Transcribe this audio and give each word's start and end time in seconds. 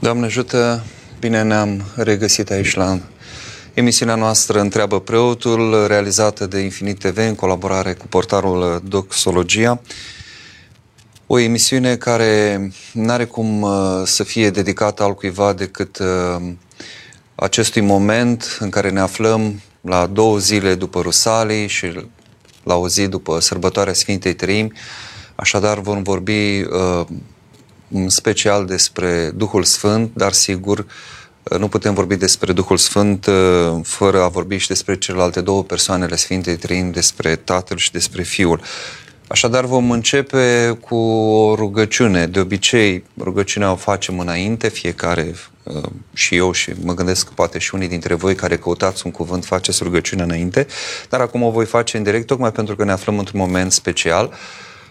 Doamne 0.00 0.24
ajută, 0.24 0.84
bine 1.20 1.42
ne-am 1.42 1.84
regăsit 1.94 2.50
aici 2.50 2.74
la 2.74 3.00
emisiunea 3.74 4.14
noastră 4.14 4.60
Întreabă 4.60 5.00
Preotul, 5.00 5.86
realizată 5.86 6.46
de 6.46 6.58
Infinit 6.58 6.98
TV 6.98 7.16
în 7.16 7.34
colaborare 7.34 7.92
cu 7.92 8.06
portarul 8.06 8.82
Doxologia. 8.84 9.80
O 11.26 11.38
emisiune 11.38 11.96
care 11.96 12.60
nu 12.92 13.10
are 13.10 13.24
cum 13.24 13.62
uh, 13.62 13.70
să 14.04 14.24
fie 14.24 14.50
dedicată 14.50 15.02
altcuiva 15.02 15.52
decât 15.52 15.98
uh, 15.98 16.52
acestui 17.34 17.82
moment 17.82 18.56
în 18.60 18.70
care 18.70 18.90
ne 18.90 19.00
aflăm 19.00 19.60
la 19.80 20.06
două 20.06 20.38
zile 20.38 20.74
după 20.74 21.00
Rusalii 21.00 21.66
și 21.66 22.08
la 22.62 22.74
o 22.74 22.88
zi 22.88 23.06
după 23.06 23.40
sărbătoarea 23.40 23.92
Sfintei 23.92 24.34
Trăimi. 24.34 24.72
Așadar 25.34 25.78
vom 25.78 26.02
vorbi 26.02 26.60
uh, 26.60 27.06
special 28.06 28.66
despre 28.66 29.30
Duhul 29.34 29.64
Sfânt, 29.64 30.10
dar 30.14 30.32
sigur 30.32 30.86
nu 31.58 31.68
putem 31.68 31.94
vorbi 31.94 32.16
despre 32.16 32.52
Duhul 32.52 32.76
Sfânt 32.76 33.26
uh, 33.26 33.80
fără 33.82 34.22
a 34.22 34.28
vorbi 34.28 34.56
și 34.56 34.68
despre 34.68 34.98
celelalte 34.98 35.40
două 35.40 35.62
persoane 35.62 36.04
ale 36.04 36.16
Sfintei 36.16 36.56
Trăimi, 36.56 36.92
despre 36.92 37.36
Tatăl 37.36 37.76
și 37.76 37.92
despre 37.92 38.22
Fiul. 38.22 38.60
Așadar 39.26 39.64
vom 39.64 39.90
începe 39.90 40.76
cu 40.80 40.96
o 40.96 41.54
rugăciune. 41.54 42.26
De 42.26 42.40
obicei, 42.40 43.04
rugăciunea 43.18 43.72
o 43.72 43.76
facem 43.76 44.18
înainte, 44.18 44.68
fiecare 44.68 45.34
uh, 45.62 45.82
și 46.14 46.36
eu 46.36 46.52
și 46.52 46.72
mă 46.82 46.94
gândesc 46.94 47.26
că 47.26 47.32
poate 47.34 47.58
și 47.58 47.74
unii 47.74 47.88
dintre 47.88 48.14
voi 48.14 48.34
care 48.34 48.56
căutați 48.56 49.02
un 49.04 49.12
cuvânt 49.12 49.44
faceți 49.44 49.82
rugăciunea 49.82 50.24
înainte, 50.24 50.66
dar 51.08 51.20
acum 51.20 51.42
o 51.42 51.50
voi 51.50 51.64
face 51.64 51.96
în 51.96 52.02
direct 52.02 52.26
tocmai 52.26 52.52
pentru 52.52 52.76
că 52.76 52.84
ne 52.84 52.92
aflăm 52.92 53.18
într-un 53.18 53.40
moment 53.40 53.72
special 53.72 54.32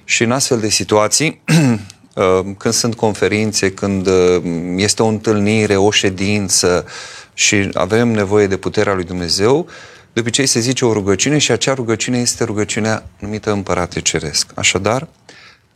și 0.04 0.24
în 0.24 0.32
astfel 0.32 0.60
de 0.60 0.70
situații 0.70 1.42
Uh, 1.48 1.80
când 2.58 2.74
sunt 2.74 2.96
conferințe, 2.96 3.72
când 3.72 4.08
uh, 4.08 4.42
este 4.76 5.04
o 5.04 5.08
întâlnire, 5.08 5.76
o 5.76 5.92
ședință 5.92 6.86
și 7.34 7.70
avem 7.74 8.08
nevoie 8.08 8.48
de 8.48 8.58
puterea 8.58 8.94
lui 8.94 9.04
Dumnezeu, 9.04 9.68
de 10.14 10.20
obicei 10.20 10.46
se 10.46 10.60
zice 10.60 10.86
o 10.86 10.94
rugăciune 10.94 11.38
și 11.38 11.52
acea 11.52 11.74
rugăciune 11.74 12.20
este 12.20 12.44
rugăciunea 12.44 13.06
numită 13.20 13.52
Împărate 13.52 14.02
Ceresc. 14.02 14.52
Așadar, 14.56 15.08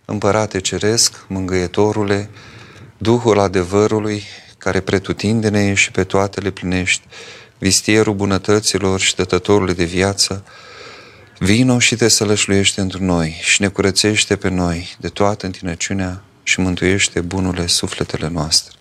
Împărate 0.06 0.60
Ceresc, 0.60 1.26
Mângâietorule, 1.28 2.30
Duhul 2.98 3.40
adevărului, 3.40 4.24
care 4.58 4.80
pretutindene 4.80 5.74
și 5.74 5.92
pe 5.92 6.04
toate 6.04 6.40
le 6.40 6.50
plinești, 6.50 7.04
vistierul 7.58 8.14
bunătăților 8.14 9.00
și 9.00 9.16
dătătorului 9.16 9.74
de 9.74 9.84
viață, 9.84 10.44
vino 11.40 11.80
și 11.80 11.96
te 11.96 12.08
sălășluiește 12.08 12.82
într 12.82 12.98
noi 12.98 13.40
și 13.42 13.62
ne 13.62 13.68
curățește 13.68 14.36
pe 14.36 14.50
noi 14.50 14.96
de 15.00 15.08
toată 15.08 15.46
întinăciunea 15.46 16.24
și 16.44 16.60
mântuiește 16.60 17.22
bunurile 17.22 17.66
sufletele 17.66 18.30
noastre. 18.30 18.78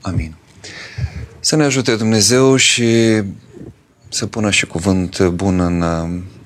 Amin. 0.00 0.34
Să 1.40 1.56
ne 1.56 1.64
ajute 1.64 1.96
Dumnezeu 1.96 2.56
și 2.56 3.22
să 4.08 4.26
pună 4.26 4.50
și 4.50 4.66
cuvânt 4.66 5.26
bun 5.26 5.60
în, 5.60 5.82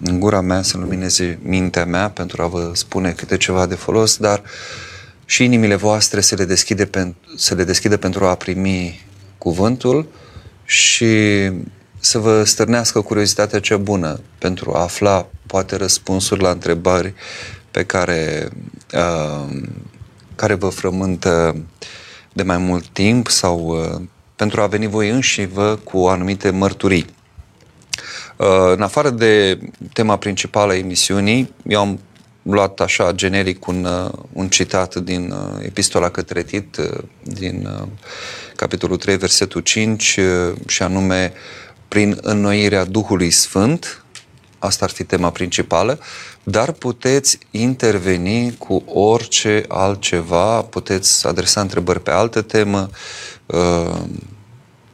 în 0.03 0.21
gura 0.21 0.41
mea, 0.41 0.63
să 0.63 0.79
lumineze 0.79 1.39
mintea 1.43 1.85
mea 1.85 2.11
pentru 2.11 2.43
a 2.43 2.47
vă 2.47 2.71
spune 2.75 3.13
câte 3.13 3.37
ceva 3.37 3.67
de 3.67 3.75
folos, 3.75 4.17
dar 4.17 4.43
și 5.25 5.45
inimile 5.45 5.75
voastre 5.75 6.21
să 6.21 6.35
le 6.35 6.45
deschide, 6.45 6.85
pen, 6.85 7.15
să 7.37 7.55
le 7.55 7.65
deschide 7.65 7.97
pentru 7.97 8.25
a 8.25 8.35
primi 8.35 9.07
cuvântul 9.39 10.09
și 10.65 11.15
să 11.99 12.19
vă 12.19 12.45
stârnească 12.45 13.01
curiozitatea 13.01 13.61
cea 13.61 13.77
bună 13.77 14.21
pentru 14.39 14.75
a 14.75 14.83
afla 14.83 15.27
poate 15.47 15.77
răspunsuri 15.77 16.43
la 16.43 16.51
întrebări 16.51 17.15
pe 17.71 17.85
care 17.85 18.49
uh, 18.93 19.59
care 20.37 20.55
vă 20.55 20.69
frământă 20.69 21.57
de 22.33 22.43
mai 22.43 22.59
mult 22.59 22.87
timp 22.87 23.29
sau 23.29 23.59
uh, 23.59 24.01
pentru 24.37 24.61
a 24.61 24.67
veni 24.67 24.87
voi 24.87 25.09
înși 25.09 25.47
vă 25.47 25.79
cu 25.85 25.99
anumite 25.99 26.51
mărturii. 26.51 27.07
Uh, 28.37 28.47
în 28.75 28.83
afară 28.83 29.11
de 29.11 29.59
tema 29.93 30.17
principală 30.17 30.73
a 30.73 30.77
emisiunii, 30.77 31.53
eu 31.67 31.81
am 31.81 32.01
luat 32.43 32.81
așa 32.81 33.13
generic 33.13 33.67
un, 33.67 33.85
uh, 33.85 34.11
un 34.33 34.49
citat 34.49 34.95
din 34.95 35.35
Epistola 35.63 36.09
către 36.09 36.43
Tit, 36.43 36.77
din 37.23 37.69
capitolul 38.57 38.97
3, 38.97 39.17
versetul 39.17 39.61
5, 39.61 40.19
și 40.67 40.83
anume 40.83 41.33
prin 41.89 42.19
înnoirea 42.23 42.85
Duhului 42.85 43.31
Sfânt, 43.31 44.05
asta 44.59 44.85
ar 44.85 44.91
fi 44.91 45.05
tema 45.05 45.31
principală, 45.31 45.99
dar 46.49 46.73
puteți 46.73 47.39
interveni 47.51 48.57
cu 48.57 48.83
orice 48.87 49.65
altceva, 49.69 50.63
puteți 50.63 51.27
adresa 51.27 51.61
întrebări 51.61 52.03
pe 52.03 52.11
altă 52.11 52.43
temă, 52.43 52.91
uh, 53.47 54.01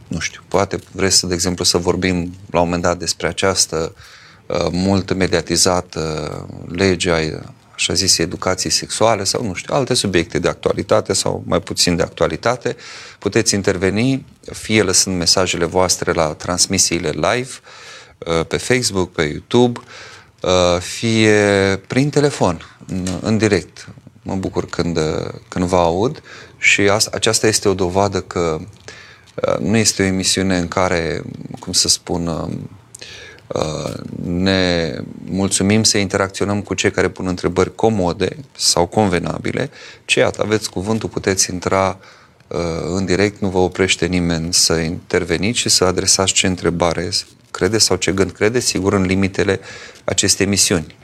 nu 0.08 0.18
știu, 0.18 0.40
poate 0.48 0.78
vreți, 0.92 1.16
să, 1.16 1.26
de 1.26 1.34
exemplu, 1.34 1.64
să 1.64 1.78
vorbim 1.78 2.34
la 2.50 2.60
un 2.60 2.64
moment 2.64 2.82
dat 2.82 2.98
despre 2.98 3.26
această 3.26 3.94
uh, 4.46 4.66
mult 4.70 5.12
mediatizată 5.14 6.00
lege 6.68 7.10
a 7.10 7.18
așa 7.74 7.92
zis, 7.92 8.18
educației 8.18 8.72
sexuale 8.72 9.24
sau, 9.24 9.44
nu 9.44 9.54
știu, 9.54 9.74
alte 9.74 9.94
subiecte 9.94 10.38
de 10.38 10.48
actualitate 10.48 11.12
sau 11.12 11.42
mai 11.46 11.60
puțin 11.60 11.96
de 11.96 12.02
actualitate, 12.02 12.76
puteți 13.18 13.54
interveni, 13.54 14.24
fie 14.52 14.82
lăsând 14.82 15.16
mesajele 15.16 15.64
voastre 15.64 16.12
la 16.12 16.34
transmisiile 16.34 17.08
live, 17.08 17.50
uh, 18.18 18.46
pe 18.46 18.56
Facebook, 18.56 19.12
pe 19.12 19.22
YouTube, 19.22 19.80
Uh, 19.80 20.11
fie 20.78 21.80
prin 21.86 22.10
telefon, 22.10 22.66
în, 22.86 23.06
în 23.20 23.38
direct. 23.38 23.88
Mă 24.22 24.34
bucur 24.34 24.66
când, 24.66 24.98
când 25.48 25.64
vă 25.64 25.76
aud. 25.76 26.22
Și 26.58 26.80
asta, 26.80 27.10
aceasta 27.14 27.46
este 27.46 27.68
o 27.68 27.74
dovadă 27.74 28.20
că 28.20 28.58
uh, 29.34 29.58
nu 29.58 29.76
este 29.76 30.02
o 30.02 30.06
emisiune 30.06 30.58
în 30.58 30.68
care, 30.68 31.22
cum 31.58 31.72
să 31.72 31.88
spun, 31.88 32.26
uh, 32.26 33.94
ne 34.22 34.94
mulțumim 35.24 35.82
să 35.82 35.98
interacționăm 35.98 36.62
cu 36.62 36.74
cei 36.74 36.90
care 36.90 37.08
pun 37.08 37.26
întrebări 37.26 37.74
comode 37.74 38.36
sau 38.56 38.86
convenabile, 38.86 39.70
ci 40.04 40.14
iată, 40.14 40.42
aveți 40.42 40.70
cuvântul, 40.70 41.08
puteți 41.08 41.50
intra 41.50 41.98
în 42.94 43.04
direct, 43.04 43.40
nu 43.40 43.48
vă 43.48 43.58
oprește 43.58 44.06
nimeni 44.06 44.54
să 44.54 44.72
interveniți 44.72 45.58
și 45.58 45.68
să 45.68 45.84
adresați 45.84 46.32
ce 46.32 46.46
întrebare 46.46 47.10
crede 47.52 47.78
sau 47.78 47.96
ce 47.96 48.12
gând 48.12 48.30
crede, 48.30 48.60
sigur 48.60 48.92
în 48.92 49.02
limitele 49.02 49.60
acestei 50.04 50.46
emisiuni. 50.46 50.96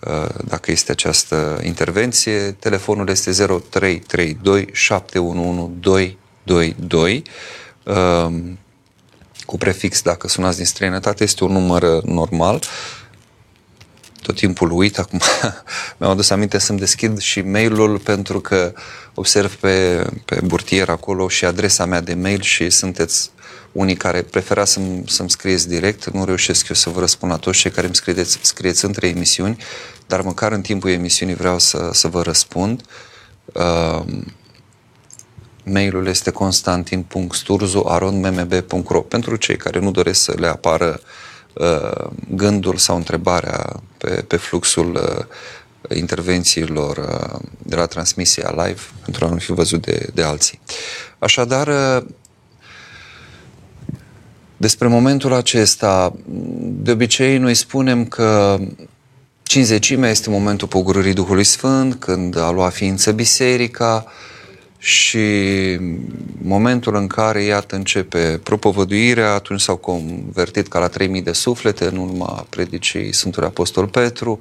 Uh, 0.00 0.28
dacă 0.44 0.70
este 0.70 0.92
această 0.92 1.60
intervenție, 1.64 2.50
telefonul 2.50 3.08
este 3.08 3.30
0332 3.70 4.68
711 4.72 6.16
222 6.44 7.22
cu 9.46 9.58
prefix 9.58 10.02
dacă 10.02 10.28
sunați 10.28 10.56
din 10.56 10.66
străinătate, 10.66 11.22
este 11.22 11.44
un 11.44 11.52
număr 11.52 11.82
uh, 11.82 12.02
normal. 12.02 12.62
Tot 14.22 14.34
timpul 14.34 14.70
uit, 14.70 14.98
acum 14.98 15.20
mi-am 15.98 16.10
adus 16.12 16.30
aminte 16.30 16.58
să-mi 16.58 16.78
deschid 16.78 17.18
și 17.18 17.40
mail-ul 17.40 17.98
pentru 17.98 18.40
că 18.40 18.72
observ 19.14 19.54
pe, 19.54 20.06
pe 20.24 20.40
burtier 20.44 20.88
acolo 20.88 21.28
și 21.28 21.44
adresa 21.44 21.84
mea 21.84 22.00
de 22.00 22.14
mail 22.14 22.40
și 22.40 22.70
sunteți 22.70 23.30
unii 23.72 23.96
care 23.96 24.22
prefera 24.22 24.64
să-mi, 24.64 25.02
să-mi 25.06 25.30
scrieți 25.30 25.68
direct, 25.68 26.10
nu 26.10 26.24
reușesc 26.24 26.68
eu 26.68 26.74
să 26.74 26.90
vă 26.90 27.00
răspund 27.00 27.32
la 27.32 27.38
toți 27.38 27.58
cei 27.58 27.70
care 27.70 27.86
îmi 27.86 27.94
scrieți, 27.94 28.38
scrieți 28.42 28.84
între 28.84 29.08
emisiuni, 29.08 29.56
dar 30.06 30.20
măcar 30.20 30.52
în 30.52 30.60
timpul 30.60 30.90
emisiunii 30.90 31.34
vreau 31.34 31.58
să, 31.58 31.90
să 31.92 32.08
vă 32.08 32.22
răspund. 32.22 32.82
Uh, 33.44 34.02
mailul 35.64 36.06
este 36.06 36.30
constantin.sturzu.mmb.ro 36.30 39.00
Pentru 39.00 39.36
cei 39.36 39.56
care 39.56 39.78
nu 39.78 39.90
doresc 39.90 40.22
să 40.22 40.34
le 40.36 40.46
apară 40.46 41.00
uh, 41.52 42.06
gândul 42.28 42.76
sau 42.76 42.96
întrebarea 42.96 43.82
pe, 43.98 44.08
pe 44.08 44.36
fluxul 44.36 44.94
uh, 44.94 45.24
intervențiilor 45.96 46.96
uh, 46.96 47.38
de 47.58 47.76
la 47.76 47.86
transmisia 47.86 48.50
live, 48.50 48.80
pentru 49.04 49.24
a 49.24 49.28
nu 49.28 49.36
fi 49.36 49.52
văzut 49.52 49.84
de, 49.84 50.10
de 50.14 50.22
alții. 50.22 50.60
Așadar, 51.18 51.68
uh, 51.68 52.04
despre 54.62 54.88
momentul 54.88 55.32
acesta, 55.32 56.12
de 56.82 56.90
obicei 56.90 57.38
noi 57.38 57.54
spunem 57.54 58.04
că 58.04 58.58
cinzecimea 59.42 60.10
este 60.10 60.30
momentul 60.30 60.68
pogorârii 60.68 61.12
Duhului 61.12 61.44
Sfânt, 61.44 61.94
când 61.94 62.36
a 62.38 62.50
luat 62.50 62.72
ființă 62.72 63.12
biserica 63.12 64.06
și 64.78 65.18
momentul 66.42 66.94
în 66.94 67.06
care, 67.06 67.42
iată, 67.42 67.76
începe 67.76 68.40
propovăduirea, 68.42 69.32
atunci 69.32 69.60
s-au 69.60 69.76
convertit 69.76 70.68
ca 70.68 70.78
la 70.78 70.88
3000 70.88 71.22
de 71.22 71.32
suflete 71.32 71.84
în 71.84 71.96
urma 71.96 72.46
predicii 72.48 73.12
Sfântului 73.12 73.48
Apostol 73.48 73.86
Petru 73.86 74.40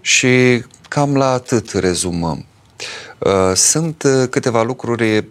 și 0.00 0.64
cam 0.88 1.16
la 1.16 1.30
atât 1.30 1.72
rezumăm. 1.72 2.44
Uh, 3.18 3.52
sunt 3.54 4.02
uh, 4.02 4.28
câteva 4.30 4.62
lucruri 4.62 5.04
Uh, 5.16 5.24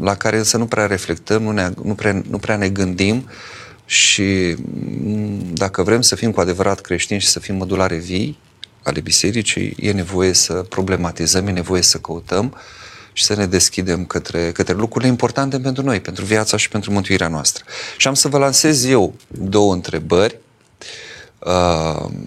la 0.00 0.14
care 0.14 0.36
însă 0.36 0.56
nu 0.56 0.66
prea 0.66 0.86
reflectăm, 0.86 1.42
nu, 1.42 1.50
ne, 1.50 1.70
nu, 1.82 1.94
prea, 1.94 2.22
nu 2.30 2.38
prea 2.38 2.56
ne 2.56 2.68
gândim 2.68 3.28
și 3.84 4.56
mm, 5.04 5.52
dacă 5.52 5.82
vrem 5.82 6.00
să 6.00 6.14
fim 6.14 6.30
cu 6.30 6.40
adevărat 6.40 6.80
creștini 6.80 7.20
și 7.20 7.26
să 7.26 7.40
fim 7.40 7.56
mădulare 7.56 7.96
vii 7.96 8.38
ale 8.82 9.00
bisericii, 9.00 9.76
e 9.80 9.92
nevoie 9.92 10.32
să 10.32 10.52
problematizăm, 10.52 11.46
e 11.46 11.50
nevoie 11.50 11.82
să 11.82 11.98
căutăm 11.98 12.56
și 13.12 13.24
să 13.24 13.34
ne 13.34 13.46
deschidem 13.46 14.04
către, 14.04 14.52
către 14.52 14.74
lucrurile 14.74 15.10
importante 15.10 15.60
pentru 15.60 15.82
noi, 15.82 16.00
pentru 16.00 16.24
viața 16.24 16.56
și 16.56 16.68
pentru 16.68 16.92
mântuirea 16.92 17.28
noastră. 17.28 17.64
Și 17.96 18.08
am 18.08 18.14
să 18.14 18.28
vă 18.28 18.38
lansez 18.38 18.84
eu 18.84 19.14
două 19.28 19.72
întrebări, 19.72 20.34
uh, 20.34 20.49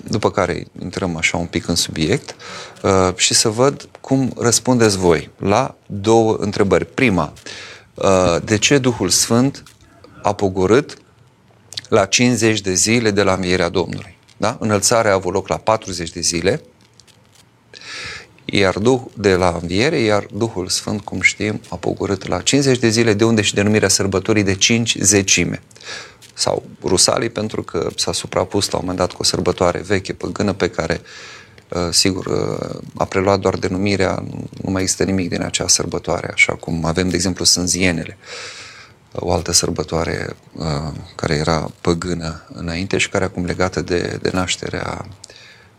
după 0.04 0.32
care 0.32 0.66
intrăm 0.82 1.18
așa 1.18 1.38
un 1.38 1.46
pic 1.46 1.68
în 1.68 1.76
subiect 1.76 2.36
uh, 2.82 3.10
și 3.16 3.34
să 3.34 3.50
văd 3.50 3.88
cum 4.02 4.34
răspundeți 4.38 4.98
voi 4.98 5.30
la 5.38 5.76
două 5.86 6.36
întrebări. 6.40 6.86
Prima, 6.86 7.34
uh, 7.94 8.36
de 8.44 8.58
ce 8.58 8.78
Duhul 8.78 9.10
Sfânt 9.10 9.64
a 10.22 10.34
pogorât 10.34 10.98
la 11.90 12.06
50 12.06 12.62
de 12.62 12.74
zile 12.74 13.12
de 13.12 13.24
la 13.24 13.34
învierea 13.34 13.70
Domnului? 13.70 14.18
Da? 14.38 14.58
Înălțarea 14.60 15.12
a 15.12 15.14
avut 15.14 15.34
loc 15.34 15.48
la 15.48 15.58
40 15.58 16.10
de 16.10 16.20
zile, 16.20 16.62
iar 18.46 18.78
Duh 18.78 19.02
de 19.18 19.36
la 19.36 19.58
înviere, 19.62 20.00
iar 20.00 20.26
Duhul 20.34 20.68
Sfânt, 20.68 21.02
cum 21.02 21.22
știm, 21.22 21.62
a 21.70 21.76
pogorât 21.76 22.28
la 22.28 22.42
50 22.42 22.78
de 22.80 22.90
zile, 22.90 23.14
de 23.14 23.24
unde 23.24 23.42
și 23.42 23.54
denumirea 23.54 23.88
sărbătorii 23.88 24.44
de 24.44 24.56
5 24.56 24.98
zecime. 25.00 25.62
Sau 26.34 26.64
Rusalii, 26.84 27.30
pentru 27.30 27.64
că 27.64 27.88
s-a 27.96 28.12
suprapus 28.12 28.70
la 28.70 28.78
un 28.78 28.84
moment 28.86 29.00
dat 29.00 29.12
cu 29.12 29.22
o 29.22 29.24
sărbătoare 29.24 29.80
veche, 29.80 30.14
păgână, 30.14 30.54
pe 30.54 30.70
care, 30.70 31.02
uh, 31.70 31.88
sigur, 31.92 32.26
uh, 32.26 32.80
a 32.96 33.06
preluat 33.06 33.40
doar 33.40 33.56
denumirea, 33.56 34.24
nu 34.64 34.72
mai 34.72 34.82
există 34.82 35.04
nimic 35.04 35.30
din 35.30 35.42
acea 35.42 35.68
sărbătoare, 35.68 36.32
așa 36.34 36.54
cum 36.54 36.86
avem, 36.86 37.10
de 37.10 37.16
exemplu, 37.16 37.46
sânzienele 37.46 38.18
o 39.16 39.32
altă 39.32 39.52
sărbătoare 39.52 40.36
uh, 40.54 40.92
care 41.16 41.34
era 41.34 41.72
păgână 41.82 42.44
înainte 42.54 42.98
și 42.98 43.10
care 43.10 43.24
acum 43.24 43.46
legată 43.46 43.82
de, 43.82 44.20
de 44.22 44.30
nașterea 44.34 45.06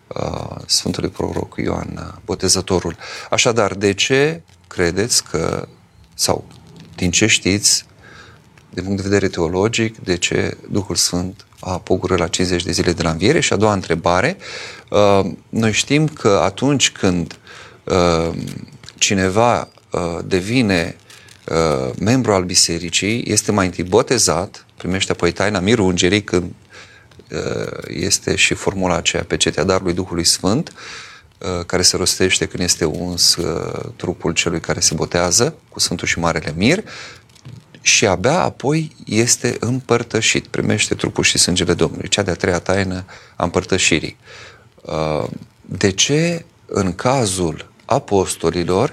uh, 0.07 0.57
Sfântului 0.67 1.09
Proroc 1.09 1.55
Ioan 1.57 1.99
uh, 1.99 2.21
Botezătorul. 2.25 2.97
Așadar, 3.31 3.75
de 3.75 3.93
ce 3.93 4.43
credeți 4.69 5.25
că, 5.25 5.69
sau 6.15 6.45
din 6.97 7.11
ce 7.11 7.27
știți, 7.27 7.87
din 8.75 8.85
punct 8.85 9.03
de 9.03 9.09
vedere 9.09 9.29
teologic, 9.29 9.99
de 9.99 10.17
ce 10.17 10.57
Duhul 10.71 10.95
Sfânt 10.95 11.47
a 11.61 11.79
pogorât 11.79 12.19
la 12.19 12.29
50 12.29 12.63
de 12.63 12.73
zile 12.73 12.93
de 12.93 13.03
la 13.03 13.11
înviere? 13.11 13.41
Și 13.41 13.53
a 13.53 13.57
doua 13.57 13.73
întrebare, 13.73 14.37
uh, 14.91 15.31
noi 15.49 15.73
știm 15.73 16.09
că 16.09 16.41
atunci 16.43 16.91
când 16.91 17.39
uh, 17.85 18.31
cineva 18.99 19.69
uh, 19.91 20.19
devine 20.27 20.97
uh, 21.49 21.91
membru 22.01 22.33
al 22.33 22.45
bisericii, 22.45 23.25
este 23.27 23.53
mai 23.53 23.67
întâi 23.67 23.85
botezat, 23.85 24.67
primește 24.77 25.13
apoi 25.13 25.33
taina 25.33 25.61
mirungerii 25.61 26.23
când 26.23 26.53
uh, 27.31 27.39
este 27.89 28.35
și 28.35 28.55
formula 28.55 28.97
aceea 28.97 29.25
pe 29.25 29.37
cetea 29.37 29.65
darului 29.65 29.93
Duhului 29.93 30.25
Sfânt, 30.25 30.73
uh, 31.39 31.65
care 31.67 31.83
se 31.83 31.97
rostește 31.97 32.47
când 32.47 32.63
este 32.63 32.85
uns 32.85 33.37
uh, 33.37 33.93
trupul 33.97 34.33
celui 34.33 34.61
care 34.61 34.81
se 34.81 34.95
botează 34.95 35.55
cu 35.69 35.81
Sfântul 35.81 36.07
și 36.07 36.19
Marele 36.19 36.55
Mir 36.57 36.85
și 37.87 38.07
abia 38.07 38.41
apoi 38.41 38.97
este 39.07 39.57
împărtășit, 39.61 40.47
primește 40.47 40.95
trupul 40.95 41.25
și 41.25 41.39
sângele 41.39 41.75
Domnului, 41.75 42.09
cea 42.09 42.23
de-a 42.23 42.35
treia 42.35 42.59
taină 42.59 43.05
a 43.37 43.45
împărtășirii. 43.45 44.17
Uh, 44.81 45.27
de 45.61 45.91
ce 45.91 46.45
în 46.67 46.95
cazul 46.95 47.71
apostolilor 47.85 48.91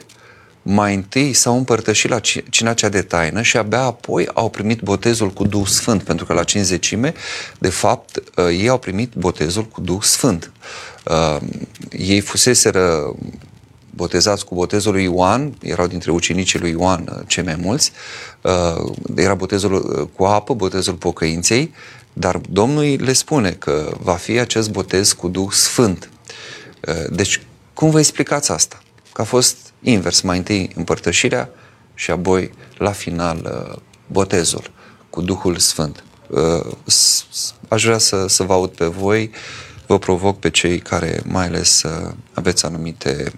mai 0.61 0.95
întâi 0.95 1.33
s-au 1.33 1.57
împărtășit 1.57 2.09
la 2.09 2.19
cina 2.49 2.73
cea 2.73 2.89
de 2.89 3.01
taină 3.01 3.41
și 3.41 3.57
abia 3.57 3.81
apoi 3.81 4.27
au 4.33 4.49
primit 4.49 4.81
botezul 4.81 5.29
cu 5.29 5.43
Duh 5.43 5.67
Sfânt, 5.67 6.03
pentru 6.03 6.25
că 6.25 6.33
la 6.33 6.43
cinzecime, 6.43 7.13
de 7.59 7.69
fapt, 7.69 8.17
uh, 8.17 8.45
ei 8.45 8.69
au 8.69 8.77
primit 8.77 9.13
botezul 9.13 9.65
cu 9.65 9.81
Duh 9.81 10.01
Sfânt. 10.01 10.51
Uh, 11.05 11.37
ei 11.91 12.19
fuseseră 12.19 13.15
botezați 13.95 14.45
cu 14.45 14.55
botezul 14.55 14.91
lui 14.91 15.03
Ioan, 15.03 15.53
erau 15.61 15.87
dintre 15.87 16.11
ucenicii 16.11 16.59
lui 16.59 16.71
Ioan 16.71 17.09
uh, 17.11 17.23
cei 17.27 17.43
mai 17.43 17.55
mulți, 17.55 17.91
era 19.15 19.33
botezul 19.33 20.09
cu 20.15 20.23
apă, 20.23 20.53
botezul 20.53 20.93
pocăinței, 20.93 21.73
dar 22.13 22.41
Domnul 22.49 22.95
le 22.99 23.13
spune 23.13 23.51
că 23.51 23.91
va 23.99 24.13
fi 24.13 24.39
acest 24.39 24.71
botez 24.71 25.11
cu 25.11 25.27
Duh 25.27 25.51
Sfânt. 25.51 26.09
Deci, 27.09 27.41
cum 27.73 27.89
vă 27.89 27.99
explicați 27.99 28.51
asta? 28.51 28.81
Că 29.13 29.21
a 29.21 29.23
fost 29.23 29.57
invers, 29.81 30.21
mai 30.21 30.37
întâi 30.37 30.71
împărtășirea 30.75 31.49
și 31.93 32.11
apoi 32.11 32.51
la 32.77 32.91
final 32.91 33.67
uh, 33.69 33.77
botezul 34.07 34.71
cu 35.09 35.21
Duhul 35.21 35.57
Sfânt. 35.57 36.03
Uh, 36.27 36.71
aș 37.67 37.83
vrea 37.83 37.97
să, 37.97 38.27
să 38.27 38.43
vă 38.43 38.53
aud 38.53 38.69
pe 38.69 38.85
voi, 38.85 39.31
vă 39.87 39.99
provoc 39.99 40.39
pe 40.39 40.49
cei 40.49 40.79
care 40.79 41.21
mai 41.25 41.45
ales 41.45 41.83
uh, 41.83 42.11
aveți 42.33 42.65
anumite 42.65 43.33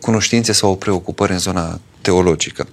cunoștințe 0.00 0.52
sau 0.52 0.76
preocupări 0.76 1.32
în 1.32 1.38
zona 1.38 1.80
teologică. 2.00 2.68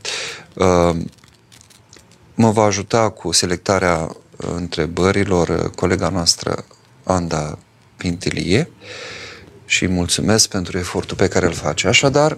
Mă 2.36 2.52
va 2.52 2.64
ajuta 2.64 3.10
cu 3.10 3.32
selectarea 3.32 4.16
întrebărilor 4.38 5.72
colega 5.76 6.10
noastră 6.10 6.66
Anda 7.04 7.58
Pintilie 7.98 8.70
și 9.66 9.88
mulțumesc 9.88 10.50
pentru 10.50 10.78
efortul 10.78 11.18
pe 11.18 11.28
care 11.28 11.46
îl 11.46 11.54
face. 11.54 11.88
Așadar, 11.88 12.38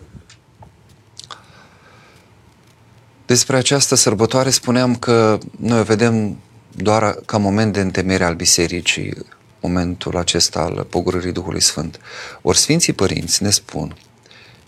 despre 3.25 3.57
această 3.57 3.95
sărbătoare 3.95 4.49
spuneam 4.49 4.95
că 4.95 5.37
noi 5.59 5.79
o 5.79 5.83
vedem 5.83 6.37
doar 6.71 7.17
ca 7.25 7.37
moment 7.37 7.73
de 7.73 7.81
întemere 7.81 8.23
al 8.23 8.35
bisericii, 8.35 9.17
momentul 9.59 10.17
acesta 10.17 10.59
al 10.59 10.87
pogorârii 10.89 11.31
Duhului 11.31 11.61
Sfânt. 11.61 11.99
Ori 12.41 12.57
Sfinții 12.57 12.93
Părinți 12.93 13.43
ne 13.43 13.49
spun 13.49 13.95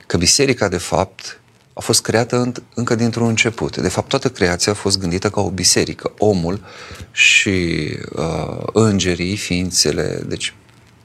că 0.08 0.18
biserica, 0.18 0.68
de 0.68 0.78
fapt, 0.78 1.40
a 1.74 1.80
fost 1.80 2.02
creată 2.02 2.52
încă 2.74 2.96
dintr-un 2.96 3.28
început. 3.28 3.78
De 3.78 3.90
fapt, 3.90 4.08
toată 4.08 4.30
creația 4.30 4.72
a 4.72 4.76
fost 4.76 5.00
gândită 5.00 5.30
ca 5.30 5.42
o 5.42 5.50
biserică. 5.50 6.12
Omul 6.18 6.64
și 7.12 7.88
uh, 8.16 8.64
îngerii, 8.74 9.38
ființele, 9.38 10.24
deci 10.28 10.54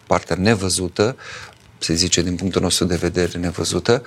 partea 0.06 0.36
nevăzută, 0.36 1.16
se 1.78 1.94
zice 1.94 2.22
din 2.22 2.34
punctul 2.34 2.62
nostru 2.62 2.84
de 2.84 2.96
vedere 2.96 3.38
nevăzută, 3.38 4.02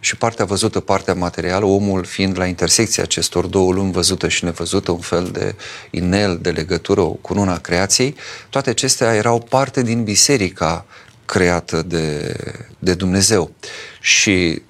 și 0.00 0.16
partea 0.16 0.44
văzută, 0.44 0.80
partea 0.80 1.14
materială, 1.14 1.64
omul 1.64 2.04
fiind 2.04 2.38
la 2.38 2.46
intersecția 2.46 3.02
acestor 3.02 3.46
două 3.46 3.72
lumi 3.72 3.92
văzută 3.92 4.28
și 4.28 4.44
nevăzută, 4.44 4.90
un 4.90 5.00
fel 5.00 5.28
de 5.32 5.54
inel, 5.90 6.38
de 6.42 6.50
legătură 6.50 7.02
cu 7.02 7.32
luna 7.34 7.58
creației, 7.58 8.14
toate 8.50 8.70
acestea 8.70 9.14
erau 9.14 9.40
parte 9.40 9.82
din 9.82 10.04
biserica 10.04 10.86
creată 11.24 11.82
de, 11.82 12.36
de 12.78 12.94
Dumnezeu. 12.94 13.50
Și 14.00 14.62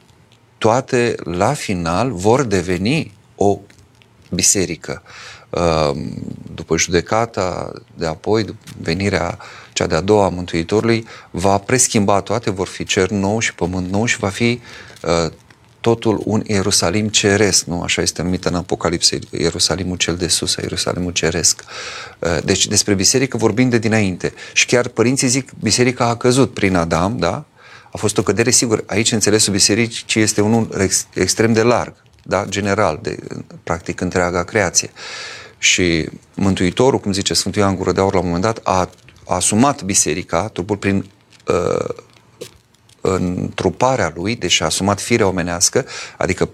toate, 0.59 1.15
la 1.25 1.53
final, 1.53 2.13
vor 2.13 2.43
deveni 2.43 3.13
o 3.35 3.59
biserică. 4.31 5.03
După 6.55 6.77
judecata 6.77 7.73
de 7.95 8.07
apoi, 8.07 8.45
venirea 8.81 9.39
cea 9.73 9.87
de-a 9.87 10.01
doua 10.01 10.25
a 10.25 10.29
Mântuitorului, 10.29 11.07
va 11.31 11.59
preschimba 11.59 12.21
toate, 12.21 12.51
vor 12.51 12.67
fi 12.67 12.85
cer 12.85 13.11
nou 13.11 13.39
și 13.39 13.55
pământ 13.55 13.91
nou 13.91 14.05
și 14.05 14.19
va 14.19 14.29
fi 14.29 14.61
uh, 15.03 15.33
totul 15.81 16.23
un 16.25 16.43
Ierusalim 16.47 17.09
ceresc, 17.09 17.65
nu? 17.65 17.83
Așa 17.83 18.03
este 18.03 18.23
numită 18.23 18.49
în 18.49 18.55
Apocalipsă, 18.55 19.17
Ierusalimul 19.31 19.97
cel 19.97 20.17
de 20.17 20.29
sus, 20.29 20.55
Ierusalimul 20.55 21.13
ceresc. 21.13 21.65
Uh, 22.19 22.39
deci 22.45 22.67
despre 22.67 22.95
biserică 22.95 23.37
vorbim 23.37 23.69
de 23.69 23.79
dinainte. 23.79 24.33
Și 24.53 24.67
chiar 24.67 24.89
părinții 24.89 25.29
zic, 25.29 25.51
biserica 25.61 26.05
a 26.05 26.17
căzut 26.17 26.55
prin 26.55 26.77
Adam, 26.77 27.19
da? 27.19 27.45
A 27.93 27.97
fost 27.97 28.19
o 28.19 28.23
cădere, 28.23 28.51
sigur, 28.51 28.85
aici 28.87 29.13
înțelesul 29.13 29.53
bisericii 29.53 30.23
este 30.23 30.41
unul 30.41 30.69
ex, 30.79 31.07
extrem 31.15 31.53
de 31.53 31.63
larg, 31.63 31.95
da? 32.23 32.45
general, 32.49 32.99
de 33.03 33.19
practic 33.63 34.01
întreaga 34.01 34.45
creație. 34.45 34.91
Și 35.59 36.09
Mântuitorul, 36.35 36.99
cum 36.99 37.13
zice 37.13 37.35
Sfântul 37.35 37.63
Ioan 37.63 37.77
Gură 37.77 37.93
de 37.93 38.01
Aur 38.01 38.13
la 38.13 38.19
un 38.19 38.25
moment 38.25 38.43
dat, 38.43 38.61
a 38.63 38.91
a 39.31 39.35
asumat 39.35 39.83
biserica, 39.83 40.49
trupul 40.49 40.77
prin 40.77 41.11
uh, 41.47 41.95
întruparea 43.01 44.13
lui, 44.15 44.37
deci 44.37 44.61
a 44.61 44.65
asumat 44.65 45.01
firea 45.01 45.27
omenească, 45.27 45.87
adică 46.17 46.49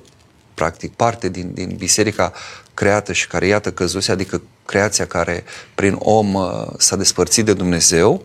practic 0.54 0.92
parte 0.92 1.28
din, 1.28 1.50
din 1.54 1.74
biserica 1.78 2.32
creată 2.74 3.12
și 3.12 3.26
care 3.26 3.46
iată 3.46 3.72
căzuse, 3.72 4.12
adică 4.12 4.42
creația 4.64 5.06
care 5.06 5.44
prin 5.74 5.96
om 5.98 6.34
uh, 6.34 6.66
s-a 6.78 6.96
despărțit 6.96 7.44
de 7.44 7.52
Dumnezeu 7.52 8.24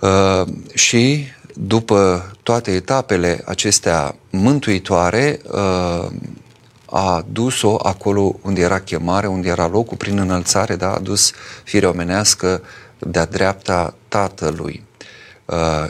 uh, 0.00 0.46
și 0.74 1.24
după 1.54 2.32
toate 2.42 2.70
etapele 2.70 3.42
acestea 3.44 4.16
mântuitoare 4.30 5.40
uh, 5.50 6.06
a 6.86 7.24
dus-o 7.32 7.76
acolo 7.82 8.38
unde 8.42 8.60
era 8.60 8.80
chemare, 8.80 9.26
unde 9.26 9.48
era 9.48 9.66
locul, 9.66 9.96
prin 9.96 10.18
înălțare, 10.18 10.76
da, 10.76 10.92
a 10.92 10.98
dus 10.98 11.32
firea 11.64 11.88
omenească 11.88 12.62
de-a 12.98 13.24
dreapta 13.24 13.94
Tatălui. 14.08 14.84
Uh, 15.44 15.88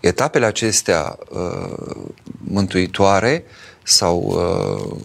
etapele 0.00 0.46
acestea 0.46 1.18
uh, 1.28 1.96
mântuitoare 2.38 3.44
sau 3.82 4.18
uh, 4.18 4.96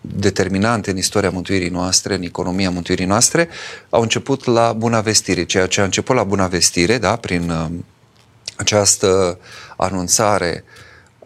determinante 0.00 0.90
în 0.90 0.96
istoria 0.96 1.30
mântuirii 1.30 1.68
noastre, 1.68 2.14
în 2.14 2.22
economia 2.22 2.70
mântuirii 2.70 3.04
noastre, 3.04 3.48
au 3.90 4.02
început 4.02 4.44
la 4.44 4.72
Buna 4.72 5.00
Vestire. 5.00 5.44
Ceea 5.44 5.66
ce 5.66 5.80
a 5.80 5.84
început 5.84 6.16
la 6.16 6.24
Buna 6.24 6.46
Vestire, 6.46 6.98
da, 6.98 7.16
prin 7.16 7.52
această 8.56 9.38
anunțare 9.76 10.64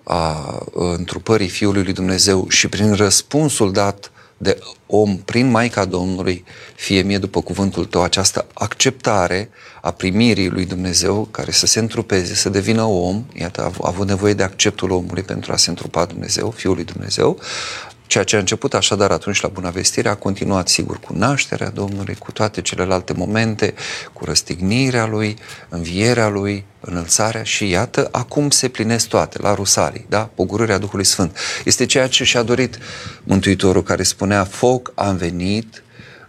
a 0.02 0.58
întrupării 0.72 1.48
Fiului 1.48 1.82
lui 1.82 1.92
Dumnezeu 1.92 2.48
și 2.48 2.68
prin 2.68 2.92
răspunsul 2.92 3.72
dat 3.72 4.10
de 4.42 4.58
om 4.86 5.16
prin 5.16 5.50
Maica 5.50 5.84
Domnului, 5.84 6.44
fie 6.74 7.02
mie 7.02 7.18
după 7.18 7.40
cuvântul 7.40 7.84
tău, 7.84 8.02
această 8.02 8.46
acceptare 8.54 9.50
a 9.80 9.90
primirii 9.90 10.48
lui 10.48 10.66
Dumnezeu 10.66 11.28
care 11.30 11.50
să 11.50 11.66
se 11.66 11.78
întrupeze, 11.78 12.34
să 12.34 12.48
devină 12.48 12.82
om, 12.82 13.24
iată, 13.32 13.62
a 13.62 13.86
avut 13.88 14.06
nevoie 14.06 14.34
de 14.34 14.42
acceptul 14.42 14.90
omului 14.90 15.22
pentru 15.22 15.52
a 15.52 15.56
se 15.56 15.70
întrupa 15.70 16.04
Dumnezeu, 16.04 16.50
Fiul 16.50 16.74
lui 16.74 16.84
Dumnezeu, 16.84 17.38
Ceea 18.10 18.24
ce 18.24 18.36
a 18.36 18.38
început 18.38 18.74
așadar 18.74 19.10
atunci 19.10 19.40
la 19.40 19.48
Bună 19.48 19.70
Vestire 19.70 20.08
a 20.08 20.14
continuat 20.14 20.68
sigur 20.68 20.98
cu 20.98 21.12
nașterea 21.12 21.68
Domnului, 21.68 22.14
cu 22.14 22.32
toate 22.32 22.60
celelalte 22.60 23.12
momente, 23.12 23.74
cu 24.12 24.24
răstignirea 24.24 25.06
Lui, 25.06 25.36
învierea 25.68 26.28
Lui, 26.28 26.64
înălțarea 26.80 27.42
și 27.42 27.68
iată, 27.68 28.08
acum 28.10 28.50
se 28.50 28.68
plinesc 28.68 29.08
toate 29.08 29.38
la 29.42 29.54
Rusalii, 29.54 30.06
da? 30.08 30.30
Pogurârea 30.34 30.78
Duhului 30.78 31.04
Sfânt. 31.04 31.36
Este 31.64 31.86
ceea 31.86 32.08
ce 32.08 32.24
și-a 32.24 32.42
dorit 32.42 32.78
Mântuitorul 33.22 33.82
care 33.82 34.02
spunea, 34.02 34.44
foc 34.44 34.92
am 34.94 35.16
venit 35.16 35.82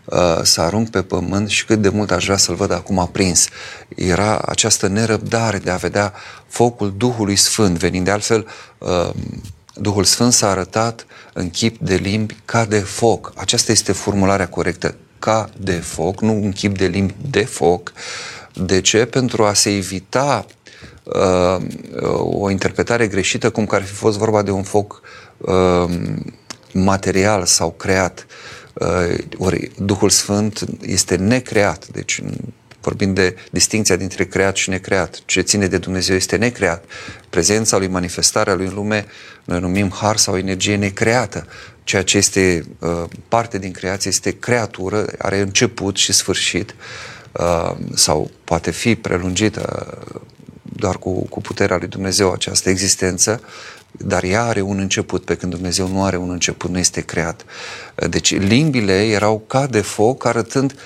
uh, 0.06 0.40
să 0.42 0.62
arunc 0.62 0.90
pe 0.90 1.02
pământ 1.02 1.50
și 1.50 1.66
cât 1.66 1.82
de 1.82 1.90
mult 1.90 2.12
aș 2.12 2.24
vrea 2.24 2.38
să-l 2.38 2.56
văd 2.56 2.72
acum 2.72 3.00
aprins. 3.00 3.48
Era 3.96 4.38
această 4.38 4.88
nerăbdare 4.88 5.58
de 5.58 5.70
a 5.70 5.76
vedea 5.76 6.14
focul 6.48 6.94
Duhului 6.98 7.36
Sfânt 7.36 7.78
venind. 7.78 8.06
De 8.06 8.12
altfel, 8.12 8.48
uh, 8.78 9.10
Duhul 9.74 10.04
Sfânt 10.04 10.34
s-a 10.34 10.50
arătat 10.50 11.06
în 11.34 11.50
chip 11.50 11.78
de 11.80 11.96
limbi 11.96 12.38
ca 12.46 12.66
de 12.66 12.80
foc. 12.80 13.34
Aceasta 13.36 13.72
este 13.72 13.92
formularea 13.92 14.48
corectă. 14.48 14.96
Ca 15.20 15.50
de 15.58 15.72
foc, 15.72 16.22
nu 16.22 16.32
în 16.32 16.52
chip 16.52 16.78
de 16.78 16.86
limbi 16.86 17.16
de 17.30 17.44
foc. 17.44 17.94
De 18.54 18.82
ce? 18.82 19.06
Pentru 19.06 19.44
a 19.44 19.54
se 19.54 19.76
evita 19.76 20.46
uh, 21.04 21.64
o 22.18 22.50
interpretare 22.50 23.08
greșită, 23.08 23.50
cum 23.50 23.66
că 23.66 23.76
ar 23.76 23.84
fi 23.84 23.94
fost 23.94 24.18
vorba 24.18 24.42
de 24.42 24.52
un 24.52 24.64
foc 24.64 25.02
uh, 25.38 25.90
material 26.74 27.46
sau 27.46 27.72
creat. 27.72 28.26
Uh, 28.74 29.18
ori 29.38 29.72
Duhul 29.78 30.10
Sfânt 30.10 30.66
este 30.82 31.16
necreat, 31.16 31.88
deci 31.88 32.22
vorbim 32.82 33.14
de 33.14 33.36
distinția 33.52 33.96
dintre 33.96 34.26
creat 34.26 34.56
și 34.56 34.70
necreat. 34.70 35.22
Ce 35.26 35.42
ține 35.42 35.68
de 35.68 35.78
Dumnezeu 35.78 36.16
este 36.16 36.36
necreat. 36.36 36.84
Prezența 37.30 37.78
lui, 37.78 37.88
manifestarea 37.88 38.54
lui 38.54 38.66
în 38.66 38.74
lume, 38.74 39.06
noi 39.44 39.60
numim 39.60 39.92
har 39.92 40.18
sau 40.18 40.38
energie 40.38 40.76
necreată. 40.76 41.48
Ceea 41.84 42.04
ce 42.04 42.18
este 42.18 42.66
uh, 42.80 43.04
parte 43.28 43.58
din 43.58 43.72
creație 43.72 44.10
este 44.10 44.32
creatură, 44.32 45.06
are 45.18 45.40
început 45.40 45.96
și 45.96 46.14
sfârșit 46.14 46.76
uh, 47.32 47.72
sau 47.94 48.32
poate 48.44 48.72
fi 48.72 48.96
prelungită 48.96 49.98
doar 50.62 50.98
cu, 50.98 51.26
cu 51.28 51.42
puterea 51.42 51.78
lui 51.78 51.88
Dumnezeu 51.88 52.32
această 52.32 52.70
existență, 52.70 53.42
dar 53.92 54.24
ea 54.24 54.44
are 54.44 54.62
un 54.62 54.80
început, 54.80 55.26
pe 55.26 55.36
când 55.36 55.54
Dumnezeu 55.54 55.88
nu 55.88 56.04
are 56.04 56.18
un 56.18 56.30
început, 56.30 56.70
nu 56.70 56.78
este 56.78 57.02
creat. 57.02 57.46
Deci 58.10 58.38
limbile 58.38 59.06
erau 59.06 59.44
ca 59.48 59.68
de 59.68 59.82
foc, 59.82 60.26
arătând 60.26 60.72
uh, 60.72 60.80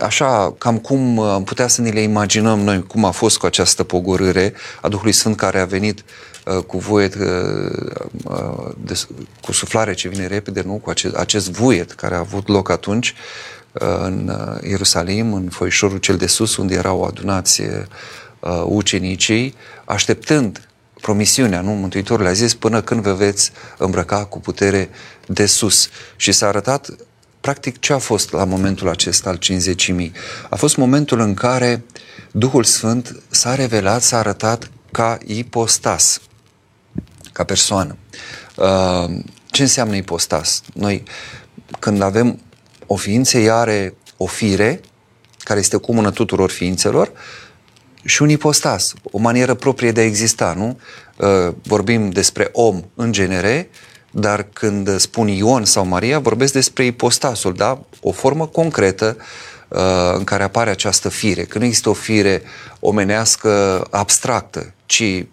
așa, 0.00 0.54
cam 0.58 0.78
cum 0.78 1.16
uh, 1.16 1.28
am 1.28 1.44
putea 1.44 1.68
să 1.68 1.80
ne 1.80 1.90
le 1.90 2.00
imaginăm 2.00 2.60
noi, 2.60 2.86
cum 2.86 3.04
a 3.04 3.10
fost 3.10 3.38
cu 3.38 3.46
această 3.46 3.84
pogorâre 3.84 4.52
a 4.80 4.88
Duhului 4.88 5.12
Sfânt 5.12 5.36
care 5.36 5.60
a 5.60 5.64
venit 5.64 6.04
uh, 6.44 6.64
cu 6.64 6.78
voiet, 6.78 7.14
uh, 7.14 7.22
uh, 8.24 8.72
de, 8.84 9.00
cu 9.40 9.52
suflare 9.52 9.94
ce 9.94 10.08
vine 10.08 10.26
repede, 10.26 10.62
nu? 10.66 10.72
Cu 10.72 10.90
acest, 10.90 11.14
acest 11.14 11.50
voiet 11.50 11.92
care 11.92 12.14
a 12.14 12.18
avut 12.18 12.48
loc 12.48 12.70
atunci 12.70 13.14
uh, 13.72 13.80
în 14.02 14.32
uh, 14.38 14.68
Ierusalim, 14.68 15.32
în 15.32 15.48
foișorul 15.48 15.98
cel 15.98 16.16
de 16.16 16.26
sus, 16.26 16.56
unde 16.56 16.74
erau 16.74 17.02
adunați 17.02 17.60
uh, 17.60 18.62
ucenicii, 18.64 19.54
așteptând 19.84 20.68
promisiunea, 21.00 21.60
nu? 21.60 21.70
Mântuitorul 21.70 22.26
a 22.26 22.32
zis, 22.32 22.54
până 22.54 22.80
când 22.80 23.02
vă 23.02 23.12
veți 23.12 23.52
îmbrăca 23.78 24.24
cu 24.24 24.40
putere 24.40 24.90
de 25.26 25.46
sus. 25.46 25.88
Și 26.16 26.32
s-a 26.32 26.46
arătat 26.46 26.90
Practic, 27.40 27.78
ce 27.78 27.92
a 27.92 27.98
fost 27.98 28.32
la 28.32 28.44
momentul 28.44 28.88
acesta 28.88 29.28
al 29.28 29.36
cinzecimii? 29.36 30.12
A 30.50 30.56
fost 30.56 30.76
momentul 30.76 31.20
în 31.20 31.34
care 31.34 31.84
Duhul 32.32 32.64
Sfânt 32.64 33.22
s-a 33.28 33.54
revelat, 33.54 34.02
s-a 34.02 34.18
arătat 34.18 34.70
ca 34.92 35.18
ipostas, 35.26 36.20
ca 37.32 37.44
persoană. 37.44 37.96
Uh, 38.56 39.18
ce 39.46 39.62
înseamnă 39.62 39.96
ipostas? 39.96 40.62
Noi, 40.74 41.02
când 41.78 42.02
avem 42.02 42.40
o 42.86 42.96
ființă, 42.96 43.38
ea 43.38 43.56
are 43.56 43.94
o 44.16 44.26
fire, 44.26 44.80
care 45.38 45.60
este 45.60 45.76
comună 45.76 46.10
tuturor 46.10 46.50
ființelor, 46.50 47.12
și 48.04 48.22
un 48.22 48.28
ipostas, 48.28 48.94
o 49.02 49.18
manieră 49.18 49.54
proprie 49.54 49.92
de 49.92 50.00
a 50.00 50.04
exista, 50.04 50.54
nu? 50.56 50.80
Uh, 51.16 51.54
vorbim 51.62 52.10
despre 52.10 52.48
om 52.52 52.84
în 52.94 53.12
genere, 53.12 53.70
dar 54.10 54.46
când 54.52 54.98
spun 54.98 55.28
Ion 55.28 55.64
sau 55.64 55.86
Maria, 55.86 56.18
vorbesc 56.18 56.52
despre 56.52 56.84
ipostasul, 56.84 57.54
da? 57.54 57.80
O 58.00 58.12
formă 58.12 58.46
concretă 58.46 59.16
uh, 59.68 59.78
în 60.14 60.24
care 60.24 60.42
apare 60.42 60.70
această 60.70 61.08
fire. 61.08 61.42
Că 61.42 61.58
nu 61.58 61.64
există 61.64 61.88
o 61.88 61.92
fire 61.92 62.42
omenească 62.80 63.86
abstractă, 63.90 64.72
ci 64.86 65.24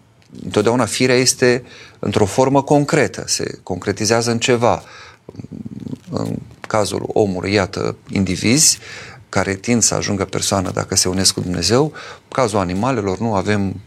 întotdeauna 0.44 0.84
firea 0.84 1.16
este 1.16 1.64
într-o 1.98 2.24
formă 2.24 2.62
concretă, 2.62 3.24
se 3.26 3.58
concretizează 3.62 4.30
în 4.30 4.38
ceva. 4.38 4.82
În 6.10 6.36
cazul 6.60 7.08
omului, 7.12 7.52
iată, 7.52 7.96
indivizi 8.10 8.78
care 9.28 9.54
tind 9.54 9.82
să 9.82 9.94
ajungă 9.94 10.24
persoană 10.24 10.70
dacă 10.70 10.96
se 10.96 11.08
unesc 11.08 11.34
cu 11.34 11.40
Dumnezeu. 11.40 11.82
În 11.84 12.30
cazul 12.32 12.58
animalelor 12.58 13.18
nu 13.18 13.34
avem 13.34 13.80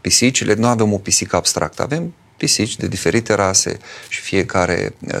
pisicile, 0.00 0.54
nu 0.54 0.66
avem 0.66 0.92
o 0.92 0.98
pisică 0.98 1.36
abstractă, 1.36 1.82
avem 1.82 2.14
pisici 2.40 2.76
de 2.76 2.86
diferite 2.86 3.34
rase 3.34 3.78
și 4.08 4.20
fiecare 4.20 4.94
uh, 5.00 5.20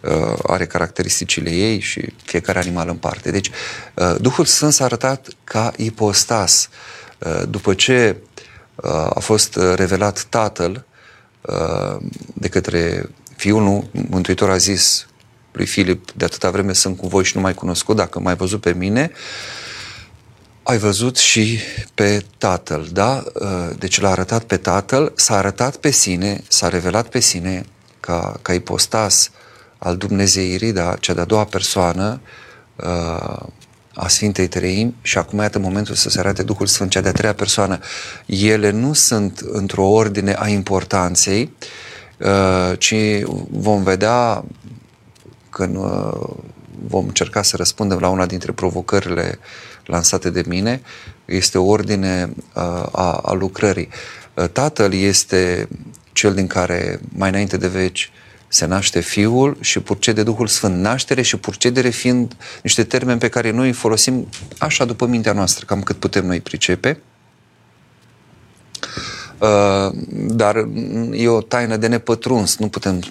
uh, 0.00 0.38
are 0.46 0.66
caracteristicile 0.66 1.50
ei 1.50 1.80
și 1.80 2.12
fiecare 2.24 2.58
animal 2.58 2.88
în 2.88 2.96
parte. 2.96 3.30
Deci, 3.30 3.50
uh, 3.94 4.14
Duhul 4.20 4.44
Sfânt 4.44 4.72
s-a 4.72 4.84
arătat 4.84 5.28
ca 5.44 5.72
ipostas. 5.76 6.68
După 7.48 7.74
ce 7.74 8.16
a 9.14 9.20
fost 9.20 9.58
revelat 9.74 10.26
Tatăl 10.28 10.86
de 12.34 12.48
către 12.48 13.08
Fiul, 13.36 13.62
nu, 13.62 13.90
Mântuitor 14.08 14.50
a 14.50 14.56
zis 14.56 15.06
lui 15.52 15.66
Filip, 15.66 16.10
de 16.12 16.24
atâta 16.24 16.50
vreme 16.50 16.72
sunt 16.72 16.96
cu 16.96 17.06
voi 17.06 17.24
și 17.24 17.36
nu 17.36 17.42
mai 17.42 17.54
cunoscut, 17.54 17.96
dacă 17.96 18.20
mai 18.20 18.34
văzut 18.34 18.60
pe 18.60 18.72
mine, 18.72 19.10
ai 20.66 20.78
văzut 20.78 21.16
și 21.16 21.58
pe 21.94 22.24
Tatăl, 22.38 22.88
da? 22.92 23.24
Uh, 23.34 23.76
deci 23.78 24.00
l-a 24.00 24.10
arătat 24.10 24.42
pe 24.42 24.56
Tatăl, 24.56 25.12
s-a 25.16 25.36
arătat 25.36 25.76
pe 25.76 25.90
sine, 25.90 26.42
s-a 26.48 26.68
revelat 26.68 27.08
pe 27.08 27.20
sine 27.20 27.64
ca, 28.00 28.38
ca 28.42 28.52
ipostas 28.52 29.30
al 29.78 29.96
Dumnezeirii, 29.96 30.72
da? 30.72 30.96
Cea 31.00 31.14
de-a 31.14 31.24
doua 31.24 31.44
persoană 31.44 32.20
uh, 32.76 33.46
a 33.94 34.08
Sfintei 34.08 34.46
Treimi 34.48 34.94
și 35.02 35.18
acum 35.18 35.38
iată 35.38 35.58
momentul 35.58 35.94
să 35.94 36.08
se 36.08 36.18
arate 36.18 36.42
Duhul 36.42 36.66
Sfânt, 36.66 36.90
cea 36.90 37.00
de-a 37.00 37.12
treia 37.12 37.34
persoană. 37.34 37.78
Ele 38.26 38.70
nu 38.70 38.92
sunt 38.92 39.38
într-o 39.38 39.84
ordine 39.84 40.36
a 40.38 40.48
importanței, 40.48 41.52
uh, 42.18 42.78
ci 42.78 42.94
vom 43.50 43.82
vedea 43.82 44.44
când 45.50 45.76
vom 46.88 47.06
încerca 47.06 47.42
să 47.42 47.56
răspundem 47.56 47.98
la 47.98 48.08
una 48.08 48.26
dintre 48.26 48.52
provocările 48.52 49.38
lansate 49.86 50.30
de 50.30 50.42
mine, 50.46 50.80
este 51.24 51.58
o 51.58 51.64
ordine 51.64 52.32
uh, 52.54 52.62
a, 52.92 53.20
a 53.22 53.32
lucrării. 53.32 53.88
Uh, 54.34 54.48
tatăl 54.48 54.92
este 54.92 55.68
cel 56.12 56.34
din 56.34 56.46
care 56.46 57.00
mai 57.08 57.28
înainte 57.28 57.56
de 57.56 57.68
veci 57.68 58.10
se 58.48 58.66
naște 58.66 59.00
Fiul 59.00 59.56
și 59.60 59.80
purcede 59.80 60.22
Duhul 60.22 60.46
Sfânt. 60.46 60.80
Naștere 60.80 61.22
și 61.22 61.36
purcedere 61.36 61.88
fiind 61.88 62.36
niște 62.62 62.84
termeni 62.84 63.18
pe 63.18 63.28
care 63.28 63.50
noi 63.50 63.66
îi 63.66 63.72
folosim 63.72 64.28
așa 64.58 64.84
după 64.84 65.06
mintea 65.06 65.32
noastră, 65.32 65.64
cam 65.64 65.82
cât 65.82 65.96
putem 65.96 66.26
noi 66.26 66.40
pricepe. 66.40 67.00
Uh, 69.38 69.92
dar 70.12 70.68
e 71.12 71.28
o 71.28 71.40
taină 71.40 71.76
de 71.76 71.86
nepătruns, 71.86 72.56
nu 72.56 72.68
putem 72.68 73.02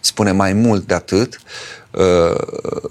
spune 0.00 0.32
mai 0.32 0.52
mult 0.52 0.86
de 0.86 0.94
atât, 0.94 1.40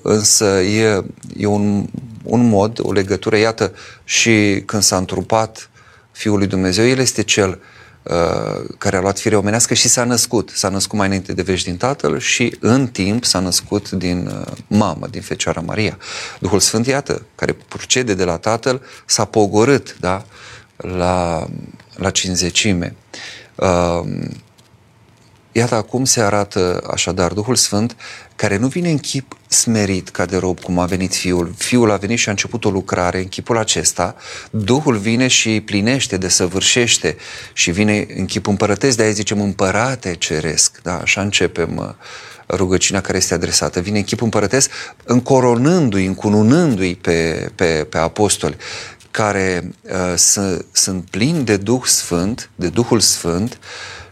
însă 0.02 0.46
e, 0.62 1.04
e 1.38 1.46
un 1.46 1.88
un 2.28 2.48
mod, 2.48 2.80
o 2.82 2.92
legătură. 2.92 3.38
Iată, 3.38 3.74
și 4.04 4.64
când 4.66 4.84
s-a 4.84 4.98
întrupat 4.98 5.70
Fiul 6.12 6.38
lui 6.38 6.48
Dumnezeu, 6.48 6.88
El 6.88 6.98
este 7.00 7.22
Cel 7.22 7.60
uh, 8.04 8.14
care 8.78 8.98
a 8.98 9.02
luat 9.02 9.20
fire 9.20 9.36
omenească 9.36 9.74
și 9.74 9.88
s-a 9.88 10.04
născut. 10.04 10.50
S-a 10.54 10.70
născut 10.70 10.98
mai 10.98 11.08
înainte 11.08 11.34
de 11.34 11.42
veci 11.42 11.64
din 11.64 11.78
Tatăl 11.78 12.20
și 12.20 12.58
în 12.60 12.88
timp 12.88 13.26
s-a 13.26 13.40
născut 13.40 13.90
din 13.90 14.28
uh, 14.28 14.54
mamă, 14.68 15.08
din 15.10 15.22
Fecioara 15.22 15.62
Maria. 15.62 15.98
Duhul 16.40 16.60
Sfânt, 16.60 16.88
iată, 16.88 17.26
care 17.36 17.58
procede 17.68 18.14
de 18.14 18.24
la 18.24 18.38
Tatăl, 18.38 18.82
s-a 19.06 19.26
pogorât 19.26 19.98
da, 20.00 20.26
la, 20.78 21.48
la 21.96 22.10
cinzecime. 22.10 22.96
Uh, 23.56 24.02
Iată 25.58 25.76
acum 25.76 26.06
se 26.06 26.22
arată 26.22 26.84
așadar 26.92 27.34
Duhul 27.34 27.56
Sfânt 27.56 27.96
care 28.38 28.58
nu 28.58 28.68
vine 28.68 28.90
în 28.90 28.98
chip 28.98 29.38
smerit 29.48 30.10
ca 30.10 30.26
de 30.26 30.38
rob 30.38 30.60
cum 30.60 30.80
a 30.80 30.86
venit 30.86 31.16
Fiul. 31.16 31.54
Fiul 31.58 31.92
a 31.92 31.96
venit 31.96 32.18
și 32.18 32.28
a 32.28 32.32
început 32.32 32.66
o 32.66 32.70
lucrare 32.70 33.18
în 33.18 33.28
chipul 33.28 33.58
acesta. 33.58 34.16
Duhul 34.52 34.98
vine 34.98 35.28
și 35.28 35.62
plinește, 35.62 36.18
desăvârșește 36.18 37.16
și 37.54 37.72
vine 37.72 38.06
în 38.16 38.26
chip 38.26 38.48
împărătesc, 38.48 38.98
de-aia 38.98 39.12
zicem 39.12 39.42
împărate 39.42 40.16
ceresc. 40.16 40.80
Da, 40.84 40.98
așa 40.98 41.22
începem 41.22 41.78
uh, 41.78 41.90
rugăciunea 42.56 43.02
care 43.02 43.18
este 43.18 43.34
adresată. 43.34 43.80
Vine 43.80 43.98
în 43.98 44.04
chip 44.04 44.22
împărătesc 44.22 44.72
încoronându-i, 45.04 46.06
încununându-i 46.06 46.96
pe, 46.96 47.50
pe, 47.56 47.88
pe 47.90 47.98
apostoli 47.98 48.58
care 49.12 49.72
uh, 49.82 50.14
sunt 50.72 51.10
plini 51.10 51.44
de 51.44 51.58
Duh 51.58 51.84
Sfânt, 51.84 52.50
de 52.56 52.68
Duhul 52.68 53.00
Sfânt, 53.00 53.60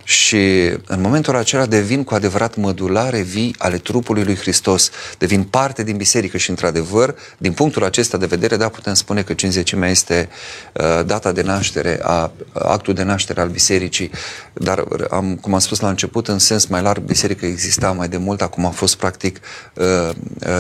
și 0.08 0.72
în 0.88 1.02
momentul 1.02 1.36
acela 1.36 1.66
devin 1.66 2.04
cu 2.04 2.14
adevărat 2.14 2.56
mădulare 2.56 3.22
vii 3.22 3.56
ale 3.58 3.78
trupului 3.78 4.24
lui 4.24 4.36
Hristos, 4.36 4.90
devin 5.18 5.44
parte 5.44 5.84
din 5.84 5.98
biserică 5.98 6.38
și 6.38 6.50
într-adevăr, 6.50 7.16
din 7.38 7.54
punctul 7.54 7.84
acesta 7.84 8.18
de 8.18 8.26
vedere, 8.26 8.58
da, 8.58 8.70
putem 8.70 8.94
spune 8.94 9.22
că 9.22 9.34
cinzecimea 9.34 9.90
este 9.90 10.30
uh, 10.74 11.06
data 11.06 11.32
de 11.32 11.42
naștere, 11.42 12.00
a, 12.04 12.32
actul 12.54 12.94
de 12.94 13.04
naștere 13.04 13.42
al 13.42 13.50
bisericii, 13.50 14.12
dar 14.54 14.84
am, 15.10 15.36
cum 15.36 15.54
am 15.54 15.60
spus 15.60 15.80
la 15.80 15.90
început, 15.90 16.28
în 16.28 16.40
sens 16.40 16.66
mai 16.66 16.82
larg, 16.82 17.04
biserica 17.04 17.46
exista 17.46 17.92
mai 17.92 18.08
de 18.08 18.18
mult, 18.18 18.42
acum 18.42 18.66
a 18.66 18.70
fost 18.70 18.96
practic 18.96 19.40
uh, 19.74 20.10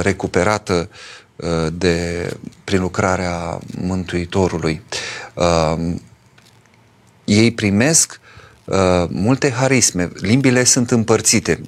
recuperată 0.01 0.89
uh, 1.35 1.67
de, 1.73 2.29
prin 2.63 2.81
lucrarea 2.81 3.59
Mântuitorului. 3.81 4.81
Uh, 5.33 5.93
ei 7.25 7.51
primesc 7.51 8.19
Uh, 8.65 8.77
multe 9.09 9.51
harisme, 9.51 10.11
limbile 10.13 10.63
sunt 10.63 10.91
împărțite, 10.91 11.61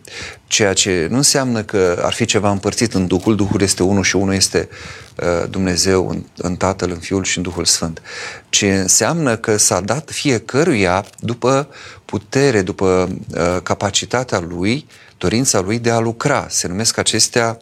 ceea 0.47 0.73
ce 0.73 1.07
nu 1.09 1.15
înseamnă 1.15 1.63
că 1.63 2.01
ar 2.01 2.13
fi 2.13 2.25
ceva 2.25 2.51
împărțit 2.51 2.93
în 2.93 3.07
Duhul, 3.07 3.35
Duhul 3.35 3.61
este 3.61 3.83
unul 3.83 4.03
și 4.03 4.15
unul 4.15 4.33
este 4.33 4.69
uh, 5.15 5.49
Dumnezeu 5.49 6.09
în, 6.09 6.23
în 6.37 6.55
Tatăl, 6.55 6.91
în 6.91 6.99
Fiul 6.99 7.23
și 7.23 7.37
în 7.37 7.43
Duhul 7.43 7.65
Sfânt, 7.65 8.01
ce 8.49 8.73
înseamnă 8.73 9.37
că 9.37 9.57
s-a 9.57 9.79
dat 9.79 10.11
fiecăruia 10.11 11.05
după 11.19 11.67
putere, 12.05 12.61
după 12.61 13.09
uh, 13.35 13.57
capacitatea 13.63 14.39
lui, 14.39 14.87
dorința 15.17 15.59
lui 15.59 15.79
de 15.79 15.91
a 15.91 15.99
lucra. 15.99 16.47
Se 16.49 16.67
numesc 16.67 16.97
acestea 16.97 17.57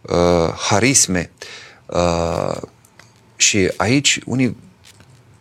uh, 0.00 0.52
harisme. 0.68 1.30
Uh, 1.86 2.56
și 3.36 3.72
aici 3.76 4.20
unii, 4.26 4.56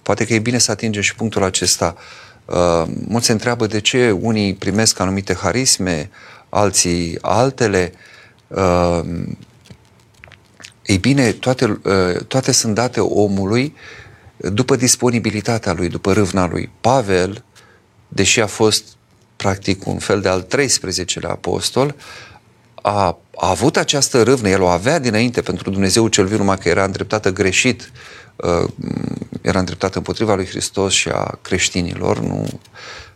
poate 0.01 0.25
că 0.25 0.33
e 0.33 0.39
bine 0.39 0.57
să 0.57 0.71
atingem 0.71 1.01
și 1.01 1.15
punctul 1.15 1.43
acesta, 1.43 1.95
uh, 1.97 2.22
Uh, 2.45 2.83
mulți 3.07 3.25
se 3.25 3.31
întreabă 3.31 3.67
de 3.67 3.79
ce 3.79 4.11
unii 4.11 4.53
primesc 4.53 4.99
anumite 4.99 5.33
harisme, 5.33 6.09
alții 6.49 7.17
altele. 7.21 7.93
Uh, 8.47 8.99
ei 10.85 10.97
bine, 10.97 11.31
toate, 11.31 11.65
uh, 11.65 12.25
toate 12.27 12.51
sunt 12.51 12.75
date 12.75 12.99
omului 12.99 13.75
după 14.37 14.75
disponibilitatea 14.75 15.73
lui, 15.73 15.89
după 15.89 16.13
râvna 16.13 16.47
lui. 16.47 16.71
Pavel, 16.81 17.43
deși 18.07 18.41
a 18.41 18.47
fost 18.47 18.83
practic 19.35 19.87
un 19.87 19.97
fel 19.97 20.21
de 20.21 20.29
al 20.29 20.47
13-lea 20.55 21.29
apostol, 21.29 21.95
a, 22.81 23.17
a 23.35 23.49
avut 23.49 23.77
această 23.77 24.23
râvnă, 24.23 24.49
el 24.49 24.61
o 24.61 24.67
avea 24.67 24.99
dinainte 24.99 25.41
pentru 25.41 25.69
Dumnezeu 25.69 26.07
cel 26.07 26.25
viu, 26.25 26.37
numai 26.37 26.57
că 26.57 26.69
era 26.69 26.83
îndreptată 26.83 27.31
greșit 27.31 27.81
Uh, 27.81 28.22
era 29.41 29.59
îndreptată 29.59 29.97
împotriva 29.97 30.35
lui 30.35 30.45
Hristos 30.45 30.93
și 30.93 31.09
a 31.09 31.37
creștinilor, 31.41 32.19
nu, 32.19 32.47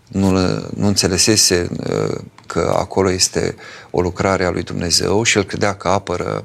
nu, 0.08 0.32
nu 0.76 0.88
înțelesese 0.88 1.70
uh, 1.90 2.18
că 2.46 2.76
acolo 2.78 3.12
este 3.12 3.56
o 3.92 4.02
lucrare 4.02 4.46
a 4.46 4.50
lui 4.50 4.64
Dumnezeu 4.64 5.24
și 5.24 5.38
el 5.38 5.44
credea 5.44 5.76
că 5.76 5.88
apără 5.88 6.44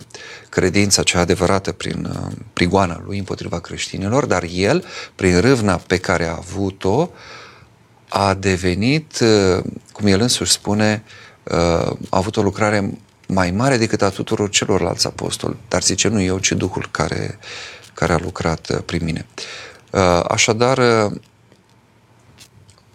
credința 0.48 1.02
cea 1.02 1.20
adevărată 1.20 1.72
prin 1.72 2.04
uh, 2.04 2.32
prigoana 2.52 3.02
lui 3.06 3.18
împotriva 3.18 3.60
creștinilor, 3.60 4.24
dar 4.24 4.44
el, 4.52 4.84
prin 5.14 5.40
râvna 5.40 5.76
pe 5.76 5.96
care 5.96 6.26
a 6.26 6.36
avut-o, 6.36 7.10
a 8.08 8.34
devenit, 8.34 9.18
cum 9.92 10.06
el 10.06 10.20
însuși 10.20 10.52
spune, 10.52 11.04
a 11.44 11.96
avut 12.10 12.36
o 12.36 12.42
lucrare 12.42 12.98
mai 13.28 13.50
mare 13.50 13.76
decât 13.76 14.02
a 14.02 14.08
tuturor 14.08 14.50
celorlalți 14.50 15.06
apostoli. 15.06 15.56
Dar 15.68 15.82
zice, 15.82 16.08
nu 16.08 16.20
eu, 16.20 16.38
ci 16.38 16.52
Duhul 16.52 16.88
care 16.90 17.38
care 17.94 18.12
a 18.12 18.18
lucrat 18.18 18.68
uh, 18.68 18.78
prin 18.86 19.04
mine. 19.04 19.26
Uh, 19.90 20.20
așadar, 20.28 20.78
uh, 20.78 21.12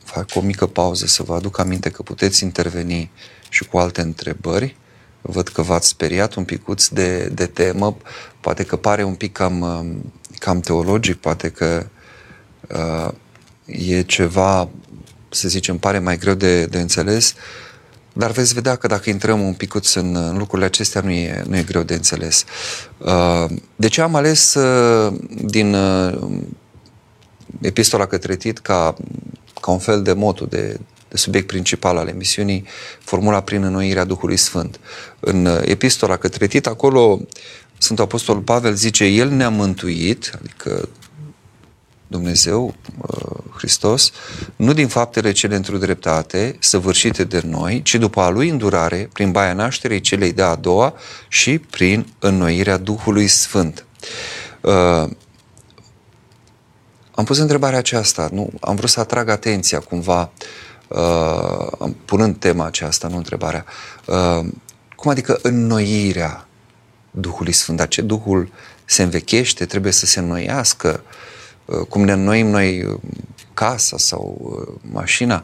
fac 0.03 0.29
o 0.33 0.41
mică 0.41 0.65
pauză 0.65 1.05
să 1.05 1.23
vă 1.23 1.33
aduc 1.33 1.59
aminte 1.59 1.89
că 1.89 2.01
puteți 2.01 2.43
interveni 2.43 3.11
și 3.49 3.63
cu 3.63 3.77
alte 3.77 4.01
întrebări. 4.01 4.75
Văd 5.21 5.47
că 5.47 5.61
v-ați 5.61 5.87
speriat 5.87 6.33
un 6.33 6.43
picuț 6.43 6.87
de, 6.87 7.27
de 7.27 7.45
temă, 7.45 7.97
poate 8.39 8.63
că 8.63 8.75
pare 8.75 9.03
un 9.03 9.15
pic 9.15 9.31
cam, 9.31 9.95
cam 10.39 10.59
teologic, 10.59 11.15
poate 11.15 11.49
că 11.49 11.87
uh, 12.69 13.13
e 13.65 14.01
ceva, 14.01 14.69
să 15.29 15.47
zicem, 15.47 15.77
pare 15.77 15.99
mai 15.99 16.17
greu 16.17 16.33
de, 16.33 16.65
de 16.65 16.79
înțeles, 16.79 17.29
uh, 17.29 17.66
dar 18.17 18.31
veți 18.31 18.53
vedea 18.53 18.75
că 18.75 18.87
dacă 18.87 19.09
intrăm 19.09 19.41
un 19.41 19.53
picuț 19.53 19.93
în, 19.93 20.15
în 20.15 20.37
lucrurile 20.37 20.67
acestea, 20.67 21.01
nu 21.01 21.11
e, 21.11 21.43
nu 21.47 21.57
e 21.57 21.63
greu 21.63 21.83
de 21.83 21.93
înțeles. 21.93 22.45
Uh, 22.97 23.45
de 23.75 23.87
ce 23.87 24.01
am 24.01 24.15
ales 24.15 24.53
uh, 24.53 25.13
din 25.41 25.73
uh, 25.73 26.17
epistola 27.61 28.05
către 28.05 28.35
Tit 28.35 28.59
ca, 28.59 28.95
ca 29.61 29.71
un 29.71 29.79
fel 29.79 30.01
de 30.01 30.13
motu, 30.13 30.45
de, 30.45 30.79
de 31.09 31.17
subiect 31.17 31.47
principal 31.47 31.97
al 31.97 32.07
emisiunii, 32.07 32.65
formula 32.99 33.41
prin 33.41 33.63
înnoirea 33.63 34.03
Duhului 34.03 34.37
Sfânt. 34.37 34.79
În 35.19 35.61
epistola 35.63 36.17
către 36.17 36.47
Tit, 36.47 36.67
acolo 36.67 37.21
Sfântul 37.77 38.05
Apostol 38.05 38.39
Pavel 38.39 38.73
zice, 38.73 39.05
El 39.05 39.29
ne-a 39.29 39.49
mântuit, 39.49 40.31
adică 40.39 40.89
Dumnezeu, 42.07 42.73
uh, 42.97 43.37
Hristos, 43.55 44.11
nu 44.55 44.73
din 44.73 44.87
faptele 44.87 45.31
cele 45.31 45.55
într-o 45.55 45.77
dreptate, 45.77 46.55
săvârșite 46.59 47.23
de 47.23 47.41
noi, 47.45 47.81
ci 47.81 47.95
după 47.95 48.21
a 48.21 48.29
lui 48.29 48.49
îndurare, 48.49 49.09
prin 49.13 49.31
baia 49.31 49.53
nașterii 49.53 50.01
celei 50.01 50.33
de 50.33 50.41
a 50.41 50.55
doua 50.55 50.93
și 51.27 51.59
prin 51.59 52.07
înnoirea 52.19 52.77
Duhului 52.77 53.27
Sfânt. 53.27 53.85
Uh, 54.61 55.09
am 57.11 57.23
pus 57.25 57.37
întrebarea 57.37 57.77
aceasta, 57.77 58.29
nu? 58.31 58.49
am 58.59 58.75
vrut 58.75 58.89
să 58.89 58.99
atrag 58.99 59.29
atenția 59.29 59.79
cumva, 59.79 60.31
uh, 60.87 61.89
punând 62.05 62.35
tema 62.35 62.65
aceasta, 62.65 63.07
nu 63.07 63.17
întrebarea. 63.17 63.65
cum 64.95 65.11
adică 65.11 65.39
înnoirea 65.41 66.47
Duhului 67.11 67.53
Sfânt? 67.53 67.77
Dar 67.77 67.87
ce 67.87 68.01
Duhul 68.01 68.51
se 68.85 69.03
învechește, 69.03 69.65
trebuie 69.65 69.91
să 69.91 70.05
se 70.05 70.19
înnoiască? 70.19 71.03
Uh, 71.03 71.25
cum 71.89 72.03
ne 72.03 72.11
înnoim 72.11 72.47
noi 72.47 72.83
uh, 72.83 72.99
casa 73.53 73.97
sau 73.97 74.37
uh, 74.39 74.91
mașina, 74.91 75.43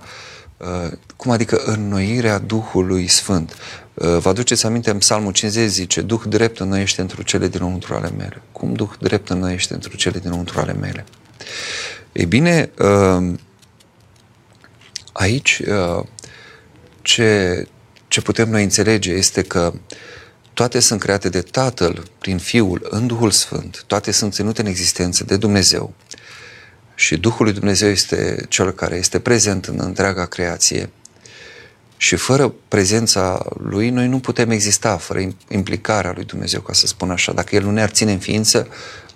cum 1.16 1.32
adică 1.32 1.62
înnoirea 1.66 2.38
Duhului 2.38 3.08
Sfânt. 3.08 3.56
Vă 3.94 4.30
aduceți 4.30 4.66
aminte, 4.66 4.92
în 4.92 4.98
Psalmul 4.98 5.32
50 5.32 5.70
zice, 5.70 6.02
Duh 6.02 6.22
drept 6.28 6.60
înnoiește 6.60 7.02
într 7.02 7.24
cele 7.24 7.48
dinăuntru 7.48 7.94
ale 7.94 8.10
mele. 8.18 8.42
Cum 8.52 8.74
Duh 8.74 8.90
drept 9.00 9.30
înnoiește 9.30 9.74
într 9.74 9.96
cele 9.96 10.20
dinăuntru 10.20 10.60
ale 10.60 10.74
mele? 10.74 11.06
Ei 12.12 12.26
bine, 12.26 12.72
aici 15.12 15.62
ce, 17.02 17.68
ce 18.08 18.22
putem 18.22 18.50
noi 18.50 18.64
înțelege 18.64 19.12
este 19.12 19.42
că 19.42 19.74
toate 20.54 20.80
sunt 20.80 21.00
create 21.00 21.30
de 21.30 21.42
Tatăl 21.42 22.04
prin 22.20 22.38
Fiul 22.38 22.88
în 22.90 23.08
Duhul 23.08 23.32
Sfânt, 23.32 23.84
toate 23.88 24.12
sunt 24.12 24.34
ținute 24.34 24.62
în 24.62 24.68
existență 24.68 25.24
de 25.24 25.38
Dumnezeu 25.38 25.94
și 26.96 27.18
Duhul 27.18 27.46
lui 27.46 27.54
Dumnezeu 27.54 27.90
este 27.90 28.46
cel 28.50 28.72
care 28.72 28.96
este 28.96 29.20
prezent 29.20 29.66
în 29.66 29.80
întreaga 29.80 30.26
creație 30.26 30.90
și 31.98 32.16
fără 32.16 32.54
prezența 32.68 33.46
lui 33.60 33.90
noi 33.90 34.08
nu 34.08 34.20
putem 34.20 34.50
exista, 34.50 34.98
fără 34.98 35.20
implicarea 35.48 36.12
lui 36.16 36.24
Dumnezeu, 36.24 36.62
ca 36.62 36.74
să 36.74 36.88
spun 36.88 37.12
așa. 37.12 37.32
Dacă 37.32 37.56
El 37.56 37.64
nu 37.64 37.72
ne-ar 37.72 37.90
ține 37.90 38.12
în 38.12 38.20
ființă, 38.20 38.68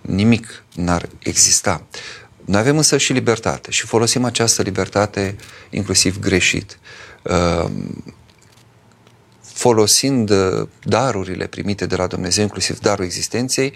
nimic 0.02 0.64
n-ar 0.76 1.10
exista. 1.20 1.88
Noi 2.46 2.60
avem 2.60 2.78
însă 2.78 2.98
și 2.98 3.14
libertate 3.14 3.72
și 3.72 3.86
folosim 3.86 4.24
această 4.24 4.62
libertate 4.62 5.36
inclusiv 5.70 6.20
greșit. 6.20 6.80
Ehm, 7.24 8.04
folosind 9.42 10.30
uh, 10.30 10.68
darurile 10.84 11.48
primite 11.48 11.86
de 11.86 11.96
la 11.96 12.08
Dumnezeu, 12.08 12.44
inclusiv 12.44 12.80
darul 12.80 13.06
existenței, 13.06 13.74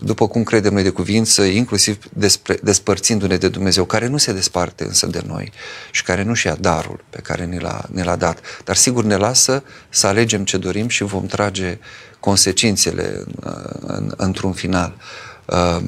după 0.00 0.28
cum 0.28 0.42
credem 0.42 0.72
noi 0.72 0.82
de 0.82 0.90
cuvință, 0.90 1.42
inclusiv 1.42 1.98
despre, 2.12 2.58
despărțindu-ne 2.62 3.36
de 3.36 3.48
Dumnezeu, 3.48 3.84
care 3.84 4.06
nu 4.06 4.16
se 4.16 4.32
desparte 4.32 4.84
însă 4.84 5.06
de 5.06 5.22
noi 5.26 5.52
și 5.90 6.02
care 6.02 6.22
nu-și 6.22 6.46
ia 6.46 6.54
darul 6.54 7.04
pe 7.10 7.20
care 7.20 7.44
ne 7.44 7.58
l-a, 7.58 7.84
ne 7.92 8.02
l-a 8.02 8.16
dat. 8.16 8.40
Dar 8.64 8.76
sigur 8.76 9.04
ne 9.04 9.16
lasă 9.16 9.62
să 9.88 10.06
alegem 10.06 10.44
ce 10.44 10.56
dorim 10.56 10.88
și 10.88 11.02
vom 11.02 11.26
trage 11.26 11.78
consecințele 12.20 13.24
în, 13.40 13.54
în, 13.86 14.12
într-un 14.16 14.52
final. 14.52 14.96
Uh, 15.44 15.82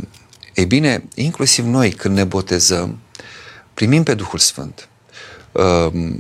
ei 0.54 0.66
bine, 0.66 1.04
inclusiv 1.14 1.64
noi 1.64 1.90
când 1.90 2.16
ne 2.16 2.24
botezăm, 2.24 2.98
primim 3.74 4.02
pe 4.02 4.14
Duhul 4.14 4.38
Sfânt. 4.38 4.88
Uh, 5.52 6.12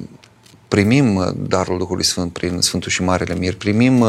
primim 0.68 1.34
darul 1.48 1.78
Duhului 1.78 2.04
Sfânt 2.04 2.32
prin 2.32 2.60
Sfântul 2.60 2.90
și 2.90 3.02
Marele 3.02 3.34
Mir, 3.34 3.54
primim 3.54 4.04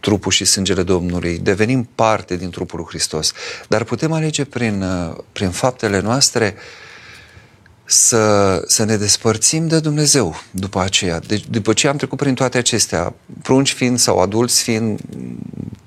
trupul 0.00 0.32
și 0.32 0.44
sângele 0.44 0.82
Domnului, 0.82 1.38
devenim 1.38 1.88
parte 1.94 2.36
din 2.36 2.50
trupul 2.50 2.78
lui 2.78 2.88
Hristos, 2.88 3.32
dar 3.68 3.84
putem 3.84 4.12
alege 4.12 4.44
prin, 4.44 4.84
prin 5.32 5.50
faptele 5.50 6.00
noastre 6.00 6.54
să, 7.84 8.62
să 8.66 8.84
ne 8.84 8.96
despărțim 8.96 9.66
de 9.66 9.80
Dumnezeu 9.80 10.42
după 10.50 10.80
aceea. 10.80 11.18
Deci, 11.18 11.46
după 11.48 11.72
ce 11.72 11.88
am 11.88 11.96
trecut 11.96 12.18
prin 12.18 12.34
toate 12.34 12.58
acestea, 12.58 13.14
prunci 13.42 13.72
fiind 13.72 13.98
sau 13.98 14.18
adulți 14.18 14.62
fiind, 14.62 15.00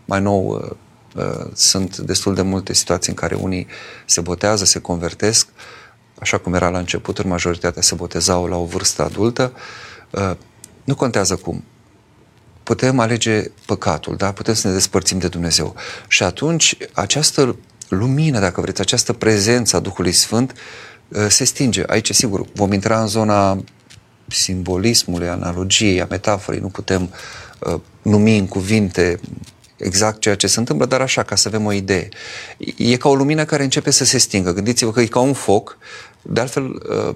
mai 0.05 0.21
nou 0.21 0.75
uh, 1.15 1.45
sunt 1.53 1.97
destul 1.97 2.35
de 2.35 2.41
multe 2.41 2.73
situații 2.73 3.09
în 3.11 3.17
care 3.17 3.35
unii 3.35 3.67
se 4.05 4.21
botează, 4.21 4.65
se 4.65 4.79
convertesc, 4.79 5.47
așa 6.19 6.37
cum 6.37 6.53
era 6.53 6.69
la 6.69 6.77
început, 6.77 7.23
majoritatea 7.23 7.81
se 7.81 7.95
botezau 7.95 8.45
la 8.45 8.55
o 8.55 8.65
vârstă 8.65 9.03
adultă. 9.03 9.53
Uh, 10.09 10.31
nu 10.83 10.95
contează 10.95 11.35
cum 11.35 11.63
putem 12.63 12.99
alege 12.99 13.43
păcatul, 13.65 14.15
da? 14.15 14.31
putem 14.31 14.53
să 14.53 14.67
ne 14.67 14.73
despărțim 14.73 15.19
de 15.19 15.27
Dumnezeu. 15.27 15.75
Și 16.07 16.23
atunci 16.23 16.77
această 16.93 17.55
lumină, 17.87 18.39
dacă 18.39 18.61
vreți, 18.61 18.81
această 18.81 19.13
prezență 19.13 19.75
a 19.75 19.79
Duhului 19.79 20.11
Sfânt 20.11 20.53
uh, 21.07 21.25
se 21.29 21.43
stinge. 21.43 21.83
Aici, 21.87 22.11
sigur, 22.11 22.45
vom 22.53 22.71
intra 22.71 23.01
în 23.01 23.07
zona 23.07 23.63
simbolismului, 24.27 25.27
analogiei, 25.27 26.01
a 26.01 26.07
metaforei, 26.09 26.59
nu 26.59 26.67
putem 26.67 27.13
uh, 27.59 27.79
numi 28.01 28.37
în 28.37 28.47
cuvinte 28.47 29.19
exact 29.77 30.19
ceea 30.19 30.35
ce 30.35 30.47
se 30.47 30.59
întâmplă, 30.59 30.85
dar 30.85 31.01
așa, 31.01 31.23
ca 31.23 31.35
să 31.35 31.47
avem 31.47 31.65
o 31.65 31.71
idee. 31.71 32.09
E 32.77 32.97
ca 32.97 33.09
o 33.09 33.15
lumină 33.15 33.45
care 33.45 33.63
începe 33.63 33.91
să 33.91 34.05
se 34.05 34.17
stingă. 34.17 34.53
Gândiți-vă 34.53 34.91
că 34.91 35.01
e 35.01 35.05
ca 35.05 35.19
un 35.19 35.33
foc, 35.33 35.77
de 36.21 36.39
altfel, 36.39 36.65
uh, 36.65 37.15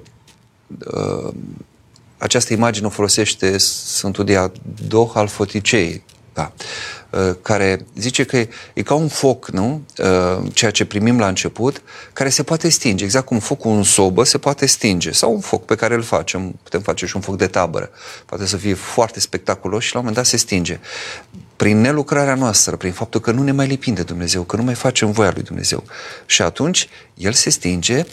uh, 0.94 1.34
această 2.18 2.54
imagine 2.54 2.86
o 2.86 2.90
folosește 2.90 3.58
Sfântul 3.58 4.26
Diadoh 4.26 5.12
al 5.14 5.28
Foticei, 5.28 6.04
da, 6.38 6.52
uh, 7.10 7.36
care 7.42 7.86
zice 7.96 8.24
că 8.24 8.38
e, 8.38 8.50
e 8.74 8.82
ca 8.82 8.94
un 8.94 9.08
foc, 9.08 9.50
nu? 9.50 9.86
Uh, 9.98 10.52
ceea 10.54 10.72
ce 10.72 10.86
primim 10.86 11.20
la 11.20 11.28
început, 11.28 11.82
care 12.14 12.30
se 12.30 12.44
poate 12.44 12.70
stinge, 12.70 13.04
exact 13.04 13.26
cum 13.26 13.40
focul 13.40 13.72
în 13.72 13.84
sobă 13.84 14.24
se 14.24 14.38
poate 14.38 14.66
stinge, 14.66 15.12
sau 15.12 15.34
un 15.34 15.40
foc 15.40 15.66
pe 15.66 15.76
care 15.76 15.94
îl 15.94 16.02
facem, 16.02 16.60
putem 16.64 16.82
face 16.82 17.06
și 17.06 17.16
un 17.16 17.22
foc 17.22 17.38
de 17.38 17.48
tabără, 17.48 17.90
poate 18.26 18.46
să 18.46 18.58
fie 18.58 18.74
foarte 18.74 19.20
spectaculos 19.20 19.84
și 19.84 19.94
la 19.94 20.00
un 20.00 20.06
moment 20.06 20.24
dat 20.24 20.32
se 20.32 20.38
stinge. 20.38 20.80
Prin 21.56 21.82
nelucrarea 21.82 22.36
noastră, 22.36 22.76
prin 22.76 22.92
faptul 22.92 23.22
că 23.22 23.32
nu 23.32 23.44
ne 23.44 23.52
mai 23.52 23.68
lipim 23.68 23.94
de 23.94 24.04
Dumnezeu, 24.04 24.44
că 24.44 24.56
nu 24.56 24.64
mai 24.64 24.74
facem 24.74 25.12
voia 25.12 25.32
lui 25.34 25.44
Dumnezeu. 25.44 25.84
Și 26.26 26.42
atunci 26.42 26.90
el 27.14 27.34
se 27.34 27.50
stinge 27.50 28.06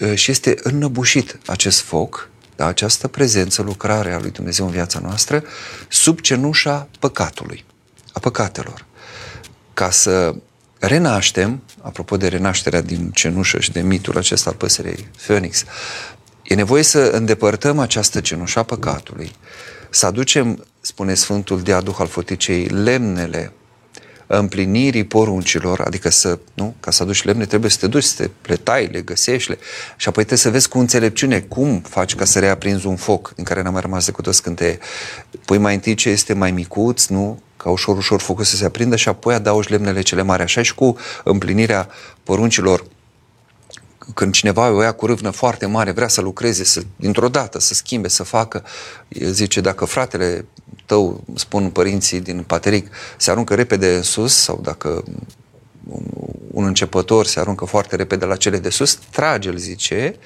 uh, 0.00 0.14
și 0.14 0.30
este 0.30 0.54
înnăbușit 0.62 1.38
acest 1.46 1.80
foc 1.80 2.28
da, 2.56 2.66
această 2.66 3.08
prezență, 3.08 3.62
lucrare 3.62 4.12
a 4.12 4.18
lui 4.18 4.30
Dumnezeu 4.30 4.66
în 4.66 4.72
viața 4.72 4.98
noastră, 4.98 5.42
sub 5.88 6.20
cenușa 6.20 6.88
păcatului, 6.98 7.64
a 8.12 8.18
păcatelor. 8.18 8.84
Ca 9.74 9.90
să 9.90 10.34
renaștem, 10.78 11.62
apropo 11.80 12.16
de 12.16 12.28
renașterea 12.28 12.80
din 12.80 13.10
cenușă 13.10 13.60
și 13.60 13.72
de 13.72 13.80
mitul 13.80 14.16
acesta 14.16 14.50
al 14.50 14.56
păsărei 14.56 15.08
Phoenix, 15.26 15.64
e 16.42 16.54
nevoie 16.54 16.82
să 16.82 16.98
îndepărtăm 16.98 17.78
această 17.78 18.20
cenușă 18.20 18.58
a 18.58 18.62
păcatului, 18.62 19.32
să 19.90 20.06
aducem, 20.06 20.64
spune 20.80 21.14
Sfântul 21.14 21.62
Diaduh 21.62 21.96
al 21.98 22.06
Foticei, 22.06 22.66
lemnele 22.66 23.52
împlinirii 24.26 25.04
poruncilor, 25.04 25.80
adică 25.80 26.10
să, 26.10 26.38
nu, 26.54 26.74
ca 26.80 26.90
să 26.90 27.02
aduci 27.02 27.24
lemne, 27.24 27.44
trebuie 27.44 27.70
să 27.70 27.76
te 27.80 27.86
duci, 27.86 28.02
să 28.02 28.22
te 28.22 28.30
le 28.42 28.56
tai, 28.56 28.88
le 28.92 29.00
găsești 29.00 29.50
le, 29.50 29.58
și 29.96 30.08
apoi 30.08 30.24
trebuie 30.24 30.38
să 30.38 30.50
vezi 30.50 30.68
cu 30.68 30.78
înțelepciune 30.78 31.40
cum 31.40 31.80
faci 31.80 32.14
ca 32.14 32.24
să 32.24 32.38
reaprinzi 32.38 32.86
un 32.86 32.96
foc 32.96 33.32
din 33.34 33.44
care 33.44 33.62
n-a 33.62 33.70
mai 33.70 33.80
rămas 33.80 34.04
decât 34.04 34.26
o 34.26 34.30
scânteie. 34.30 34.78
Păi 35.44 35.58
mai 35.58 35.74
întâi 35.74 35.94
ce 35.94 36.08
este 36.08 36.32
mai 36.32 36.50
micuț, 36.50 37.06
nu? 37.06 37.42
ca 37.56 37.70
ușor, 37.70 37.96
ușor 37.96 38.20
focul 38.20 38.44
să 38.44 38.56
se 38.56 38.64
aprindă 38.64 38.96
și 38.96 39.08
apoi 39.08 39.34
adaugi 39.34 39.70
lemnele 39.70 40.00
cele 40.00 40.22
mari. 40.22 40.42
Așa 40.42 40.62
și 40.62 40.74
cu 40.74 40.96
împlinirea 41.24 41.88
poruncilor 42.22 42.84
când 44.14 44.32
cineva 44.32 44.70
o 44.70 44.82
ia 44.82 44.92
cu 44.92 45.06
râvnă 45.06 45.30
foarte 45.30 45.66
mare, 45.66 45.90
vrea 45.90 46.08
să 46.08 46.20
lucreze, 46.20 46.64
să, 46.64 46.82
dintr-o 46.96 47.28
dată, 47.28 47.60
să 47.60 47.74
schimbe, 47.74 48.08
să 48.08 48.22
facă, 48.22 48.64
zice, 49.10 49.60
dacă 49.60 49.84
fratele 49.84 50.46
tău, 50.86 51.24
spun 51.34 51.70
părinții 51.70 52.20
din 52.20 52.42
pateric, 52.42 52.88
se 53.16 53.30
aruncă 53.30 53.54
repede 53.54 53.94
în 53.94 54.02
sus 54.02 54.34
sau 54.34 54.60
dacă 54.62 55.04
un, 55.88 56.04
un 56.50 56.64
începător 56.64 57.26
se 57.26 57.40
aruncă 57.40 57.64
foarte 57.64 57.96
repede 57.96 58.24
la 58.24 58.36
cele 58.36 58.58
de 58.58 58.68
sus, 58.68 58.98
trage-l, 59.10 59.56
zice, 59.56 60.16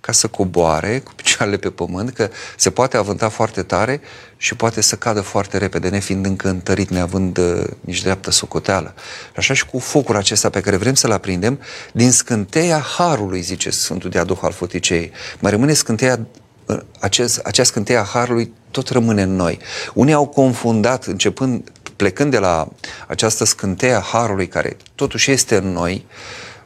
ca 0.00 0.12
să 0.12 0.26
coboare 0.26 0.98
cu 0.98 1.12
picioarele 1.14 1.56
pe 1.56 1.70
pământ, 1.70 2.10
că 2.10 2.30
se 2.56 2.70
poate 2.70 2.96
avânta 2.96 3.28
foarte 3.28 3.62
tare 3.62 4.00
și 4.36 4.54
poate 4.54 4.80
să 4.80 4.96
cadă 4.96 5.20
foarte 5.20 5.58
repede, 5.58 5.88
nefiind 5.88 6.26
încă 6.26 6.48
întărit, 6.48 6.88
neavând 6.88 7.38
uh, 7.38 7.64
nici 7.80 8.02
dreaptă 8.02 8.30
socoteală. 8.30 8.94
Așa 9.36 9.54
și 9.54 9.66
cu 9.66 9.78
focul 9.78 10.16
acesta 10.16 10.50
pe 10.50 10.60
care 10.60 10.76
vrem 10.76 10.94
să-l 10.94 11.10
aprindem, 11.10 11.60
din 11.92 12.10
scânteia 12.10 12.78
Harului, 12.78 13.40
zice 13.40 13.70
Sfântul 13.70 14.10
Diadoh 14.10 14.38
al 14.42 14.52
Foticei, 14.52 15.10
mai 15.38 15.50
rămâne 15.50 15.72
scânteia 15.72 16.26
uh, 16.66 16.78
acest, 17.00 17.38
acea 17.38 17.62
scânteia 17.62 18.02
Harului 18.02 18.52
tot 18.70 18.88
rămâne 18.88 19.22
în 19.22 19.36
noi. 19.36 19.58
Unii 19.94 20.12
au 20.12 20.26
confundat, 20.26 21.04
începând, 21.04 21.70
plecând 21.96 22.30
de 22.30 22.38
la 22.38 22.68
această 23.06 23.44
scânteia 23.44 24.00
Harului, 24.00 24.48
care 24.48 24.76
totuși 24.94 25.30
este 25.30 25.56
în 25.56 25.72
noi, 25.72 26.06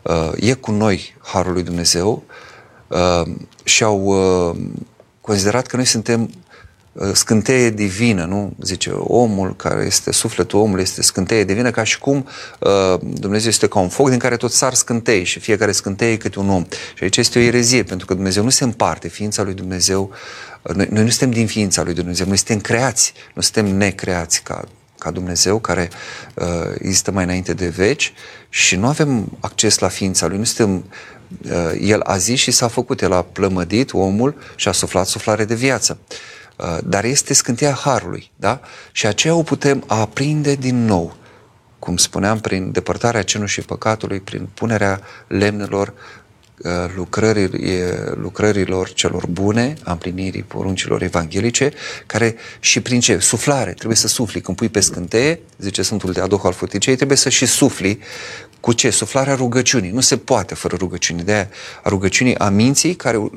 uh, 0.02 0.32
e 0.36 0.52
cu 0.52 0.70
noi 0.70 1.16
Harul 1.22 1.52
lui 1.52 1.62
Dumnezeu, 1.62 2.22
uh, 2.88 3.32
și 3.62 3.82
au 3.82 4.02
uh, 4.04 4.56
considerat 5.20 5.66
că 5.66 5.76
noi 5.76 5.84
suntem 5.84 6.22
uh, 6.22 6.30
scânteie 7.12 7.70
divină, 7.70 8.24
nu? 8.24 8.52
Zice, 8.62 8.90
omul 8.90 9.56
care 9.56 9.84
este, 9.84 10.12
sufletul 10.12 10.58
omului 10.58 10.82
este 10.82 11.02
scânteie 11.02 11.44
divină, 11.44 11.70
ca 11.70 11.82
și 11.82 11.98
cum 11.98 12.26
uh, 12.58 13.00
Dumnezeu 13.00 13.48
este 13.48 13.66
ca 13.66 13.78
un 13.78 13.88
foc 13.88 14.08
din 14.08 14.18
care 14.18 14.36
tot 14.36 14.52
sar 14.52 14.74
scântei 14.74 15.24
și 15.24 15.38
fiecare 15.38 15.72
scânteie 15.72 16.16
câte 16.16 16.38
un 16.38 16.48
om. 16.48 16.66
Și 16.94 17.02
aici 17.02 17.16
este 17.16 17.38
o 17.38 17.42
erezie, 17.42 17.82
pentru 17.82 18.06
că 18.06 18.14
Dumnezeu 18.14 18.42
nu 18.42 18.50
se 18.50 18.64
împarte, 18.64 19.08
ființa 19.08 19.42
lui 19.42 19.54
Dumnezeu, 19.54 20.10
uh, 20.62 20.74
noi, 20.74 20.88
noi 20.90 21.02
nu 21.02 21.08
suntem 21.08 21.30
din 21.30 21.46
ființa 21.46 21.82
lui 21.82 21.94
Dumnezeu, 21.94 22.26
noi 22.26 22.36
suntem 22.36 22.60
creați, 22.60 23.12
nu 23.34 23.42
suntem 23.42 23.76
necreați 23.76 24.42
ca 24.42 24.64
ca 24.98 25.10
Dumnezeu 25.10 25.58
care 25.58 25.90
uh, 26.34 26.46
există 26.78 27.10
mai 27.10 27.24
înainte 27.24 27.52
de 27.52 27.68
veci 27.68 28.12
și 28.48 28.76
nu 28.76 28.86
avem 28.86 29.38
acces 29.40 29.78
la 29.78 29.88
ființa 29.88 30.26
Lui, 30.26 30.38
nu 30.38 30.44
suntem 30.44 30.84
Uh, 31.44 31.72
el 31.80 32.00
a 32.00 32.16
zis 32.16 32.38
și 32.38 32.50
s-a 32.50 32.68
făcut, 32.68 33.02
el 33.02 33.12
a 33.12 33.22
plămădit 33.22 33.92
omul 33.92 34.34
și 34.56 34.68
a 34.68 34.72
suflat 34.72 35.06
suflare 35.06 35.44
de 35.44 35.54
viață. 35.54 35.98
Uh, 36.08 36.16
dar 36.84 37.04
este 37.04 37.34
scânteia 37.34 37.72
Harului, 37.72 38.30
da? 38.36 38.60
Și 38.92 39.06
aceea 39.06 39.34
o 39.34 39.42
putem 39.42 39.84
aprinde 39.86 40.54
din 40.54 40.84
nou, 40.84 41.16
cum 41.78 41.96
spuneam, 41.96 42.40
prin 42.40 42.72
depărtarea 42.72 43.22
cenușii 43.22 43.62
păcatului, 43.62 44.20
prin 44.20 44.48
punerea 44.54 45.00
lemnelor 45.26 45.92
uh, 46.58 46.70
lucrării, 46.96 47.50
lucrărilor 48.14 48.92
celor 48.92 49.26
bune, 49.26 49.74
a 49.84 49.92
împlinirii 49.92 50.42
poruncilor 50.42 51.02
evanghelice, 51.02 51.72
care 52.06 52.34
și 52.60 52.80
prin 52.80 53.00
ce? 53.00 53.18
Suflare. 53.18 53.72
Trebuie 53.72 53.96
să 53.96 54.08
sufli. 54.08 54.40
Când 54.40 54.56
pui 54.56 54.68
pe 54.68 54.80
scânteie, 54.80 55.40
zice 55.58 55.82
Sfântul 55.82 56.12
de 56.12 56.20
Adoh 56.20 56.40
al 56.42 56.52
Futicei, 56.52 56.96
trebuie 56.96 57.16
să 57.16 57.28
și 57.28 57.46
sufli 57.46 57.98
cu 58.60 58.72
ce? 58.72 58.90
Suflarea 58.90 59.34
rugăciunii. 59.34 59.90
Nu 59.90 60.00
se 60.00 60.16
poate 60.16 60.54
fără 60.54 60.76
rugăciune. 60.76 61.22
De 61.22 61.32
aia 61.32 61.48
a 61.82 61.88
rugăciunii 61.88 62.38
a 62.38 62.48
minții 62.48 62.94
care 62.94 63.30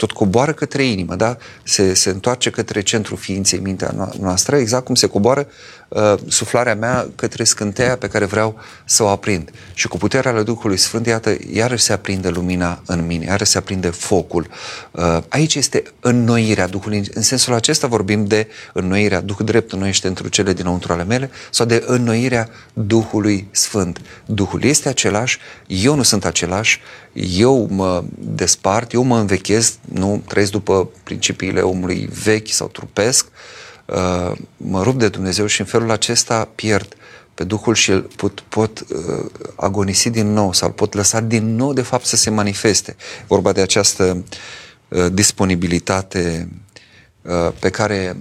tot 0.00 0.12
coboară 0.12 0.52
către 0.52 0.84
inimă, 0.84 1.14
da? 1.14 1.36
Se, 1.62 1.94
se 1.94 2.10
întoarce 2.10 2.50
către 2.50 2.80
centrul 2.80 3.16
ființei, 3.16 3.58
mintea 3.58 4.10
noastră, 4.20 4.56
exact 4.56 4.84
cum 4.84 4.94
se 4.94 5.06
coboară 5.06 5.46
uh, 5.90 6.14
suflarea 6.28 6.74
mea 6.74 7.08
către 7.16 7.44
scânteia 7.44 7.96
pe 7.96 8.08
care 8.08 8.24
vreau 8.24 8.58
să 8.84 9.02
o 9.02 9.08
aprind. 9.08 9.50
Și 9.74 9.88
cu 9.88 9.96
puterea 9.96 10.32
lui 10.32 10.44
Duhului 10.44 10.76
Sfânt, 10.76 11.06
iată, 11.06 11.36
iarăși 11.52 11.82
se 11.82 11.92
aprinde 11.92 12.28
lumina 12.28 12.82
în 12.86 13.06
mine, 13.06 13.24
iarăși 13.24 13.50
se 13.50 13.58
aprinde 13.58 13.88
focul. 13.88 14.46
Uh, 14.90 15.18
aici 15.28 15.54
este 15.54 15.82
înnoirea 16.00 16.66
Duhului. 16.66 17.02
În 17.14 17.22
sensul 17.22 17.54
acesta 17.54 17.86
vorbim 17.86 18.24
de 18.24 18.48
înnoirea, 18.72 19.20
Duhul 19.20 19.44
drept 19.44 19.72
înnoiește 19.72 20.08
într 20.08 20.28
cele 20.28 20.52
dinăuntru 20.52 20.92
ale 20.92 21.04
mele, 21.04 21.30
sau 21.50 21.66
de 21.66 21.82
înnoirea 21.86 22.48
Duhului 22.72 23.48
Sfânt. 23.50 24.00
Duhul 24.26 24.64
este 24.64 24.88
același, 24.88 25.38
eu 25.66 25.94
nu 25.94 26.02
sunt 26.02 26.24
același, 26.24 26.80
eu 27.12 27.66
mă 27.70 28.04
despart, 28.18 28.92
eu 28.92 29.02
mă 29.02 29.18
învechez, 29.18 29.78
nu 29.92 30.22
trăiesc 30.28 30.52
după 30.52 30.88
principiile 31.02 31.60
omului 31.60 32.08
vechi 32.22 32.48
sau 32.48 32.68
trupesc, 32.68 33.26
uh, 33.26 33.32
mă 34.56 34.82
rup 34.82 34.98
de 34.98 35.08
Dumnezeu 35.08 35.46
și 35.46 35.60
în 35.60 35.66
felul 35.66 35.90
acesta 35.90 36.48
pierd 36.54 36.94
pe 37.34 37.44
Duhul 37.44 37.74
și 37.74 37.90
îl 37.90 38.00
pot, 38.16 38.40
pot 38.40 38.80
uh, 38.80 39.24
agonisi 39.56 40.10
din 40.10 40.32
nou 40.32 40.52
sau 40.52 40.68
îl 40.68 40.74
pot 40.74 40.94
lăsa 40.94 41.20
din 41.20 41.54
nou 41.56 41.72
de 41.72 41.82
fapt 41.82 42.04
să 42.04 42.16
se 42.16 42.30
manifeste. 42.30 42.96
Vorba 43.26 43.52
de 43.52 43.60
această 43.60 44.24
uh, 44.88 45.06
disponibilitate 45.12 46.48
pe 47.58 47.70
care 47.70 48.16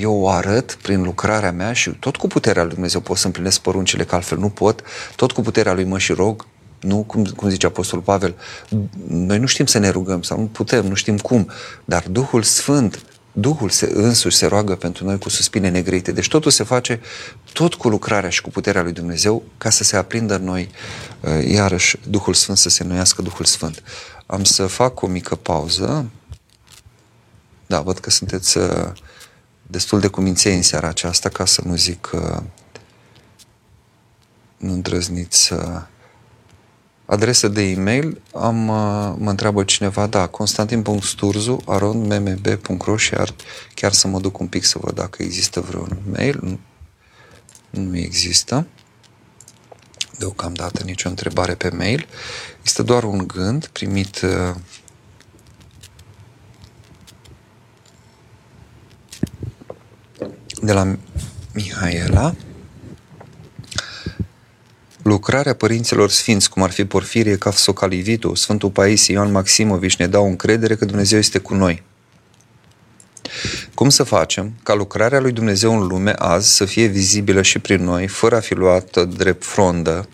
eu 0.00 0.14
o 0.14 0.28
arăt 0.28 0.78
prin 0.82 1.02
lucrarea 1.02 1.52
mea 1.52 1.72
și 1.72 1.90
tot 1.90 2.16
cu 2.16 2.26
puterea 2.26 2.62
lui 2.62 2.72
Dumnezeu 2.72 3.00
pot 3.00 3.16
să 3.16 3.26
împlinesc 3.26 3.60
poruncile, 3.60 4.04
că 4.04 4.14
altfel 4.14 4.38
nu 4.38 4.48
pot, 4.48 4.82
tot 5.16 5.32
cu 5.32 5.40
puterea 5.40 5.72
lui 5.72 5.84
mă 5.84 5.98
și 5.98 6.12
rog, 6.12 6.46
nu, 6.80 7.02
cum, 7.06 7.24
cum 7.24 7.48
zice 7.48 7.66
Apostolul 7.66 8.04
Pavel, 8.04 8.34
noi 9.08 9.38
nu 9.38 9.46
știm 9.46 9.66
să 9.66 9.78
ne 9.78 9.88
rugăm 9.88 10.22
sau 10.22 10.38
nu 10.38 10.46
putem, 10.46 10.86
nu 10.86 10.94
știm 10.94 11.18
cum, 11.18 11.50
dar 11.84 12.04
Duhul 12.10 12.42
Sfânt 12.42 13.02
Duhul 13.40 13.68
se, 13.68 13.90
însuși 13.94 14.36
se 14.36 14.46
roagă 14.46 14.76
pentru 14.76 15.04
noi 15.04 15.18
cu 15.18 15.28
suspine 15.28 15.68
negrite. 15.68 16.12
Deci 16.12 16.28
totul 16.28 16.50
se 16.50 16.64
face 16.64 17.00
tot 17.52 17.74
cu 17.74 17.88
lucrarea 17.88 18.30
și 18.30 18.40
cu 18.40 18.50
puterea 18.50 18.82
lui 18.82 18.92
Dumnezeu 18.92 19.42
ca 19.58 19.70
să 19.70 19.84
se 19.84 19.96
aprindă 19.96 20.34
în 20.34 20.44
noi 20.44 20.70
uh, 21.20 21.48
iarăși 21.48 21.98
Duhul 22.08 22.34
Sfânt, 22.34 22.58
să 22.58 22.68
se 22.68 22.84
nuiască 22.84 23.22
Duhul 23.22 23.44
Sfânt. 23.44 23.82
Am 24.26 24.44
să 24.44 24.66
fac 24.66 25.02
o 25.02 25.06
mică 25.06 25.34
pauză. 25.34 26.10
Da, 27.66 27.80
văd 27.80 27.98
că 27.98 28.10
sunteți 28.10 28.58
uh, 28.58 28.92
destul 29.66 30.00
de 30.00 30.08
cuminței 30.08 30.54
în 30.54 30.62
seara 30.62 30.88
aceasta, 30.88 31.28
ca 31.28 31.44
să 31.44 31.62
nu 31.64 31.74
zic 31.74 32.10
nu 34.56 34.72
îndrăzniți 34.72 35.44
să 35.44 35.82
Adresă 37.10 37.48
de 37.48 37.62
e-mail, 37.62 38.20
am, 38.34 38.68
uh, 38.68 39.14
mă 39.18 39.30
întreabă 39.30 39.64
cineva, 39.64 40.06
da, 40.06 40.26
constantin.sturzu, 40.26 41.62
arondmmb.ro 41.66 42.96
și 42.96 43.14
ar 43.14 43.34
chiar 43.74 43.92
să 43.92 44.08
mă 44.08 44.20
duc 44.20 44.38
un 44.38 44.46
pic 44.46 44.64
să 44.64 44.78
văd 44.80 44.94
dacă 44.94 45.22
există 45.22 45.60
vreun 45.60 45.98
mail. 46.12 46.38
Nu, 46.42 46.58
nu 47.70 47.96
există. 47.96 48.66
Deocamdată 50.18 50.82
nicio 50.84 51.08
întrebare 51.08 51.54
pe 51.54 51.68
mail. 51.68 52.06
Este 52.62 52.82
doar 52.82 53.04
un 53.04 53.26
gând 53.26 53.66
primit 53.66 54.20
uh, 54.20 54.54
de 60.62 60.72
la 60.72 60.96
Mihaela 61.54 62.34
Lucrarea 65.08 65.54
părinților 65.54 66.10
sfinți, 66.10 66.50
cum 66.50 66.62
ar 66.62 66.70
fi 66.70 66.84
Porfirie 66.84 67.36
Cafsocalivitu, 67.36 68.34
Sfântul 68.34 68.70
Paisie, 68.70 69.14
Ioan 69.14 69.30
Maximovici, 69.30 69.96
ne 69.96 70.06
dau 70.06 70.26
încredere 70.26 70.76
că 70.76 70.84
Dumnezeu 70.84 71.18
este 71.18 71.38
cu 71.38 71.54
noi. 71.54 71.82
Cum 73.74 73.88
să 73.88 74.02
facem 74.02 74.52
ca 74.62 74.74
lucrarea 74.74 75.20
lui 75.20 75.32
Dumnezeu 75.32 75.80
în 75.80 75.86
lume 75.86 76.12
azi 76.18 76.54
să 76.54 76.64
fie 76.64 76.86
vizibilă 76.86 77.42
și 77.42 77.58
prin 77.58 77.84
noi, 77.84 78.06
fără 78.06 78.36
a 78.36 78.40
fi 78.40 78.54
luată 78.54 79.04
drept 79.04 79.44
frondă, 79.44 80.08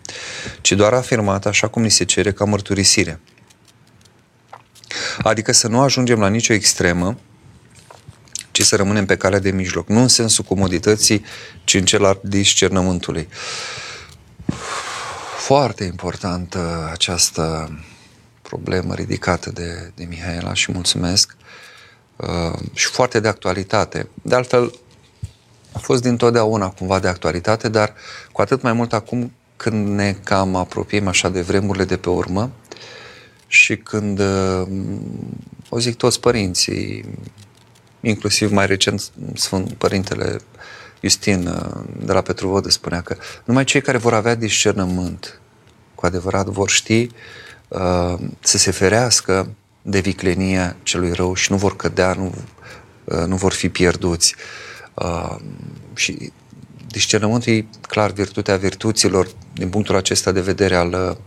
ci 0.61 0.73
doar 0.73 0.93
afirmată 0.93 1.49
așa 1.49 1.69
cum 1.69 1.83
ni 1.83 1.91
se 1.91 2.05
cere 2.05 2.33
ca 2.33 2.45
mărturisire? 2.45 3.21
Adică 5.23 5.53
să 5.53 5.69
nu 5.69 5.81
ajungem 5.81 6.19
la 6.21 6.29
nicio 6.29 6.53
extremă, 6.53 7.19
ci 8.51 8.63
să 8.63 8.77
rămânem 8.77 9.07
pe 9.07 9.17
calea 9.17 9.39
de 9.39 9.51
mijloc, 9.51 9.89
nu 9.89 10.01
în 10.01 10.09
sensul 10.09 10.45
comodității, 10.45 11.25
ci 11.65 11.75
în 11.75 11.85
cel 11.85 12.05
al 12.05 12.21
discernământului 12.23 13.29
foarte 15.45 15.85
importantă 15.85 16.89
această 16.93 17.79
problemă 18.43 18.95
ridicată 18.95 19.51
de, 19.51 19.93
de 19.95 20.05
Mihaela 20.05 20.55
și 20.55 20.73
mulțumesc 20.73 21.37
uh, 22.17 22.59
și 22.73 22.87
foarte 22.87 23.21
de 23.21 23.29
actualitate. 23.29 24.09
De 24.23 24.35
altfel, 24.35 24.75
a 25.73 25.79
fost 25.79 26.03
dintotdeauna 26.03 26.69
cumva 26.69 26.99
de 26.99 27.09
actualitate, 27.09 27.69
dar 27.69 27.95
cu 28.33 28.41
atât 28.41 28.63
mai 28.63 28.73
mult 28.73 28.93
acum 28.93 29.33
când 29.57 29.89
ne 29.89 30.13
cam 30.13 30.57
apropiem 30.57 31.09
așa 31.09 31.29
de 31.29 31.41
vremurile 31.41 31.85
de 31.85 31.97
pe 31.97 32.09
urmă 32.09 32.51
și 33.47 33.77
când, 33.77 34.19
uh, 34.19 34.69
o 35.69 35.79
zic 35.79 35.97
toți 35.97 36.21
părinții, 36.21 37.05
inclusiv 38.01 38.53
mai 38.53 38.67
recent 38.67 39.11
Sfânt 39.35 39.73
Părintele 39.73 40.37
Justin 40.37 40.84
uh, 41.47 41.85
de 42.05 42.13
la 42.13 42.21
Petruvodă 42.21 42.71
spunea 42.71 43.01
că 43.01 43.17
numai 43.45 43.65
cei 43.65 43.81
care 43.81 43.99
vor 43.99 44.15
avea 44.15 44.35
discernământ 44.35 45.41
cu 45.95 46.07
adevărat 46.07 46.47
vor 46.47 46.71
ști 46.71 47.09
uh, 47.69 48.15
să 48.41 48.59
se 48.59 48.71
ferească 48.71 49.49
de 49.83 50.01
viclenia 50.01 50.77
celui 50.83 51.13
rău 51.13 51.35
și 51.35 51.51
nu 51.53 51.57
vor 51.57 51.77
cădea, 51.77 52.13
nu, 52.13 52.35
uh, 53.05 53.25
nu 53.27 53.37
vor 53.37 53.53
fi 53.53 53.69
pierduți. 53.69 54.35
Uh, 54.95 55.37
și 55.95 56.33
discernământul 56.89 57.53
e 57.53 57.67
clar 57.89 58.11
virtutea 58.11 58.57
virtuților 58.57 59.29
din 59.53 59.69
punctul 59.69 59.97
acesta 59.97 60.33
de 60.33 60.41
vedere 60.41 60.75
al, 60.75 61.19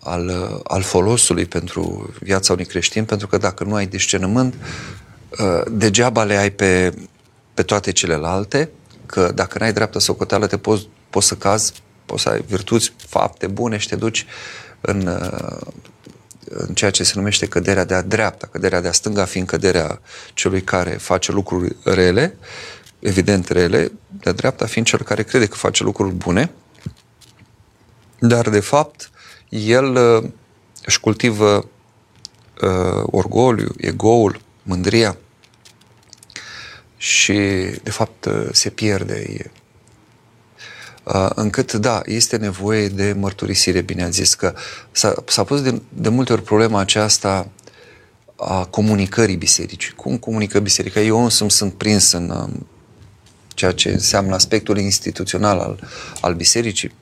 al, 0.00 0.60
al 0.64 0.82
folosului 0.82 1.44
pentru 1.46 2.12
viața 2.20 2.52
unui 2.52 2.64
creștin, 2.64 3.04
pentru 3.04 3.26
că 3.26 3.36
dacă 3.36 3.64
nu 3.64 3.74
ai 3.74 3.86
discernământ, 3.86 4.54
uh, 5.30 5.62
degeaba 5.70 6.24
le 6.24 6.36
ai 6.36 6.50
pe, 6.50 6.94
pe 7.54 7.62
toate 7.62 7.92
celelalte, 7.92 8.70
că 9.10 9.32
dacă 9.34 9.58
n-ai 9.58 9.72
dreaptă 9.72 9.98
socoteală 9.98 10.46
te 10.46 10.58
poți, 10.58 10.88
poți 11.10 11.26
să 11.26 11.34
cazi, 11.34 11.72
poți 12.06 12.22
să 12.22 12.28
ai 12.28 12.44
virtuți, 12.46 12.92
fapte 12.96 13.46
bune 13.46 13.76
și 13.76 13.88
te 13.88 13.96
duci 13.96 14.26
în, 14.80 15.08
în 16.44 16.74
ceea 16.74 16.90
ce 16.90 17.02
se 17.02 17.12
numește 17.16 17.46
căderea 17.46 17.84
de-a 17.84 18.02
dreapta, 18.02 18.48
căderea 18.52 18.80
de-a 18.80 18.92
stânga 18.92 19.24
fiind 19.24 19.46
căderea 19.46 20.00
celui 20.34 20.62
care 20.62 20.90
face 20.90 21.32
lucruri 21.32 21.76
rele, 21.84 22.36
evident 22.98 23.48
rele, 23.48 23.92
de-a 24.06 24.32
dreapta 24.32 24.66
fiind 24.66 24.86
cel 24.86 25.02
care 25.02 25.22
crede 25.22 25.46
că 25.46 25.54
face 25.54 25.82
lucruri 25.82 26.14
bune, 26.14 26.50
dar 28.18 28.48
de 28.48 28.60
fapt 28.60 29.10
el 29.48 29.94
uh, 29.94 30.30
își 30.84 31.00
cultivă 31.00 31.68
uh, 32.62 33.02
orgoliu, 33.04 33.68
egoul, 33.76 34.40
mândria, 34.62 35.16
și 37.00 37.34
de 37.82 37.90
fapt 37.90 38.28
se 38.52 38.70
pierde 38.70 39.50
încât 41.34 41.72
da, 41.72 42.00
este 42.04 42.36
nevoie 42.36 42.88
de 42.88 43.12
mărturisire, 43.18 43.80
bine 43.80 44.02
ați 44.02 44.16
zis 44.16 44.34
că 44.34 44.54
s-a, 44.90 45.14
s-a 45.26 45.44
pus 45.44 45.62
de, 45.62 45.82
de 45.88 46.08
multe 46.08 46.32
ori 46.32 46.42
problema 46.42 46.80
aceasta 46.80 47.48
a 48.36 48.64
comunicării 48.64 49.36
bisericii. 49.36 49.92
Cum 49.92 50.16
comunică 50.16 50.58
biserica? 50.58 51.00
Eu 51.00 51.22
însumi 51.22 51.50
sunt 51.50 51.74
prins 51.74 52.12
în 52.12 52.30
um, 52.30 52.66
ceea 53.54 53.72
ce 53.72 53.90
înseamnă 53.90 54.34
aspectul 54.34 54.78
instituțional 54.78 55.58
al, 55.58 55.88
al 56.20 56.34
bisericii. 56.34 56.94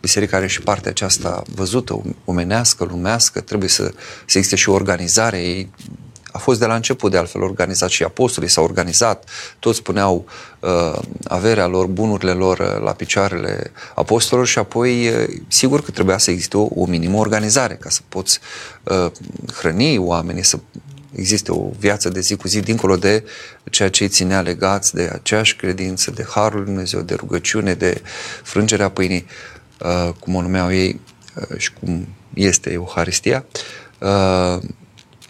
Biserica 0.00 0.36
are 0.36 0.46
și 0.46 0.60
partea 0.60 0.90
aceasta 0.90 1.42
văzută, 1.54 2.02
omenească, 2.24 2.84
lumească, 2.84 3.40
trebuie 3.40 3.68
să, 3.68 3.82
să 4.26 4.38
existe 4.38 4.56
și 4.56 4.68
o 4.68 4.72
organizare. 4.72 5.42
Ei 5.42 5.70
a 6.34 6.38
fost 6.38 6.58
de 6.58 6.66
la 6.66 6.74
început 6.74 7.10
de 7.10 7.16
altfel 7.16 7.42
organizat 7.42 7.90
și 7.90 8.02
apostolii 8.02 8.48
s-au 8.48 8.64
organizat, 8.64 9.28
toți 9.58 9.82
puneau 9.82 10.24
uh, 10.60 10.98
averea 11.24 11.66
lor, 11.66 11.86
bunurile 11.86 12.32
lor 12.32 12.58
uh, 12.58 12.82
la 12.82 12.92
picioarele 12.92 13.72
apostolilor 13.94 14.46
și 14.48 14.58
apoi 14.58 15.08
uh, 15.08 15.24
sigur 15.48 15.82
că 15.82 15.90
trebuia 15.90 16.18
să 16.18 16.30
existe 16.30 16.56
o, 16.56 16.68
o 16.74 16.86
minimă 16.86 17.18
organizare 17.18 17.74
ca 17.74 17.88
să 17.88 18.00
poți 18.08 18.40
uh, 18.82 19.10
hrăni 19.52 19.98
oamenii, 19.98 20.44
să 20.44 20.58
existe 21.12 21.52
o 21.52 21.70
viață 21.78 22.08
de 22.08 22.20
zi 22.20 22.36
cu 22.36 22.48
zi 22.48 22.60
dincolo 22.60 22.96
de 22.96 23.24
ceea 23.70 23.90
ce 23.90 24.02
îi 24.02 24.08
ținea 24.08 24.40
legați 24.40 24.94
de 24.94 25.10
aceeași 25.12 25.56
credință, 25.56 26.10
de 26.10 26.26
Harul 26.30 26.56
Lui 26.56 26.66
Dumnezeu, 26.66 27.00
de 27.00 27.14
rugăciune, 27.14 27.74
de 27.74 28.02
frângerea 28.42 28.88
pâinii, 28.88 29.26
uh, 29.80 30.12
cum 30.18 30.34
o 30.34 30.42
numeau 30.42 30.72
ei 30.72 31.00
uh, 31.50 31.58
și 31.58 31.72
cum 31.72 32.08
este 32.32 32.72
Euharistia. 32.72 33.44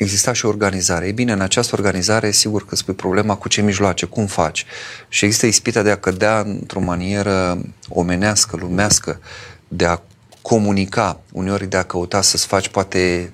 Uh, 0.04 0.10
exista 0.10 0.32
și 0.32 0.44
o 0.44 0.48
organizare. 0.48 1.06
Ei 1.06 1.12
bine, 1.12 1.32
în 1.32 1.40
această 1.40 1.74
organizare, 1.76 2.30
sigur 2.30 2.66
că 2.66 2.76
spui 2.76 2.94
problema 2.94 3.36
cu 3.36 3.48
ce 3.48 3.60
mijloace, 3.60 4.06
cum 4.06 4.26
faci. 4.26 4.64
Și 5.08 5.24
există 5.24 5.46
ispita 5.46 5.82
de 5.82 5.90
a 5.90 5.96
cădea 5.96 6.38
într-o 6.38 6.80
manieră 6.80 7.58
omenească, 7.88 8.56
lumească, 8.56 9.20
de 9.68 9.84
a 9.84 10.00
comunica, 10.42 11.20
uneori 11.32 11.66
de 11.66 11.76
a 11.76 11.82
căuta 11.82 12.22
să-ți 12.22 12.46
faci 12.46 12.68
poate 12.68 13.32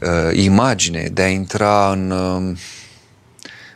uh, 0.00 0.36
imagine, 0.36 1.08
de 1.12 1.22
a 1.22 1.28
intra 1.28 1.90
în, 1.92 2.10
uh, 2.10 2.58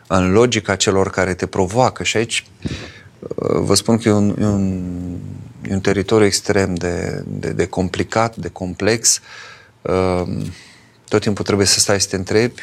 în 0.07 0.33
logica 0.33 0.77
celor 0.77 1.11
care 1.11 1.35
te 1.35 1.46
provoacă. 1.46 2.03
Și 2.03 2.16
aici 2.16 2.46
uh, 3.18 3.59
vă 3.61 3.75
spun 3.75 3.98
că 3.98 4.09
e 4.09 4.12
un, 4.12 4.37
e 4.40 4.44
un, 4.44 4.83
e 5.68 5.72
un 5.72 5.81
teritoriu 5.81 6.27
extrem 6.27 6.75
de, 6.75 7.25
de, 7.27 7.53
de 7.53 7.66
complicat, 7.66 8.37
de 8.37 8.48
complex. 8.48 9.20
Uh, 9.83 10.22
tot 11.12 11.20
timpul 11.20 11.44
trebuie 11.44 11.66
să 11.66 11.79
stai 11.79 12.01
să 12.01 12.09
te 12.09 12.16
întrebi 12.16 12.62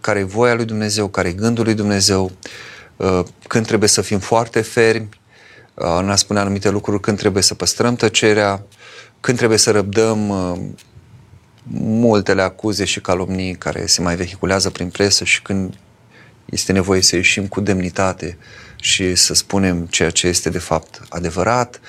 care 0.00 0.18
e 0.18 0.22
voia 0.22 0.54
lui 0.54 0.64
Dumnezeu, 0.64 1.08
care 1.08 1.28
e 1.28 1.32
gândul 1.32 1.64
lui 1.64 1.74
Dumnezeu, 1.74 2.30
uh, 2.96 3.22
când 3.48 3.66
trebuie 3.66 3.88
să 3.88 4.00
fim 4.00 4.18
foarte 4.18 4.60
fermi, 4.60 5.08
uh, 5.74 5.96
în 5.98 6.10
a 6.10 6.16
spune 6.16 6.38
anumite 6.38 6.70
lucruri, 6.70 7.00
când 7.00 7.18
trebuie 7.18 7.42
să 7.42 7.54
păstrăm 7.54 7.94
tăcerea, 7.94 8.62
când 9.20 9.36
trebuie 9.36 9.58
să 9.58 9.70
răbdăm 9.70 10.28
uh, 10.28 10.60
multele 11.78 12.42
acuze 12.42 12.84
și 12.84 13.00
calomnii 13.00 13.54
care 13.54 13.86
se 13.86 14.02
mai 14.02 14.16
vehiculează 14.16 14.70
prin 14.70 14.88
presă 14.88 15.24
și 15.24 15.42
când 15.42 15.74
este 16.44 16.72
nevoie 16.72 17.02
să 17.02 17.16
ieșim 17.16 17.46
cu 17.46 17.60
demnitate 17.60 18.38
și 18.76 19.14
să 19.14 19.34
spunem 19.34 19.86
ceea 19.86 20.10
ce 20.10 20.26
este 20.26 20.50
de 20.50 20.58
fapt 20.58 21.00
adevărat. 21.08 21.80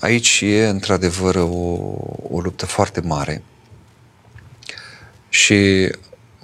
Aici 0.00 0.40
e 0.40 0.66
într-adevăr 0.68 1.34
o, 1.34 1.48
o 2.30 2.40
luptă 2.40 2.66
foarte 2.66 3.00
mare 3.00 3.42
și 5.32 5.90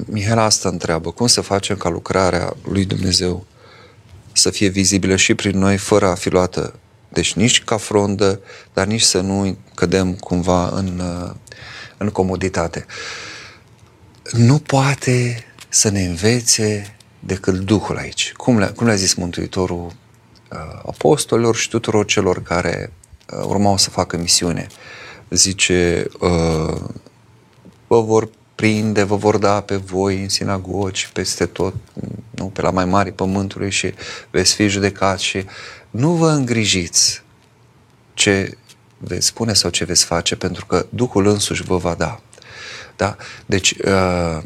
Mihaela 0.07 0.42
asta 0.42 0.68
întreabă, 0.68 1.11
cum 1.11 1.27
să 1.27 1.40
facem 1.40 1.77
ca 1.77 1.88
lucrarea 1.88 2.57
lui 2.62 2.85
Dumnezeu 2.85 3.46
să 4.33 4.51
fie 4.51 4.68
vizibilă 4.68 5.16
și 5.16 5.35
prin 5.35 5.59
noi, 5.59 5.77
fără 5.77 6.07
a 6.07 6.14
fi 6.14 6.29
luată, 6.29 6.74
deci 7.09 7.33
nici 7.33 7.64
ca 7.64 7.77
frondă, 7.77 8.40
dar 8.72 8.87
nici 8.87 9.01
să 9.01 9.20
nu 9.20 9.57
cădem 9.74 10.14
cumva 10.14 10.68
în, 10.68 11.03
în 11.96 12.09
comoditate. 12.09 12.87
Nu 14.33 14.59
poate 14.59 15.44
să 15.68 15.88
ne 15.88 16.05
învețe 16.05 16.96
decât 17.20 17.55
Duhul 17.55 17.96
aici. 17.96 18.33
Cum 18.33 18.59
le-a, 18.59 18.72
cum 18.72 18.87
le-a 18.87 18.94
zis 18.94 19.14
Mântuitorul 19.14 19.87
uh, 19.87 20.59
apostolilor 20.87 21.57
și 21.57 21.68
tuturor 21.68 22.05
celor 22.05 22.42
care 22.42 22.92
uh, 23.33 23.44
urmau 23.44 23.77
să 23.77 23.90
facă 23.90 24.16
misiune? 24.16 24.66
Zice, 25.31 26.07
uh, 26.20 26.81
vă 27.87 28.01
vor 28.01 28.31
prinde, 28.59 29.03
vă 29.03 29.16
vor 29.16 29.37
da 29.37 29.61
pe 29.61 29.77
voi 29.77 30.23
în 30.23 30.29
sinagogi, 30.29 31.11
peste 31.12 31.47
tot, 31.47 31.75
nu, 32.31 32.44
pe 32.44 32.61
la 32.61 32.71
mai 32.71 32.85
mari 32.85 33.12
pământului 33.12 33.71
și 33.71 33.94
veți 34.31 34.55
fi 34.55 34.68
judecați 34.68 35.25
și 35.25 35.44
nu 35.90 36.11
vă 36.11 36.29
îngrijiți 36.29 37.23
ce 38.14 38.57
veți 38.99 39.27
spune 39.27 39.53
sau 39.53 39.71
ce 39.71 39.85
veți 39.85 40.05
face, 40.05 40.37
pentru 40.37 40.66
că 40.66 40.87
Duhul 40.88 41.27
însuși 41.27 41.62
vă 41.62 41.77
va 41.77 41.94
da. 41.94 42.21
Da? 42.97 43.16
Deci, 43.47 43.71
uh, 43.71 44.42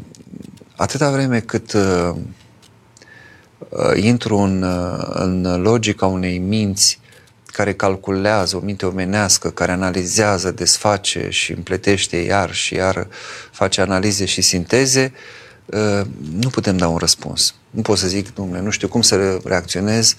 atâta 0.75 1.11
vreme 1.11 1.39
cât 1.39 1.73
uh, 1.73 2.15
uh, 3.69 4.03
intru 4.03 4.37
în, 4.37 4.63
în 5.13 5.61
logica 5.61 6.05
unei 6.05 6.37
minți 6.37 6.99
care 7.53 7.73
calculează, 7.73 8.55
o 8.57 8.59
minte 8.59 8.85
omenească, 8.85 9.49
care 9.49 9.71
analizează, 9.71 10.51
desface 10.51 11.27
și 11.29 11.51
împletește 11.51 12.17
iar 12.17 12.53
și 12.53 12.73
iar 12.73 13.07
face 13.51 13.81
analize 13.81 14.25
și 14.25 14.41
sinteze, 14.41 15.13
nu 16.39 16.49
putem 16.51 16.77
da 16.77 16.87
un 16.87 16.97
răspuns. 16.97 17.55
Nu 17.69 17.81
pot 17.81 17.97
să 17.97 18.07
zic, 18.07 18.33
domnule, 18.33 18.61
nu 18.61 18.69
știu 18.69 18.87
cum 18.87 19.01
să 19.01 19.39
reacționez 19.43 20.15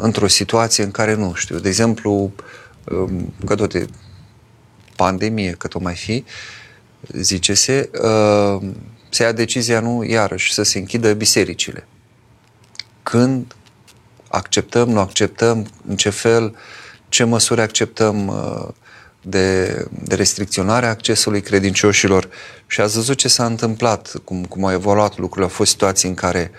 într-o 0.00 0.26
situație 0.26 0.84
în 0.84 0.90
care 0.90 1.14
nu 1.14 1.34
știu. 1.34 1.58
De 1.58 1.68
exemplu, 1.68 2.32
um, 2.84 3.34
că 3.46 3.54
toate 3.54 3.86
pandemie, 4.96 5.50
cât 5.50 5.74
o 5.74 5.78
mai 5.78 5.94
fi, 5.94 6.24
zice-se, 7.12 7.90
se 9.08 9.22
ia 9.22 9.32
decizia 9.32 9.80
nu 9.80 10.04
iarăși 10.04 10.52
să 10.52 10.62
se 10.62 10.78
închidă 10.78 11.12
bisericile. 11.12 11.86
Când 13.02 13.54
acceptăm, 14.34 14.88
nu 14.88 15.00
acceptăm, 15.00 15.66
în 15.88 15.96
ce 15.96 16.10
fel, 16.10 16.56
ce 17.08 17.24
măsuri 17.24 17.60
acceptăm 17.60 18.26
uh, 18.26 18.68
de, 19.22 19.86
de 20.02 20.14
restricționare 20.14 20.86
a 20.86 20.88
accesului 20.88 21.40
credincioșilor 21.40 22.28
și 22.66 22.80
ați 22.80 22.94
văzut 22.94 23.16
ce 23.16 23.28
s-a 23.28 23.44
întâmplat, 23.44 24.12
cum, 24.24 24.44
cum 24.44 24.64
au 24.64 24.72
evoluat 24.72 25.18
lucrurile. 25.18 25.44
Au 25.44 25.56
fost 25.56 25.70
situații 25.70 26.08
în 26.08 26.14
care 26.14 26.50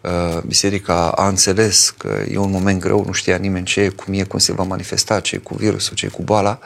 uh, 0.00 0.40
biserica 0.46 1.10
a 1.10 1.28
înțeles 1.28 1.94
că 1.98 2.22
e 2.30 2.36
un 2.36 2.50
moment 2.50 2.80
greu, 2.80 3.04
nu 3.04 3.12
știa 3.12 3.36
nimeni 3.36 3.64
ce 3.64 3.80
e, 3.80 3.88
cum 3.88 4.14
e, 4.14 4.22
cum 4.22 4.38
se 4.38 4.52
va 4.52 4.62
manifesta, 4.62 5.20
ce 5.20 5.34
e 5.34 5.38
cu 5.38 5.54
virusul, 5.54 5.96
ce 5.96 6.06
e 6.06 6.08
cu 6.08 6.22
boala 6.22 6.58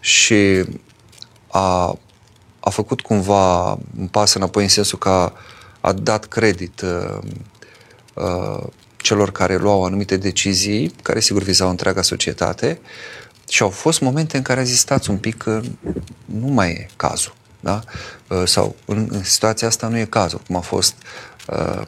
și 0.00 0.64
a, 1.48 1.98
a 2.60 2.70
făcut 2.70 3.00
cumva 3.00 3.70
un 3.98 4.06
pas 4.10 4.34
înapoi 4.34 4.62
în 4.62 4.68
sensul 4.68 4.98
că 4.98 5.08
a, 5.08 5.32
a 5.80 5.92
dat 5.92 6.24
credit 6.24 6.80
uh, 6.80 7.18
uh, 8.14 8.62
celor 9.02 9.32
care 9.32 9.56
luau 9.56 9.84
anumite 9.84 10.16
decizii, 10.16 10.94
care 11.02 11.20
sigur 11.20 11.42
vizau 11.42 11.68
întreaga 11.68 12.02
societate, 12.02 12.80
și 13.48 13.62
au 13.62 13.68
fost 13.68 14.00
momente 14.00 14.36
în 14.36 14.42
care 14.42 14.60
a 14.60 14.62
zis, 14.62 14.78
stați 14.78 15.10
un 15.10 15.16
pic 15.16 15.36
că 15.36 15.60
nu 16.24 16.46
mai 16.46 16.70
e 16.70 16.88
cazul. 16.96 17.34
Da? 17.60 17.80
Uh, 18.28 18.42
sau 18.44 18.76
în, 18.84 19.08
în 19.10 19.22
situația 19.22 19.68
asta 19.68 19.88
nu 19.88 19.98
e 19.98 20.04
cazul, 20.04 20.40
cum 20.46 20.56
a 20.56 20.60
fost 20.60 20.94
uh, 21.48 21.82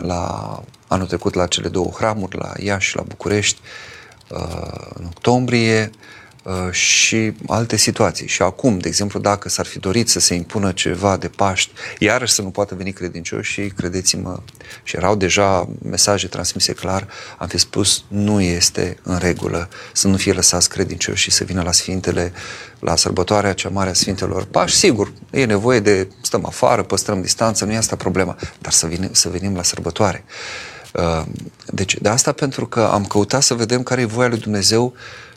la 0.00 0.62
anul 0.86 1.06
trecut 1.06 1.34
la 1.34 1.46
cele 1.46 1.68
două 1.68 1.90
hramuri, 1.96 2.36
la 2.36 2.52
Iași 2.58 2.88
și 2.88 2.96
la 2.96 3.02
București, 3.02 3.60
uh, 4.30 4.90
în 4.94 5.04
octombrie, 5.04 5.90
Uh, 5.90 5.98
și 6.70 7.32
alte 7.46 7.76
situații. 7.76 8.26
Și 8.26 8.42
acum, 8.42 8.78
de 8.78 8.88
exemplu, 8.88 9.20
dacă 9.20 9.48
s-ar 9.48 9.66
fi 9.66 9.78
dorit 9.78 10.08
să 10.08 10.20
se 10.20 10.34
impună 10.34 10.72
ceva 10.72 11.16
de 11.16 11.28
Paști, 11.28 11.72
iarăși 11.98 12.32
să 12.32 12.42
nu 12.42 12.50
poată 12.50 12.74
veni 12.74 12.92
credincioși 12.92 13.52
și 13.52 13.72
credeți-mă, 13.76 14.40
și 14.82 14.96
erau 14.96 15.16
deja 15.16 15.68
mesaje 15.82 16.26
transmise 16.26 16.72
clar, 16.72 17.08
am 17.38 17.46
fi 17.46 17.58
spus, 17.58 18.04
nu 18.08 18.40
este 18.40 18.98
în 19.02 19.18
regulă 19.18 19.68
să 19.92 20.08
nu 20.08 20.16
fie 20.16 20.32
lăsați 20.32 20.68
credincioși 20.68 21.22
și 21.22 21.30
să 21.30 21.44
vină 21.44 21.62
la 21.62 21.72
Sfintele, 21.72 22.32
la 22.78 22.96
sărbătoarea 22.96 23.52
cea 23.52 23.68
mare 23.68 23.90
a 23.90 23.94
Sfintelor 23.94 24.44
Paști. 24.44 24.78
Sigur, 24.78 25.12
e 25.30 25.44
nevoie 25.44 25.80
de, 25.80 26.08
stăm 26.20 26.46
afară, 26.46 26.82
păstrăm 26.82 27.20
distanță, 27.20 27.64
nu 27.64 27.72
e 27.72 27.76
asta 27.76 27.96
problema, 27.96 28.36
dar 28.58 28.72
să, 28.72 28.86
vine, 28.86 29.08
să 29.12 29.28
venim 29.28 29.54
la 29.54 29.62
sărbătoare. 29.62 30.24
Uh, 30.92 31.22
deci, 31.66 31.96
de 32.00 32.08
asta 32.08 32.32
pentru 32.32 32.66
că 32.66 32.80
am 32.80 33.04
căutat 33.04 33.42
să 33.42 33.54
vedem 33.54 33.82
care 33.82 34.00
e 34.00 34.04
voia 34.04 34.28
lui 34.28 34.38
Dumnezeu 34.38 34.94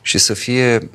și 0.09 0.17
să 0.17 0.33
fie 0.33 0.89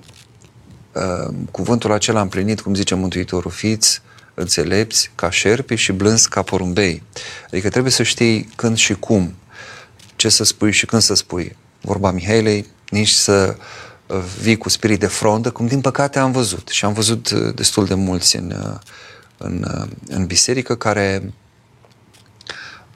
uh, 0.93 1.35
cuvântul 1.51 1.93
acela 1.93 2.21
împlinit, 2.21 2.61
cum 2.61 2.75
zice 2.75 2.95
Mântuitorul, 2.95 3.51
fiți 3.51 4.03
înțelepți 4.35 5.11
ca 5.15 5.31
șerpi 5.31 5.75
și 5.75 5.93
blânzi 5.93 6.29
ca 6.29 6.43
porumbei. 6.43 7.03
Adică 7.47 7.69
trebuie 7.69 7.93
să 7.93 8.03
știi 8.03 8.49
când 8.57 8.77
și 8.77 8.95
cum, 8.95 9.35
ce 10.17 10.29
să 10.29 10.45
spui 10.45 10.73
și 10.73 10.87
când 10.87 11.03
să 11.03 11.15
spui. 11.15 11.57
Vorba 11.81 12.11
Mihailei, 12.11 12.67
nici 12.89 13.11
să 13.11 13.57
uh, 14.07 14.19
vii 14.41 14.57
cu 14.57 14.69
spirit 14.69 15.01
de 15.01 15.07
frondă, 15.07 15.51
cum 15.51 15.67
din 15.67 15.81
păcate 15.81 16.19
am 16.19 16.33
văzut. 16.33 16.69
Și 16.69 16.85
am 16.85 16.93
văzut 16.93 17.31
uh, 17.31 17.55
destul 17.55 17.87
de 17.87 17.95
mulți 17.95 18.37
în, 18.37 18.51
uh, 18.51 18.79
în, 19.37 19.65
în 20.09 20.27
biserică 20.27 20.77
care 20.77 21.33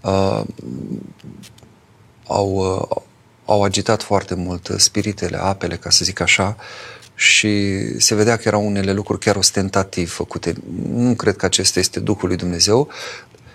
uh, 0.02 0.42
au, 2.26 2.48
uh, 2.90 3.02
au 3.48 3.62
agitat 3.62 4.02
foarte 4.02 4.34
mult 4.34 4.74
spiritele, 4.76 5.36
apele, 5.36 5.76
ca 5.76 5.90
să 5.90 6.04
zic 6.04 6.20
așa, 6.20 6.56
și 7.14 7.78
se 8.00 8.14
vedea 8.14 8.36
că 8.36 8.42
erau 8.46 8.66
unele 8.66 8.92
lucruri 8.92 9.20
chiar 9.20 9.36
ostentativ 9.36 10.10
făcute. 10.10 10.54
Nu 10.92 11.14
cred 11.14 11.36
că 11.36 11.44
acesta 11.44 11.78
este 11.78 12.00
Duhul 12.00 12.28
lui 12.28 12.36
Dumnezeu, 12.36 12.88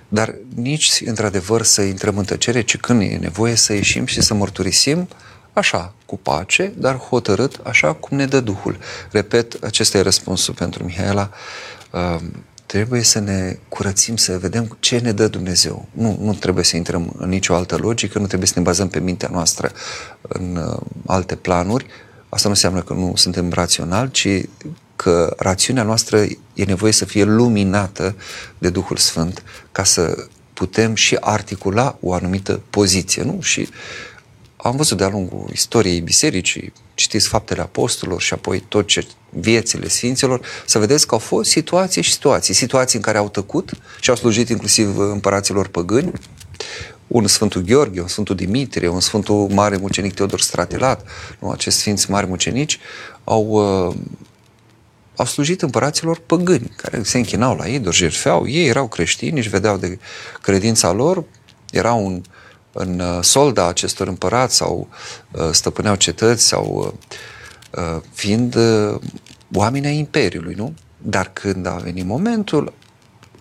dar 0.08 0.36
nici, 0.56 1.02
într-adevăr, 1.06 1.62
să 1.62 1.82
intrăm 1.82 2.18
în 2.18 2.24
tăcere, 2.24 2.62
ci 2.62 2.78
când 2.78 3.02
e 3.02 3.18
nevoie 3.22 3.56
să 3.56 3.74
ieșim 3.74 4.06
și 4.06 4.22
să 4.22 4.34
mărturisim 4.34 5.08
așa, 5.54 5.94
cu 6.06 6.18
pace, 6.18 6.74
dar 6.78 6.98
hotărât, 6.98 7.60
așa 7.64 7.94
cum 7.94 8.18
ne 8.18 8.26
dă 8.26 8.40
Duhul. 8.40 8.78
Repet, 9.12 9.64
acesta 9.64 9.98
e 9.98 10.02
răspunsul 10.02 10.54
pentru 10.54 10.84
Mihaela. 10.84 11.30
Um, 12.74 12.80
trebuie 12.80 13.04
să 13.04 13.20
ne 13.20 13.58
curățim, 13.70 14.16
să 14.16 14.38
vedem 14.38 14.78
ce 14.80 14.98
ne 14.98 15.12
dă 15.12 15.28
Dumnezeu. 15.28 15.88
Nu, 15.92 16.18
nu 16.22 16.34
trebuie 16.34 16.64
să 16.64 16.76
intrăm 16.76 17.14
în 17.18 17.30
nicio 17.30 17.56
altă 17.56 17.76
logică, 17.76 18.20
nu 18.20 18.28
trebuie 18.28 18.48
să 18.48 18.54
ne 18.58 18.64
bazăm 18.64 18.88
pe 18.88 19.00
mintea 19.00 19.30
noastră 19.32 19.72
în 20.22 20.56
uh, 20.56 20.80
alte 21.06 21.36
planuri. 21.36 21.86
Asta 22.30 22.48
nu 22.48 22.54
înseamnă 22.54 22.82
că 22.82 22.94
nu 22.94 23.14
suntem 23.16 23.52
raționali, 23.52 24.12
ci 24.12 24.28
că 24.96 25.34
rațiunea 25.38 25.84
noastră 25.84 26.18
e 26.54 26.64
nevoie 26.66 26.92
să 26.92 27.06
fie 27.06 27.24
luminată 27.24 28.16
de 28.58 28.70
Duhul 28.70 28.98
Sfânt 28.98 29.44
ca 29.72 29.84
să 29.84 30.28
putem 30.54 30.96
și 30.96 31.18
articula 31.20 31.98
o 32.02 32.14
anumită 32.14 32.62
poziție, 32.70 33.24
nu? 33.24 33.42
Și 33.42 33.70
am 34.64 34.76
văzut 34.76 34.98
de-a 34.98 35.10
lungul 35.10 35.50
istoriei 35.52 36.02
bisericii, 36.02 36.74
citiți 36.94 37.28
faptele 37.28 37.62
apostolilor 37.62 38.22
și 38.22 38.34
apoi 38.34 38.60
tot 38.60 38.88
ce 38.88 39.08
viețile 39.30 39.88
sfinților, 39.88 40.42
să 40.66 40.80
vedeți 40.80 41.08
că 41.08 41.14
au 41.14 41.20
fost 41.20 41.50
situații 41.50 42.02
și 42.02 42.12
situații. 42.12 42.54
Situații 42.54 42.98
în 42.98 43.04
care 43.04 43.18
au 43.18 43.30
tăcut 43.30 43.72
și 44.00 44.10
au 44.10 44.16
slujit 44.16 44.50
inclusiv 44.50 44.98
împăraților 44.98 45.68
păgâni, 45.68 46.12
un 47.08 47.28
Sfântul 47.28 47.62
Gheorghe, 47.62 48.02
un 48.02 48.08
Sfântul 48.08 48.36
Dimitrie, 48.36 48.88
un 48.88 49.00
Sfântul 49.00 49.48
Mare 49.50 49.78
Mucenic 49.78 50.14
Teodor 50.14 50.42
Stratilat, 50.42 51.08
nu, 51.40 51.50
acești 51.50 51.80
sfinți 51.80 52.12
mari 52.12 52.28
mucenici, 52.28 52.80
au, 53.24 53.46
uh, 53.46 53.96
au 55.16 55.26
slujit 55.26 55.62
împăraților 55.62 56.22
păgâni, 56.26 56.72
care 56.76 57.04
se 57.04 57.18
închinau 57.18 57.56
la 57.56 57.68
ei, 57.68 57.82
jertfeau, 57.92 58.48
ei 58.48 58.68
erau 58.68 58.88
creștini, 58.88 59.38
își 59.38 59.50
vedeau 59.50 59.78
de 59.78 60.00
credința 60.42 60.92
lor, 60.92 61.24
erau 61.72 62.06
un, 62.06 62.22
în 62.74 63.00
uh, 63.00 63.20
solda 63.22 63.68
acestor 63.68 64.08
împărați 64.08 64.56
sau 64.56 64.88
uh, 65.32 65.50
stăpâneau 65.52 65.96
cetăți 65.96 66.48
sau 66.48 66.96
uh, 67.72 68.02
fiind 68.14 68.58
oameni 69.54 69.86
ai 69.86 69.98
Imperiului, 69.98 70.54
nu? 70.54 70.74
Dar 70.98 71.30
când 71.34 71.66
a 71.66 71.76
venit 71.76 72.06
momentul, 72.06 72.74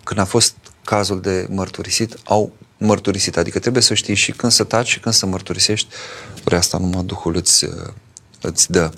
când 0.03 0.19
a 0.19 0.25
fost 0.25 0.55
cazul 0.83 1.21
de 1.21 1.47
mărturisit, 1.49 2.15
au 2.23 2.51
mărturisit. 2.77 3.37
Adică 3.37 3.59
trebuie 3.59 3.83
să 3.83 3.93
știi 3.93 4.15
și 4.15 4.31
când 4.31 4.51
să 4.51 4.63
taci 4.63 4.87
și 4.87 4.99
când 4.99 5.15
să 5.15 5.25
mărturisești. 5.25 5.87
Ori 6.45 6.55
asta 6.55 6.77
numai 6.77 7.03
Duhul 7.03 7.35
îți, 7.35 7.65
îți 8.41 8.71
dă. 8.71 8.91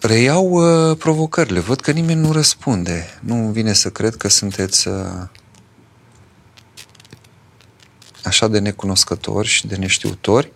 Reiau 0.00 0.50
uh, 0.50 0.96
provocările. 0.96 1.60
Văd 1.60 1.80
că 1.80 1.90
nimeni 1.90 2.20
nu 2.20 2.32
răspunde. 2.32 3.06
Nu 3.20 3.34
vine 3.34 3.72
să 3.72 3.90
cred 3.90 4.16
că 4.16 4.28
sunteți 4.28 4.88
uh, 4.88 4.94
așa 8.24 8.48
de 8.48 8.58
necunoscători 8.58 9.48
și 9.48 9.66
de 9.66 9.76
neștiutori, 9.76 10.52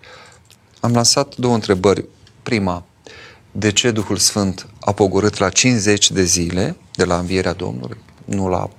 am 0.80 0.92
lansat 0.92 1.36
două 1.36 1.54
întrebări. 1.54 2.04
Prima, 2.42 2.84
de 3.52 3.72
ce 3.72 3.90
Duhul 3.90 4.16
Sfânt 4.16 4.66
a 4.80 4.92
pogorât 4.92 5.38
la 5.38 5.48
50 5.48 6.10
de 6.10 6.22
zile 6.22 6.76
de 6.92 7.04
la 7.04 7.18
învierea 7.18 7.52
Domnului, 7.52 7.98
nu 8.24 8.48
la 8.48 8.70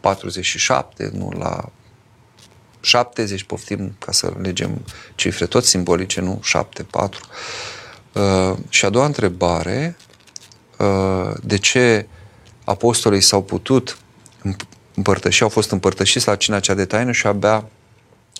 47, 0.00 1.10
nu 1.14 1.30
la 1.38 1.70
70, 2.80 3.42
poftim 3.42 3.96
ca 3.98 4.12
să 4.12 4.32
legem 4.40 4.84
cifre 5.14 5.46
tot 5.46 5.64
simbolice, 5.64 6.20
nu 6.20 6.40
7, 6.42 6.82
4. 6.82 7.20
Uh, 8.12 8.56
și 8.68 8.84
a 8.84 8.88
doua 8.88 9.06
întrebare, 9.06 9.96
uh, 10.78 11.34
de 11.42 11.58
ce 11.58 12.06
apostolii 12.64 13.20
s-au 13.20 13.42
putut 13.42 13.98
împărtăși, 14.94 15.42
au 15.42 15.48
fost 15.48 15.70
împărtășiți 15.70 16.28
la 16.28 16.36
cina 16.36 16.60
cea 16.60 16.74
de 16.74 16.84
taină 16.84 17.12
și 17.12 17.26
abia 17.26 17.68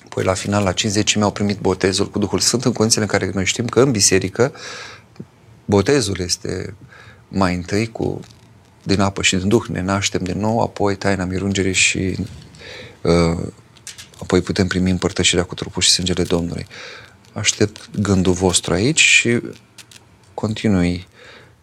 Păi 0.08 0.24
la 0.24 0.34
final, 0.34 0.64
la 0.64 0.72
50 0.72 1.14
mi-au 1.14 1.32
primit 1.32 1.58
botezul 1.58 2.10
cu 2.10 2.18
Duhul 2.18 2.38
Sfânt 2.38 2.64
în 2.64 2.72
condițiile 2.72 3.06
în 3.10 3.18
care 3.18 3.30
noi 3.34 3.44
știm 3.44 3.66
că 3.66 3.80
în 3.80 3.90
biserică 3.90 4.52
botezul 5.64 6.20
este 6.20 6.74
mai 7.28 7.54
întâi 7.54 7.86
cu 7.86 8.20
din 8.82 9.00
apă 9.00 9.22
și 9.22 9.36
din 9.36 9.48
Duh 9.48 9.64
ne 9.66 9.82
naștem 9.82 10.24
din 10.24 10.38
nou, 10.38 10.60
apoi 10.60 10.96
taina 10.96 11.24
mirungerii 11.24 11.72
și 11.72 12.16
uh, 13.02 13.38
apoi 14.20 14.40
putem 14.40 14.66
primi 14.66 14.90
împărtășirea 14.90 15.44
cu 15.44 15.54
trupul 15.54 15.82
și 15.82 15.90
sângele 15.90 16.22
Domnului. 16.22 16.66
Aștept 17.32 17.90
gândul 18.00 18.32
vostru 18.32 18.72
aici 18.72 19.00
și 19.00 19.40
continui 20.34 21.06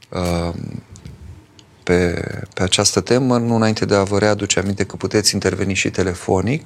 uh, 0.09 0.53
pe, 1.83 2.25
pe 2.53 2.63
această 2.63 2.99
temă, 2.99 3.37
nu 3.37 3.55
înainte 3.55 3.85
de 3.85 3.95
a 3.95 4.03
vă 4.03 4.19
readuce 4.19 4.59
aminte 4.59 4.83
că 4.83 4.95
puteți 4.95 5.33
interveni 5.33 5.73
și 5.73 5.89
telefonic 5.89 6.65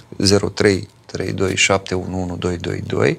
03 0.53 0.87
32 1.05 3.17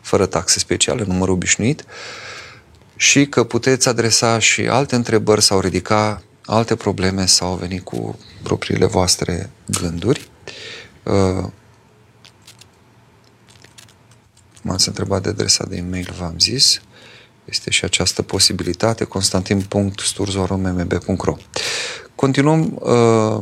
fără 0.00 0.26
taxe 0.26 0.58
speciale, 0.58 1.04
număr 1.06 1.28
obișnuit, 1.28 1.84
și 2.96 3.26
că 3.26 3.44
puteți 3.44 3.88
adresa 3.88 4.38
și 4.38 4.60
alte 4.60 4.94
întrebări 4.94 5.42
sau 5.42 5.60
ridica 5.60 6.22
alte 6.44 6.76
probleme 6.76 7.26
sau 7.26 7.54
veni 7.54 7.78
cu 7.78 8.18
propriile 8.42 8.86
voastre 8.86 9.50
gânduri. 9.80 10.28
Uh, 11.02 11.44
m-ați 14.62 14.88
întrebat 14.88 15.22
de 15.22 15.28
adresa 15.28 15.64
de 15.68 15.76
e-mail, 15.76 16.14
v-am 16.18 16.34
zis. 16.38 16.80
Este 17.44 17.70
și 17.70 17.84
această 17.84 18.22
posibilitate, 18.22 19.04
constantin.sturzoarommm.ro 19.04 21.36
Continuăm 22.14 22.78
uh, 22.80 23.38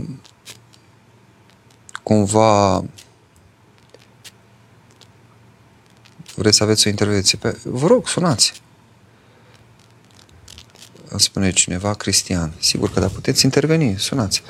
cumva 2.03 2.85
vreți 6.35 6.57
să 6.57 6.63
aveți 6.63 6.87
o 6.87 6.91
intervenție 6.91 7.39
pe... 7.39 7.59
Vă 7.65 7.87
rog, 7.87 8.09
sunați. 8.09 8.63
Îmi 11.09 11.21
spune 11.21 11.51
cineva, 11.51 11.95
Cristian. 11.95 12.53
Sigur 12.61 12.91
că 12.91 13.01
da, 13.01 13.07
puteți 13.07 13.45
interveni, 13.45 13.99
sunați. 13.99 14.43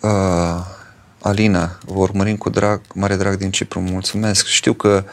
Uh, 0.00 0.66
Alina, 1.20 1.78
vă 1.84 1.98
urmărim 1.98 2.36
cu 2.36 2.50
drag, 2.50 2.80
mare 2.94 3.16
drag 3.16 3.36
din 3.36 3.50
Cipru, 3.50 3.80
mulțumesc. 3.80 4.46
Știu 4.46 4.72
că 4.72 5.04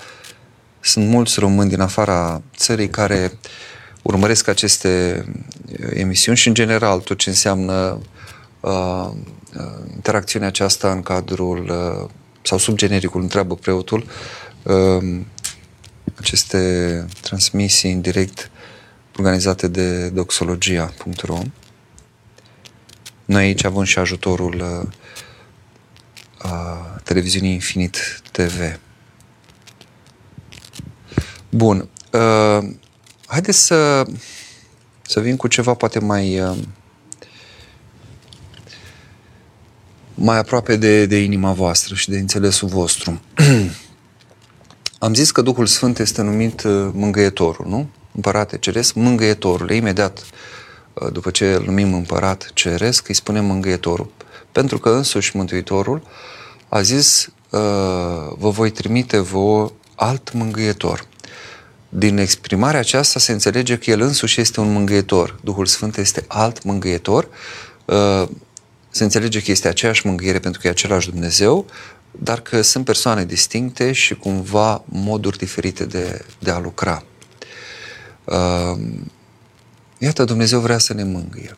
sunt 0.81 1.07
mulți 1.07 1.39
români 1.39 1.69
din 1.69 1.79
afara 1.79 2.41
țării 2.55 2.89
care 2.89 3.37
urmăresc 4.01 4.47
aceste 4.47 5.25
emisiuni 5.93 6.37
și, 6.37 6.47
în 6.47 6.53
general, 6.53 6.99
tot 6.99 7.17
ce 7.17 7.29
înseamnă 7.29 8.01
uh, 8.59 9.09
uh 9.51 9.89
interacțiunea 9.95 10.47
aceasta 10.47 10.91
în 10.91 11.01
cadrul 11.01 11.69
uh, 11.69 12.09
sau 12.41 12.57
sub 12.57 12.77
genericul 12.77 13.21
întreabă 13.21 13.55
preotul, 13.55 14.05
um, 14.63 15.25
aceste 16.15 17.05
transmisii 17.21 17.91
în 17.91 18.01
direct 18.01 18.51
organizate 19.17 19.67
de 19.67 20.09
doxologia.ro. 20.09 21.37
Noi 23.25 23.43
aici 23.43 23.63
avem 23.63 23.83
și 23.83 23.99
ajutorul 23.99 24.55
uh, 24.55 24.89
a 26.37 26.75
televiziunii 27.03 27.53
Infinit 27.53 28.21
TV. 28.31 28.79
Bun. 31.51 31.89
Uh, 32.11 32.69
haideți 33.25 33.65
să, 33.65 34.05
să 35.01 35.19
vin 35.19 35.35
cu 35.35 35.47
ceva 35.47 35.73
poate 35.73 35.99
mai 35.99 36.39
uh, 36.39 36.57
mai 40.13 40.37
aproape 40.37 40.75
de, 40.75 41.05
de 41.05 41.17
inima 41.17 41.51
voastră 41.51 41.95
și 41.95 42.09
de 42.09 42.17
înțelesul 42.17 42.67
vostru. 42.67 43.21
Am 44.99 45.13
zis 45.13 45.31
că 45.31 45.41
Duhul 45.41 45.65
Sfânt 45.65 45.99
este 45.99 46.21
numit 46.21 46.63
uh, 46.63 46.89
mângâietorul, 46.93 47.65
nu? 47.67 47.89
Împărate 48.15 48.57
Ceresc, 48.57 48.93
mângâietorul. 48.93 49.71
Imediat, 49.71 50.25
uh, 50.93 51.11
după 51.11 51.29
ce 51.29 51.51
îl 51.51 51.63
numim 51.65 51.93
împărat 51.93 52.51
Ceresc, 52.53 53.07
îi 53.07 53.15
spunem 53.15 53.45
mângâietorul. 53.45 54.11
Pentru 54.51 54.79
că 54.79 54.89
însuși 54.89 55.35
Mântuitorul 55.35 56.01
a 56.69 56.81
zis, 56.81 57.25
uh, 57.49 57.59
vă 58.37 58.49
voi 58.49 58.69
trimite 58.69 59.19
vouă 59.19 59.71
alt 59.95 60.33
mângâietor. 60.33 61.09
Din 61.93 62.17
exprimarea 62.17 62.79
aceasta 62.79 63.19
se 63.19 63.31
înțelege 63.31 63.77
că 63.77 63.89
El 63.89 64.01
însuși 64.01 64.41
este 64.41 64.59
un 64.59 64.71
mângâietor. 64.71 65.39
Duhul 65.43 65.65
Sfânt 65.65 65.97
este 65.97 66.25
alt 66.27 66.63
mângâietor 66.63 67.27
se 68.91 69.03
înțelege 69.03 69.41
că 69.41 69.51
este 69.51 69.67
aceeași 69.67 70.05
mângâiere 70.07 70.39
pentru 70.39 70.61
că 70.61 70.67
e 70.67 70.69
același 70.69 71.09
Dumnezeu, 71.09 71.65
dar 72.11 72.39
că 72.39 72.61
sunt 72.61 72.85
persoane 72.85 73.25
distincte 73.25 73.91
și 73.91 74.15
cumva 74.15 74.83
moduri 74.85 75.37
diferite 75.37 75.85
de, 75.85 76.25
de 76.39 76.51
a 76.51 76.59
lucra. 76.59 77.03
Uh, 78.23 78.79
iată, 79.97 80.23
Dumnezeu 80.23 80.59
vrea 80.59 80.77
să 80.77 80.93
ne 80.93 81.03
mângâie. 81.03 81.57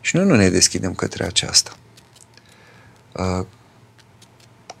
Și 0.00 0.16
noi 0.16 0.24
nu 0.24 0.36
ne 0.36 0.48
deschidem 0.48 0.94
către 0.94 1.24
aceasta. 1.24 1.76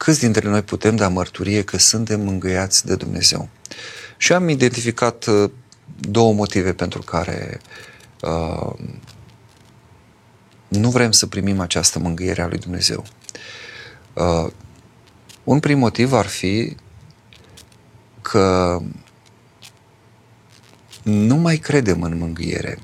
Uh, 0.02 0.08
câți 0.08 0.20
dintre 0.20 0.48
noi 0.48 0.62
putem 0.62 0.96
da 0.96 1.08
mărturie 1.08 1.64
că 1.64 1.78
suntem 1.78 2.20
mângâiați 2.20 2.86
de 2.86 2.96
Dumnezeu? 2.96 3.48
Și 4.16 4.32
am 4.32 4.48
identificat 4.48 5.24
uh, 5.24 5.50
două 6.00 6.32
motive 6.32 6.72
pentru 6.72 7.02
care 7.02 7.60
uh, 8.20 8.72
nu 10.68 10.90
vrem 10.90 11.10
să 11.10 11.26
primim 11.26 11.60
această 11.60 11.98
mângâiere 11.98 12.42
a 12.42 12.46
lui 12.46 12.58
Dumnezeu. 12.58 13.04
Uh, 14.12 14.52
un 15.44 15.60
prim 15.60 15.78
motiv 15.78 16.12
ar 16.12 16.26
fi 16.26 16.76
că 18.22 18.78
nu 21.02 21.36
mai 21.36 21.56
credem 21.56 22.02
în 22.02 22.18
mângâiere. 22.18 22.78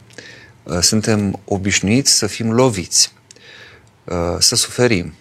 Uh, 0.62 0.78
suntem 0.80 1.40
obișnuiți 1.44 2.12
să 2.12 2.26
fim 2.26 2.52
loviți, 2.52 3.12
uh, 4.04 4.36
să 4.38 4.54
suferim, 4.54 5.14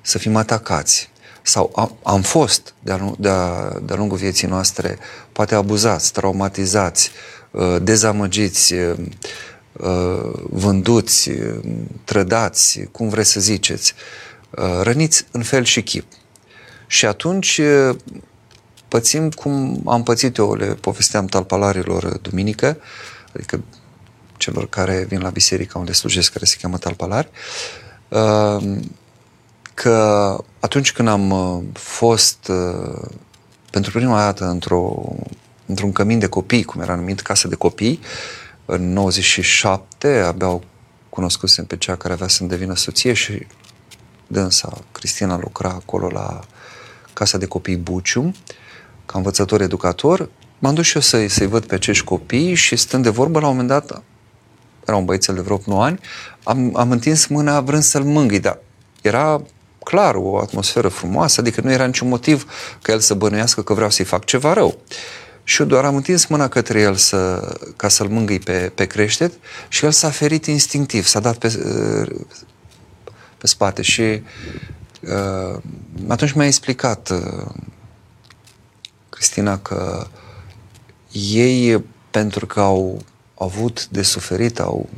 să 0.00 0.18
fim 0.18 0.36
atacați. 0.36 1.09
Sau 1.42 1.72
am, 1.74 1.96
am 2.02 2.22
fost 2.22 2.74
de-a, 2.82 3.14
de-a, 3.18 3.72
de-a 3.82 3.96
lungul 3.96 4.16
vieții 4.16 4.48
noastre 4.48 4.98
poate 5.32 5.54
abuzați, 5.54 6.12
traumatizați, 6.12 7.10
uh, 7.50 7.76
dezamăgiți, 7.82 8.74
uh, 8.74 8.94
Uh, 9.72 10.32
vânduți, 10.50 11.30
trădați, 12.04 12.80
cum 12.92 13.08
vreți 13.08 13.30
să 13.30 13.40
ziceți, 13.40 13.94
uh, 14.50 14.80
răniți 14.82 15.26
în 15.30 15.42
fel 15.42 15.64
și 15.64 15.82
chip. 15.82 16.06
Și 16.86 17.06
atunci 17.06 17.58
uh, 17.58 17.96
pățim 18.88 19.30
cum 19.30 19.82
am 19.86 20.02
pățit 20.02 20.36
eu, 20.36 20.54
le 20.54 20.66
povesteam 20.66 21.26
talpalarilor 21.26 22.18
duminică, 22.18 22.76
adică 23.34 23.60
celor 24.36 24.68
care 24.68 25.04
vin 25.08 25.20
la 25.20 25.30
biserica 25.30 25.78
unde 25.78 25.92
slujesc, 25.92 26.32
care 26.32 26.44
se 26.44 26.56
cheamă 26.60 26.78
talpalari, 26.78 27.28
că 29.82 30.36
atunci 30.58 30.92
când 30.92 31.08
am 31.08 31.64
fost 31.72 32.50
pentru 33.70 33.90
prima 33.92 34.18
dată 34.18 34.44
într-o, 34.44 35.12
într-un 35.66 35.92
cămin 35.92 36.18
de 36.18 36.26
copii, 36.26 36.64
cum 36.64 36.80
era 36.80 36.94
numit 36.94 37.20
casă 37.20 37.48
de 37.48 37.54
copii, 37.54 38.00
în 38.64 38.92
97 38.92 40.18
abia 40.18 40.46
au 40.46 40.62
cunoscusem 41.08 41.64
pe 41.64 41.76
cea 41.76 41.96
care 41.96 42.12
avea 42.12 42.28
să-mi 42.28 42.48
devină 42.48 42.74
soție 42.74 43.12
și 43.12 43.46
dânsa, 44.26 44.78
Cristina, 44.92 45.38
lucra 45.38 45.68
acolo 45.68 46.08
la 46.08 46.40
Casa 47.12 47.38
de 47.38 47.46
Copii 47.46 47.76
Buciu, 47.76 48.34
ca 49.06 49.18
învățător 49.18 49.60
educator. 49.60 50.28
M-am 50.58 50.74
dus 50.74 50.86
și 50.86 50.94
eu 50.94 51.02
să-i, 51.02 51.28
să 51.28 51.48
văd 51.48 51.64
pe 51.64 51.74
acești 51.74 52.04
copii 52.04 52.54
și 52.54 52.76
stând 52.76 53.02
de 53.02 53.10
vorbă, 53.10 53.40
la 53.40 53.46
un 53.46 53.52
moment 53.52 53.68
dat, 53.68 54.02
era 54.86 54.96
un 54.96 55.04
băiețel 55.04 55.34
de 55.34 55.40
vreo 55.40 55.60
9 55.66 55.84
ani, 55.84 55.98
am, 56.42 56.76
am 56.76 56.90
întins 56.90 57.26
mâna 57.26 57.60
vrând 57.60 57.82
să-l 57.82 58.02
mângâi, 58.02 58.40
dar 58.40 58.58
era 59.02 59.42
clar 59.84 60.14
o 60.14 60.38
atmosferă 60.38 60.88
frumoasă, 60.88 61.40
adică 61.40 61.60
nu 61.60 61.72
era 61.72 61.86
niciun 61.86 62.08
motiv 62.08 62.52
ca 62.82 62.92
el 62.92 63.00
să 63.00 63.14
bănuiască 63.14 63.62
că 63.62 63.74
vreau 63.74 63.90
să-i 63.90 64.04
fac 64.04 64.24
ceva 64.24 64.52
rău. 64.52 64.78
Și 65.44 65.60
eu 65.60 65.66
doar 65.66 65.84
am 65.84 65.96
întins 65.96 66.26
mâna 66.26 66.48
către 66.48 66.80
el 66.80 66.94
să, 66.94 67.54
ca 67.76 67.88
să-l 67.88 68.08
mângâi 68.08 68.38
pe, 68.38 68.72
pe 68.74 68.86
creștet 68.86 69.32
și 69.68 69.84
el 69.84 69.90
s-a 69.90 70.10
ferit 70.10 70.46
instinctiv, 70.46 71.06
s-a 71.06 71.20
dat 71.20 71.36
pe, 71.36 71.58
pe 73.38 73.46
spate 73.46 73.82
și 73.82 74.22
uh, 75.00 75.60
atunci 76.08 76.32
mi-a 76.32 76.46
explicat 76.46 77.10
uh, 77.10 77.46
Cristina 79.08 79.58
că 79.58 80.06
ei, 81.12 81.84
pentru 82.10 82.46
că 82.46 82.60
au 82.60 83.02
avut 83.38 83.86
de 83.86 84.02
suferit, 84.02 84.60
au 84.60 84.88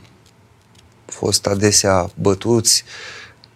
fost 1.07 1.47
adesea 1.47 2.11
bătuți 2.15 2.85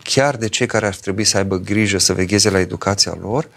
chiar 0.07 0.37
de 0.37 0.49
cei 0.49 0.67
care 0.67 0.87
ar 0.87 0.95
trebui 0.95 1.25
să 1.25 1.37
aibă 1.37 1.57
grijă 1.57 1.99
să 1.99 2.13
vegheze 2.13 2.51
la 2.51 2.59
educația 2.59 3.17
lor, 3.21 3.49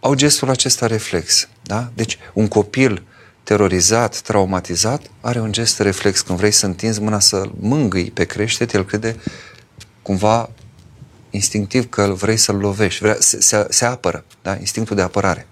au 0.00 0.14
gestul 0.14 0.50
acesta 0.50 0.86
reflex. 0.86 1.48
Da? 1.62 1.90
Deci 1.94 2.18
un 2.32 2.48
copil 2.48 3.02
terorizat, 3.42 4.20
traumatizat, 4.20 5.02
are 5.20 5.40
un 5.40 5.52
gest 5.52 5.80
reflex. 5.80 6.20
Când 6.20 6.38
vrei 6.38 6.50
să 6.50 6.66
întinzi 6.66 7.00
mâna 7.00 7.20
să 7.20 7.48
mângâi 7.58 8.10
pe 8.10 8.24
creștet, 8.24 8.72
el 8.72 8.84
crede 8.84 9.16
cumva 10.02 10.50
instinctiv 11.30 11.88
că 11.88 12.02
vrei 12.02 12.36
să-l 12.36 12.56
lovești, 12.56 13.02
vrea, 13.02 13.16
se, 13.18 13.40
se, 13.40 13.66
se 13.68 13.84
apără, 13.84 14.24
da? 14.42 14.56
instinctul 14.56 14.96
de 14.96 15.02
apărare. 15.02 15.46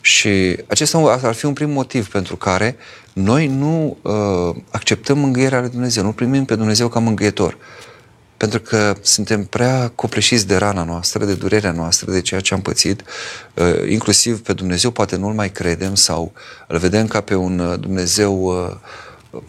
Și 0.00 0.56
acesta 0.66 0.98
ar 1.22 1.34
fi 1.34 1.44
un 1.44 1.52
prim 1.52 1.70
motiv 1.70 2.08
pentru 2.08 2.36
care 2.36 2.76
noi 3.12 3.46
nu 3.46 3.96
uh, 4.02 4.62
acceptăm 4.70 5.18
mângâierea 5.18 5.60
lui 5.60 5.68
Dumnezeu, 5.68 6.02
nu 6.02 6.12
primim 6.12 6.44
pe 6.44 6.54
Dumnezeu 6.54 6.88
ca 6.88 6.98
mângâietor. 6.98 7.56
Pentru 8.42 8.60
că 8.60 8.94
suntem 9.02 9.44
prea 9.44 9.92
copleșiți 9.94 10.46
de 10.46 10.56
rana 10.56 10.84
noastră, 10.84 11.24
de 11.24 11.34
durerea 11.34 11.72
noastră, 11.72 12.10
de 12.10 12.20
ceea 12.20 12.40
ce 12.40 12.54
am 12.54 12.62
pățit, 12.62 13.02
uh, 13.54 13.90
inclusiv 13.90 14.42
pe 14.42 14.52
Dumnezeu 14.52 14.90
poate 14.90 15.16
nu-L 15.16 15.32
mai 15.32 15.50
credem 15.50 15.94
sau 15.94 16.32
îl 16.68 16.78
vedem 16.78 17.06
ca 17.06 17.20
pe 17.20 17.34
un 17.34 17.58
uh, 17.58 17.78
Dumnezeu 17.80 18.42
uh, 18.42 19.40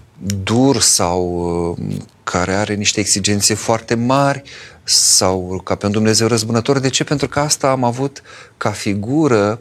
dur 0.43 0.79
sau 0.79 1.21
uh, 1.79 1.95
care 2.23 2.53
are 2.53 2.73
niște 2.73 2.99
exigențe 2.99 3.53
foarte 3.53 3.95
mari 3.95 4.41
sau 4.83 5.61
ca 5.63 5.75
pe 5.75 5.85
un 5.85 5.91
Dumnezeu 5.91 6.27
răzbunător. 6.27 6.79
De 6.79 6.89
ce? 6.89 7.03
Pentru 7.03 7.27
că 7.27 7.39
asta 7.39 7.69
am 7.69 7.83
avut 7.83 8.21
ca 8.57 8.71
figură 8.71 9.59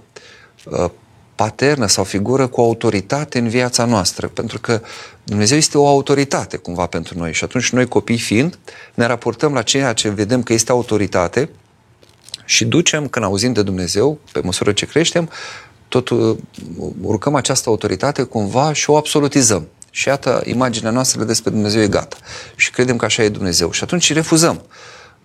uh, 0.64 0.90
paternă 1.34 1.86
sau 1.86 2.04
figură 2.04 2.46
cu 2.46 2.60
autoritate 2.60 3.38
în 3.38 3.48
viața 3.48 3.84
noastră, 3.84 4.28
pentru 4.28 4.60
că 4.60 4.80
Dumnezeu 5.24 5.56
este 5.56 5.78
o 5.78 5.86
autoritate 5.86 6.56
cumva 6.56 6.86
pentru 6.86 7.18
noi 7.18 7.32
și 7.32 7.44
atunci 7.44 7.70
noi 7.70 7.86
copii 7.86 8.18
fiind 8.18 8.58
ne 8.94 9.06
raportăm 9.06 9.52
la 9.52 9.62
ceea 9.62 9.92
ce 9.92 10.08
vedem 10.08 10.42
că 10.42 10.52
este 10.52 10.70
autoritate 10.70 11.50
și 12.44 12.64
ducem, 12.64 13.08
când 13.08 13.24
auzim 13.24 13.52
de 13.52 13.62
Dumnezeu, 13.62 14.18
pe 14.32 14.40
măsură 14.40 14.72
ce 14.72 14.86
creștem, 14.86 15.30
tot 15.88 16.08
uh, 16.08 16.36
urcăm 17.00 17.34
această 17.34 17.68
autoritate 17.68 18.22
cumva 18.22 18.72
și 18.72 18.90
o 18.90 18.96
absolutizăm. 18.96 19.68
Și 19.90 20.08
iată, 20.08 20.42
imaginea 20.44 20.90
noastră 20.90 21.24
despre 21.24 21.50
Dumnezeu 21.50 21.82
e 21.82 21.86
gata. 21.86 22.16
Și 22.56 22.70
credem 22.70 22.96
că 22.96 23.04
așa 23.04 23.22
e 23.22 23.28
Dumnezeu. 23.28 23.70
Și 23.70 23.82
atunci 23.82 24.12
refuzăm 24.12 24.62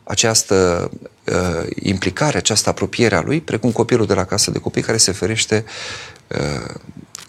această 0.07 0.89
uh, 1.23 1.67
implicare, 1.79 2.37
această 2.37 2.69
apropiere 2.69 3.15
a 3.15 3.21
lui, 3.21 3.41
precum 3.41 3.71
copilul 3.71 4.05
de 4.05 4.13
la 4.13 4.25
casă 4.25 4.51
de 4.51 4.59
copii 4.59 4.81
care 4.81 4.97
se 4.97 5.11
ferește 5.11 5.65
uh, 6.27 6.75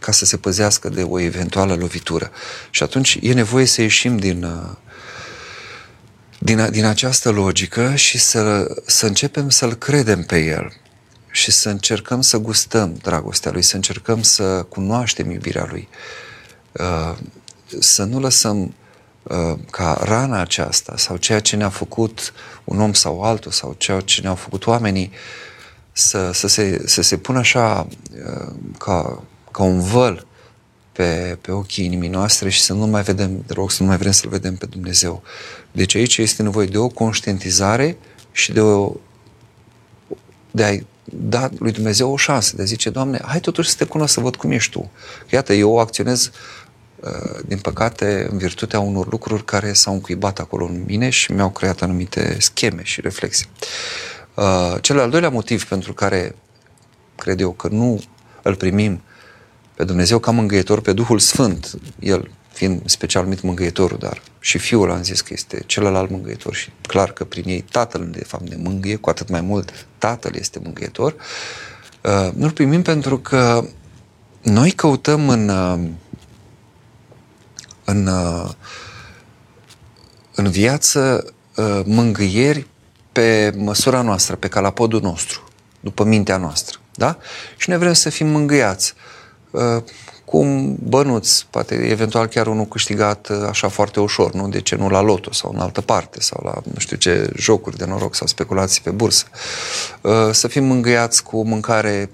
ca 0.01 0.13
să 0.13 0.25
se 0.25 0.37
păzească 0.37 0.89
de 0.89 1.03
o 1.03 1.21
eventuală 1.21 1.75
lovitură. 1.75 2.31
Și 2.71 2.83
atunci 2.83 3.19
e 3.23 3.33
nevoie 3.33 3.65
să 3.65 3.83
ieșim 3.83 4.17
din, 4.17 4.43
uh, 4.43 4.77
din, 6.39 6.71
din 6.71 6.85
această 6.85 7.31
logică 7.31 7.95
și 7.95 8.19
să, 8.19 8.75
să 8.87 9.07
începem 9.07 9.51
să-L 9.51 9.75
credem 9.75 10.23
pe 10.23 10.39
El 10.45 10.73
și 11.31 11.51
să 11.51 11.69
încercăm 11.69 12.21
să 12.21 12.39
gustăm 12.39 12.99
dragostea 13.03 13.51
Lui, 13.51 13.63
să 13.63 13.77
încercăm 13.77 14.23
să 14.23 14.67
cunoaștem 14.69 15.31
iubirea 15.31 15.67
Lui, 15.71 15.89
uh, 16.73 17.17
să 17.79 18.05
nu 18.05 18.21
lăsăm 18.21 18.59
Uh, 18.59 18.88
ca 19.71 20.01
rana 20.03 20.41
aceasta 20.41 20.97
sau 20.97 21.17
ceea 21.17 21.41
ce 21.41 21.57
ne-a 21.57 21.69
făcut 21.69 22.33
un 22.65 22.81
om 22.81 22.93
sau 22.93 23.23
altul 23.23 23.51
sau 23.51 23.75
ceea 23.79 24.01
ce 24.01 24.21
ne-au 24.21 24.35
făcut 24.35 24.67
oamenii 24.67 25.11
să, 25.93 26.31
să, 26.33 26.47
se, 26.47 26.83
să 26.87 27.03
se 27.03 27.17
pună 27.17 27.39
așa 27.39 27.87
uh, 28.27 28.55
ca, 28.79 29.23
ca 29.51 29.63
un 29.63 29.81
văl 29.81 30.27
pe, 30.93 31.39
pe 31.41 31.51
ochii 31.51 31.85
inimii 31.85 32.09
noastre 32.09 32.49
și 32.49 32.61
să 32.61 32.73
nu 32.73 32.87
mai 32.87 33.03
vedem, 33.03 33.43
de 33.47 33.53
rog, 33.53 33.71
să 33.71 33.83
nu 33.83 33.89
mai 33.89 33.97
vrem 33.97 34.13
să-L 34.13 34.31
vedem 34.31 34.57
pe 34.57 34.67
Dumnezeu. 34.67 35.23
Deci 35.73 35.95
aici 35.95 36.19
este 36.19 36.43
nevoie 36.43 36.67
de 36.67 36.79
o 36.79 36.89
conștientizare 36.89 37.99
și 38.33 38.53
de 38.53 38.61
o 38.61 38.93
de 40.51 40.65
a 40.65 40.77
da 41.11 41.49
lui 41.59 41.73
Dumnezeu 41.73 42.13
o 42.13 42.17
șansă, 42.17 42.57
de 42.57 42.63
a 42.63 42.65
zice, 42.65 42.91
Doamne, 42.91 43.21
hai 43.25 43.41
totuși 43.41 43.69
să 43.69 43.77
te 43.77 43.85
cunosc, 43.85 44.13
să 44.13 44.21
văd 44.21 44.37
cum 44.37 44.51
ești 44.51 44.71
Tu. 44.71 44.91
Iată, 45.31 45.53
eu 45.53 45.79
acționez 45.79 46.25
Uh, 46.25 46.58
din 47.47 47.59
păcate, 47.59 48.27
în 48.31 48.39
virtutea 48.39 48.81
unor 48.81 49.11
lucruri 49.11 49.45
care 49.45 49.73
s-au 49.73 49.93
încuibat 49.93 50.39
acolo 50.39 50.65
în 50.65 50.85
mine 50.87 51.11
și 51.11 51.33
mi-au 51.33 51.51
creat 51.51 51.83
anumite 51.83 52.37
scheme 52.41 52.83
și 52.83 53.01
reflexe. 53.01 53.45
Uh, 54.35 54.77
cel 54.81 55.01
al 55.01 55.11
doilea 55.11 55.31
motiv 55.31 55.65
pentru 55.65 55.93
care 55.93 56.35
cred 57.17 57.41
eu 57.41 57.51
că 57.51 57.69
nu 57.69 58.01
îl 58.43 58.55
primim 58.55 59.01
pe 59.75 59.85
Dumnezeu 59.85 60.19
ca 60.19 60.31
mângâietor, 60.31 60.81
pe 60.81 60.93
Duhul 60.93 61.19
Sfânt, 61.19 61.79
el 62.01 62.31
fiind 62.53 62.83
special 62.85 63.23
numit 63.23 63.43
mângâietorul, 63.43 63.99
dar 64.01 64.23
și 64.41 64.59
Fiul 64.59 64.91
am 64.91 65.03
zis 65.03 65.21
că 65.21 65.29
este 65.33 65.63
celălalt 65.67 66.11
mângâietor 66.11 66.55
și 66.55 66.71
clar 66.87 67.13
că 67.13 67.25
prin 67.25 67.45
ei 67.47 67.65
Tatăl 67.71 68.09
de 68.11 68.25
fapt 68.25 68.49
ne 68.49 68.57
mângâie, 68.57 68.97
cu 68.97 69.11
atât 69.11 69.29
mai 69.29 69.41
mult 69.41 69.87
Tatăl 69.99 70.35
este 70.35 70.61
mângâietor, 70.63 71.15
uh, 72.03 72.33
nu-l 72.35 72.51
primim 72.51 72.83
pentru 72.83 73.19
că 73.19 73.65
noi 74.43 74.71
căutăm 74.71 75.29
în 75.29 75.49
în, 77.89 78.07
uh, 78.07 78.51
în 80.35 80.51
viață 80.51 81.25
uh, 81.57 81.81
mângâieri 81.85 82.67
pe 83.13 83.55
măsura 83.57 84.03
noastră, 84.03 84.37
pe 84.37 84.49
calapodul 84.49 85.01
nostru, 85.01 85.49
după 85.81 86.05
mintea 86.05 86.37
noastră. 86.37 86.79
Da? 86.95 87.17
Și 87.57 87.69
ne 87.69 87.77
vrem 87.77 87.93
să 87.93 88.11
fim 88.11 88.27
mângâiați. 88.27 88.95
Uh, 89.51 89.83
cum 90.25 90.77
bănuți, 90.83 91.47
poate 91.51 91.75
eventual 91.75 92.27
chiar 92.27 92.47
unul 92.47 92.67
câștigat 92.67 93.31
așa 93.49 93.69
foarte 93.69 94.01
ușor, 94.01 94.33
nu? 94.33 94.49
De 94.49 94.61
ce 94.61 94.75
nu 94.75 94.89
la 94.89 95.01
loto 95.01 95.33
sau 95.33 95.53
în 95.55 95.61
altă 95.61 95.81
parte 95.81 96.21
sau 96.21 96.41
la 96.45 96.55
nu 96.73 96.79
știu 96.79 96.97
ce 96.97 97.31
jocuri 97.37 97.77
de 97.77 97.85
noroc 97.85 98.15
sau 98.15 98.27
speculații 98.27 98.83
pe 98.83 98.91
bursă. 98.91 99.25
Să 100.33 100.49
fim 100.49 100.65
mângâiați 100.65 101.23
cu 101.23 101.43
mâncare 101.43 102.11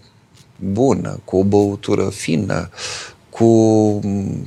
bună, 0.56 1.20
cu 1.24 1.36
o 1.36 1.44
băutură 1.44 2.08
fină, 2.08 2.70
cu 3.34 4.00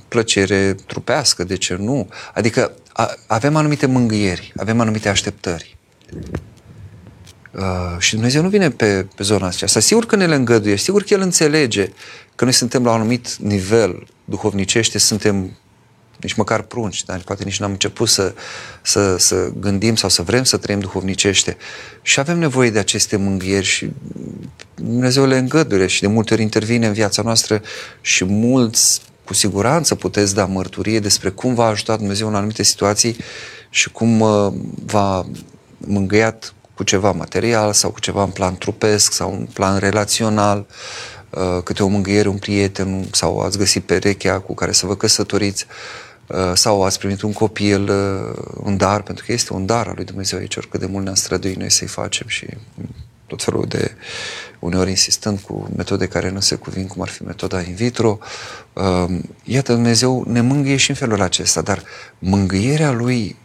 plăcere 0.08 0.74
trupească, 0.74 1.44
de 1.44 1.56
ce 1.56 1.76
nu? 1.76 2.08
Adică 2.34 2.72
a, 2.94 3.10
avem 3.28 3.56
anumite 3.56 3.86
mângâieri, 3.86 4.54
avem 4.56 4.80
anumite 4.80 5.10
așteptări. 5.10 5.78
Uh, 7.52 8.00
și 8.00 8.14
Dumnezeu 8.14 8.42
nu 8.42 8.50
vine 8.50 8.70
pe, 8.70 9.08
pe 9.16 9.24
zona 9.24 9.48
aceasta. 9.48 9.80
Sigur 9.80 10.06
că 10.06 10.16
ne 10.16 10.26
le 10.26 10.36
îngăduie, 10.36 10.76
sigur 10.76 11.04
că 11.04 11.14
El 11.14 11.22
înțelege 11.22 11.90
că 12.36 12.44
noi 12.44 12.54
suntem 12.54 12.84
la 12.84 12.90
un 12.90 12.96
anumit 12.96 13.36
nivel 13.36 14.08
duhovnicește, 14.26 14.98
suntem 14.98 15.58
nici 16.22 16.34
măcar 16.34 16.62
prunci, 16.62 17.04
dar 17.04 17.20
poate 17.20 17.44
nici 17.44 17.60
n-am 17.60 17.72
început 17.72 18.10
să, 18.10 18.34
să, 18.82 19.18
să 19.18 19.52
gândim 19.60 19.96
sau 19.96 20.10
să 20.10 20.22
vrem 20.22 20.44
să 20.44 20.58
trăim 20.58 20.80
duhovnicește. 20.80 21.58
Și 22.02 22.20
avem 22.20 22.40
nevoie 22.40 22.70
de 22.70 22.80
aceste 22.80 23.16
mânghieri 23.16 23.66
și 23.66 23.92
Dumnezeu 24.76 25.26
le 25.26 25.38
îngăduie 25.38 25.88
și 25.88 26.02
de 26.02 26.08
multe 26.08 26.34
ori 26.34 26.42
intervine 26.42 26.88
în 26.88 26.94
viața 26.94 27.22
noastră 27.22 27.62
și 28.02 28.26
mulți 28.26 29.02
cu 29.26 29.34
siguranță 29.34 29.96
puteți 29.96 30.36
da 30.36 30.46
mărturie 30.46 31.00
despre 31.00 31.30
cum 31.30 31.54
v-a 31.54 31.66
ajutat 31.66 31.98
Dumnezeu 31.98 32.28
în 32.28 32.36
anumite 32.36 32.64
situații 32.64 33.18
și 33.70 33.92
cum 33.92 34.20
uh, 34.20 34.54
v-a 34.86 35.26
mângâiat 35.78 36.54
cu 36.74 36.84
ceva 36.84 37.12
material 37.12 37.74
sau 37.74 37.90
cu 37.90 38.00
ceva 38.00 38.24
în 38.24 38.30
plan 38.30 38.58
trupesc 38.58 39.12
sau 39.12 39.32
în 39.32 39.48
plan 39.54 39.78
relațional, 39.78 40.66
uh, 41.30 41.64
câte 41.64 41.84
o 41.84 41.88
mângâiere, 41.88 42.28
un 42.28 42.38
prieten 42.38 43.08
sau 43.12 43.40
ați 43.40 43.58
găsit 43.58 43.84
perechea 43.84 44.40
cu 44.40 44.54
care 44.54 44.72
să 44.72 44.86
vă 44.86 44.96
căsătoriți. 44.96 45.66
Uh, 45.70 46.07
sau 46.54 46.84
ați 46.84 47.00
primit 47.00 47.22
un 47.22 47.34
copil, 47.34 47.90
uh, 47.90 48.36
un 48.64 48.78
dar, 48.78 49.02
pentru 49.02 49.26
că 49.26 49.32
este 49.32 49.54
un 49.54 49.66
dar 49.66 49.88
al 49.88 49.94
lui 49.96 50.06
Dumnezeu 50.06 50.40
aici, 50.40 50.56
oricât 50.56 50.80
de 50.80 50.86
mult 50.86 51.04
ne-am 51.04 51.16
străduit 51.16 51.58
noi 51.58 51.72
să-i 51.72 51.88
facem 51.88 52.28
și 52.28 52.48
tot 53.28 53.44
felul 53.44 53.66
de, 53.68 53.92
uneori 54.60 54.90
insistând 54.90 55.40
cu 55.40 55.70
metode 55.76 56.08
care 56.08 56.30
nu 56.30 56.40
se 56.40 56.56
cuvin, 56.56 56.88
cum 56.88 57.02
ar 57.02 57.08
fi 57.08 57.24
metoda 57.24 57.62
in 57.62 57.76
vitro. 57.76 58.20
Uh, 58.74 59.20
iată, 59.44 59.74
Dumnezeu 59.74 60.24
ne 60.28 60.42
mângâie 60.42 60.76
și 60.76 60.90
în 60.90 60.96
felul 60.96 61.22
acesta, 61.22 61.62
dar 61.62 61.84
mângâierea 62.20 62.92
Lui 62.92 63.36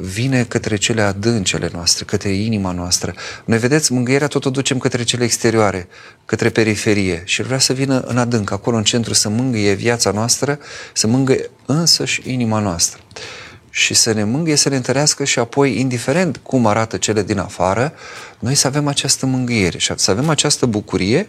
vine 0.00 0.44
către 0.44 0.76
cele 0.76 1.02
adâncele 1.02 1.70
noastre, 1.72 2.04
către 2.04 2.28
inima 2.28 2.72
noastră. 2.72 3.14
Noi, 3.44 3.58
vedeți, 3.58 3.92
mângâierea 3.92 4.26
tot 4.26 4.44
o 4.44 4.50
ducem 4.50 4.78
către 4.78 5.02
cele 5.02 5.24
exterioare, 5.24 5.88
către 6.24 6.50
periferie 6.50 7.22
și 7.24 7.42
vrea 7.42 7.58
să 7.58 7.72
vină 7.72 8.00
în 8.00 8.18
adânc, 8.18 8.50
acolo 8.50 8.76
în 8.76 8.84
centru, 8.84 9.14
să 9.14 9.28
mângâie 9.28 9.72
viața 9.72 10.10
noastră, 10.10 10.58
să 10.92 11.06
mângâie 11.06 11.50
însăși 11.66 12.22
inima 12.24 12.58
noastră. 12.58 13.02
Și 13.70 13.94
să 13.94 14.12
ne 14.12 14.24
mângâie, 14.24 14.56
să 14.56 14.68
ne 14.68 14.76
întărească 14.76 15.24
și 15.24 15.38
apoi, 15.38 15.78
indiferent 15.78 16.36
cum 16.36 16.66
arată 16.66 16.96
cele 16.96 17.22
din 17.22 17.38
afară, 17.38 17.92
noi 18.38 18.54
să 18.54 18.66
avem 18.66 18.86
această 18.86 19.26
mângâiere 19.26 19.78
și 19.78 19.92
să 19.96 20.10
avem 20.10 20.28
această 20.28 20.66
bucurie, 20.66 21.28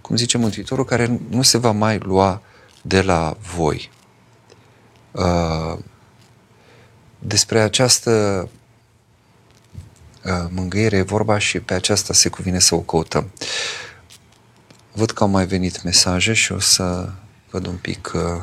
cum 0.00 0.16
zice 0.16 0.38
Mântuitorul, 0.38 0.84
care 0.84 1.20
nu 1.30 1.42
se 1.42 1.58
va 1.58 1.70
mai 1.70 1.98
lua 1.98 2.42
de 2.82 3.00
la 3.00 3.36
voi. 3.54 3.90
Uh, 5.12 5.78
despre 7.18 7.60
această 7.60 8.48
uh, 10.24 10.46
mângâiere 10.50 10.96
e 10.96 11.02
vorba 11.02 11.38
și 11.38 11.60
pe 11.60 11.74
aceasta 11.74 12.12
se 12.12 12.28
cuvine 12.28 12.58
să 12.58 12.74
o 12.74 12.80
căutăm. 12.80 13.30
Văd 14.92 15.10
că 15.10 15.22
au 15.22 15.28
mai 15.28 15.46
venit 15.46 15.82
mesaje 15.82 16.32
și 16.32 16.52
o 16.52 16.58
să 16.58 17.08
văd 17.50 17.66
un 17.66 17.76
pic. 17.76 18.12
Uh, 18.14 18.42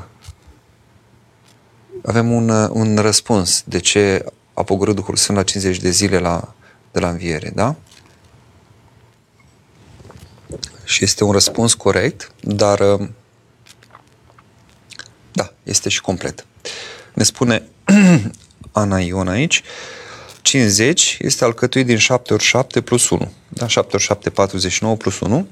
avem 2.05 2.31
un, 2.31 2.49
uh, 2.49 2.69
un 2.71 2.97
răspuns 2.97 3.63
de 3.65 3.79
ce 3.79 4.25
a 4.53 4.63
pogorât 4.63 4.95
Duhul 4.95 5.15
Sfânt 5.15 5.37
la 5.37 5.43
50 5.43 5.77
de 5.77 5.89
zile 5.89 6.19
la, 6.19 6.53
de 6.91 6.99
la 6.99 7.09
înviere, 7.09 7.51
da? 7.55 7.75
Și 10.83 11.03
este 11.03 11.23
un 11.23 11.31
răspuns 11.31 11.73
corect, 11.73 12.31
dar 12.41 12.79
da, 15.31 15.53
este 15.63 15.89
și 15.89 16.01
complet. 16.01 16.45
Ne 17.13 17.23
spune 17.23 17.63
Ana 18.75 18.99
Ion 18.99 19.27
aici, 19.27 19.63
50 20.41 21.17
este 21.21 21.43
alcătuit 21.43 21.85
din 21.85 21.97
7 21.97 22.33
ori 22.33 22.43
7 22.43 22.81
plus 22.81 23.09
1. 23.09 23.31
Da? 23.47 23.67
7 23.67 23.95
ori 23.95 24.03
7, 24.03 24.29
49 24.29 24.95
plus 24.95 25.19
1. 25.19 25.47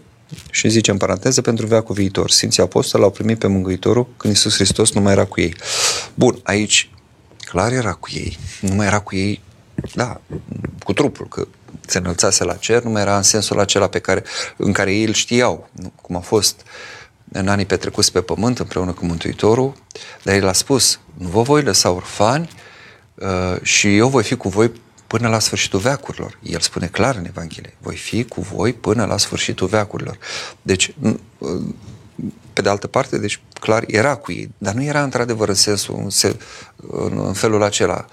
Și 0.52 0.70
zice 0.70 0.92
în 0.92 0.98
paranteză 0.98 1.42
pentru 1.42 1.66
veacul 1.66 1.96
viitor. 1.96 2.30
Sfinții 2.30 2.64
apostoli 2.64 3.04
au 3.04 3.12
primit 3.12 3.40
pe 3.40 3.48
Mângâitorul 3.48 4.08
când 4.18 4.34
Iisus 4.34 4.54
Hristos 4.54 4.92
nu 4.92 5.02
mai 5.02 5.12
era 5.12 5.26
cu 5.26 5.42
ei. 5.42 5.56
Bun, 6.14 6.40
aici 6.44 6.90
clar 7.38 7.72
era 7.72 7.94
cu 7.94 8.10
ei. 8.14 8.38
Nu 8.62 8.76
mai 8.76 8.86
era 8.86 9.00
cu 9.00 9.16
ei, 9.16 9.42
da, 9.96 10.22
cu 10.84 10.94
trupul, 10.94 11.28
că 11.28 11.48
se 11.88 11.98
înălțase 11.98 12.44
la 12.44 12.54
cer, 12.54 12.84
nu 12.84 12.90
mai 12.90 13.02
era 13.02 13.18
în 13.18 13.24
sensul 13.24 13.60
acela 13.60 13.88
pe 13.88 14.00
care, 14.00 14.24
în 14.58 14.72
care 14.72 14.94
ei 14.94 15.04
îl 15.04 15.14
știau, 15.14 15.70
cum 16.02 16.16
a 16.16 16.20
fost 16.20 16.62
în 17.32 17.48
anii 17.48 17.66
petrecuți 17.66 18.12
pe 18.12 18.22
pământ 18.22 18.60
împreună 18.60 18.92
cu 18.92 19.06
Mântuitorul, 19.06 19.74
dar 20.24 20.36
el 20.36 20.48
a 20.48 20.54
spus, 20.54 21.00
nu 21.14 21.28
vă 21.28 21.42
voi 21.42 21.62
lăsa 21.62 21.90
orfani 21.92 22.50
uh, 23.16 23.62
și 23.62 23.98
eu 23.98 24.10
voi 24.10 24.24
fi 24.24 24.36
cu 24.36 24.50
voi 24.50 24.72
până 25.08 25.28
la 25.28 25.40
sfârșitul 25.40 25.80
veacurilor. 25.80 26.40
El 26.44 26.60
spune 26.60 26.88
clar 26.88 27.16
în 27.16 27.26
Evanghelie, 27.26 27.78
voi 27.82 27.96
fi 27.96 28.24
cu 28.24 28.42
voi 28.42 28.74
până 28.74 29.06
la 29.06 29.18
sfârșitul 29.18 29.68
veacurilor. 29.68 30.18
Deci, 30.62 30.94
uh, 31.00 31.62
pe 32.54 32.62
de 32.62 32.70
altă 32.70 32.88
parte, 32.88 33.18
deci 33.18 33.42
clar 33.60 33.84
era 33.88 34.16
cu 34.16 34.32
ei, 34.32 34.50
dar 34.58 34.74
nu 34.74 34.84
era 34.84 35.04
într-adevăr 35.04 35.48
în 35.48 35.56
sensul, 35.56 36.08
în, 36.92 37.20
în 37.26 37.34
felul 37.34 37.64
acela, 37.64 38.06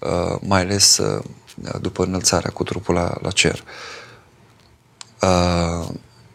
uh, 0.00 0.38
mai 0.40 0.60
ales 0.60 1.00
după 1.80 2.04
înălțarea 2.04 2.50
cu 2.50 2.62
trupul 2.62 2.94
la, 2.94 3.18
la 3.22 3.30
cer. 3.30 3.64
Uh, 5.22 5.88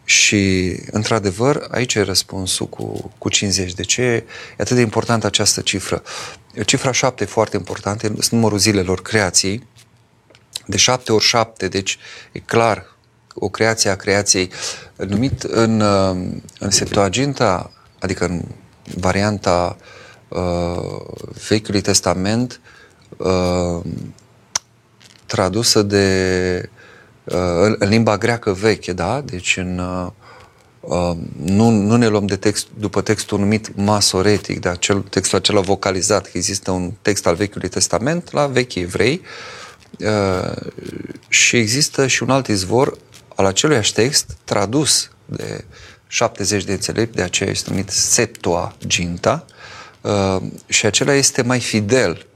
și, 0.08 0.74
într-adevăr, 0.90 1.66
aici 1.70 1.94
e 1.94 2.00
răspunsul 2.00 2.66
cu, 2.66 3.12
cu 3.18 3.28
50. 3.28 3.72
De 3.72 3.82
ce 3.82 4.02
e 4.02 4.24
atât 4.58 4.76
de 4.76 4.80
importantă 4.80 5.26
această 5.26 5.60
cifră? 5.60 6.02
Cifra 6.64 6.92
7 6.92 7.22
e 7.22 7.26
foarte 7.26 7.56
importantă, 7.56 8.06
sunt 8.06 8.30
numărul 8.30 8.58
zilelor 8.58 9.02
creației, 9.02 9.66
de 10.66 10.76
7 10.76 11.12
ori 11.12 11.24
7, 11.24 11.68
deci 11.68 11.98
e 12.32 12.38
clar 12.38 12.96
o 13.34 13.48
creație 13.48 13.90
a 13.90 13.96
creației, 13.96 14.50
numit 14.96 15.42
în, 15.42 15.80
în 16.58 16.70
Septuaginta, 16.70 17.72
adică 17.98 18.24
în 18.24 18.42
varianta 18.96 19.76
uh, 20.28 21.00
Vechiului 21.48 21.80
Testament, 21.80 22.60
uh, 23.16 23.80
tradusă 25.26 25.82
de 25.82 26.70
uh, 27.26 27.76
în 27.78 27.88
limba 27.88 28.18
greacă 28.18 28.52
veche, 28.52 28.92
da? 28.92 29.20
Deci 29.20 29.56
în 29.56 29.78
uh, 29.78 30.10
uh, 30.80 31.16
nu, 31.44 31.70
nu 31.70 31.96
ne 31.96 32.06
luăm 32.06 32.26
de 32.26 32.36
text 32.36 32.66
după 32.78 33.00
textul 33.00 33.38
numit 33.38 33.76
masoretic, 33.76 34.60
de 34.60 34.68
acel 34.68 35.00
textul 35.00 35.38
acela 35.38 35.60
vocalizat, 35.60 36.22
că 36.22 36.30
există 36.32 36.70
un 36.70 36.92
text 37.02 37.26
al 37.26 37.34
Vechiului 37.34 37.68
Testament 37.68 38.32
la 38.32 38.46
vechi 38.46 38.74
evrei 38.74 39.20
și 41.28 41.56
există 41.56 42.06
și 42.06 42.22
un 42.22 42.30
alt 42.30 42.46
izvor 42.46 42.96
al 43.34 43.44
aceluiași 43.44 43.92
text 43.92 44.36
tradus 44.44 45.10
de 45.24 45.64
70 46.06 46.64
de 46.64 46.72
înțelepți, 46.72 47.16
de 47.16 47.22
aceea 47.22 47.50
este 47.50 47.70
numit 47.70 47.90
Septuaginta, 47.90 49.44
și 50.66 50.86
acela 50.86 51.14
este 51.14 51.42
mai 51.42 51.60
fidel 51.60 52.26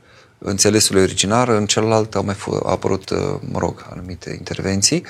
înțelesul 0.43 0.97
originar, 0.97 1.49
în 1.49 1.67
celălalt 1.67 2.15
au 2.15 2.25
mai 2.25 2.35
f- 2.35 2.67
apărut, 2.67 3.11
uh, 3.11 3.19
mă 3.51 3.59
rog, 3.59 3.87
anumite 3.91 4.31
intervenții. 4.31 5.05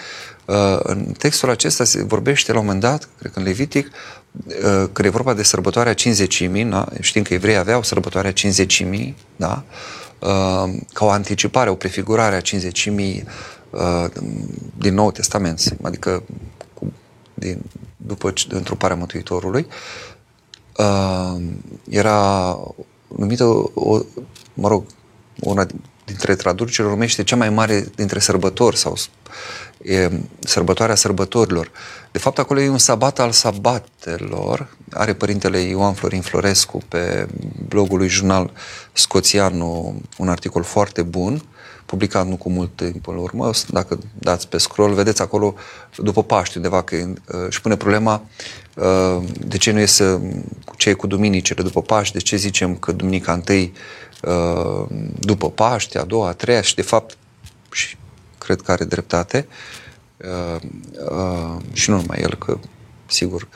Uh, 0.44 0.78
în 0.82 1.04
textul 1.18 1.50
acesta 1.50 1.84
se 1.84 2.04
vorbește 2.04 2.52
la 2.52 2.58
un 2.58 2.64
moment 2.64 2.82
dat, 2.82 3.08
cred 3.18 3.32
că 3.32 3.38
în 3.38 3.44
Levitic, 3.44 3.86
uh, 3.86 4.88
când 4.92 5.08
e 5.08 5.08
vorba 5.08 5.34
de 5.34 5.42
sărbătoarea 5.42 5.94
cinzecimii, 5.94 6.64
da? 6.64 6.88
știm 7.00 7.22
că 7.22 7.34
evreii 7.34 7.56
aveau 7.56 7.82
sărbătoarea 7.82 8.32
cinzecimii, 8.32 9.16
da? 9.36 9.64
ca 10.92 11.04
o 11.04 11.10
anticipare, 11.10 11.70
o 11.70 11.74
prefigurare 11.74 12.36
a 12.36 12.40
cinzecimii 12.40 13.24
din 14.78 14.94
Nou 14.94 15.10
Testament, 15.10 15.76
adică 15.82 16.22
cu, 16.74 16.92
din, 17.34 17.58
după 17.96 18.32
întruparea 18.48 18.96
Mântuitorului, 18.96 19.66
era 21.88 22.58
numită, 23.16 23.44
o, 23.74 23.98
mă 24.54 24.68
rog, 24.68 24.84
una 25.40 25.66
dintre 26.04 26.34
traduceri 26.34 26.88
numește 26.88 27.22
cea 27.22 27.36
mai 27.36 27.50
mare 27.50 27.86
dintre 27.94 28.18
sărbători 28.18 28.76
sau 28.76 28.96
e, 29.82 30.10
sărbătoarea 30.38 30.94
sărbătorilor. 30.94 31.70
De 32.12 32.18
fapt, 32.18 32.38
acolo 32.38 32.60
e 32.60 32.68
un 32.68 32.78
sabat 32.78 33.18
al 33.18 33.32
sabatelor. 33.32 34.76
Are 34.92 35.14
părintele 35.14 35.58
Ioan 35.58 35.92
Florin 35.92 36.20
Florescu 36.20 36.82
pe 36.88 37.28
blogul 37.68 37.98
lui 37.98 38.08
Jurnal 38.08 38.50
Scoțian 38.92 39.60
un 40.16 40.28
articol 40.28 40.62
foarte 40.62 41.02
bun, 41.02 41.42
publicat 41.90 42.26
nu 42.26 42.36
cu 42.36 42.50
mult 42.50 42.70
timp 42.74 43.08
în 43.08 43.16
urmă. 43.16 43.50
Dacă 43.68 43.98
dați 44.18 44.48
pe 44.48 44.58
scroll, 44.58 44.94
vedeți 44.94 45.22
acolo, 45.22 45.54
după 45.96 46.22
Paști, 46.22 46.56
undeva, 46.56 46.82
că 46.82 46.96
uh, 46.96 47.14
își 47.46 47.60
pune 47.60 47.76
problema 47.76 48.22
uh, 48.74 49.22
de 49.46 49.56
ce 49.56 49.70
nu 49.70 49.78
e 49.78 49.86
să, 49.86 50.20
ce 50.76 50.88
e 50.88 50.92
cu 50.92 51.06
duminicile 51.06 51.62
după 51.62 51.82
Paști, 51.82 52.12
de 52.12 52.20
ce 52.20 52.36
zicem 52.36 52.76
că 52.76 52.92
duminica 52.92 53.32
întâi 53.32 53.72
Uh, 54.22 54.86
după 55.18 55.50
Paște, 55.50 55.98
a 55.98 56.04
doua, 56.04 56.28
a 56.28 56.32
treia 56.32 56.60
și 56.60 56.74
de 56.74 56.82
fapt 56.82 57.16
și 57.72 57.96
cred 58.38 58.60
că 58.60 58.72
are 58.72 58.84
dreptate 58.84 59.46
uh, 60.16 60.60
uh, 61.10 61.62
și 61.72 61.90
nu 61.90 61.96
numai 61.96 62.18
el, 62.20 62.34
că 62.34 62.58
sigur 63.06 63.48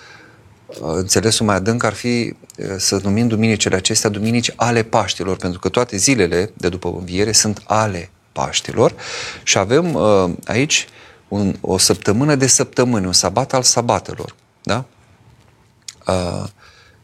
înțelesul 0.81 1.47
mai 1.47 1.55
adânc 1.55 1.83
ar 1.83 1.93
fi 1.93 2.35
să 2.77 3.01
numim 3.03 3.29
duminicile 3.29 3.77
acestea 3.77 4.11
duminici 4.11 4.53
ale 4.57 4.83
Paștilor, 4.83 5.37
pentru 5.37 5.59
că 5.59 5.69
toate 5.69 5.97
zilele 5.97 6.51
de 6.57 6.69
după 6.69 6.95
înviere 6.99 7.33
sunt 7.33 7.63
ale 7.67 8.11
Paștilor 8.35 8.95
și 9.43 9.59
avem 9.59 9.99
aici 10.45 10.87
un, 11.29 11.57
o 11.61 11.79
săptămână 11.79 12.35
de 12.35 12.47
săptămâni, 12.47 13.07
un 13.07 13.13
sabat 13.13 13.53
al 13.53 13.63
sabatelor. 13.63 14.35
Da? 14.63 14.85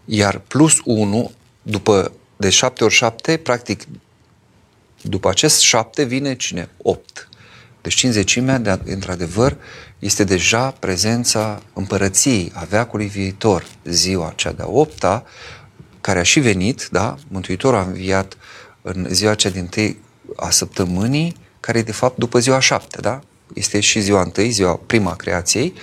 Iar 0.04 0.38
plus 0.38 0.74
1, 0.84 1.30
după 1.62 2.12
de 2.36 2.50
7 2.50 2.84
ori 2.84 2.94
7, 2.94 3.36
practic, 3.36 3.82
după 5.02 5.28
acest 5.28 5.60
7 5.60 6.02
vine 6.02 6.36
cine? 6.36 6.68
8. 6.82 7.28
Deci 7.80 7.94
cinzecimea, 7.94 8.58
de, 8.58 8.80
într-adevăr, 8.84 9.56
este 9.98 10.24
deja 10.24 10.70
prezența 10.70 11.62
împărăției, 11.72 12.52
a 12.54 12.64
veacului 12.64 13.06
viitor, 13.06 13.66
ziua 13.84 14.32
cea 14.36 14.52
de-a 14.52 14.68
opta, 14.68 15.24
care 16.00 16.18
a 16.18 16.22
și 16.22 16.40
venit, 16.40 16.88
da? 16.90 17.16
Mântuitorul 17.28 17.78
a 17.78 17.82
înviat 17.82 18.36
în 18.82 19.06
ziua 19.10 19.34
cea 19.34 19.48
din 19.48 19.66
tâi 19.66 19.98
a 20.36 20.50
săptămânii, 20.50 21.36
care 21.60 21.78
e 21.78 21.82
de 21.82 21.92
fapt 21.92 22.18
după 22.18 22.38
ziua 22.38 22.60
șapte, 22.60 23.00
da? 23.00 23.20
Este 23.54 23.80
și 23.80 24.00
ziua 24.00 24.22
întâi, 24.22 24.50
ziua 24.50 24.80
prima 24.86 25.16
creației, 25.16 25.74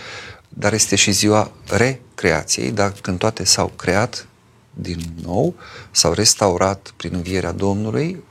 dar 0.49 0.73
este 0.73 0.95
și 0.95 1.11
ziua 1.11 1.51
recreației, 1.67 2.71
da? 2.71 2.91
când 3.01 3.17
toate 3.17 3.43
s-au 3.43 3.71
creat 3.75 4.27
din 4.73 4.99
nou, 5.23 5.55
s-au 5.91 6.13
restaurat 6.13 6.93
prin 6.97 7.13
învierea 7.13 7.51
Domnului 7.51 8.23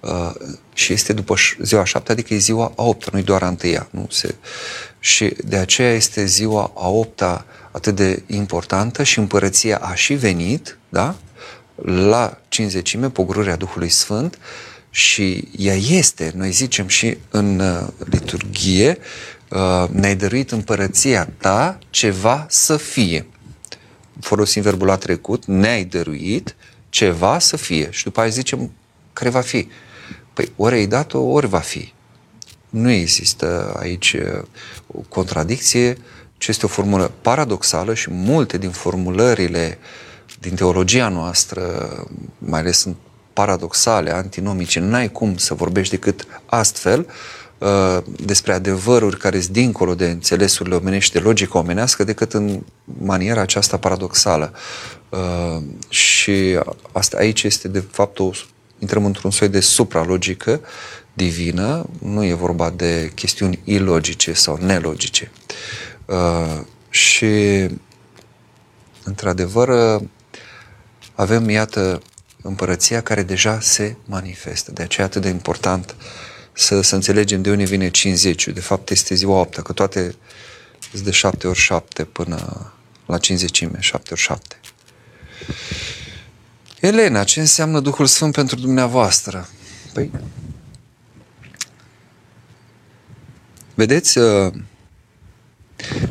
uh, 0.00 0.34
și 0.72 0.92
este 0.92 1.12
după 1.12 1.34
ziua 1.62 1.84
șapte, 1.84 2.12
adică 2.12 2.34
e 2.34 2.38
ziua 2.38 2.72
a 2.76 2.82
opta, 2.82 3.10
nu 3.12 3.20
doar 3.20 3.42
a 3.42 3.48
întâia. 3.48 3.88
Nu? 3.90 4.06
Se, 4.10 4.34
și 4.98 5.34
de 5.44 5.56
aceea 5.56 5.92
este 5.92 6.24
ziua 6.24 6.72
a 6.74 6.88
opta 6.88 7.46
atât 7.70 7.94
de 7.94 8.22
importantă 8.26 9.02
și 9.02 9.18
împărăția 9.18 9.78
a 9.78 9.94
și 9.94 10.14
venit, 10.14 10.78
da? 10.88 11.14
la 11.84 12.38
cinzecime, 12.48 13.10
pogrurea 13.10 13.56
Duhului 13.56 13.88
Sfânt 13.88 14.38
și 14.98 15.48
ea 15.56 15.74
este, 15.74 16.32
noi 16.34 16.50
zicem 16.50 16.88
și 16.88 17.16
în 17.30 17.58
uh, 17.58 17.88
liturghie, 18.10 18.98
uh, 19.50 19.88
ne-ai 19.90 20.16
dăruit 20.16 20.50
împărăția 20.50 21.28
ta 21.38 21.78
ceva 21.90 22.46
să 22.48 22.76
fie 22.76 23.26
folosim 24.20 24.62
verbul 24.62 24.86
la 24.86 24.96
trecut, 24.96 25.44
ne-ai 25.44 25.84
dăruit 25.84 26.56
ceva 26.88 27.38
să 27.38 27.56
fie. 27.56 27.88
Și 27.90 28.04
după 28.04 28.20
aia 28.20 28.28
zicem 28.28 28.72
care 29.12 29.30
va 29.30 29.40
fi. 29.40 29.68
Păi 30.32 30.52
ori 30.56 30.74
ai 30.74 30.86
dat-o, 30.86 31.18
ori 31.18 31.46
va 31.46 31.58
fi. 31.58 31.92
Nu 32.70 32.90
există 32.90 33.76
aici 33.78 34.12
uh, 34.12 34.42
o 34.86 34.98
contradicție, 35.08 35.96
ci 36.38 36.46
este 36.46 36.66
o 36.66 36.68
formulă 36.68 37.12
paradoxală 37.22 37.94
și 37.94 38.10
multe 38.10 38.58
din 38.58 38.70
formulările 38.70 39.78
din 40.40 40.54
teologia 40.54 41.08
noastră, 41.08 41.62
mai 42.38 42.60
ales 42.60 42.78
sunt 42.78 42.96
paradoxale, 43.38 44.10
antinomice, 44.10 44.80
n-ai 44.80 45.12
cum 45.12 45.36
să 45.36 45.54
vorbești 45.54 45.94
decât 45.94 46.26
astfel, 46.46 47.06
Uh, 47.58 47.98
despre 48.24 48.52
adevăruri 48.52 49.16
care 49.16 49.40
sunt 49.40 49.52
dincolo 49.52 49.94
de 49.94 50.06
înțelesurile 50.06 50.74
omenești, 50.74 51.12
de 51.12 51.18
logică 51.18 51.58
omenească, 51.58 52.04
decât 52.04 52.32
în 52.32 52.60
maniera 52.84 53.40
aceasta 53.40 53.76
paradoxală. 53.76 54.52
Uh, 55.08 55.62
și 55.88 56.58
asta 56.92 57.16
aici 57.16 57.42
este, 57.42 57.68
de 57.68 57.84
fapt, 57.90 58.18
o, 58.18 58.30
intrăm 58.78 59.04
într-un 59.04 59.30
soi 59.30 59.48
de 59.48 59.60
supralogică 59.60 60.60
divină, 61.12 61.86
nu 62.02 62.24
e 62.24 62.34
vorba 62.34 62.70
de 62.70 63.10
chestiuni 63.14 63.58
ilogice 63.64 64.32
sau 64.32 64.58
nelogice. 64.60 65.30
Uh, 66.06 66.60
și, 66.90 67.26
într-adevăr, 69.04 70.00
avem, 71.14 71.48
iată, 71.48 72.00
împărăția 72.48 73.02
care 73.02 73.22
deja 73.22 73.60
se 73.60 73.96
manifestă. 74.04 74.72
De 74.72 74.82
aceea 74.82 75.06
atât 75.06 75.22
de 75.22 75.28
important 75.28 75.94
uh, 75.98 76.04
să, 76.58 76.80
să 76.80 76.94
înțelegem 76.94 77.42
de 77.42 77.50
unde 77.50 77.64
vine 77.64 77.90
50 77.90 78.48
de 78.48 78.60
fapt 78.60 78.90
este 78.90 79.14
ziua 79.14 79.40
8 79.40 79.58
că 79.58 79.72
toate 79.72 80.14
sunt 80.90 81.04
de 81.04 81.10
7 81.10 81.48
ori 81.48 81.58
7 81.58 82.04
până 82.04 82.72
la 83.06 83.18
50 83.18 83.68
7 83.78 84.12
ori 84.12 84.20
7. 84.20 84.60
Elena, 86.80 87.24
ce 87.24 87.40
înseamnă 87.40 87.80
Duhul 87.80 88.06
Sfânt 88.06 88.32
pentru 88.32 88.56
dumneavoastră? 88.56 89.48
Păi, 89.92 90.10
vedeți, 93.74 94.18
uh, 94.18 94.52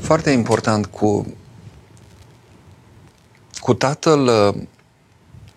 foarte 0.02 0.30
important 0.30 0.86
cu, 0.86 1.36
cu 3.60 3.74
Tatăl 3.74 4.28
uh, 4.28 4.64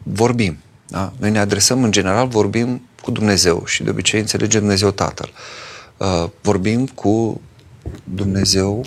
vorbim. 0.02 0.58
Da? 0.90 1.12
Noi 1.16 1.30
ne 1.30 1.38
adresăm, 1.38 1.84
în 1.84 1.90
general, 1.90 2.28
vorbim 2.28 2.82
cu 3.02 3.10
Dumnezeu 3.10 3.64
și 3.66 3.82
de 3.82 3.90
obicei 3.90 4.20
înțelegem 4.20 4.60
Dumnezeu 4.60 4.90
Tatăl. 4.90 5.32
Uh, 5.96 6.28
vorbim 6.42 6.86
cu 6.86 7.40
Dumnezeu 8.04 8.84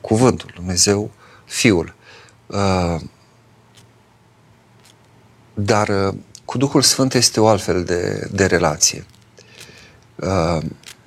Cuvântul, 0.00 0.52
Dumnezeu 0.54 1.10
Fiul. 1.44 1.94
Uh, 2.46 3.00
dar 5.54 5.88
uh, 5.88 6.14
cu 6.44 6.58
Duhul 6.58 6.82
Sfânt 6.82 7.14
este 7.14 7.40
o 7.40 7.46
altfel 7.46 7.84
de, 7.84 8.28
de 8.32 8.46
relație. 8.46 9.06
Uh, 10.14 10.62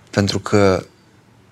pentru 0.10 0.40
că 0.40 0.84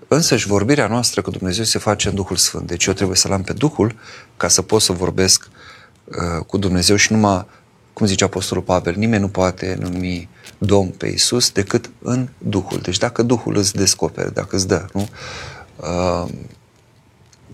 însăși 0.07 0.47
vorbirea 0.47 0.88
noastră 0.88 1.22
cu 1.22 1.32
Dumnezeu 1.32 1.63
se 1.63 1.80
face 1.80 2.07
în 2.07 2.15
Duhul 2.15 2.36
Sfânt. 2.36 2.68
Deci 2.68 2.86
eu 2.86 2.93
trebuie 2.93 3.18
să-L 3.18 3.32
am 3.32 3.41
pe 3.41 3.53
Duhul 3.53 3.95
ca 4.38 4.47
să 4.47 4.61
pot 4.61 4.82
să 4.82 4.91
vorbesc 4.91 5.49
uh, 6.03 6.45
cu 6.45 6.57
Dumnezeu 6.57 6.95
și 6.95 7.11
numai, 7.11 7.45
cum 7.98 8.06
zice 8.06 8.24
Apostolul 8.24 8.64
Pavel, 8.64 8.95
nimeni 8.95 9.22
nu 9.22 9.28
poate 9.28 9.78
numi 9.80 10.30
Domn 10.58 10.89
pe 10.89 11.08
Iisus 11.08 11.52
decât 11.52 11.89
în 12.02 12.28
Duhul. 12.38 12.80
Deci 12.80 12.98
dacă 12.98 13.22
Duhul 13.22 13.56
îți 13.56 13.76
descoperi, 13.76 14.34
dacă 14.34 14.56
îți 14.56 14.68
dă, 14.68 14.86
nu? 14.93 15.10
Uh, 15.76 16.30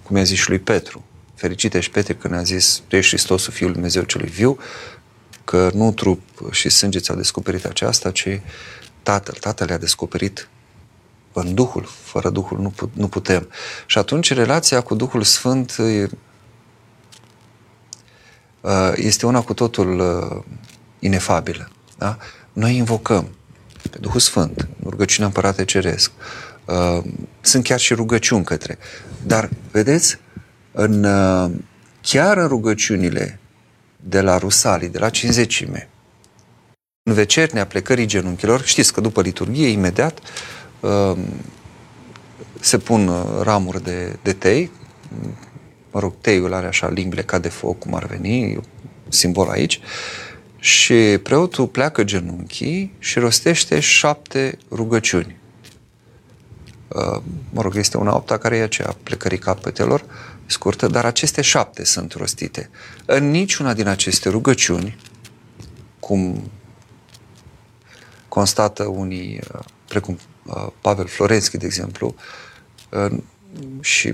cum 0.04 0.16
i-a 0.16 0.24
zis 0.24 0.40
și 0.40 0.50
lui 0.50 0.60
Petru, 0.60 1.04
fericite 1.36 1.80
și 1.80 1.90
Petre 1.90 2.14
când 2.14 2.34
a 2.34 2.42
zis, 2.42 2.82
tu 2.88 2.96
ești 2.96 3.10
Hristosul 3.10 3.54
Fiul 3.54 3.72
Dumnezeu 3.72 4.04
celui 4.04 4.30
viu, 4.30 4.58
că 5.44 5.72
nu 5.74 5.92
trup 5.92 6.22
și 6.52 6.70
sânge 6.70 7.00
ți-au 7.00 7.18
descoperit 7.18 7.66
aceasta, 7.66 8.12
ci 8.12 8.40
Tatăl. 9.04 9.36
Tatăl 9.40 9.68
le-a 9.68 9.78
descoperit 9.78 10.50
în 11.34 11.54
Duhul. 11.54 11.88
Fără 12.04 12.30
Duhul 12.30 12.60
nu, 12.60 12.70
put, 12.70 12.90
nu 12.94 13.08
putem. 13.08 13.50
Și 13.86 13.98
atunci 13.98 14.34
relația 14.34 14.82
cu 14.82 14.96
Duhul 14.96 15.24
Sfânt 15.24 15.76
este 18.96 19.26
una 19.26 19.42
cu 19.42 19.54
totul 19.54 20.02
inefabilă. 21.00 21.70
Da? 21.98 22.18
Noi 22.54 22.76
invocăm 22.76 23.28
pe 23.92 23.98
Duhul 24.00 24.20
Sfânt, 24.20 24.68
rugăciunea 24.84 25.28
Împărate 25.28 25.66
Ceresc. 25.66 26.12
Sunt 27.42 27.64
chiar 27.64 27.80
și 27.80 27.94
rugăciuni 27.94 28.44
către. 28.44 28.78
Dar, 29.26 29.50
vedeți, 29.72 30.20
în, 30.72 31.08
chiar 32.02 32.38
în 32.38 32.48
rugăciunile 32.48 33.40
de 34.04 34.22
la 34.22 34.38
Rusalii, 34.38 34.90
de 34.90 35.00
la 35.00 35.10
cinzecime, 35.10 35.90
în 37.04 37.14
vecernea 37.14 37.66
plecării 37.66 38.06
genunchilor, 38.06 38.64
știți 38.64 38.94
că 38.94 39.02
după 39.02 39.22
liturghie, 39.22 39.68
imediat, 39.68 40.20
um, 40.80 41.18
se 42.60 42.78
pun 42.78 43.08
uh, 43.08 43.24
ramuri 43.42 43.84
de, 43.84 44.18
de 44.22 44.34
tei, 44.34 44.72
mă 45.94 46.00
rog, 46.00 46.14
teiul 46.22 46.54
are 46.54 46.68
așa 46.68 46.90
limbile 46.90 47.22
ca 47.24 47.40
de 47.40 47.50
foc, 47.50 47.80
cum 47.80 47.96
ar 47.96 48.06
veni, 48.06 48.60
simbol 49.08 49.50
aici, 49.50 49.80
și 50.60 51.20
preotul 51.24 51.68
pleacă 51.68 52.04
genunchii 52.04 52.94
și 53.00 53.20
rostește 53.20 53.80
șapte 53.80 54.58
rugăciuni. 54.72 55.38
Uh, 56.88 57.22
mă 57.52 57.62
rog, 57.62 57.76
este 57.76 57.98
una 57.98 58.16
opta 58.16 58.38
care 58.38 58.58
e 58.58 58.64
aceea 58.64 58.96
plecării 59.04 59.38
capetelor, 59.38 60.06
scurtă, 60.46 60.88
dar 60.88 61.06
aceste 61.06 61.42
șapte 61.42 61.84
sunt 61.84 62.14
rostite. 62.14 62.70
În 63.06 63.30
niciuna 63.30 63.74
din 63.74 63.88
aceste 63.88 64.30
rugăciuni, 64.30 64.98
cum 66.00 66.52
constată 68.28 68.84
unii, 68.84 69.40
uh, 69.54 69.60
precum 69.88 70.18
uh, 70.46 70.68
Pavel 70.82 71.08
Florenski, 71.08 71.58
de 71.58 71.66
exemplu, 71.66 72.16
și, 73.82 74.14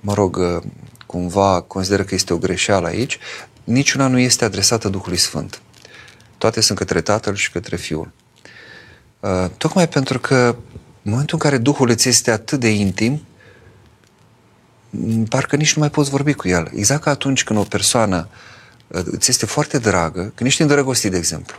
mă 0.00 0.14
rog, 0.14 0.62
cumva 1.06 1.60
consideră 1.60 2.02
că 2.02 2.14
este 2.14 2.32
o 2.32 2.38
greșeală 2.38 2.86
aici, 2.86 3.18
niciuna 3.64 4.06
nu 4.06 4.18
este 4.18 4.44
adresată 4.44 4.88
Duhului 4.88 5.18
Sfânt. 5.18 5.60
Toate 6.38 6.60
sunt 6.60 6.78
către 6.78 7.00
Tatăl 7.00 7.34
și 7.34 7.50
către 7.50 7.76
Fiul. 7.76 8.10
Tocmai 9.56 9.88
pentru 9.88 10.18
că 10.18 10.56
în 11.02 11.10
momentul 11.12 11.38
în 11.42 11.50
care 11.50 11.62
Duhul 11.62 11.88
îți 11.88 12.08
este 12.08 12.30
atât 12.30 12.60
de 12.60 12.68
intim, 12.68 13.22
parcă 15.28 15.56
nici 15.56 15.74
nu 15.74 15.80
mai 15.80 15.90
poți 15.90 16.10
vorbi 16.10 16.32
cu 16.34 16.48
el. 16.48 16.70
Exact 16.74 17.02
ca 17.02 17.10
atunci 17.10 17.44
când 17.44 17.58
o 17.58 17.62
persoană 17.62 18.28
uh, 18.86 19.02
îți 19.04 19.30
este 19.30 19.46
foarte 19.46 19.78
dragă, 19.78 20.32
când 20.34 20.48
ești 20.48 20.62
îndrăgostit, 20.62 21.10
de 21.10 21.16
exemplu. 21.16 21.56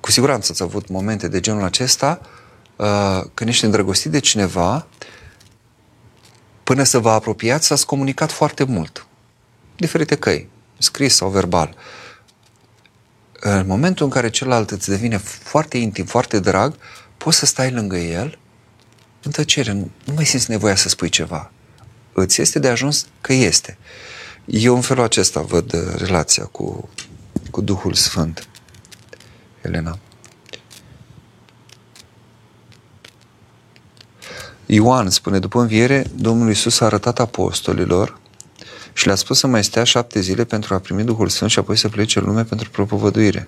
Cu 0.00 0.10
siguranță 0.10 0.48
ați 0.52 0.62
avut 0.62 0.88
momente 0.88 1.28
de 1.28 1.40
genul 1.40 1.62
acesta, 1.62 2.20
uh, 2.76 3.22
când 3.34 3.50
ești 3.50 3.64
îndrăgostit 3.64 4.10
de 4.10 4.18
cineva, 4.18 4.86
până 6.68 6.82
să 6.82 6.98
vă 6.98 7.10
apropiați, 7.10 7.66
s-ați 7.66 7.86
comunicat 7.86 8.32
foarte 8.32 8.64
mult. 8.64 9.06
Diferite 9.76 10.16
căi, 10.16 10.48
scris 10.78 11.14
sau 11.14 11.28
verbal. 11.28 11.76
În 13.40 13.66
momentul 13.66 14.04
în 14.04 14.10
care 14.10 14.30
celălalt 14.30 14.70
îți 14.70 14.88
devine 14.88 15.16
foarte 15.16 15.78
intim, 15.78 16.04
foarte 16.04 16.40
drag, 16.40 16.74
poți 17.16 17.38
să 17.38 17.46
stai 17.46 17.70
lângă 17.70 17.96
el 17.96 18.38
în 19.22 19.30
tăcere, 19.30 19.72
nu, 19.72 19.90
nu 20.04 20.12
mai 20.12 20.24
simți 20.24 20.50
nevoia 20.50 20.76
să 20.76 20.88
spui 20.88 21.08
ceva. 21.08 21.50
Îți 22.12 22.40
este 22.40 22.58
de 22.58 22.68
ajuns 22.68 23.06
că 23.20 23.32
este. 23.32 23.78
Eu 24.44 24.74
în 24.74 24.80
felul 24.80 25.04
acesta 25.04 25.40
văd 25.40 25.72
uh, 25.72 25.80
relația 25.96 26.44
cu, 26.44 26.88
cu 27.50 27.60
Duhul 27.60 27.94
Sfânt. 27.94 28.48
Elena. 29.60 29.98
Ioan 34.70 35.10
spune, 35.10 35.38
după 35.38 35.60
înviere, 35.60 36.06
Domnul 36.14 36.48
Iisus 36.48 36.80
a 36.80 36.84
arătat 36.84 37.18
apostolilor 37.18 38.18
și 38.92 39.06
le-a 39.06 39.14
spus 39.14 39.38
să 39.38 39.46
mai 39.46 39.64
stea 39.64 39.84
șapte 39.84 40.20
zile 40.20 40.44
pentru 40.44 40.74
a 40.74 40.78
primi 40.78 41.04
Duhul 41.04 41.28
Sfânt 41.28 41.50
și 41.50 41.58
apoi 41.58 41.76
să 41.76 41.88
plece 41.88 42.18
în 42.18 42.24
lume 42.24 42.44
pentru 42.44 42.70
propovăduire. 42.70 43.46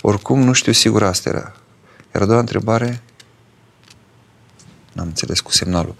Oricum, 0.00 0.42
nu 0.42 0.52
știu 0.52 0.72
sigur 0.72 1.02
asta 1.02 1.28
era. 1.28 1.52
Iar 2.14 2.22
a 2.22 2.26
doua 2.26 2.38
întrebare, 2.38 3.02
n-am 4.92 5.06
înțeles 5.06 5.40
cu 5.40 5.52
semnalul. 5.52 5.94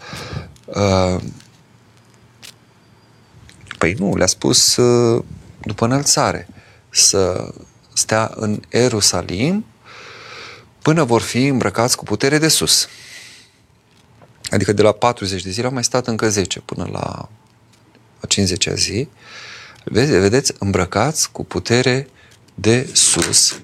Uh, 0.64 1.20
păi 3.78 3.92
nu, 3.92 4.16
le-a 4.16 4.26
spus 4.26 4.76
uh, 4.76 5.24
după 5.60 5.84
înălțare 5.84 6.48
să 6.90 7.52
stea 7.94 8.30
în 8.34 8.60
Ierusalim 8.72 9.64
până 10.82 11.04
vor 11.04 11.20
fi 11.20 11.46
îmbrăcați 11.46 11.96
cu 11.96 12.04
putere 12.04 12.38
de 12.38 12.48
sus. 12.48 12.88
Adică 14.50 14.72
de 14.72 14.82
la 14.82 14.92
40 14.92 15.42
de 15.42 15.50
zile 15.50 15.66
au 15.66 15.72
mai 15.72 15.84
stat 15.84 16.06
încă 16.06 16.28
10 16.28 16.60
până 16.60 16.88
la 16.92 17.28
a 18.20 18.26
50-a 18.26 18.74
zi. 18.74 19.08
Vedeți, 19.84 20.52
îmbrăcați 20.58 21.30
cu 21.32 21.44
putere 21.44 22.08
de 22.54 22.90
sus. 22.92 23.60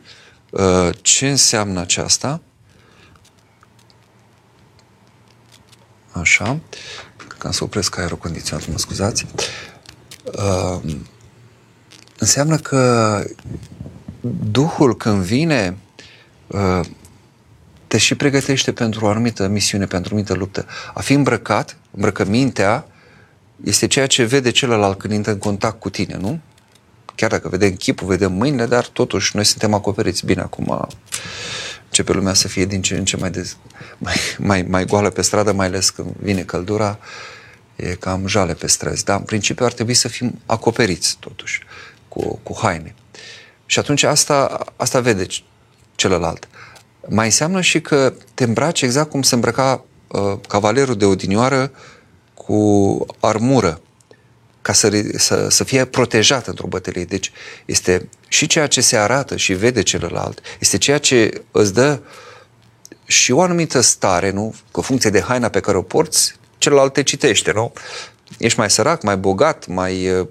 Uh, 0.51 0.91
ce 1.03 1.29
înseamnă 1.29 1.81
aceasta? 1.81 2.41
Așa, 6.13 6.61
ca 7.39 7.51
să 7.51 7.65
opresc 7.65 7.99
aerul 7.99 8.17
condiționat, 8.17 8.69
mă 8.69 8.79
scuzați. 8.79 9.27
Uh, 10.25 10.95
înseamnă 12.19 12.57
că 12.57 13.23
Duhul 14.51 14.97
când 14.97 15.23
vine 15.23 15.77
uh, 16.47 16.81
te 17.95 18.01
și 18.01 18.15
pregătește 18.15 18.73
pentru 18.73 19.05
o 19.05 19.09
anumită 19.09 19.49
misiune, 19.49 19.87
pentru 19.87 20.09
o 20.09 20.15
anumită 20.15 20.35
luptă. 20.35 20.67
A 20.95 21.01
fi 21.01 21.13
îmbrăcat, 21.13 21.77
îmbrăcămintea, 21.91 22.87
este 23.65 23.87
ceea 23.87 24.07
ce 24.07 24.25
vede 24.25 24.51
celălalt 24.51 24.99
când 24.99 25.13
intră 25.13 25.33
în 25.33 25.39
contact 25.39 25.81
cu 25.81 25.91
tine, 25.91 26.17
nu? 26.21 26.41
chiar 27.15 27.31
dacă 27.31 27.49
vedem 27.49 27.75
chipul, 27.75 28.07
vedem 28.07 28.33
mâinile, 28.33 28.67
dar 28.67 28.87
totuși 28.87 29.37
noi 29.37 29.45
suntem 29.45 29.75
acoperiți 29.75 30.27
bine 30.27 30.41
acum. 30.41 30.89
Începe 31.85 32.13
lumea 32.13 32.35
să 32.35 32.49
fie 32.49 32.65
din 32.65 32.83
ce 32.83 32.97
în 32.97 33.05
ce 33.05 33.17
mai, 33.17 33.31
de, 33.31 33.51
mai, 33.99 34.15
mai, 34.39 34.63
mai 34.63 34.85
goală 34.85 35.11
pe 35.11 35.23
stradă, 35.23 35.53
mai 35.53 35.67
ales 35.67 35.91
când 35.91 36.15
vine 36.21 36.43
căldura, 36.43 36.99
e 37.77 37.95
cam 37.95 38.27
jale 38.27 38.55
pe 38.55 38.67
străzi. 38.67 39.05
Dar 39.05 39.19
în 39.19 39.25
principiu 39.25 39.65
ar 39.65 39.73
trebui 39.73 39.95
să 39.95 40.09
fim 40.09 40.41
acoperiți 40.47 41.17
totuși 41.21 41.63
cu, 42.09 42.39
cu 42.43 42.59
haine. 42.63 42.95
Și 43.67 43.79
atunci 43.79 44.03
asta, 44.03 44.65
asta 44.77 45.01
vede 45.01 45.27
celălalt. 45.95 46.49
Mai 47.09 47.25
înseamnă 47.25 47.61
și 47.61 47.81
că 47.81 48.15
te 48.35 48.45
îmbraci 48.45 48.83
exact 48.83 49.11
cum 49.11 49.23
se 49.23 49.35
îmbrăca 49.35 49.85
uh, 50.09 50.39
cavalerul 50.49 50.97
de 50.97 51.05
odinioară 51.05 51.71
cu 52.35 53.07
armură 53.21 53.81
ca 54.63 54.73
să, 54.73 55.05
să, 55.17 55.49
să 55.49 55.65
fie 55.65 55.85
protejat 55.85 56.47
într-o 56.47 56.67
bătălie. 56.67 57.05
Deci 57.05 57.33
este 57.65 58.09
și 58.29 58.47
ceea 58.47 58.67
ce 58.67 58.81
se 58.81 58.97
arată 58.97 59.37
și 59.37 59.53
vede 59.53 59.83
celălalt, 59.83 60.41
este 60.61 60.79
ceea 60.79 60.99
ce 60.99 61.43
îți 61.51 61.75
dă 61.75 62.01
și 63.05 63.33
o 63.33 63.41
anumită 63.41 63.81
stare, 63.81 64.31
nu? 64.31 64.55
Cu 64.71 64.81
funcție 64.81 65.11
de 65.11 65.21
haina 65.21 65.49
pe 65.49 65.61
care 65.61 65.77
o 65.77 65.83
porți, 65.83 66.35
celălalt 66.59 66.93
te 66.93 67.03
citește, 67.03 67.53
nu? 67.53 67.73
Ești 68.39 68.59
mai 68.59 68.71
sărac, 68.71 69.03
mai 69.03 69.17
bogat, 69.17 69.67
mai 69.67 70.11
uh, 70.11 70.27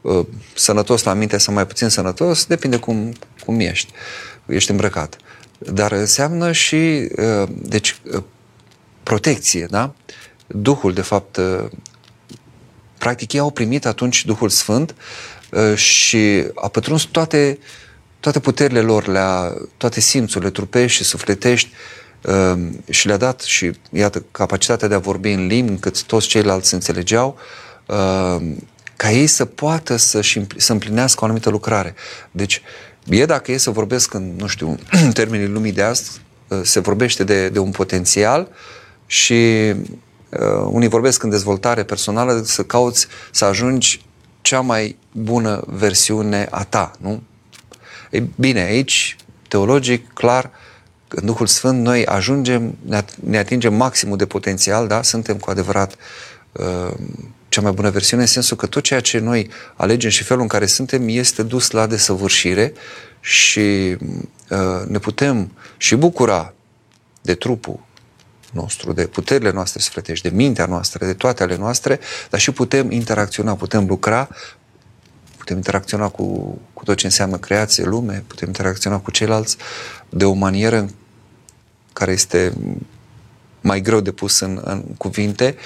uh, 0.00 0.26
sănătos 0.54 1.02
la 1.02 1.12
minte 1.12 1.38
sau 1.38 1.54
mai 1.54 1.66
puțin 1.66 1.88
sănătos, 1.88 2.44
depinde 2.44 2.76
cum, 2.76 3.12
cum 3.44 3.60
ești. 3.60 3.92
Ești 4.46 4.70
îmbrăcat. 4.70 5.16
Dar 5.70 5.92
înseamnă 5.92 6.52
și, 6.52 7.08
uh, 7.16 7.48
deci, 7.62 7.96
uh, 8.14 8.22
protecție, 9.02 9.66
da? 9.70 9.94
Duhul, 10.46 10.92
de 10.92 11.00
fapt, 11.00 11.36
uh, 11.36 11.64
practic 12.98 13.32
ei 13.32 13.40
au 13.40 13.50
primit 13.50 13.86
atunci 13.86 14.24
Duhul 14.24 14.48
Sfânt 14.48 14.94
uh, 15.50 15.74
și 15.74 16.44
a 16.54 16.68
pătruns 16.68 17.02
toate, 17.02 17.58
toate 18.20 18.40
puterile 18.40 18.80
lor, 18.80 19.06
le-a, 19.06 19.54
toate 19.76 20.00
simțurile 20.00 20.50
trupești 20.50 20.96
și 20.96 21.04
sufletești 21.04 21.70
uh, 22.22 22.68
și 22.90 23.06
le-a 23.06 23.16
dat 23.16 23.40
și, 23.40 23.70
iată, 23.90 24.24
capacitatea 24.30 24.88
de 24.88 24.94
a 24.94 24.98
vorbi 24.98 25.30
în 25.30 25.46
limbi 25.46 25.70
încât 25.70 26.02
toți 26.02 26.26
ceilalți 26.26 26.74
înțelegeau, 26.74 27.38
ca 28.96 29.10
ei 29.10 29.26
să 29.26 29.44
poată 29.44 29.96
să-și, 29.96 30.40
să 30.56 30.72
împlinească 30.72 31.20
o 31.20 31.24
anumită 31.24 31.50
lucrare. 31.50 31.94
Deci, 32.30 32.62
e 33.08 33.26
dacă 33.26 33.52
e 33.52 33.56
să 33.56 33.70
vorbesc 33.70 34.14
în, 34.14 34.32
nu 34.36 34.46
știu, 34.46 34.76
în 34.90 35.12
termenii 35.20 35.46
lumii 35.46 35.72
de 35.72 35.82
azi, 35.82 36.20
se 36.62 36.80
vorbește 36.80 37.24
de, 37.24 37.48
de 37.48 37.58
un 37.58 37.70
potențial 37.70 38.48
și 39.06 39.72
uh, 40.28 40.66
unii 40.66 40.88
vorbesc 40.88 41.22
în 41.22 41.30
dezvoltare 41.30 41.82
personală, 41.82 42.42
să 42.44 42.62
cauți 42.62 43.06
să 43.30 43.44
ajungi 43.44 44.04
cea 44.42 44.60
mai 44.60 44.96
bună 45.12 45.62
versiune 45.66 46.46
a 46.50 46.64
ta, 46.64 46.90
nu? 47.00 47.22
E 48.10 48.22
bine, 48.34 48.60
aici, 48.60 49.16
teologic, 49.48 50.12
clar, 50.12 50.50
în 51.08 51.26
Duhul 51.26 51.46
Sfânt, 51.46 51.82
noi 51.82 52.06
ajungem, 52.06 52.76
ne 53.24 53.38
atingem 53.38 53.74
maximul 53.74 54.16
de 54.16 54.26
potențial, 54.26 54.86
da? 54.86 55.02
Suntem 55.02 55.36
cu 55.36 55.50
adevărat 55.50 55.96
uh, 56.52 56.94
cea 57.52 57.60
mai 57.60 57.72
bună 57.72 57.90
versiune, 57.90 58.22
în 58.22 58.28
sensul 58.28 58.56
că 58.56 58.66
tot 58.66 58.82
ceea 58.82 59.00
ce 59.00 59.18
noi 59.18 59.50
alegem 59.76 60.10
și 60.10 60.22
felul 60.22 60.42
în 60.42 60.48
care 60.48 60.66
suntem 60.66 61.08
este 61.08 61.42
dus 61.42 61.70
la 61.70 61.86
desăvârșire 61.86 62.72
și 63.20 63.96
uh, 64.48 64.86
ne 64.86 64.98
putem 64.98 65.52
și 65.76 65.94
bucura 65.94 66.54
de 67.22 67.34
trupul 67.34 67.80
nostru, 68.52 68.92
de 68.92 69.06
puterile 69.06 69.50
noastre 69.50 69.80
sufletești, 69.80 70.28
de 70.28 70.36
mintea 70.36 70.66
noastră, 70.66 71.06
de 71.06 71.14
toate 71.14 71.42
ale 71.42 71.56
noastre, 71.56 72.00
dar 72.30 72.40
și 72.40 72.50
putem 72.50 72.90
interacționa, 72.90 73.54
putem 73.54 73.86
lucra, 73.86 74.28
putem 75.36 75.56
interacționa 75.56 76.08
cu, 76.08 76.58
cu 76.72 76.84
tot 76.84 76.96
ce 76.96 77.06
înseamnă 77.06 77.36
creație, 77.36 77.84
lume, 77.84 78.24
putem 78.26 78.48
interacționa 78.48 78.98
cu 78.98 79.10
ceilalți 79.10 79.56
de 80.08 80.24
o 80.24 80.32
manieră 80.32 80.88
care 81.92 82.12
este 82.12 82.52
mai 83.60 83.80
greu 83.80 84.00
de 84.00 84.12
pus 84.12 84.40
în, 84.40 84.60
în 84.64 84.82
cuvinte, 84.96 85.56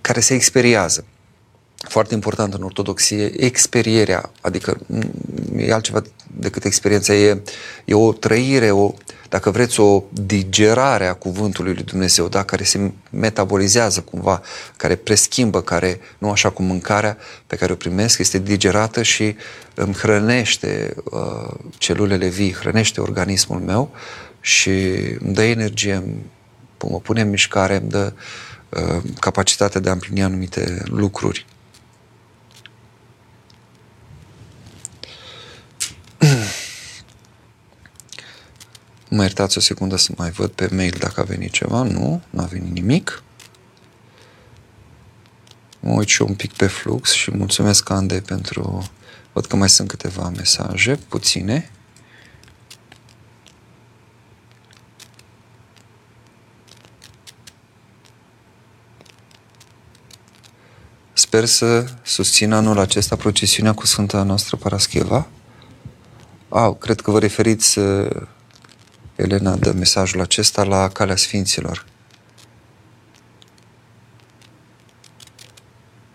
care 0.00 0.20
se 0.20 0.34
experiază. 0.34 1.04
Foarte 1.88 2.14
important 2.14 2.54
în 2.54 2.62
ortodoxie, 2.62 3.42
experierea, 3.42 4.30
adică 4.40 4.78
e 5.56 5.72
altceva 5.72 6.02
decât 6.36 6.64
experiența, 6.64 7.14
e, 7.14 7.42
e 7.84 7.94
o 7.94 8.12
trăire, 8.12 8.70
o, 8.70 8.92
dacă 9.28 9.50
vreți, 9.50 9.80
o 9.80 10.02
digerare 10.10 11.06
a 11.06 11.14
cuvântului 11.14 11.74
lui 11.74 11.82
Dumnezeu, 11.82 12.28
da? 12.28 12.42
care 12.42 12.64
se 12.64 12.92
metabolizează 13.10 14.00
cumva, 14.00 14.42
care 14.76 14.96
preschimbă, 14.96 15.62
care, 15.62 16.00
nu 16.18 16.30
așa 16.30 16.50
cum 16.50 16.64
mâncarea 16.64 17.16
pe 17.46 17.56
care 17.56 17.72
o 17.72 17.76
primesc, 17.76 18.18
este 18.18 18.38
digerată 18.38 19.02
și 19.02 19.36
îmi 19.74 19.94
hrănește 19.94 20.94
uh, 21.04 21.54
celulele 21.78 22.28
vii, 22.28 22.52
hrănește 22.52 23.00
organismul 23.00 23.60
meu 23.60 23.90
și 24.40 24.70
îmi 25.18 25.34
dă 25.34 25.42
energie, 25.42 26.04
mă 26.88 26.98
pune 26.98 27.20
în 27.20 27.30
mișcare, 27.30 27.76
îmi 27.76 27.90
dă 27.90 28.12
uh, 28.14 28.22
capacitatea 29.20 29.80
de 29.80 29.88
a 29.88 29.92
împlini 29.92 30.22
anumite 30.22 30.82
lucruri. 30.84 31.46
Mă 39.08 39.22
iertați 39.22 39.58
o 39.58 39.60
secundă 39.60 39.96
să 39.96 40.12
mai 40.16 40.30
văd 40.30 40.50
pe 40.50 40.68
mail 40.74 40.96
dacă 40.98 41.20
a 41.20 41.24
venit 41.24 41.52
ceva. 41.52 41.82
Nu, 41.82 42.22
nu 42.30 42.40
a 42.40 42.44
venit 42.44 42.72
nimic. 42.72 43.22
Mă 45.80 45.92
uit 45.92 46.08
și 46.08 46.22
un 46.22 46.34
pic 46.34 46.52
pe 46.52 46.66
flux 46.66 47.12
și 47.12 47.30
mulțumesc, 47.30 47.90
Ande, 47.90 48.20
pentru... 48.20 48.90
Văd 49.32 49.46
că 49.46 49.56
mai 49.56 49.68
sunt 49.68 49.88
câteva 49.88 50.28
mesaje, 50.28 50.96
puține. 50.96 51.70
Sper 61.22 61.44
să 61.44 61.84
susțin 62.02 62.52
anul 62.52 62.78
acesta 62.78 63.16
procesiunea 63.16 63.72
cu 63.74 63.86
Sfânta 63.86 64.22
noastră 64.22 64.56
Parascheva. 64.56 65.26
Au, 66.48 66.74
cred 66.74 67.00
că 67.00 67.10
vă 67.10 67.18
referiți 67.18 67.78
Elena 69.16 69.54
dă 69.56 69.72
mesajul 69.72 70.20
acesta 70.20 70.62
la 70.62 70.88
Calea 70.88 71.16
Sfinților. 71.16 71.84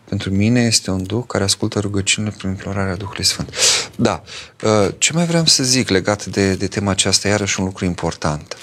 Pentru 0.04 0.30
mine 0.30 0.62
este 0.62 0.92
un 0.92 1.04
duh 1.04 1.24
care 1.28 1.44
ascultă 1.44 1.80
rugăciunile 1.80 2.34
prin 2.38 2.50
implorarea 2.50 2.96
Duhului 2.96 3.24
Sfânt. 3.24 3.54
Da. 3.96 4.24
Uh, 4.64 4.94
ce 4.98 5.14
mai 5.14 5.26
vreau 5.26 5.46
să 5.46 5.64
zic 5.64 5.90
legat 5.90 6.26
de, 6.26 6.56
de 6.56 6.68
tema 6.68 6.92
aceasta, 6.92 7.28
iarăși 7.28 7.60
un 7.60 7.66
lucru 7.66 7.86
important. 7.86 8.58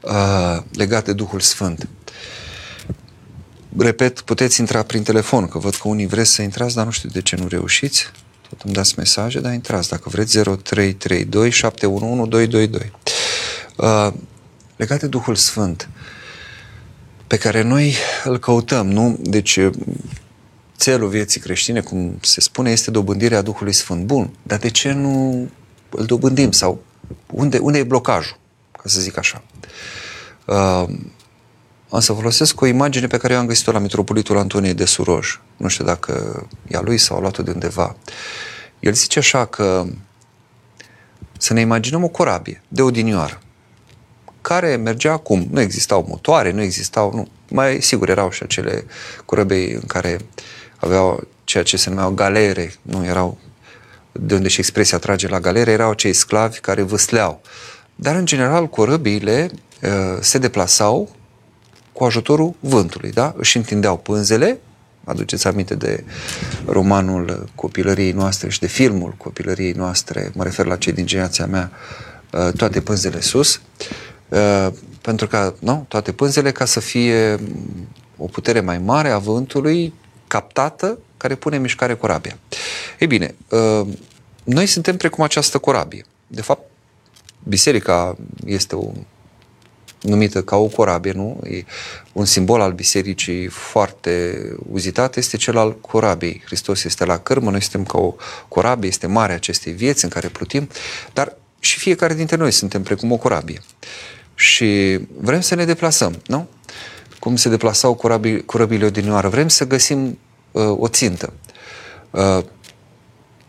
Uh, 0.00 0.62
legat 0.72 1.04
de 1.04 1.12
Duhul 1.12 1.40
Sfânt. 1.40 1.88
Repet, 3.78 4.20
puteți 4.20 4.60
intra 4.60 4.82
prin 4.82 5.02
telefon, 5.02 5.48
că 5.48 5.58
văd 5.58 5.74
că 5.74 5.88
unii 5.88 6.06
vreți 6.06 6.30
să 6.30 6.42
intrați, 6.42 6.74
dar 6.74 6.84
nu 6.84 6.90
știu 6.90 7.08
de 7.08 7.22
ce 7.22 7.36
nu 7.36 7.48
reușiți. 7.48 8.10
Tot 8.48 8.60
îmi 8.62 8.74
dați 8.74 8.94
mesaje, 8.96 9.40
dar 9.40 9.52
intrați 9.52 9.88
dacă 9.88 10.08
vreți 10.08 10.38
0332 10.38 11.50
711 11.50 12.28
222. 12.28 12.92
Uh, 13.76 14.12
legat 14.76 15.00
de 15.00 15.06
Duhul 15.06 15.34
Sfânt, 15.34 15.88
pe 17.26 17.36
care 17.36 17.62
noi 17.62 17.94
îl 18.24 18.38
căutăm, 18.38 18.90
nu? 18.90 19.18
Deci, 19.20 19.56
uh, 19.56 19.74
țelul 20.76 21.08
vieții 21.08 21.40
creștine, 21.40 21.80
cum 21.80 22.18
se 22.20 22.40
spune, 22.40 22.70
este 22.70 22.90
dobândirea 22.90 23.42
Duhului 23.42 23.72
Sfânt. 23.72 24.04
Bun, 24.04 24.30
dar 24.42 24.58
de 24.58 24.70
ce 24.70 24.92
nu 24.92 25.48
îl 25.90 26.04
dobândim? 26.04 26.50
Sau 26.50 26.82
unde, 27.30 27.58
unde 27.58 27.78
e 27.78 27.82
blocajul, 27.82 28.38
ca 28.72 28.82
să 28.84 29.00
zic 29.00 29.18
așa? 29.18 29.42
Uh, 30.44 30.88
am 31.90 32.00
să 32.00 32.12
folosesc 32.12 32.60
o 32.60 32.66
imagine 32.66 33.06
pe 33.06 33.16
care 33.16 33.32
eu 33.32 33.38
am 33.38 33.46
găsit-o 33.46 33.72
la 33.72 33.78
Mitropolitul 33.78 34.38
Antonie 34.38 34.72
de 34.72 34.84
Suroj. 34.84 35.40
Nu 35.56 35.68
știu 35.68 35.84
dacă 35.84 36.46
e 36.68 36.76
a 36.76 36.80
lui 36.80 36.98
sau 36.98 37.16
a 37.16 37.20
luat-o 37.20 37.42
de 37.42 37.50
undeva. 37.50 37.96
El 38.80 38.92
zice 38.92 39.18
așa 39.18 39.44
că 39.44 39.86
să 41.38 41.52
ne 41.52 41.60
imaginăm 41.60 42.04
o 42.04 42.08
corabie 42.08 42.62
de 42.68 42.82
odinioară 42.82 43.40
care 44.40 44.76
mergea 44.76 45.12
acum. 45.12 45.46
Nu 45.50 45.60
existau 45.60 46.04
motoare, 46.08 46.50
nu 46.50 46.62
existau, 46.62 47.12
nu. 47.14 47.28
Mai 47.48 47.80
sigur 47.80 48.08
erau 48.08 48.30
și 48.30 48.42
acele 48.42 48.84
corăbei 49.24 49.72
în 49.72 49.86
care 49.86 50.18
aveau 50.76 51.28
ceea 51.44 51.62
ce 51.62 51.76
se 51.76 51.88
numeau 51.88 52.10
galere, 52.10 52.74
nu 52.82 53.04
erau 53.04 53.38
de 54.12 54.34
unde 54.34 54.48
și 54.48 54.60
expresia 54.60 54.98
trage 54.98 55.28
la 55.28 55.40
galere, 55.40 55.70
erau 55.70 55.92
cei 55.92 56.12
sclavi 56.12 56.60
care 56.60 56.82
vâsleau. 56.82 57.40
Dar, 57.94 58.14
în 58.14 58.26
general, 58.26 58.66
corăbiile 58.66 59.50
uh, 59.82 60.18
se 60.20 60.38
deplasau 60.38 61.15
cu 61.96 62.04
ajutorul 62.04 62.54
vântului, 62.60 63.10
da? 63.10 63.34
Își 63.36 63.56
întindeau 63.56 63.96
pânzele, 63.96 64.58
aduceți 65.04 65.46
aminte 65.46 65.74
de 65.74 66.04
romanul 66.66 67.48
copilăriei 67.54 68.12
noastre 68.12 68.48
și 68.48 68.60
de 68.60 68.66
filmul 68.66 69.14
copilăriei 69.16 69.72
noastre, 69.72 70.30
mă 70.34 70.42
refer 70.42 70.66
la 70.66 70.76
cei 70.76 70.92
din 70.92 71.06
generația 71.06 71.46
mea, 71.46 71.70
uh, 72.32 72.52
toate 72.52 72.80
pânzele 72.80 73.20
sus, 73.20 73.60
Uh, 74.28 74.68
pentru 75.00 75.26
că 75.26 75.54
nu, 75.58 75.84
toate 75.88 76.12
pânzele 76.12 76.52
ca 76.52 76.64
să 76.64 76.80
fie 76.80 77.38
o 78.16 78.26
putere 78.26 78.60
mai 78.60 78.78
mare 78.78 79.10
a 79.10 79.18
vântului 79.18 79.94
captată 80.26 80.98
care 81.16 81.34
pune 81.34 81.56
în 81.56 81.62
mișcare 81.62 81.94
corabia. 81.94 82.38
Ei 82.98 83.06
bine, 83.06 83.34
uh, 83.48 83.86
noi 84.44 84.66
suntem 84.66 84.96
precum 84.96 85.24
această 85.24 85.58
corabie. 85.58 86.04
De 86.26 86.42
fapt, 86.42 86.70
biserica 87.44 88.16
este 88.44 88.74
o 88.74 88.90
numită 90.06 90.42
ca 90.42 90.56
o 90.56 90.66
corabie, 90.66 91.12
nu? 91.12 91.40
E 91.50 91.64
un 92.12 92.24
simbol 92.24 92.60
al 92.60 92.72
bisericii 92.72 93.46
foarte 93.46 94.38
uzitat 94.72 95.16
este 95.16 95.36
cel 95.36 95.56
al 95.56 95.76
corabiei. 95.80 96.42
Hristos 96.44 96.84
este 96.84 97.04
la 97.04 97.18
cărmă, 97.18 97.50
noi 97.50 97.62
suntem 97.62 97.84
ca 97.84 97.98
o 97.98 98.14
corabie, 98.48 98.88
este 98.88 99.06
mare 99.06 99.32
acestei 99.32 99.72
vieți 99.72 100.04
în 100.04 100.10
care 100.10 100.28
plutim, 100.28 100.68
dar 101.12 101.36
și 101.58 101.78
fiecare 101.78 102.14
dintre 102.14 102.36
noi 102.36 102.50
suntem 102.50 102.82
precum 102.82 103.12
o 103.12 103.16
corabie 103.16 103.60
și 104.36 104.98
vrem 105.20 105.40
să 105.40 105.54
ne 105.54 105.64
deplasăm, 105.64 106.22
nu? 106.26 106.48
Cum 107.18 107.36
se 107.36 107.48
deplasau 107.48 107.94
corabile 108.46 108.84
odinioară. 108.84 109.28
Vrem 109.28 109.48
să 109.48 109.66
găsim 109.66 110.18
uh, 110.52 110.74
o 110.78 110.88
țintă. 110.88 111.32
Uh, 112.10 112.38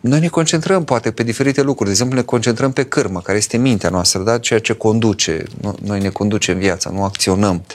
noi 0.08 0.20
ne 0.20 0.28
concentrăm 0.28 0.84
poate 0.84 1.12
pe 1.12 1.24
diferite 1.24 1.62
lucruri. 1.62 1.86
De 1.86 1.91
exemplu, 1.91 2.18
ne 2.18 2.24
concentrăm 2.24 2.72
pe 2.72 2.86
cârmă, 2.86 3.22
care 3.22 3.38
este 3.38 3.58
mintea 3.58 3.89
noastră, 3.89 4.24
da? 4.24 4.38
ceea 4.38 4.60
ce 4.60 4.74
conduce. 4.74 5.43
Noi 5.82 5.99
ne 5.99 6.10
conduce 6.10 6.51
în 6.51 6.58
viața, 6.58 6.89
nu 6.89 7.03
acționăm 7.03 7.66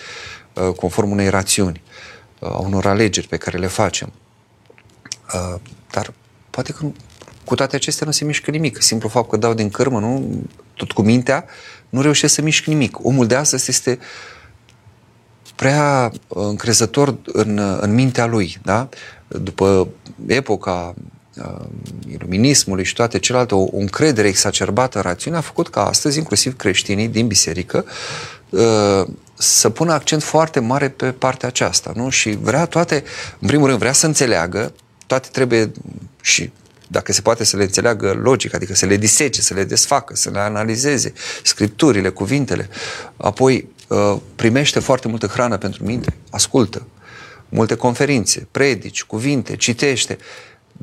uh, 0.54 0.74
conform 0.74 1.10
unei 1.10 1.28
rațiuni, 1.28 1.82
uh, 2.38 2.48
a 2.48 2.58
unor 2.58 2.86
alegeri 2.86 3.28
pe 3.28 3.36
care 3.36 3.58
le 3.58 3.66
facem. 3.66 4.12
Uh, 5.34 5.60
dar 5.90 6.12
poate 6.50 6.72
că 6.72 6.86
cu 7.44 7.54
toate 7.54 7.76
acestea 7.76 8.06
nu 8.06 8.12
se 8.12 8.24
mișcă 8.24 8.50
nimic. 8.50 8.82
Simplu 8.82 9.08
fapt 9.08 9.30
că 9.30 9.36
dau 9.36 9.54
din 9.54 9.70
cârmă, 9.70 10.00
nu, 10.00 10.42
tot 10.74 10.92
cu 10.92 11.02
mintea, 11.02 11.44
nu 11.88 12.00
reușesc 12.00 12.34
să 12.34 12.42
mișc 12.42 12.64
nimic. 12.64 13.04
Omul 13.04 13.26
de 13.26 13.34
astăzi 13.34 13.70
este 13.70 13.98
prea 15.56 16.12
încrezător 16.28 17.18
în, 17.24 17.58
în 17.80 17.94
mintea 17.94 18.26
lui, 18.26 18.58
da? 18.62 18.88
După 19.28 19.88
epoca 20.26 20.94
uh, 20.96 21.21
iluminismului 22.10 22.84
și 22.84 22.94
toate 22.94 23.18
celelalte, 23.18 23.54
o, 23.54 23.60
o 23.60 23.76
încredere 23.76 24.28
exacerbată 24.28 24.98
în 24.98 25.04
rațiune 25.04 25.36
a 25.36 25.40
făcut 25.40 25.68
ca 25.68 25.86
astăzi, 25.86 26.18
inclusiv 26.18 26.56
creștinii 26.56 27.08
din 27.08 27.26
biserică, 27.26 27.84
uh, 28.48 29.06
să 29.34 29.70
pună 29.70 29.92
accent 29.92 30.22
foarte 30.22 30.60
mare 30.60 30.88
pe 30.88 31.12
partea 31.12 31.48
aceasta, 31.48 31.92
nu? 31.94 32.08
Și 32.08 32.30
vrea 32.30 32.66
toate, 32.66 33.04
în 33.38 33.46
primul 33.48 33.66
rând, 33.66 33.78
vrea 33.78 33.92
să 33.92 34.06
înțeleagă, 34.06 34.72
toate 35.06 35.28
trebuie 35.32 35.72
și 36.20 36.50
dacă 36.88 37.12
se 37.12 37.20
poate 37.20 37.44
să 37.44 37.56
le 37.56 37.62
înțeleagă 37.62 38.12
logic, 38.22 38.54
adică 38.54 38.74
să 38.74 38.86
le 38.86 38.96
disece, 38.96 39.40
să 39.40 39.54
le 39.54 39.64
desfacă, 39.64 40.16
să 40.16 40.30
le 40.30 40.38
analizeze, 40.38 41.12
scripturile, 41.42 42.08
cuvintele. 42.08 42.68
Apoi 43.16 43.68
uh, 43.88 44.16
primește 44.36 44.78
foarte 44.80 45.08
multă 45.08 45.26
hrană 45.26 45.56
pentru 45.56 45.84
minte, 45.84 46.16
ascultă, 46.30 46.86
multe 47.48 47.74
conferințe, 47.74 48.46
predici, 48.50 49.04
cuvinte, 49.04 49.56
citește, 49.56 50.18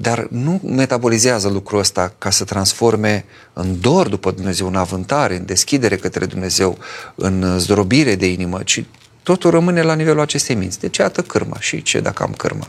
dar 0.02 0.28
nu 0.30 0.62
metabolizează 0.64 1.50
lucrul 1.50 1.80
ăsta 1.80 2.14
ca 2.18 2.30
să 2.30 2.44
transforme 2.44 3.26
în 3.54 3.80
dor 3.82 4.08
după 4.08 4.32
Dumnezeu, 4.32 4.68
în 4.68 4.76
avântare, 4.76 5.36
în 5.36 5.46
deschidere 5.46 5.96
către 5.96 6.26
Dumnezeu, 6.26 6.78
în 7.16 7.60
zdrobire 7.60 8.16
de 8.16 8.32
inimă, 8.32 8.64
ci 8.64 8.84
totul 9.24 9.52
rămâne 9.52 9.82
la 9.82 9.94
nivelul 9.94 10.22
acestei 10.22 10.56
minți. 10.56 10.80
Deci, 10.80 10.98
iată 10.98 11.22
cârma. 11.22 11.58
Și 11.60 11.82
ce 11.82 12.00
dacă 12.00 12.24
am 12.24 12.34
cârma? 12.34 12.68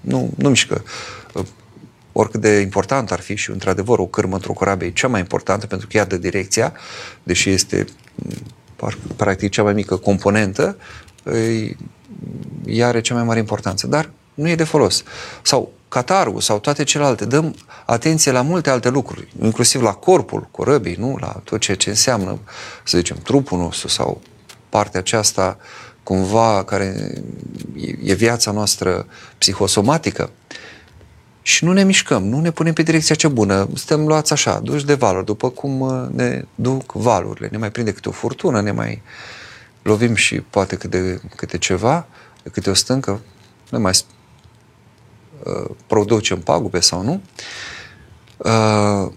Nu, 0.00 0.30
nu 0.36 0.48
mișcă 0.48 0.84
oricât 2.12 2.40
de 2.40 2.58
important 2.58 3.10
ar 3.12 3.20
fi 3.20 3.34
și, 3.34 3.50
într-adevăr, 3.50 3.98
o 3.98 4.06
cârmă 4.06 4.34
într-o 4.34 4.52
corabie 4.52 4.86
e 4.86 4.90
cea 4.90 5.08
mai 5.08 5.20
importantă 5.20 5.66
pentru 5.66 5.86
că 5.86 5.96
ea 5.96 6.04
dă 6.04 6.16
direcția, 6.16 6.72
deși 7.22 7.50
este 7.50 7.84
practic 9.16 9.50
cea 9.50 9.62
mai 9.62 9.72
mică 9.72 9.96
componentă, 9.96 10.76
ea 12.64 12.86
are 12.86 13.00
cea 13.00 13.14
mai 13.14 13.24
mare 13.24 13.38
importanță, 13.38 13.86
dar 13.86 14.10
nu 14.34 14.48
e 14.48 14.54
de 14.54 14.64
folos. 14.64 15.02
Sau 15.42 15.72
catarul 15.88 16.40
sau 16.40 16.58
toate 16.58 16.84
celelalte, 16.84 17.24
dăm 17.24 17.54
atenție 17.86 18.32
la 18.32 18.42
multe 18.42 18.70
alte 18.70 18.88
lucruri, 18.88 19.28
inclusiv 19.42 19.82
la 19.82 19.92
corpul 19.92 20.48
corăbii, 20.50 20.96
nu? 20.98 21.16
la 21.20 21.40
tot 21.44 21.60
ceea 21.60 21.76
ce 21.76 21.88
înseamnă, 21.88 22.38
să 22.84 22.96
zicem, 22.98 23.16
trupul 23.16 23.58
nostru 23.58 23.88
sau 23.88 24.20
partea 24.68 25.00
aceasta 25.00 25.58
cumva 26.02 26.64
care 26.64 27.14
e 28.02 28.14
viața 28.14 28.50
noastră 28.50 29.06
psihosomatică. 29.38 30.30
Și 31.42 31.64
nu 31.64 31.72
ne 31.72 31.84
mișcăm, 31.84 32.24
nu 32.24 32.40
ne 32.40 32.50
punem 32.50 32.72
pe 32.72 32.82
direcția 32.82 33.14
cea 33.14 33.28
bună, 33.28 33.68
suntem 33.74 34.06
luați 34.06 34.32
așa, 34.32 34.58
duși 34.58 34.86
de 34.86 34.94
valuri, 34.94 35.24
după 35.24 35.50
cum 35.50 35.80
uh, 35.80 36.08
ne 36.10 36.44
duc 36.54 36.92
valurile, 36.92 37.48
ne 37.50 37.56
mai 37.56 37.70
prinde 37.70 37.92
câte 37.92 38.08
o 38.08 38.12
furtună, 38.12 38.60
ne 38.60 38.70
mai 38.72 39.02
lovim 39.82 40.14
și 40.14 40.40
poate 40.40 40.76
câte, 40.76 41.20
câte 41.36 41.58
ceva, 41.58 42.06
câte 42.52 42.70
o 42.70 42.74
stâncă, 42.74 43.20
ne 43.70 43.78
mai 43.78 43.92
uh, 43.92 44.15
producem 45.86 46.40
pagube 46.40 46.80
sau 46.80 47.02
nu. 47.02 47.20
Uh, 48.36 49.12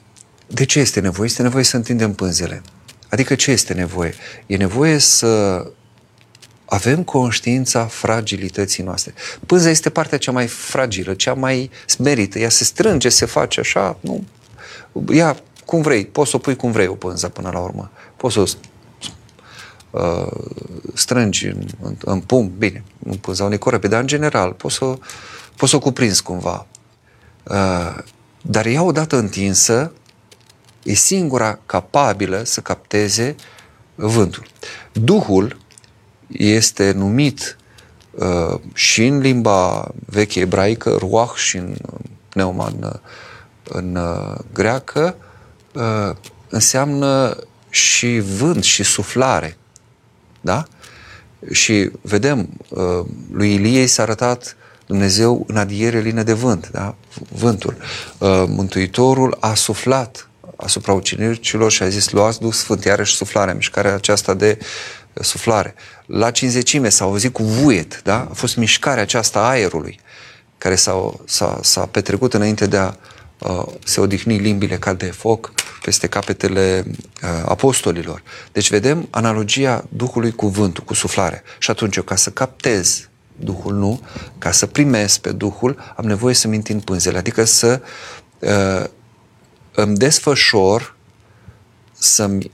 de 0.47 0.65
ce 0.65 0.80
este 0.80 0.99
nevoie? 0.99 1.28
Este 1.28 1.41
nevoie 1.41 1.63
să 1.63 1.76
întindem 1.76 2.13
pânzele. 2.13 2.61
Adică 3.09 3.36
ce 3.36 3.51
este 3.51 3.74
nevoie? 3.74 4.13
E 4.45 4.55
nevoie 4.55 4.97
să 4.97 5.65
avem 6.65 7.03
conștiința 7.03 7.86
fragilității 7.86 8.84
noastre. 8.84 9.13
Pânza 9.45 9.70
este 9.70 9.89
partea 9.89 10.17
cea 10.17 10.32
mai 10.32 10.47
fragilă, 10.47 11.13
cea 11.13 11.34
mai 11.34 11.70
smerită. 11.86 12.39
Ea 12.39 12.49
se 12.49 12.63
strânge, 12.63 13.09
se 13.09 13.26
face 13.26 13.59
așa, 13.59 13.97
nu? 13.99 14.24
Ea 15.11 15.38
cum 15.65 15.82
vrei, 15.82 16.05
poți 16.05 16.30
să 16.30 16.36
o 16.36 16.39
pui 16.39 16.55
cum 16.55 16.72
vrei 16.72 16.88
o 16.88 16.93
pânză 16.93 17.30
până 17.30 17.49
la 17.53 17.59
urmă. 17.59 17.91
Poți 18.17 18.34
să 18.34 18.39
o 18.39 18.45
uh, 19.91 20.32
strângi 20.93 21.45
în, 21.47 21.65
în, 21.82 21.95
în 21.99 22.20
pumn, 22.20 22.51
bine, 22.57 22.84
nu 22.97 23.13
pânza 23.13 23.43
unei 23.43 23.57
corepe, 23.57 23.88
dar 23.88 24.01
în 24.01 24.07
general 24.07 24.51
poți 24.51 24.76
să, 24.76 24.97
poți 25.60 25.72
să 25.72 25.78
o 25.78 25.80
cuprinzi 25.80 26.24
cumva. 26.24 26.66
Uh, 27.43 27.97
dar 28.41 28.66
ea 28.66 28.84
odată 28.84 29.18
întinsă 29.18 29.91
e 30.84 30.93
singura 30.93 31.60
capabilă 31.66 32.43
să 32.43 32.62
capteze 32.62 33.36
vântul. 33.95 34.45
Duhul 34.91 35.57
este 36.28 36.91
numit 36.91 37.57
uh, 38.12 38.60
și 38.74 39.05
în 39.05 39.20
limba 39.20 39.91
veche 40.05 40.39
ebraică, 40.39 40.95
ruach 40.97 41.36
și 41.36 41.57
în 41.57 41.76
pneuma 42.30 42.68
în, 42.68 42.99
în 43.64 43.95
uh, 43.95 44.36
greacă, 44.53 45.16
uh, 45.74 46.16
înseamnă 46.49 47.38
și 47.70 48.20
vânt 48.20 48.64
și 48.64 48.84
suflare. 48.84 49.57
Da? 50.41 50.64
Și 51.51 51.91
vedem, 52.01 52.49
uh, 52.70 53.05
lui 53.32 53.53
Ilie 53.53 53.86
s-a 53.86 54.01
arătat 54.01 54.57
Dumnezeu 54.90 55.44
în 55.48 55.58
adiere 55.58 56.00
lină 56.00 56.24
de 56.24 56.34
vânt, 56.34 56.70
da? 56.72 56.96
vântul. 57.30 57.78
Uh, 58.18 58.44
Mântuitorul 58.48 59.38
a 59.40 59.54
suflat 59.54 60.30
asupra 60.56 60.94
ucenicilor 60.94 61.72
și 61.72 61.84
a 61.84 61.90
zis, 61.90 62.10
luați 62.10 62.40
Duh 62.40 62.54
Sfânt, 62.54 62.84
iarăși 62.84 63.16
suflarea, 63.16 63.54
mișcarea 63.54 63.94
aceasta 63.94 64.34
de 64.34 64.58
suflare. 65.14 65.76
La 66.06 66.32
cinzecime 66.32 66.90
s-a 66.90 67.04
auzit 67.04 67.34
cu 67.34 67.44
vuiet, 67.44 68.02
da? 68.04 68.28
A 68.30 68.34
fost 68.34 68.56
mișcarea 68.56 69.02
aceasta 69.02 69.40
a 69.40 69.50
aerului 69.50 70.00
care 70.58 70.76
s-a, 70.76 71.14
s-a, 71.26 71.60
s-a 71.64 71.86
petrecut 71.86 72.34
înainte 72.34 72.66
de 72.66 72.78
a 72.78 72.94
uh, 73.40 73.66
se 73.84 74.02
odihni 74.02 74.38
limbile 74.38 74.78
ca 74.78 74.94
de 74.94 75.06
foc 75.06 75.52
peste 75.82 76.08
capetele 76.08 76.84
uh, 76.88 77.30
apostolilor. 77.46 78.24
Deci 78.52 78.70
vedem 78.70 79.08
analogia 79.10 79.84
Duhului 79.90 80.32
cu 80.32 80.48
vântul, 80.48 80.84
cu 80.84 80.94
suflare. 80.94 81.44
Și 81.60 81.72
atunci 81.72 81.96
eu, 81.96 82.04
ca 82.04 82.16
să 82.16 82.30
captez 82.30 83.10
Duhul, 83.40 83.74
nu, 83.74 84.02
ca 84.38 84.52
să 84.52 84.66
primesc 84.66 85.20
pe 85.20 85.32
Duhul, 85.32 85.94
am 85.96 86.06
nevoie 86.06 86.34
să-mi 86.34 86.56
întind 86.56 86.84
pânzele, 86.84 87.18
adică 87.18 87.44
să 87.44 87.82
uh, 88.40 88.86
îmi 89.72 89.96
desfășor, 89.96 90.96
să-mi 91.94 92.52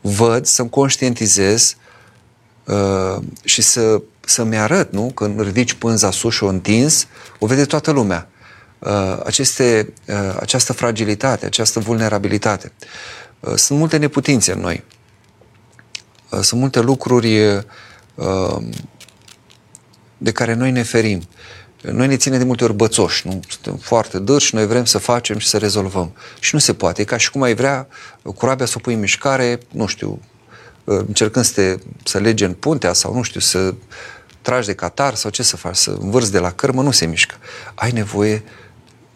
văd, 0.00 0.46
să-mi 0.46 0.70
conștientizez 0.70 1.76
uh, 2.64 3.22
și 3.44 3.62
să, 3.62 4.02
să-mi 4.20 4.56
arăt, 4.56 4.92
nu? 4.92 5.10
Când 5.14 5.40
ridici 5.40 5.72
pânza 5.72 6.10
sus 6.10 6.34
și 6.34 6.44
o 6.44 6.48
întins, 6.48 7.06
o 7.38 7.46
vede 7.46 7.64
toată 7.64 7.90
lumea. 7.90 8.28
Uh, 8.78 9.20
aceste, 9.24 9.92
uh, 10.08 10.36
această 10.40 10.72
fragilitate, 10.72 11.46
această 11.46 11.80
vulnerabilitate. 11.80 12.72
Uh, 13.40 13.54
sunt 13.54 13.78
multe 13.78 13.96
neputințe 13.96 14.52
în 14.52 14.60
noi. 14.60 14.84
Uh, 16.30 16.40
sunt 16.40 16.60
multe 16.60 16.80
lucruri 16.80 17.46
uh, 17.46 18.56
de 20.18 20.32
care 20.32 20.54
noi 20.54 20.70
ne 20.70 20.82
ferim. 20.82 21.22
Noi 21.82 22.06
ne 22.06 22.16
ține 22.16 22.38
de 22.38 22.44
multe 22.44 22.64
ori 22.64 22.74
bățoși, 22.74 23.26
nu? 23.26 23.40
Suntem 23.48 23.76
foarte 23.76 24.18
dârși, 24.18 24.54
noi 24.54 24.66
vrem 24.66 24.84
să 24.84 24.98
facem 24.98 25.38
și 25.38 25.46
să 25.46 25.58
rezolvăm. 25.58 26.14
Și 26.40 26.54
nu 26.54 26.60
se 26.60 26.74
poate. 26.74 27.00
E 27.00 27.04
ca 27.04 27.16
și 27.16 27.30
cum 27.30 27.42
ai 27.42 27.54
vrea 27.54 27.88
corabia 28.36 28.66
să 28.66 28.74
o 28.76 28.80
pui 28.80 28.94
în 28.94 29.00
mișcare, 29.00 29.58
nu 29.70 29.86
știu, 29.86 30.20
încercând 30.84 31.44
să, 31.44 31.52
te, 31.52 31.82
să 32.04 32.18
lege 32.18 32.44
în 32.44 32.52
puntea 32.52 32.92
sau, 32.92 33.14
nu 33.14 33.22
știu, 33.22 33.40
să 33.40 33.74
tragi 34.42 34.66
de 34.66 34.74
catar 34.74 35.14
sau 35.14 35.30
ce 35.30 35.42
să 35.42 35.56
faci, 35.56 35.76
să 35.76 35.96
învârți 36.00 36.32
de 36.32 36.38
la 36.38 36.50
cărmă, 36.50 36.82
nu 36.82 36.90
se 36.90 37.06
mișcă. 37.06 37.34
Ai 37.74 37.90
nevoie 37.90 38.42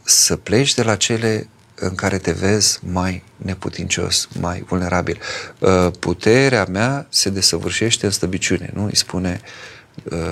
să 0.03 0.37
pleci 0.37 0.75
de 0.75 0.83
la 0.83 0.97
cele 0.97 1.49
în 1.75 1.95
care 1.95 2.19
te 2.19 2.33
vezi 2.33 2.79
mai 2.83 3.23
neputincios, 3.37 4.29
mai 4.41 4.65
vulnerabil. 4.69 5.21
Puterea 5.99 6.67
mea 6.71 7.07
se 7.09 7.31
desăvârșește 7.31 8.07
în 8.07 8.13
slăbiciune, 8.13 8.71
nu? 8.75 8.85
Îi 8.85 8.97
spune 8.97 9.41
Uh, 9.43 9.49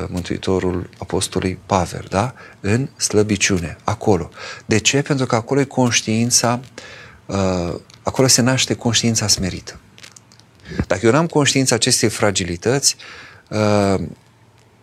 Mântuitorul 0.08 0.90
Apostolului 0.98 1.58
Pavel, 1.66 2.06
da? 2.08 2.34
În 2.60 2.88
slăbiciune, 2.96 3.76
acolo. 3.84 4.30
De 4.66 4.78
ce? 4.78 5.02
Pentru 5.02 5.26
că 5.26 5.34
acolo 5.34 5.60
e 5.60 5.64
conștiința, 5.64 6.60
uh, 7.26 7.74
acolo 8.02 8.26
se 8.26 8.42
naște 8.42 8.74
conștiința 8.74 9.28
smerită. 9.28 9.78
Dacă 10.86 11.06
eu 11.06 11.12
n-am 11.12 11.26
conștiința 11.26 11.74
acestei 11.74 12.08
fragilități, 12.08 12.96
uh, 13.48 14.00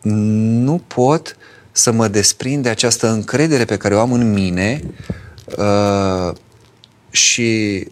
nu 0.01 0.77
pot 0.87 1.37
să 1.71 1.91
mă 1.91 2.07
desprind 2.07 2.63
de 2.63 2.69
această 2.69 3.07
încredere 3.07 3.65
pe 3.65 3.77
care 3.77 3.95
o 3.95 3.99
am 3.99 4.11
în 4.11 4.33
mine 4.33 4.81
și 7.09 7.87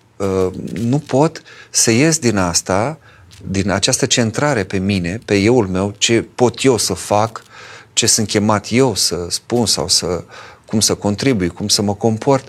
nu 0.74 1.00
pot 1.00 1.42
să 1.70 1.92
ies 1.92 2.20
din 2.20 2.38
asta 2.38 3.00
din 3.48 3.70
această 3.70 4.06
centrare 4.06 4.64
pe 4.64 4.78
mine, 4.78 5.20
pe 5.26 5.36
euul 5.36 5.68
meu, 5.68 5.94
ce 5.98 6.22
pot 6.22 6.64
eu 6.64 6.78
să 6.78 6.94
fac, 6.94 7.44
ce 7.44 7.52
ce 7.94 8.06
sunt 8.06 8.28
chemat 8.28 8.68
eu 8.70 8.96
să 8.96 9.26
spun 9.30 9.66
sau 9.66 9.88
să, 9.88 10.24
cum 10.66 10.80
să 10.80 10.96
contribui, 10.96 11.50
cum 11.50 11.68
să 11.68 11.82
mă 11.82 11.96
comport, 11.96 12.48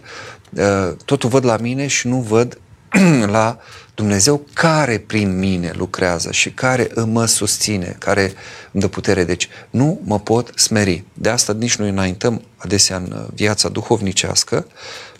uh, 0.51 0.93
totul 1.05 1.29
văd 1.29 1.45
la 1.45 1.57
mine 1.57 1.87
și 1.87 2.07
nu 2.07 2.21
văd 2.21 2.59
la 3.27 3.59
Dumnezeu 3.95 4.47
care 4.53 4.99
prin 4.99 5.39
mine 5.39 5.73
lucrează 5.75 6.33
și 6.33 6.53
care 6.53 6.91
mă 7.07 7.25
susține, 7.25 7.97
care 7.99 8.33
îmi 8.73 8.83
dă 8.83 8.89
putere. 8.89 9.25
Deci 9.25 9.49
nu 9.71 10.01
mă 10.05 10.21
pot 10.21 10.53
smeri. 10.59 11.05
De 11.13 11.29
asta 11.29 11.53
nici 11.53 11.77
noi 11.77 11.89
înaintăm 11.89 12.43
adesea 12.57 12.97
în 12.97 13.27
viața 13.35 13.69
duhovnicească, 13.69 14.67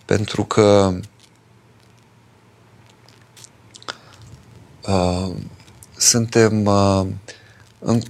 pentru 0.05 0.45
că 0.45 0.95
uh, 4.87 5.31
suntem 6.05 6.65
uh, 6.65 7.07
în, 7.79 8.01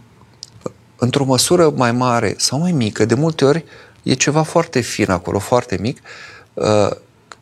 într-o 0.96 1.24
măsură 1.24 1.70
mai 1.70 1.92
mare 1.92 2.34
sau 2.38 2.58
mai 2.58 2.72
mică, 2.72 3.04
de 3.04 3.14
multe 3.14 3.44
ori 3.44 3.64
e 4.02 4.14
ceva 4.14 4.42
foarte 4.42 4.80
fin 4.80 5.10
acolo, 5.10 5.38
foarte 5.38 5.76
mic, 5.80 6.00
uh, 6.54 6.90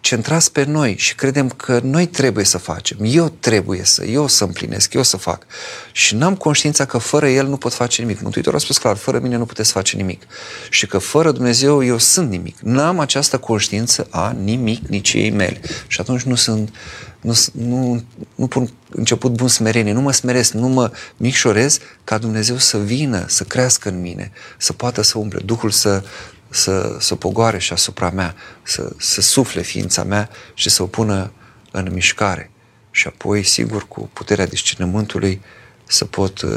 centrați 0.03 0.53
pe 0.53 0.64
noi 0.64 0.96
și 0.98 1.14
credem 1.14 1.48
că 1.48 1.80
noi 1.82 2.07
trebuie 2.07 2.44
să 2.44 2.59
facem, 2.59 2.98
eu 3.00 3.28
trebuie 3.28 3.84
să, 3.84 4.05
eu 4.05 4.26
să 4.26 4.44
împlinesc, 4.44 4.92
eu 4.92 5.03
să 5.03 5.16
fac. 5.16 5.46
Și 5.92 6.14
n-am 6.14 6.36
conștiința 6.36 6.84
că 6.84 6.98
fără 6.98 7.28
El 7.28 7.46
nu 7.46 7.57
pot 7.57 7.72
face 7.72 8.03
nimic. 8.03 8.20
Mântuitorul 8.20 8.59
a 8.59 8.62
spus 8.62 8.78
clar, 8.78 8.96
fără 8.96 9.18
mine 9.18 9.36
nu 9.36 9.44
puteți 9.44 9.72
face 9.72 9.96
nimic. 9.96 10.22
Și 10.70 10.86
că 10.86 10.98
fără 10.98 11.30
Dumnezeu 11.30 11.84
eu 11.84 11.98
sunt 11.98 12.30
nimic. 12.30 12.59
N-am 12.61 12.98
această 12.98 13.38
conștiință 13.38 14.07
a 14.11 14.36
nimic, 14.42 14.86
nici 14.86 15.12
ei 15.12 15.30
mele. 15.30 15.61
Și 15.86 16.00
atunci 16.00 16.22
nu 16.22 16.34
sunt, 16.34 16.74
nu, 17.23 17.35
nu, 17.53 18.05
nu 18.35 18.47
pun 18.47 18.70
început 18.91 19.33
bun 19.33 19.49
smerenie, 19.49 19.93
nu 19.93 20.01
mă 20.01 20.12
smeresc, 20.12 20.53
nu 20.53 20.68
mă 20.68 20.93
micșorez 21.16 21.79
ca 22.05 22.18
Dumnezeu 22.18 22.57
să 22.57 22.79
vină, 22.79 23.25
să 23.29 23.45
crească 23.45 23.89
în 23.89 24.01
mine, 24.01 24.33
să 24.59 24.73
poată 24.73 25.03
să 25.03 25.18
umple, 25.18 25.41
Duhul 25.41 25.70
să, 25.70 26.03
să, 26.49 26.97
să 27.01 27.14
pogoare 27.14 27.59
și 27.59 27.73
asupra 27.73 28.11
mea, 28.11 28.35
să, 28.62 28.93
să 28.99 29.20
sufle 29.20 29.62
ființa 29.62 30.05
mea 30.05 30.31
și 30.55 30.70
să 30.70 30.83
o 30.83 30.87
pună 30.87 31.33
în 31.70 31.89
mișcare. 31.93 32.51
Și 32.91 33.07
apoi, 33.07 33.43
sigur, 33.43 33.89
cu 33.89 34.11
puterea 34.12 34.47
discernământului 34.47 35.41
să 35.85 36.05
pot 36.05 36.41
uh, 36.41 36.51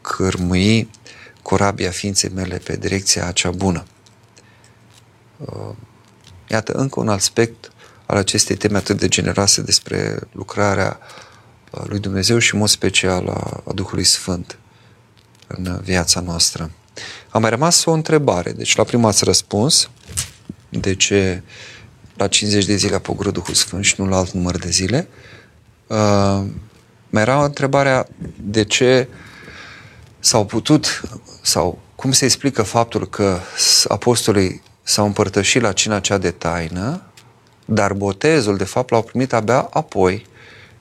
cârmui 0.00 0.90
corabia 1.42 1.90
ființei 1.90 2.30
mele 2.34 2.56
pe 2.56 2.76
direcția 2.76 3.32
cea 3.32 3.50
bună. 3.50 3.84
Uh, 5.36 5.74
iată, 6.48 6.72
încă 6.72 7.00
un 7.00 7.08
aspect 7.08 7.69
al 8.10 8.16
acestei 8.16 8.56
teme 8.56 8.76
atât 8.76 8.98
de 8.98 9.08
generoase 9.08 9.62
despre 9.62 10.18
lucrarea 10.32 10.98
uh, 11.70 11.82
lui 11.86 11.98
Dumnezeu 11.98 12.38
și, 12.38 12.54
în 12.54 12.60
mod 12.60 12.68
special, 12.68 13.28
a 13.64 13.72
Duhului 13.72 14.04
Sfânt 14.04 14.58
în 15.46 15.80
viața 15.82 16.20
noastră. 16.20 16.70
A 17.28 17.38
mai 17.38 17.50
rămas 17.50 17.84
o 17.84 17.90
întrebare. 17.90 18.52
Deci 18.52 18.76
la 18.76 18.84
prima 18.84 19.08
ați 19.08 19.24
răspuns 19.24 19.90
de 20.68 20.94
ce 20.94 21.42
la 22.16 22.28
50 22.28 22.64
de 22.64 22.76
zile 22.76 22.94
a 22.94 22.98
pogorât 22.98 23.32
Duhul 23.32 23.54
Sfânt 23.54 23.84
și 23.84 23.94
nu 23.96 24.08
la 24.08 24.16
alt 24.16 24.30
număr 24.30 24.58
de 24.58 24.70
zile. 24.70 25.08
Uh, 25.86 26.42
mai 27.10 27.22
era 27.22 27.44
întrebarea 27.44 28.08
de 28.40 28.64
ce 28.64 29.08
s-au 30.18 30.46
putut 30.46 31.02
sau 31.42 31.78
cum 31.96 32.12
se 32.12 32.24
explică 32.24 32.62
faptul 32.62 33.08
că 33.08 33.38
apostolii 33.88 34.62
s-au 34.82 35.06
împărtășit 35.06 35.62
la 35.62 35.72
cina 35.72 36.00
cea 36.00 36.18
de 36.18 36.30
taină, 36.30 37.09
dar 37.72 37.92
botezul, 37.92 38.56
de 38.56 38.64
fapt, 38.64 38.90
l-au 38.90 39.02
primit 39.02 39.32
abia 39.32 39.68
apoi, 39.70 40.26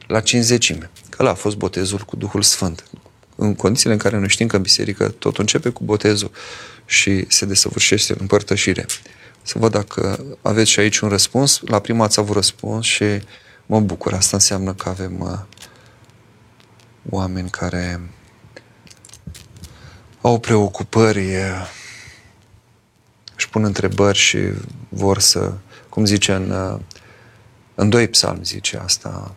la 0.07 0.19
cinzecime. 0.19 0.89
Că 1.09 1.17
ăla 1.19 1.31
a 1.31 1.33
fost 1.33 1.55
botezul 1.55 1.99
cu 1.99 2.15
Duhul 2.15 2.41
Sfânt 2.41 2.83
în 3.39 3.55
condițiile 3.55 3.93
în 3.93 3.99
care 3.99 4.17
noi 4.17 4.29
știm 4.29 4.47
că 4.47 4.55
în 4.55 4.61
biserică 4.61 5.09
tot 5.09 5.37
începe 5.37 5.69
cu 5.69 5.83
botezul 5.83 6.31
și 6.85 7.25
se 7.27 7.45
desăvârșește 7.45 8.13
în 8.13 8.17
împărtășire. 8.21 8.85
Să 9.41 9.59
văd 9.59 9.71
dacă 9.71 10.25
aveți 10.41 10.69
și 10.69 10.79
aici 10.79 10.99
un 10.99 11.09
răspuns. 11.09 11.59
La 11.65 11.79
prima 11.79 12.03
ați 12.03 12.19
avut 12.19 12.35
răspuns 12.35 12.85
și 12.85 13.03
mă 13.65 13.79
bucur. 13.79 14.13
Asta 14.13 14.35
înseamnă 14.35 14.73
că 14.73 14.89
avem 14.89 15.19
uh, 15.19 15.39
oameni 17.09 17.49
care 17.49 18.01
au 20.21 20.39
preocupări, 20.39 21.35
uh, 21.35 21.69
își 23.35 23.49
pun 23.49 23.63
întrebări 23.63 24.17
și 24.17 24.37
vor 24.89 25.19
să, 25.19 25.53
cum 25.99 26.07
zice 26.07 26.33
în, 26.33 26.49
uh, 26.49 26.79
în 27.75 27.89
doi 27.89 28.07
psalmi 28.07 28.43
zice 28.43 28.77
asta, 28.77 29.35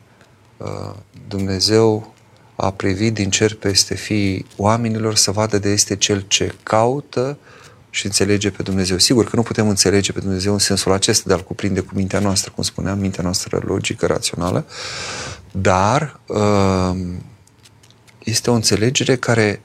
uh, 0.56 0.94
Dumnezeu 1.28 2.14
a 2.56 2.70
privit 2.70 3.14
din 3.14 3.30
cer 3.30 3.54
peste 3.54 3.94
fiii 3.94 4.46
oamenilor 4.56 5.14
să 5.14 5.30
vadă 5.30 5.58
de 5.58 5.68
este 5.68 5.96
cel 5.96 6.24
ce 6.28 6.54
caută 6.62 7.38
și 7.90 8.06
înțelege 8.06 8.50
pe 8.50 8.62
Dumnezeu. 8.62 8.98
Sigur 8.98 9.24
că 9.24 9.36
nu 9.36 9.42
putem 9.42 9.68
înțelege 9.68 10.12
pe 10.12 10.20
Dumnezeu 10.20 10.52
în 10.52 10.58
sensul 10.58 10.92
acesta 10.92 11.24
de 11.26 11.32
a-L 11.32 11.42
cuprinde 11.42 11.80
cu 11.80 11.92
mintea 11.94 12.18
noastră, 12.18 12.52
cum 12.54 12.62
spuneam, 12.62 12.98
mintea 12.98 13.22
noastră 13.22 13.60
logică, 13.64 14.06
rațională, 14.06 14.66
dar 15.50 16.20
uh, 16.26 16.96
este 18.18 18.50
o 18.50 18.54
înțelegere 18.54 19.16
care 19.16 19.62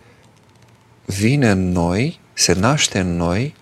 vine 1.05 1.49
în 1.49 1.71
noi, 1.71 2.19
se 2.33 2.53
naște 2.53 2.99
în 2.99 3.15
noi 3.15 3.55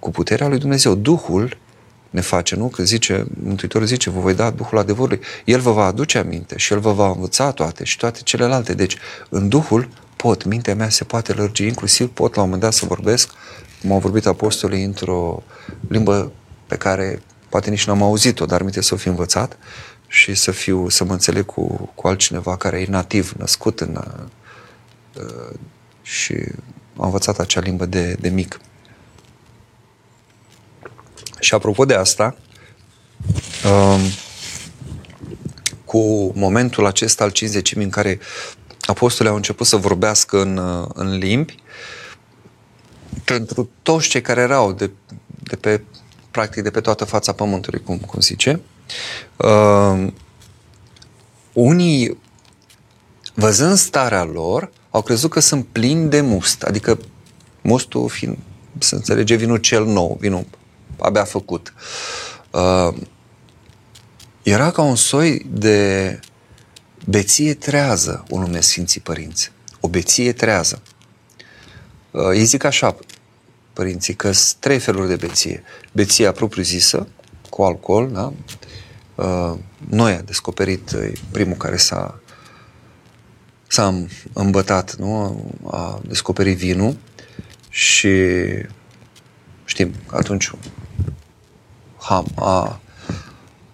cu 0.00 0.10
puterea 0.10 0.48
lui 0.48 0.58
Dumnezeu. 0.58 0.94
Duhul 0.94 1.57
ne 2.10 2.20
face, 2.20 2.56
nu? 2.56 2.68
Că 2.68 2.82
zice, 2.82 3.26
Mântuitorul 3.42 3.86
zice, 3.86 4.10
vă 4.10 4.20
voi 4.20 4.34
da 4.34 4.50
Duhul 4.50 4.78
adevărului. 4.78 5.20
El 5.44 5.60
vă 5.60 5.72
va 5.72 5.84
aduce 5.84 6.18
aminte 6.18 6.58
și 6.58 6.72
El 6.72 6.78
vă 6.78 6.92
va 6.92 7.08
învăța 7.08 7.50
toate 7.50 7.84
și 7.84 7.96
toate 7.96 8.20
celelalte. 8.22 8.74
Deci, 8.74 8.96
în 9.28 9.48
Duhul 9.48 9.88
pot, 10.16 10.44
mintea 10.44 10.74
mea 10.74 10.88
se 10.88 11.04
poate 11.04 11.32
lărgi, 11.32 11.66
inclusiv 11.66 12.08
pot 12.08 12.34
la 12.34 12.42
un 12.42 12.48
moment 12.48 12.62
dat 12.62 12.72
să 12.72 12.86
vorbesc, 12.86 13.30
cum 13.80 13.92
au 13.92 13.98
vorbit 13.98 14.26
apostolii 14.26 14.84
într-o 14.84 15.42
limbă 15.88 16.32
pe 16.66 16.76
care 16.76 17.22
poate 17.48 17.70
nici 17.70 17.86
n-am 17.86 18.02
auzit-o, 18.02 18.46
dar 18.46 18.62
minte 18.62 18.80
să 18.80 18.94
o 18.94 18.96
fi 18.96 19.08
învățat 19.08 19.58
și 20.06 20.34
să 20.34 20.50
fiu, 20.50 20.88
să 20.88 21.04
mă 21.04 21.12
înțeleg 21.12 21.44
cu, 21.44 21.90
cu 21.94 22.06
altcineva 22.06 22.56
care 22.56 22.80
e 22.80 22.86
nativ, 22.88 23.32
născut 23.36 23.80
în 23.80 24.04
uh, 25.14 25.54
și 26.02 26.34
a 26.96 27.04
învățat 27.04 27.38
acea 27.38 27.60
limbă 27.60 27.86
de, 27.86 28.16
de 28.20 28.28
mic. 28.28 28.60
Și 31.40 31.54
apropo 31.54 31.84
de 31.84 31.94
asta, 31.94 32.36
um, 33.64 34.00
cu 35.84 36.32
momentul 36.34 36.86
acesta 36.86 37.24
al 37.24 37.30
50 37.30 37.74
în 37.74 37.90
care 37.90 38.18
apostolii 38.80 39.30
au 39.30 39.36
început 39.36 39.66
să 39.66 39.76
vorbească 39.76 40.40
în, 40.40 40.56
uh, 40.56 40.88
în 40.94 41.18
limbi, 41.18 41.54
pentru 43.24 43.70
toți 43.82 44.08
cei 44.08 44.20
care 44.20 44.40
erau 44.40 44.72
de, 44.72 44.90
de 45.42 45.56
pe, 45.56 45.82
practic, 46.30 46.62
de 46.62 46.70
pe 46.70 46.80
toată 46.80 47.04
fața 47.04 47.32
pământului, 47.32 47.82
cum, 47.82 47.98
cum 47.98 48.20
zice, 48.20 48.60
uh, 49.36 50.12
unii, 51.52 52.18
văzând 53.34 53.76
starea 53.76 54.24
lor, 54.24 54.70
au 54.90 55.02
crezut 55.02 55.30
că 55.30 55.40
sunt 55.40 55.66
plini 55.72 56.10
de 56.10 56.20
must, 56.20 56.62
adică 56.62 56.98
mustul 57.60 58.08
fiind, 58.08 58.38
să 58.78 58.94
înțelege, 58.94 59.34
vinul 59.34 59.56
cel 59.56 59.84
nou, 59.84 60.16
vinul 60.20 60.46
abia 60.98 61.24
făcut. 61.24 61.74
Uh, 62.50 62.94
era 64.42 64.70
ca 64.70 64.82
un 64.82 64.96
soi 64.96 65.46
de 65.50 66.20
beție 67.06 67.54
trează, 67.54 68.24
o 68.30 68.38
numesc 68.38 68.68
Sfinții 68.68 69.00
Părinți. 69.00 69.52
O 69.80 69.88
beție 69.88 70.32
trează. 70.32 70.82
Uh, 72.10 72.30
ei 72.34 72.44
zic 72.44 72.64
așa, 72.64 72.96
părinții, 73.72 74.14
că 74.14 74.32
sunt 74.32 74.60
trei 74.60 74.78
feluri 74.78 75.08
de 75.08 75.16
beție. 75.16 75.62
Beția 75.92 76.32
propriu-zisă, 76.32 77.06
cu 77.50 77.62
alcool, 77.62 78.10
da? 78.12 78.32
Uh, 79.14 79.58
noi 79.88 80.12
a 80.12 80.20
descoperit 80.20 80.96
primul 81.30 81.56
care 81.56 81.76
s-a 81.76 82.20
s-a 83.68 84.04
îmbătat, 84.32 84.94
nu? 84.94 85.44
A 85.70 86.00
descoperit 86.06 86.56
vinul 86.56 86.96
și 87.68 88.10
știm 89.64 89.94
că 90.06 90.16
atunci 90.16 90.50
Ham 92.00 92.26
a, 92.34 92.80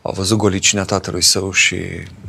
a 0.03 0.11
văzut 0.11 0.39
golicina 0.39 0.85
tatălui 0.85 1.23
său 1.23 1.53
și 1.53 1.77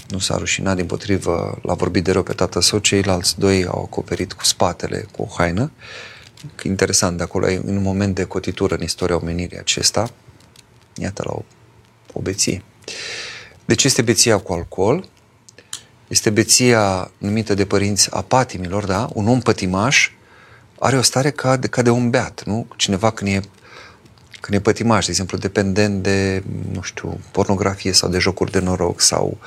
nu 0.10 0.20
s-a 0.20 0.38
rușinat, 0.38 0.76
din 0.76 0.86
potrivă 0.86 1.60
l-a 1.62 1.74
vorbit 1.74 2.04
de 2.04 2.12
rău 2.12 2.24
pe 2.24 2.34
tatăl 2.34 2.62
său, 2.62 2.80
ceilalți 2.80 3.40
doi 3.40 3.66
au 3.66 3.84
acoperit 3.84 4.34
cu 4.34 4.44
spatele, 4.44 5.06
cu 5.12 5.22
o 5.22 5.28
haină. 5.38 5.72
Interesant, 6.64 7.18
de 7.18 7.24
acolo 7.24 7.50
e 7.50 7.62
un 7.66 7.82
moment 7.82 8.16
de 8.16 8.24
cotitură 8.24 8.76
în 8.76 8.82
istoria 8.82 9.16
omenirii 9.16 9.60
acesta. 9.60 10.10
Iată 10.96 11.24
la 11.26 11.32
o, 11.34 11.42
o 12.14 12.22
beție. 12.22 12.64
Deci 13.66 13.84
este 13.84 14.02
beția 14.02 14.38
cu 14.38 14.54
alcool, 14.54 15.10
este 16.08 16.30
beția 16.30 17.12
numită 17.18 17.54
de 17.54 17.66
părinți 17.66 18.12
a 18.12 18.22
patimilor, 18.22 18.86
da? 18.86 19.10
Un 19.14 19.28
om 19.28 19.40
pătimaș 19.40 20.10
are 20.80 20.98
o 20.98 21.02
stare 21.02 21.32
ca 21.32 21.58
de, 21.58 21.68
ca 21.68 21.82
de 21.82 21.90
un 21.90 22.10
beat, 22.10 22.44
nu? 22.44 22.68
Cineva 22.76 23.12
când 23.12 23.32
e 23.32 23.42
când 24.46 24.58
e 24.58 24.62
pătimaș, 24.62 25.06
de 25.06 25.12
exemplu, 25.12 25.38
dependent 25.38 26.04
de, 26.04 26.44
nu 26.72 26.82
știu, 26.82 27.20
pornografie 27.32 27.92
sau 27.92 28.10
de 28.10 28.18
jocuri 28.18 28.52
de 28.52 28.60
noroc 28.60 29.02
sau 29.02 29.38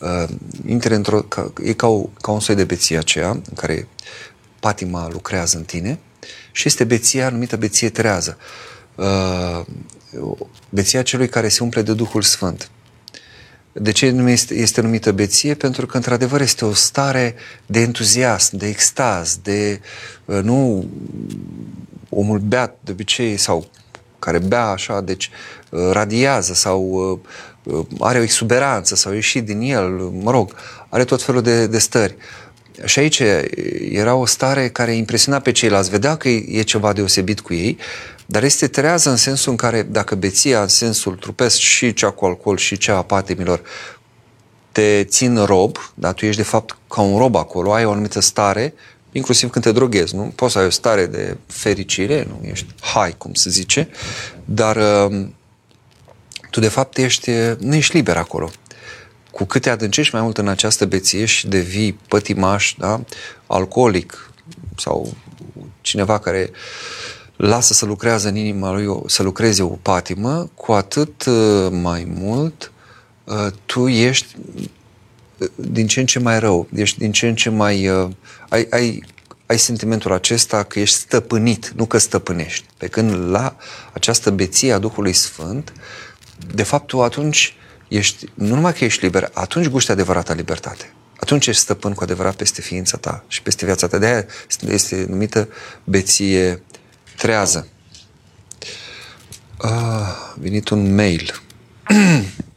uh, 0.00 0.28
intre 0.66 0.94
într-o, 0.94 1.22
ca, 1.22 1.52
e 1.64 1.72
ca, 1.72 1.86
o, 1.86 2.08
ca 2.20 2.30
un 2.30 2.40
soi 2.40 2.54
de 2.54 2.64
beție 2.64 2.98
aceea 2.98 3.30
în 3.30 3.54
care 3.56 3.88
patima 4.60 5.08
lucrează 5.12 5.56
în 5.56 5.62
tine 5.62 5.98
și 6.52 6.68
este 6.68 6.84
beția 6.84 7.28
numită 7.28 7.56
beție 7.56 7.90
trează. 7.90 8.38
Uh, 8.94 9.60
beția 10.68 11.02
celui 11.02 11.28
care 11.28 11.48
se 11.48 11.62
umple 11.62 11.82
de 11.82 11.94
Duhul 11.94 12.22
Sfânt. 12.22 12.70
De 13.72 13.90
ce 13.90 14.10
nu 14.10 14.28
este, 14.28 14.54
este 14.54 14.80
numită 14.80 15.12
beție? 15.12 15.54
Pentru 15.54 15.86
că, 15.86 15.96
într-adevăr, 15.96 16.40
este 16.40 16.64
o 16.64 16.72
stare 16.72 17.34
de 17.66 17.80
entuziasm, 17.80 18.56
de 18.56 18.66
extaz, 18.66 19.38
de, 19.42 19.80
uh, 20.24 20.40
nu, 20.42 20.88
omul 22.08 22.38
beat 22.38 22.76
de 22.80 22.92
obicei 22.92 23.36
sau 23.36 23.70
care 24.28 24.44
bea 24.44 24.66
așa, 24.66 25.00
deci 25.00 25.30
uh, 25.70 25.90
radiază 25.92 26.54
sau 26.54 26.80
uh, 27.64 27.84
are 28.00 28.18
o 28.18 28.22
exuberanță 28.22 28.94
sau 28.94 29.12
ieșit 29.12 29.44
din 29.44 29.60
el, 29.60 29.88
mă 30.22 30.30
rog, 30.30 30.54
are 30.88 31.04
tot 31.04 31.22
felul 31.22 31.42
de, 31.42 31.66
de 31.66 31.78
stări. 31.78 32.16
Și 32.84 32.98
aici 32.98 33.22
era 33.90 34.14
o 34.14 34.26
stare 34.26 34.68
care 34.68 34.92
impresiona 34.92 35.38
pe 35.38 35.52
ceilalți, 35.52 35.90
vedea 35.90 36.16
că 36.16 36.28
e 36.28 36.62
ceva 36.62 36.92
deosebit 36.92 37.40
cu 37.40 37.54
ei, 37.54 37.78
dar 38.26 38.42
este 38.42 38.66
trează 38.66 39.10
în 39.10 39.16
sensul 39.16 39.50
în 39.50 39.56
care 39.56 39.82
dacă 39.82 40.14
beția 40.14 40.60
în 40.60 40.68
sensul 40.68 41.14
trupesc 41.14 41.56
și 41.56 41.92
cea 41.92 42.10
cu 42.10 42.24
alcool 42.24 42.56
și 42.56 42.76
cea 42.76 42.96
a 42.96 43.02
patimilor 43.02 43.60
te 44.72 45.04
țin 45.04 45.44
rob, 45.44 45.76
dar 45.94 46.12
tu 46.12 46.26
ești 46.26 46.40
de 46.40 46.48
fapt 46.48 46.76
ca 46.88 47.00
un 47.00 47.18
rob 47.18 47.36
acolo, 47.36 47.72
ai 47.72 47.84
o 47.84 47.90
anumită 47.90 48.20
stare, 48.20 48.74
inclusiv 49.18 49.50
când 49.50 49.64
te 49.64 49.72
droghezi, 49.72 50.14
nu? 50.14 50.32
Poți 50.34 50.52
să 50.52 50.58
ai 50.58 50.66
o 50.66 50.70
stare 50.70 51.06
de 51.06 51.36
fericire, 51.46 52.26
nu 52.28 52.48
ești 52.48 52.66
hai, 52.80 53.14
cum 53.18 53.34
se 53.34 53.50
zice, 53.50 53.88
dar 54.44 54.76
uh, 54.76 55.26
tu 56.50 56.60
de 56.60 56.68
fapt 56.68 56.96
ești, 56.96 57.30
nu 57.58 57.74
ești 57.74 57.96
liber 57.96 58.16
acolo. 58.16 58.50
Cu 59.30 59.44
cât 59.44 59.62
te 59.62 59.70
adâncești 59.70 60.14
mai 60.14 60.22
mult 60.22 60.38
în 60.38 60.48
această 60.48 60.86
beție 60.86 61.24
și 61.24 61.48
devii 61.48 61.98
pătimaș, 62.08 62.74
da? 62.78 63.00
alcoolic 63.46 64.32
sau 64.76 65.14
cineva 65.80 66.18
care 66.18 66.50
lasă 67.36 67.72
să 67.72 67.84
lucrează 67.84 68.28
în 68.28 68.36
inima 68.36 68.72
lui, 68.72 69.02
să 69.06 69.22
lucreze 69.22 69.62
o 69.62 69.68
patimă, 69.68 70.50
cu 70.54 70.72
atât 70.72 71.24
uh, 71.24 71.68
mai 71.70 72.12
mult 72.14 72.72
uh, 73.24 73.46
tu 73.66 73.88
ești 73.88 74.36
uh, 74.56 74.64
din 75.54 75.86
ce 75.86 76.00
în 76.00 76.06
ce 76.06 76.18
mai 76.18 76.38
rău, 76.38 76.68
ești 76.74 76.98
din 76.98 77.12
ce 77.12 77.28
în 77.28 77.34
ce 77.34 77.50
mai... 77.50 77.90
Ai, 78.48 78.66
ai, 78.70 79.02
ai 79.46 79.58
sentimentul 79.58 80.12
acesta 80.12 80.62
că 80.62 80.80
ești 80.80 80.96
stăpânit, 80.96 81.72
nu 81.76 81.86
că 81.86 81.98
stăpânești. 81.98 82.66
Pe 82.76 82.86
când 82.86 83.30
la 83.30 83.56
această 83.92 84.30
beție 84.30 84.72
a 84.72 84.78
Duhului 84.78 85.12
Sfânt, 85.12 85.72
de 86.54 86.62
fapt 86.62 86.86
tu 86.86 87.02
atunci 87.02 87.54
ești, 87.88 88.28
nu 88.34 88.54
numai 88.54 88.72
că 88.72 88.84
ești 88.84 89.04
liber, 89.04 89.30
atunci 89.32 89.68
guști 89.68 89.90
adevărata 89.90 90.32
libertate. 90.32 90.92
Atunci 91.20 91.46
ești 91.46 91.62
stăpân 91.62 91.94
cu 91.94 92.02
adevărat 92.02 92.34
peste 92.34 92.60
ființa 92.60 92.96
ta 92.96 93.24
și 93.28 93.42
peste 93.42 93.64
viața 93.64 93.86
ta. 93.86 93.98
De 93.98 94.06
aia 94.06 94.26
este 94.68 95.06
numită 95.08 95.48
beție 95.84 96.62
trează. 97.16 97.68
A 99.56 100.34
venit 100.38 100.68
un 100.68 100.94
mail. 100.94 101.40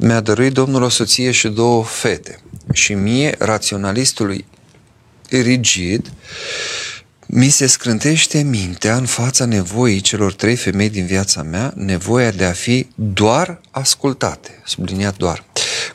Mi-a 0.00 0.20
dăruit 0.20 0.52
Domnul 0.52 0.82
o 0.82 0.88
soție 0.88 1.30
și 1.30 1.48
două 1.48 1.84
fete. 1.84 2.40
Și 2.72 2.94
mie, 2.94 3.34
raționalistului 3.38 4.46
rigid, 5.30 6.12
mi 7.26 7.48
se 7.48 7.66
scrântește 7.66 8.42
mintea 8.42 8.96
în 8.96 9.06
fața 9.06 9.44
nevoii 9.44 10.00
celor 10.00 10.34
trei 10.34 10.56
femei 10.56 10.88
din 10.88 11.06
viața 11.06 11.42
mea, 11.42 11.72
nevoia 11.76 12.30
de 12.30 12.44
a 12.44 12.52
fi 12.52 12.86
doar 12.94 13.60
ascultate, 13.70 14.62
subliniat 14.64 15.16
doar. 15.16 15.44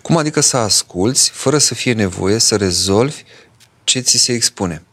Cum 0.01 0.17
adică 0.17 0.39
să 0.39 0.57
asculți 0.57 1.29
fără 1.29 1.57
să 1.57 1.73
fie 1.73 1.93
nevoie 1.93 2.37
să 2.37 2.55
rezolvi 2.55 3.23
ce 3.83 3.99
ți 3.99 4.17
se 4.17 4.33
expune. 4.33 4.83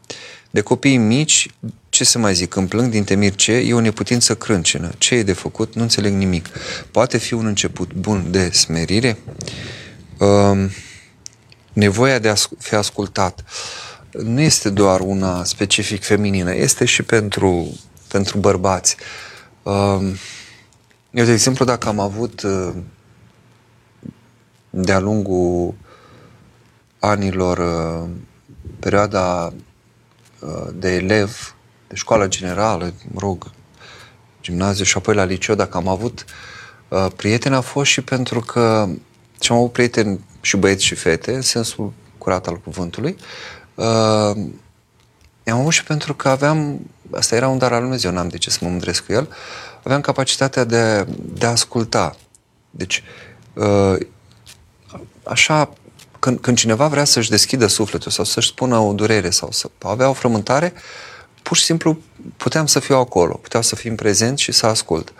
De 0.51 0.61
copii 0.61 0.97
mici, 0.97 1.47
ce 2.01 2.07
să 2.07 2.17
mai 2.17 2.33
zic, 2.33 2.49
când 2.49 2.69
plâng 2.69 2.91
din 2.91 3.03
temir 3.03 3.35
ce, 3.35 3.51
e 3.51 3.73
o 3.73 3.79
neputință 3.79 4.35
crâncenă. 4.35 4.91
Ce 4.97 5.15
e 5.15 5.23
de 5.23 5.33
făcut? 5.33 5.75
Nu 5.75 5.81
înțeleg 5.81 6.13
nimic. 6.13 6.47
Poate 6.91 7.17
fi 7.17 7.33
un 7.33 7.45
început 7.45 7.93
bun 7.93 8.31
de 8.31 8.49
smerire? 8.49 9.17
Uh, 10.17 10.71
nevoia 11.73 12.19
de 12.19 12.29
a 12.29 12.33
fi 12.57 12.75
ascultat 12.75 13.43
nu 14.11 14.41
este 14.41 14.69
doar 14.69 14.99
una 14.99 15.43
specific 15.43 16.03
feminină, 16.03 16.55
este 16.55 16.85
și 16.85 17.03
pentru, 17.03 17.79
pentru 18.07 18.37
bărbați. 18.37 18.95
Uh, 19.63 20.19
eu, 21.11 21.25
de 21.25 21.31
exemplu, 21.31 21.65
dacă 21.65 21.87
am 21.87 21.99
avut 21.99 22.41
uh, 22.41 22.73
de-a 24.69 24.99
lungul 24.99 25.73
anilor 26.99 27.57
uh, 27.57 28.09
perioada 28.79 29.53
uh, 30.39 30.67
de 30.73 30.95
elev, 30.95 31.55
de 31.91 31.97
școală 31.97 32.27
generală, 32.27 32.93
mă 33.11 33.19
rog, 33.19 33.51
gimnaziu 34.41 34.83
și 34.83 34.97
apoi 34.97 35.15
la 35.15 35.23
liceu, 35.23 35.55
dacă 35.55 35.77
am 35.77 35.87
avut 35.87 36.25
uh, 36.87 37.07
prieteni, 37.15 37.55
a 37.55 37.61
fost 37.61 37.91
și 37.91 38.01
pentru 38.01 38.39
că 38.39 38.89
și 39.39 39.51
am 39.51 39.57
avut 39.57 39.71
prieteni 39.71 40.19
și 40.41 40.57
băieți 40.57 40.83
și 40.83 40.95
fete, 40.95 41.33
în 41.33 41.41
sensul 41.41 41.93
curat 42.17 42.47
al 42.47 42.57
cuvântului. 42.57 43.17
Uh, 43.75 43.85
am 45.45 45.59
avut 45.59 45.71
și 45.71 45.83
pentru 45.83 46.13
că 46.13 46.29
aveam, 46.29 46.79
asta 47.11 47.35
era 47.35 47.47
un 47.47 47.57
dar 47.57 47.71
al 47.71 47.77
Lui 47.77 47.87
Dumnezeu, 47.87 48.11
n-am 48.11 48.27
de 48.27 48.37
ce 48.37 48.49
să 48.49 48.57
mă 48.61 48.69
mândresc 48.69 49.05
cu 49.05 49.11
el, 49.11 49.29
aveam 49.83 50.01
capacitatea 50.01 50.63
de, 50.63 51.07
de 51.17 51.45
a 51.45 51.49
asculta. 51.49 52.15
Deci, 52.69 53.03
uh, 53.53 53.97
așa 55.23 55.73
când, 56.19 56.39
când 56.39 56.57
cineva 56.57 56.87
vrea 56.87 57.03
să-și 57.03 57.29
deschidă 57.29 57.67
sufletul 57.67 58.11
sau 58.11 58.25
să-și 58.25 58.47
spună 58.47 58.77
o 58.77 58.93
durere 58.93 59.29
sau 59.29 59.51
să 59.51 59.69
avea 59.79 60.09
o 60.09 60.13
frământare, 60.13 60.73
pur 61.41 61.57
și 61.57 61.63
simplu 61.63 61.97
puteam 62.37 62.65
să 62.65 62.79
fiu 62.79 62.95
acolo, 62.95 63.33
puteam 63.33 63.63
să 63.63 63.75
fim 63.75 63.95
prezent 63.95 64.37
și 64.37 64.51
să 64.51 64.65
ascult. 64.65 65.13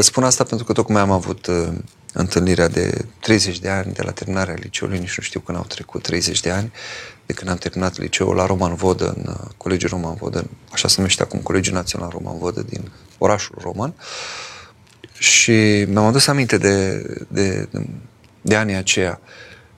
Spun 0.00 0.24
asta 0.24 0.44
pentru 0.44 0.66
că 0.66 0.72
tocmai 0.72 1.00
am 1.00 1.10
avut 1.10 1.46
uh, 1.46 1.68
întâlnirea 2.12 2.68
de 2.68 3.04
30 3.20 3.58
de 3.58 3.68
ani 3.68 3.92
de 3.92 4.02
la 4.02 4.10
terminarea 4.10 4.54
liceului, 4.54 4.98
nici 4.98 5.16
nu 5.16 5.22
știu 5.22 5.40
când 5.40 5.58
au 5.58 5.64
trecut 5.64 6.02
30 6.02 6.40
de 6.40 6.50
ani, 6.50 6.72
de 7.26 7.32
când 7.32 7.50
am 7.50 7.56
terminat 7.56 7.98
liceul 7.98 8.34
la 8.34 8.46
Roman 8.46 8.74
Vodă, 8.74 9.14
în 9.16 9.24
uh, 9.28 9.50
Colegiul 9.56 9.90
Roman 9.90 10.14
Vodă, 10.14 10.50
așa 10.70 10.88
se 10.88 10.94
numește 10.96 11.22
acum 11.22 11.40
Colegiul 11.40 11.74
Național 11.74 12.08
Roman 12.12 12.38
Vodă 12.38 12.62
din 12.62 12.90
orașul 13.18 13.58
Roman. 13.60 13.94
Și 15.12 15.84
mi-am 15.88 16.04
adus 16.04 16.26
aminte 16.26 16.58
de, 16.58 16.96
de, 17.28 17.68
de, 17.70 17.86
de 18.40 18.56
anii 18.56 18.74
aceia. 18.74 19.20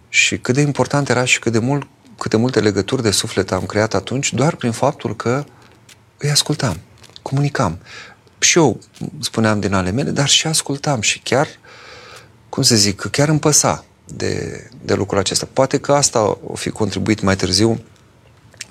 Și 0.08 0.38
cât 0.38 0.54
de 0.54 0.60
important 0.60 1.08
era 1.08 1.24
și 1.24 1.38
cât 1.38 1.52
de, 1.52 1.58
mult, 1.58 1.86
câte 2.18 2.36
multe 2.36 2.60
legături 2.60 3.02
de 3.02 3.10
suflet 3.10 3.52
am 3.52 3.66
creat 3.66 3.94
atunci, 3.94 4.32
doar 4.32 4.54
prin 4.54 4.72
faptul 4.72 5.16
că 5.16 5.44
îi 6.18 6.30
ascultam, 6.30 6.80
comunicam. 7.22 7.78
Și 8.38 8.58
eu 8.58 8.80
spuneam 9.20 9.60
din 9.60 9.72
ale 9.72 9.90
mele, 9.90 10.10
dar 10.10 10.28
și 10.28 10.46
ascultam 10.46 11.00
și 11.00 11.18
chiar, 11.18 11.48
cum 12.48 12.62
să 12.62 12.76
zic, 12.76 13.00
chiar 13.00 13.28
îmi 13.28 13.38
păsa 13.38 13.84
de, 14.04 14.64
de 14.84 14.94
lucrul 14.94 15.18
acesta. 15.18 15.48
Poate 15.52 15.78
că 15.78 15.92
asta 15.92 16.38
o 16.46 16.54
fi 16.54 16.70
contribuit 16.70 17.20
mai 17.20 17.36
târziu 17.36 17.84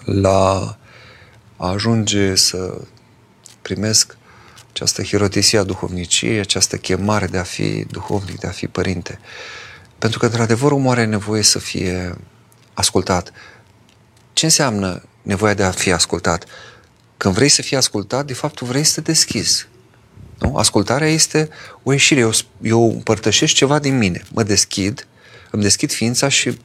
la 0.06 0.78
a 1.58 1.68
ajunge 1.68 2.36
să 2.36 2.82
primesc 3.62 4.18
această 4.70 5.04
hirotisie 5.04 5.60
a 5.60 5.64
duhovniciei, 5.64 6.40
această 6.40 6.78
chemare 6.78 7.26
de 7.26 7.38
a 7.38 7.44
fi 7.44 7.86
duhovnic, 7.92 8.40
de 8.40 8.48
a 8.48 8.52
fi 8.52 8.68
părinte. 8.68 9.20
Uh, 9.22 9.64
pentru 10.04 10.22
că, 10.22 10.26
într-adevăr, 10.26 10.72
omul 10.72 10.92
are 10.92 11.06
nevoie 11.06 11.42
să 11.42 11.60
fie 11.60 12.18
ascultat. 12.74 13.32
Ce 14.34 14.46
înseamnă 14.46 15.04
nevoia 15.22 15.54
de 15.54 15.64
a 15.64 15.72
fi 15.72 15.92
ascultat? 15.92 16.46
Când 17.18 17.34
vrei 17.34 17.50
să 17.50 17.62
fii 17.62 17.78
ascultat, 17.78 18.26
de 18.26 18.34
fapt, 18.34 18.56
tu 18.56 18.66
vrei 18.66 18.84
să 18.84 18.94
te 18.94 19.02
deschizi. 19.02 19.68
Nu? 20.40 20.56
Ascultarea 20.56 21.08
este 21.08 21.50
o 21.84 21.92
ieșire. 21.92 22.20
Eu, 22.20 22.32
eu 22.62 22.92
împărtășesc 22.92 23.54
ceva 23.54 23.80
din 23.80 23.98
mine. 23.98 24.24
Mă 24.32 24.44
deschid, 24.44 25.08
îmi 25.52 25.64
deschid 25.64 25.92
ființa 25.92 26.28
și 26.28 26.58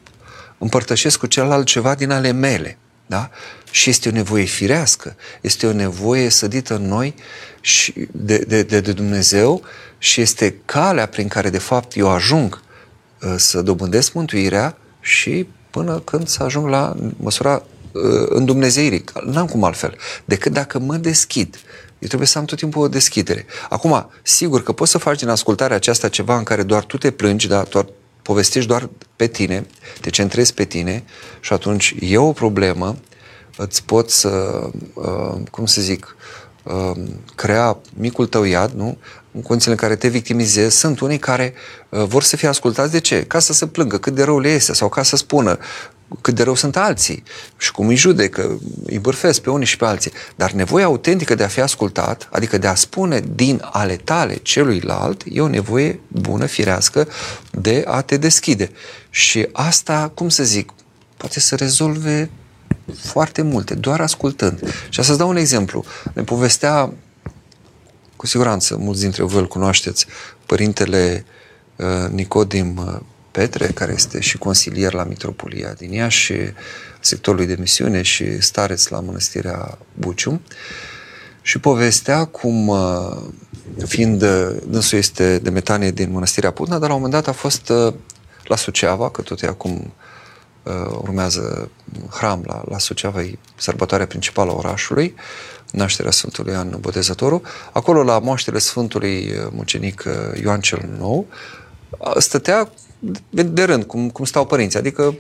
împărtășesc 0.59 1.19
cu 1.19 1.27
celălalt 1.27 1.67
ceva 1.67 1.95
din 1.95 2.11
ale 2.11 2.31
mele. 2.31 2.79
Da? 3.07 3.31
Și 3.71 3.91
este 3.91 4.09
o 4.09 4.13
nevoie 4.13 4.45
firească, 4.45 5.17
este 5.41 5.67
o 5.67 5.73
nevoie 5.73 6.29
sădită 6.29 6.75
în 6.75 6.87
noi 6.87 7.15
și 7.61 7.93
de, 8.13 8.39
de, 8.39 8.63
de, 8.63 8.81
de 8.81 8.93
Dumnezeu 8.93 9.63
și 9.99 10.21
este 10.21 10.55
calea 10.65 11.07
prin 11.07 11.29
care, 11.29 11.51
de 11.51 11.59
fapt, 11.59 11.97
eu 11.97 12.09
ajung 12.09 12.63
Uh, 13.23 13.35
să 13.37 13.63
dobândesc 13.63 14.13
mântuirea 14.13 14.77
și 15.01 15.49
până 15.71 15.99
când 15.99 16.29
să 16.29 16.43
ajung 16.43 16.69
la 16.69 16.95
măsura 17.17 17.63
uh, 18.05 18.27
în 18.29 18.45
Dumnezeirii. 18.45 19.05
N-am 19.25 19.47
cum 19.47 19.65
altfel. 19.65 19.97
Decât 20.25 20.53
dacă 20.53 20.79
mă 20.79 20.97
deschid. 20.97 21.59
Eu 21.99 22.09
trebuie 22.09 22.29
să 22.29 22.39
am 22.39 22.45
tot 22.45 22.59
timpul 22.59 22.83
o 22.83 22.89
deschidere. 22.89 23.47
Acum, 23.69 24.11
sigur 24.23 24.63
că 24.63 24.73
poți 24.73 24.91
să 24.91 24.99
faci 24.99 25.19
din 25.19 25.29
ascultarea 25.29 25.77
aceasta 25.77 26.09
ceva 26.09 26.37
în 26.37 26.43
care 26.43 26.63
doar 26.63 26.85
tu 26.85 26.99
te 26.99 27.11
plângi, 27.11 27.49
da, 27.49 27.63
doar 27.63 27.87
povestești 28.23 28.69
doar 28.69 28.89
pe 29.17 29.27
tine, 29.27 29.67
te 30.01 30.11
centrezi 30.11 30.55
pe 30.55 30.65
tine 30.65 31.05
și 31.41 31.53
atunci 31.53 31.95
e 32.01 32.19
o 32.19 32.33
problemă, 32.33 32.97
îți 33.57 33.85
poți 33.85 34.21
să, 34.21 34.63
uh, 34.95 35.41
cum 35.51 35.67
să 35.67 35.81
zic, 35.81 36.17
crea 37.35 37.79
micul 37.95 38.27
tău 38.27 38.45
iad, 38.45 38.73
nu? 38.73 38.99
în 39.33 39.43
condițiile 39.43 39.77
în 39.81 39.89
care 39.89 39.97
te 39.97 40.09
victimizezi, 40.09 40.77
sunt 40.77 41.01
unii 41.01 41.19
care 41.19 41.55
uh, 41.89 42.05
vor 42.05 42.23
să 42.23 42.37
fie 42.37 42.49
ascultați. 42.49 42.93
De 42.93 43.01
ce? 43.01 43.25
Ca 43.25 43.39
să 43.39 43.53
se 43.53 43.67
plângă 43.67 43.99
cât 43.99 44.15
de 44.15 44.23
rău 44.23 44.39
le 44.39 44.49
este 44.49 44.75
sau 44.75 44.89
ca 44.89 45.03
să 45.03 45.17
spună 45.17 45.59
cât 46.21 46.35
de 46.35 46.43
rău 46.43 46.55
sunt 46.55 46.77
alții 46.77 47.23
și 47.57 47.73
cum 47.73 47.89
îi 47.89 47.97
judecă, 47.97 48.59
îi 48.85 48.99
bârfesc 48.99 49.41
pe 49.41 49.51
unii 49.51 49.67
și 49.67 49.77
pe 49.77 49.85
alții. 49.85 50.13
Dar 50.37 50.51
nevoia 50.51 50.85
autentică 50.85 51.35
de 51.35 51.45
a 51.45 51.49
fi 51.49 51.61
ascultat, 51.61 52.29
adică 52.33 52.59
de 52.59 52.67
a 52.67 52.75
spune 52.75 53.25
din 53.35 53.61
ale 53.65 53.97
tale 53.97 54.35
celuilalt, 54.35 55.23
e 55.31 55.41
o 55.41 55.49
nevoie 55.49 56.01
bună, 56.09 56.47
firească, 56.47 57.09
de 57.51 57.85
a 57.87 58.01
te 58.01 58.17
deschide. 58.17 58.71
Și 59.11 59.49
asta, 59.53 60.11
cum 60.15 60.29
să 60.29 60.45
zic, 60.45 60.71
poate 61.17 61.41
să 61.41 61.57
rezolve 61.57 62.31
foarte 62.97 63.43
multe, 63.43 63.75
doar 63.75 64.01
ascultând. 64.01 64.75
Și 64.89 65.03
să-ți 65.03 65.19
dau 65.19 65.29
un 65.29 65.37
exemplu. 65.37 65.85
Ne 66.13 66.23
povestea, 66.23 66.93
cu 68.17 68.27
siguranță, 68.27 68.77
mulți 68.77 69.01
dintre 69.01 69.23
voi 69.23 69.41
îl 69.41 69.47
cunoașteți, 69.47 70.07
părintele 70.47 71.25
uh, 71.77 72.11
Nicodim 72.11 72.77
uh, 72.77 73.01
Petre, 73.39 73.67
care 73.67 73.93
este 73.93 74.21
și 74.21 74.39
consilier 74.39 74.93
la 74.93 75.05
Mitropolia 75.05 75.73
din 75.73 75.93
Iași, 75.93 76.33
sectorului 77.01 77.47
de 77.47 77.57
misiune 77.59 78.03
și 78.03 78.41
stareț 78.41 78.87
la 78.87 79.01
Mănăstirea 79.01 79.79
Bucium. 79.95 80.41
Și 81.43 81.59
povestea 81.59 82.25
cum, 82.25 82.69
uh, 82.69 83.17
fiind, 83.87 84.23
uh, 84.23 84.57
dânsul 84.67 84.99
este 84.99 85.39
de 85.39 85.51
metanie 85.51 85.91
din 85.91 86.11
Mănăstirea 86.11 86.51
Putna, 86.51 86.79
dar 86.79 86.89
la 86.89 86.95
un 86.95 87.01
moment 87.01 87.23
dat 87.23 87.35
a 87.35 87.37
fost 87.37 87.69
uh, 87.69 87.95
la 88.45 88.57
Suceava, 88.57 89.11
că 89.11 89.23
tot 89.23 89.43
e 89.43 89.47
acum 89.47 89.93
urmează 91.01 91.71
hram 92.11 92.43
la, 92.47 92.63
la 92.69 92.79
Suceava, 92.79 93.21
e 93.23 93.39
sărbătoarea 93.57 94.07
principală 94.07 94.51
a 94.51 94.55
orașului, 94.55 95.15
nașterea 95.71 96.11
Sfântului 96.11 96.53
Ioan 96.53 96.77
Botezătorul. 96.81 97.43
Acolo, 97.73 98.03
la 98.03 98.19
moaștele 98.19 98.59
Sfântului 98.59 99.33
Mucenic 99.51 100.05
Ioan 100.43 100.61
cel 100.61 100.89
Nou, 100.99 101.27
stătea 102.19 102.71
de 103.31 103.65
rând, 103.65 103.85
cum, 103.85 104.11
cum 104.11 104.25
stau 104.25 104.47
părinții. 104.47 104.79
Adică 104.79 105.17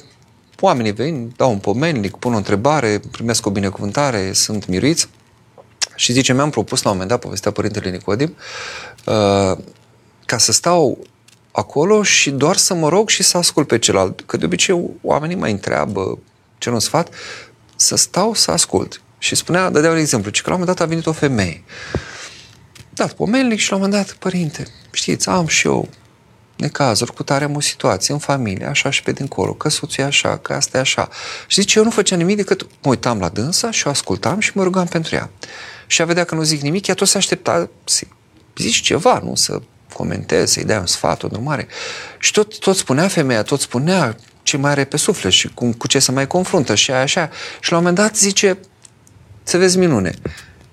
oamenii 0.61 0.93
vin, 0.93 1.33
dau 1.37 1.51
un 1.51 1.59
pomennic, 1.59 2.17
pun 2.17 2.35
o 2.35 2.37
întrebare, 2.37 3.01
primesc 3.11 3.47
o 3.47 3.51
binecuvântare, 3.51 4.33
sunt 4.33 4.67
miruiți. 4.67 5.09
Și 5.95 6.13
zice, 6.13 6.33
mi-am 6.33 6.51
propus 6.51 6.83
la 6.83 6.91
un 6.91 6.97
moment 6.97 7.11
dat, 7.11 7.21
povestea 7.21 7.51
Părintele 7.51 7.91
Nicodim, 7.91 8.37
uh, 9.05 9.59
ca 10.27 10.39
să 10.39 10.53
stau 10.53 10.99
acolo 11.51 12.03
și 12.03 12.31
doar 12.31 12.57
să 12.57 12.75
mă 12.75 12.89
rog 12.89 13.09
și 13.09 13.23
să 13.23 13.37
ascult 13.37 13.67
pe 13.67 13.79
celălalt. 13.79 14.23
Că 14.27 14.37
de 14.37 14.45
obicei 14.45 14.91
oamenii 15.03 15.37
mai 15.37 15.51
întreabă, 15.51 16.19
ce 16.59 16.71
un 16.71 16.81
sfat, 16.81 17.15
să 17.77 17.97
stau 17.97 18.35
să 18.35 18.51
ascult. 18.51 19.03
Și 19.19 19.35
spunea, 19.35 19.71
dădea 19.71 19.91
un 19.91 19.97
exemplu, 19.97 20.31
că 20.31 20.41
la 20.45 20.55
un 20.55 20.59
moment 20.59 20.77
dat 20.79 20.87
a 20.87 20.89
venit 20.89 21.07
o 21.07 21.13
femeie. 21.13 21.65
Dat 22.95 23.13
pomelnic 23.13 23.59
și 23.59 23.71
la 23.71 23.77
un 23.77 23.83
moment 23.83 24.07
dat, 24.07 24.17
părinte, 24.17 24.67
știți, 24.91 25.29
am 25.29 25.47
și 25.47 25.67
eu 25.67 25.89
necazuri, 26.59 27.15
cu 27.15 27.23
tare 27.23 27.51
o 27.55 27.61
situație 27.61 28.15
în 28.15 28.21
familie, 28.21 28.67
așa 28.67 28.91
și 28.91 29.03
pe 29.03 29.13
dincolo, 29.13 29.53
că 29.53 29.69
soțul 29.69 30.05
e 30.05 30.07
așa, 30.07 30.37
că 30.37 30.53
asta 30.53 30.77
e 30.77 30.81
așa. 30.81 31.09
Și 31.47 31.61
zice, 31.61 31.79
eu 31.79 31.85
nu 31.85 31.91
făceam 31.91 32.19
nimic 32.19 32.37
decât 32.37 32.63
mă 32.63 32.91
uitam 32.91 33.19
la 33.19 33.29
dânsa 33.29 33.71
și 33.71 33.87
o 33.87 33.91
ascultam 33.91 34.41
și 34.41 34.51
mă 34.55 34.63
rugam 34.63 34.87
pentru 34.87 35.15
ea. 35.15 35.31
Și 35.87 36.03
a 36.03 36.05
vedea 36.05 36.25
că 36.25 36.35
nu 36.35 36.43
zic 36.43 36.61
nimic, 36.61 36.87
ea 36.87 36.95
tot 36.95 37.09
se 37.09 37.17
aștepta 37.17 37.69
să 37.85 38.05
zici 38.57 38.81
ceva, 38.81 39.21
nu 39.25 39.35
să 39.35 39.61
comentezi, 39.93 40.53
să-i 40.53 40.65
dai 40.65 40.79
un 40.79 40.87
sfat, 40.87 41.23
o 41.23 41.29
urmare. 41.31 41.67
Și 42.19 42.33
tot, 42.33 42.59
tot 42.59 42.77
spunea 42.77 43.09
femeia, 43.09 43.43
tot 43.43 43.61
spunea 43.61 44.17
ce 44.43 44.57
mai 44.57 44.71
are 44.71 44.85
pe 44.85 44.97
suflet 44.97 45.33
și 45.33 45.49
cum, 45.49 45.73
cu 45.73 45.87
ce 45.87 45.99
să 45.99 46.13
mai 46.13 46.27
confruntă 46.27 46.75
și 46.75 46.91
aia 46.91 47.03
așa. 47.03 47.31
Și 47.61 47.71
la 47.71 47.79
un 47.79 47.83
moment 47.83 48.03
dat 48.03 48.17
zice, 48.17 48.59
să 49.43 49.59
vezi 49.59 49.79
minune, 49.79 50.15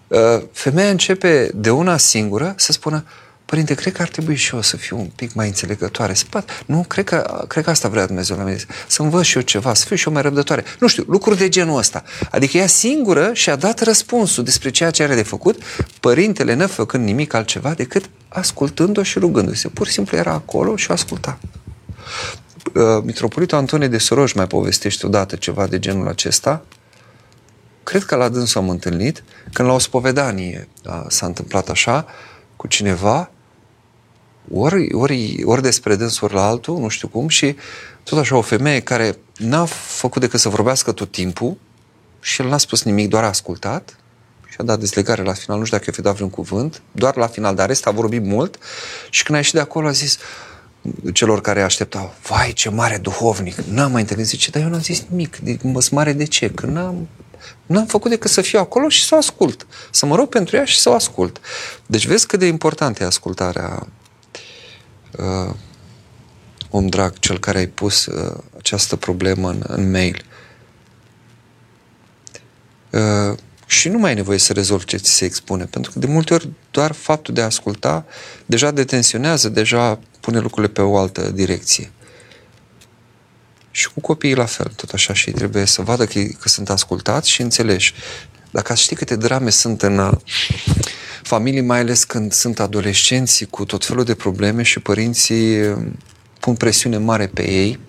uh, 0.08 0.44
femeia 0.52 0.90
începe 0.90 1.52
de 1.54 1.70
una 1.70 1.98
singură 1.98 2.54
să 2.58 2.72
spună, 2.72 3.06
Părinte, 3.46 3.74
cred 3.74 3.94
că 3.94 4.02
ar 4.02 4.08
trebui 4.08 4.36
și 4.36 4.56
eu 4.56 4.62
să 4.62 4.78
fiu 4.78 5.00
un 5.00 5.10
pic 5.16 5.34
mai 5.34 5.48
înțelegătoare. 5.48 6.14
Spat, 6.14 6.64
nu, 6.66 6.86
cred 6.88 7.06
că, 7.06 7.46
cred 7.48 7.64
că 7.64 7.70
asta 7.70 7.88
vrea 7.88 8.06
Dumnezeu 8.06 8.38
la 8.38 8.44
mine. 8.44 8.58
Să 8.88 9.02
învăț 9.02 9.24
și 9.24 9.38
eu 9.38 9.44
ceva, 9.44 9.74
să 9.74 9.86
fiu 9.86 9.96
și 9.96 10.08
eu 10.08 10.14
mai 10.14 10.22
răbdătoare. 10.22 10.64
Nu 10.80 10.88
știu, 10.88 11.04
lucruri 11.08 11.38
de 11.38 11.50
genul 11.50 11.78
ăsta. 11.78 12.04
Adică 12.32 12.58
ea 12.58 12.68
singură 12.68 13.34
și-a 13.34 13.56
dat 13.56 13.82
răspunsul 13.82 14.44
despre 14.44 14.70
ceea 14.70 14.92
ce 14.92 15.04
are 15.04 15.16
de 15.16 15.24
făcut, 15.24 15.64
părintele 16.00 16.54
ne 16.54 16.66
făcând 16.66 17.06
nimic 17.06 17.34
altceva 17.34 17.74
decât 17.74 18.10
ascultând-o 18.28 19.04
și 19.04 19.20
rugându-se. 19.20 19.68
Pur 19.68 19.88
și 19.88 19.94
simplu 19.94 20.18
era 20.18 20.32
acolo 20.32 20.76
și 20.76 20.90
o 20.90 20.94
asculta. 20.94 21.40
Uh, 22.74 23.04
Mitropolitul 23.04 23.58
Antonie 23.58 23.88
de 23.88 23.98
Soroj 23.98 24.34
mai 24.34 24.48
povestește 24.48 25.06
odată 25.06 25.36
ceva 25.36 25.68
de 25.68 25.80
genul 25.80 26.08
acesta. 26.08 26.66
Cred 27.84 28.04
că 28.04 28.16
la 28.16 28.30
dânsul 28.30 28.62
am 28.62 28.70
întâlnit, 28.70 29.24
când 29.54 29.68
la 29.68 29.74
o 29.74 29.80
spovedanie 29.80 30.68
s-a 31.08 31.26
întâmplat 31.26 31.70
așa, 31.70 32.06
cu 32.56 32.68
cineva 32.68 33.30
ori, 34.54 34.94
ori, 34.94 35.44
ori 35.44 35.62
despre 35.62 35.96
dâns, 35.96 36.20
ori 36.20 36.34
la 36.34 36.48
altul, 36.48 36.78
nu 36.78 36.88
știu 36.88 37.08
cum, 37.08 37.28
și 37.28 37.56
tot 38.04 38.18
așa 38.18 38.38
o 38.38 38.42
femeie 38.42 38.80
care 38.80 39.18
n-a 39.38 39.66
făcut 39.66 40.22
decât 40.22 40.40
să 40.40 40.50
vorbească 40.50 40.92
tot 40.92 41.12
timpul 41.12 41.58
și 42.20 42.42
el 42.42 42.48
n-a 42.48 42.58
spus 42.58 42.84
nimic, 42.84 43.10
doar 43.10 43.24
a 43.24 43.28
ascultat 43.28 43.98
și 44.50 44.56
a 44.58 44.64
dat 44.64 44.80
dezlegare 44.80 45.24
la 45.24 45.34
final, 45.34 45.58
nu 45.58 45.66
știu 45.66 45.78
dacă 45.78 45.90
i-a 45.90 45.96
fi 45.96 46.04
dat 46.04 46.16
vreun 46.16 46.30
cuvânt, 46.30 46.82
doar 46.92 47.16
la 47.16 47.28
final, 47.28 47.56
dar 47.56 47.68
rest 47.68 47.88
a 47.88 47.92
vorbit 47.92 48.24
mult 48.24 48.58
și 49.10 49.24
când 49.24 49.36
a 49.36 49.40
ieșit 49.40 49.54
de 49.54 49.60
acolo 49.60 49.88
a 49.88 49.92
zis 49.92 50.18
celor 51.14 51.42
care 51.42 51.62
așteptau, 51.62 52.14
vai 52.28 52.54
ce 52.54 52.70
mare 52.70 52.98
duhovnic, 52.98 53.56
n-am 53.56 53.92
mai 53.92 54.02
întâlnit, 54.02 54.26
zice, 54.26 54.50
dar 54.50 54.62
eu 54.62 54.70
n-am 54.70 54.82
zis 54.82 55.04
nimic, 55.10 55.38
mă 55.62 55.88
mare 55.92 56.14
de 56.14 56.24
ce, 56.24 56.50
că 56.50 56.66
n-am, 56.66 57.08
n-am 57.66 57.86
făcut 57.86 58.10
decât 58.10 58.32
să 58.32 58.42
fiu 58.42 58.60
acolo 58.60 58.90
și 58.90 59.06
să 59.06 59.16
o 59.16 59.18
ascult, 59.18 59.68
să 59.92 60.06
mă 60.06 60.16
rog 60.16 60.30
pentru 60.30 60.56
ea 60.56 60.66
și 60.66 60.80
să 60.80 60.90
o 60.90 60.94
ascult. 60.94 61.40
Deci 61.86 62.08
vezi 62.08 62.28
cât 62.28 62.40
de 62.40 62.46
importantă 62.46 63.04
e 63.04 63.06
ascultarea 63.06 63.88
uh, 65.18 65.54
om 66.70 66.88
drag, 66.88 67.20
cel 67.20 67.40
care 67.40 67.58
ai 67.58 67.68
pus 67.68 68.06
uh, 68.06 68.38
această 68.58 68.96
problemă 68.96 69.50
în, 69.50 69.64
în 69.68 69.92
mail. 69.92 70.26
Uh, 72.90 73.38
și 73.66 73.90
nu 73.90 73.98
mai 73.98 74.10
ai 74.10 74.16
nevoie 74.16 74.38
să 74.38 74.54
rezolvi 74.54 74.86
ce 74.86 74.98
ți 74.98 75.12
se 75.12 75.26
expune, 75.26 75.66
pentru 75.66 75.92
că 75.92 76.00
de 76.00 76.08
multe 76.08 76.34
ori 76.34 76.50
doar 76.72 76.92
faptul 76.92 77.34
de 77.34 77.42
a 77.42 77.46
asculta 77.46 78.06
deja 78.46 78.72
detensionează, 78.72 79.50
deja 79.50 80.00
pune 80.20 80.40
lucrurile 80.40 80.74
pe 80.74 80.82
o 80.82 80.98
altă 80.98 81.32
direcție. 81.32 81.92
Și 83.72 83.90
cu 83.94 84.00
copiii 84.00 84.36
la 84.36 84.46
fel, 84.46 84.72
tot 84.76 84.90
așa, 84.90 85.14
și 85.14 85.32
trebuie 85.32 85.66
să 85.66 85.82
vadă 85.82 86.06
că, 86.06 86.20
că 86.40 86.48
sunt 86.48 86.70
ascultați 86.70 87.30
și 87.30 87.42
înțeleși. 87.42 87.94
Dacă 88.56 88.72
ați 88.72 88.82
ști 88.82 88.96
câte 88.96 89.16
drame 89.16 89.50
sunt 89.50 89.82
în 89.82 89.98
uh, 89.98 90.12
familii, 91.24 91.62
mai 91.62 91.80
ales 91.80 92.04
când 92.04 92.32
sunt 92.32 92.60
adolescenții 92.60 93.46
cu 93.46 93.66
tot 93.66 93.86
felul 93.86 94.04
de 94.04 94.16
probleme 94.16 94.62
și 94.64 94.80
părinții 94.80 95.62
uh, 95.62 95.78
pun 96.40 96.56
presiune 96.56 96.98
mare 96.98 97.28
pe 97.28 97.50
ei, 97.50 97.80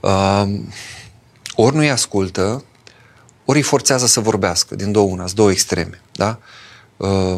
uh, 0.00 0.44
ori 1.54 1.76
nu-i 1.76 1.90
ascultă, 1.90 2.64
ori 3.44 3.58
îi 3.58 3.64
forțează 3.64 4.06
să 4.06 4.20
vorbească, 4.20 4.74
din 4.74 4.92
două 4.92 5.10
una, 5.10 5.28
două 5.34 5.50
extreme, 5.50 6.00
da? 6.12 6.38
Uh, 6.96 7.36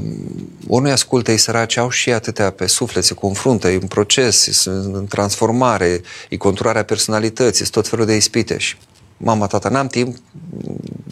ori 0.69 0.83
nu-i 0.83 0.93
ascultă, 0.93 1.31
ei 1.31 1.39
săraci 1.39 1.77
au 1.77 1.91
și 1.91 2.13
atâtea 2.13 2.51
pe 2.51 2.67
suflet, 2.67 3.05
se 3.05 3.15
confruntă, 3.15 3.69
e 3.69 3.79
un 3.83 3.89
proces, 3.89 4.37
sunt 4.51 4.95
în 4.95 5.07
transformare, 5.07 6.01
e 6.29 6.37
conturarea 6.37 6.85
personalității, 6.85 7.65
sunt 7.65 7.71
tot 7.71 7.89
felul 7.89 8.07
de 8.07 8.17
ispite 8.17 8.59
și 8.59 8.77
mama, 9.17 9.47
tata, 9.47 9.69
n-am 9.69 9.87
timp, 9.87 10.17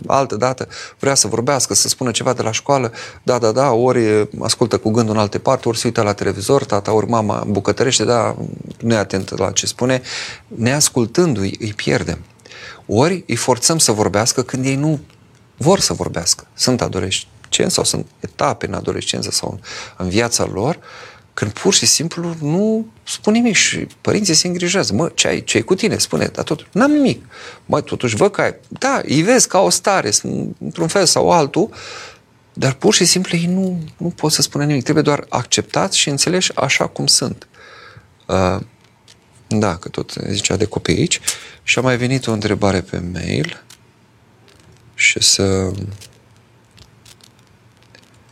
altă 0.07 0.37
dată, 0.37 0.69
vrea 0.99 1.15
să 1.15 1.27
vorbească, 1.27 1.75
să 1.75 1.89
spună 1.89 2.11
ceva 2.11 2.33
de 2.33 2.43
la 2.43 2.53
școală, 2.53 2.93
da, 3.23 3.39
da, 3.39 3.53
da, 3.53 3.71
ori 3.71 4.29
ascultă 4.41 4.79
cu 4.79 4.91
gândul 4.91 5.15
în 5.15 5.21
alte 5.21 5.39
parte, 5.39 5.69
ori 5.69 5.79
se 5.79 5.87
uită 5.87 6.03
la 6.03 6.13
televizor, 6.13 6.65
tata, 6.65 6.93
ori 6.93 7.09
mama 7.09 7.45
bucătărește, 7.47 8.05
da, 8.05 8.37
nu 8.81 8.93
e 8.93 8.97
atent 8.97 9.39
la 9.39 9.51
ce 9.51 9.67
spune, 9.67 10.03
neascultându-i, 10.47 11.57
îi 11.61 11.73
pierdem. 11.73 12.19
Ori 12.87 13.25
îi 13.27 13.37
forțăm 13.37 13.79
să 13.79 13.93
vorbească 13.93 14.43
când 14.43 14.65
ei 14.65 14.77
nu 14.77 15.01
vor 15.57 15.81
să 15.81 15.93
vorbească. 15.93 16.47
Sunt 16.55 16.83
adolescenți 16.83 17.75
sau 17.75 17.85
sunt 17.85 18.07
etape 18.21 18.67
în 18.67 18.75
adolescență 18.75 19.31
sau 19.31 19.51
în, 19.51 19.59
în 19.97 20.09
viața 20.09 20.45
lor 20.53 20.79
când 21.43 21.55
pur 21.55 21.75
și 21.75 21.87
simplu 21.87 22.35
nu 22.41 22.87
spun 23.05 23.33
nimic 23.33 23.55
și 23.55 23.87
părinții 24.01 24.35
se 24.35 24.47
îngrijează. 24.47 24.93
Mă, 24.95 25.11
ce 25.15 25.29
ai, 25.29 25.45
ce 25.45 25.57
ai 25.57 25.63
cu 25.63 25.75
tine? 25.75 25.99
Spune, 25.99 26.27
dar 26.27 26.45
tot, 26.45 26.67
n-am 26.73 26.91
nimic. 26.91 27.25
Mă, 27.67 27.81
totuși 27.81 28.17
văd 28.17 28.31
că 28.31 28.41
ai, 28.41 28.55
da, 28.69 29.01
îi 29.05 29.23
vezi 29.23 29.49
ca 29.49 29.61
o 29.61 29.69
stare, 29.69 30.11
într-un 30.59 30.89
fel 30.89 31.07
sau 31.07 31.31
altul, 31.31 31.71
dar 32.53 32.73
pur 32.73 32.95
și 32.95 33.05
simplu 33.05 33.37
ei 33.37 33.47
nu, 33.47 33.79
nu 33.97 34.09
pot 34.09 34.33
să 34.33 34.43
spună 34.43 34.65
nimic. 34.65 34.83
Trebuie 34.83 35.05
doar 35.05 35.27
acceptați 35.29 35.99
și 35.99 36.09
înțeleși 36.09 36.57
așa 36.57 36.87
cum 36.87 37.07
sunt. 37.07 37.49
Uh, 38.27 38.61
da, 39.47 39.77
că 39.77 39.89
tot 39.89 40.13
zicea 40.29 40.57
de 40.57 40.65
copii 40.65 40.97
aici. 40.97 41.21
Și 41.63 41.79
a 41.79 41.83
mai 41.83 41.97
venit 41.97 42.27
o 42.27 42.33
întrebare 42.33 42.81
pe 42.81 43.03
mail 43.13 43.63
și 44.95 45.23
să 45.23 45.73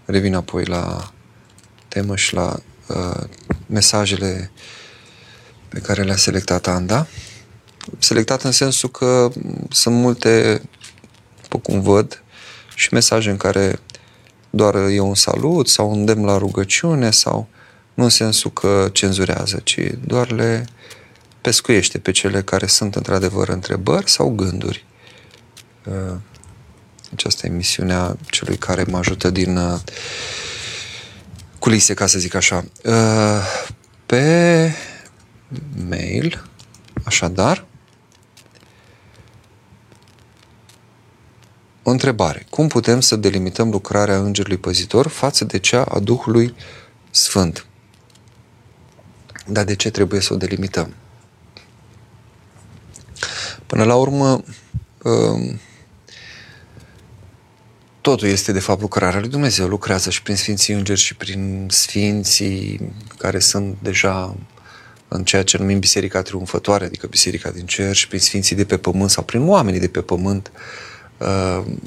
revin 0.05 0.35
apoi 0.35 0.65
la 0.65 1.13
temă 1.89 2.17
și 2.17 2.35
la 2.35 2.57
uh, 2.95 3.23
mesajele 3.67 4.51
pe 5.69 5.79
care 5.79 6.03
le-a 6.03 6.17
selectat 6.17 6.67
Anda. 6.67 7.07
Selectat 7.99 8.43
în 8.43 8.53
sensul 8.53 8.91
că 8.91 9.31
sunt 9.71 9.95
multe, 9.95 10.63
după 11.43 11.59
cum 11.59 11.81
văd, 11.81 12.23
și 12.75 12.89
mesaje 12.93 13.31
în 13.31 13.37
care 13.37 13.79
doar 14.51 14.75
e 14.75 15.01
un 15.01 15.15
salut 15.15 15.69
sau 15.69 15.91
un 15.91 15.99
îndemn 15.99 16.25
la 16.25 16.39
rugăciune 16.39 17.11
sau 17.11 17.49
nu 17.95 18.05
în 18.05 18.11
sensul 18.11 18.51
că 18.51 18.89
cenzurează, 18.93 19.61
ci 19.65 19.79
doar 20.07 20.31
le 20.31 20.65
pescuiește 21.41 21.99
pe 21.99 22.11
cele 22.11 22.43
care 22.43 22.67
sunt 22.67 22.95
într-adevăr 22.95 23.49
întrebări 23.49 24.11
sau 24.11 24.29
gânduri. 24.29 24.85
Uh, 25.85 26.17
aceasta 27.13 27.47
e 27.47 27.51
misiunea 27.51 28.17
celui 28.31 28.57
care 28.57 28.85
mă 28.89 28.99
ajută 28.99 29.31
din 29.31 29.57
uh, 29.57 29.81
culise, 31.61 31.95
ca 31.95 32.07
să 32.07 32.19
zic 32.19 32.35
așa. 32.35 32.65
Uh, 32.85 33.43
pe 34.07 34.75
mail, 35.89 36.45
așadar, 37.05 37.67
o 41.83 41.91
întrebare. 41.91 42.47
Cum 42.51 42.69
putem 42.69 43.01
să 43.01 43.17
delimităm 43.17 43.71
lucrarea 43.71 44.19
Îngerului 44.19 44.57
Păzitor 44.57 45.07
față 45.07 45.45
de 45.45 45.59
cea 45.59 45.83
a 45.83 45.99
Duhului 45.99 46.55
Sfânt? 47.11 47.67
Dar 49.47 49.65
de 49.65 49.77
ce 49.77 49.91
trebuie 49.91 50.21
să 50.21 50.33
o 50.33 50.37
delimităm? 50.37 50.95
Până 53.67 53.85
la 53.85 53.95
urmă, 53.95 54.43
um, 55.03 55.61
totul 58.01 58.29
este 58.29 58.53
de 58.53 58.61
fapt 58.61 58.81
lucrarea 58.81 59.21
lui 59.21 59.29
Dumnezeu. 59.29 59.69
Lucrează 59.69 60.11
și 60.11 60.23
prin 60.23 60.37
Sfinții 60.37 60.75
Îngeri 60.75 61.01
și 61.01 61.17
prin 61.17 61.67
Sfinții 61.71 62.93
care 63.17 63.39
sunt 63.39 63.77
deja 63.83 64.37
în 65.09 65.25
ceea 65.25 65.43
ce 65.43 65.57
numim 65.57 65.79
Biserica 65.79 66.23
Triumfătoare, 66.23 66.85
adică 66.85 67.07
Biserica 67.07 67.51
din 67.51 67.67
Cer 67.67 67.95
și 67.95 68.09
prin 68.09 68.21
Sfinții 68.21 68.57
de 68.57 68.65
pe 68.65 68.77
Pământ 68.77 69.11
sau 69.11 69.23
prin 69.23 69.49
oamenii 69.49 69.81
de 69.81 69.89
pe 69.89 70.01
Pământ. 70.01 70.51
Um, 71.19 71.81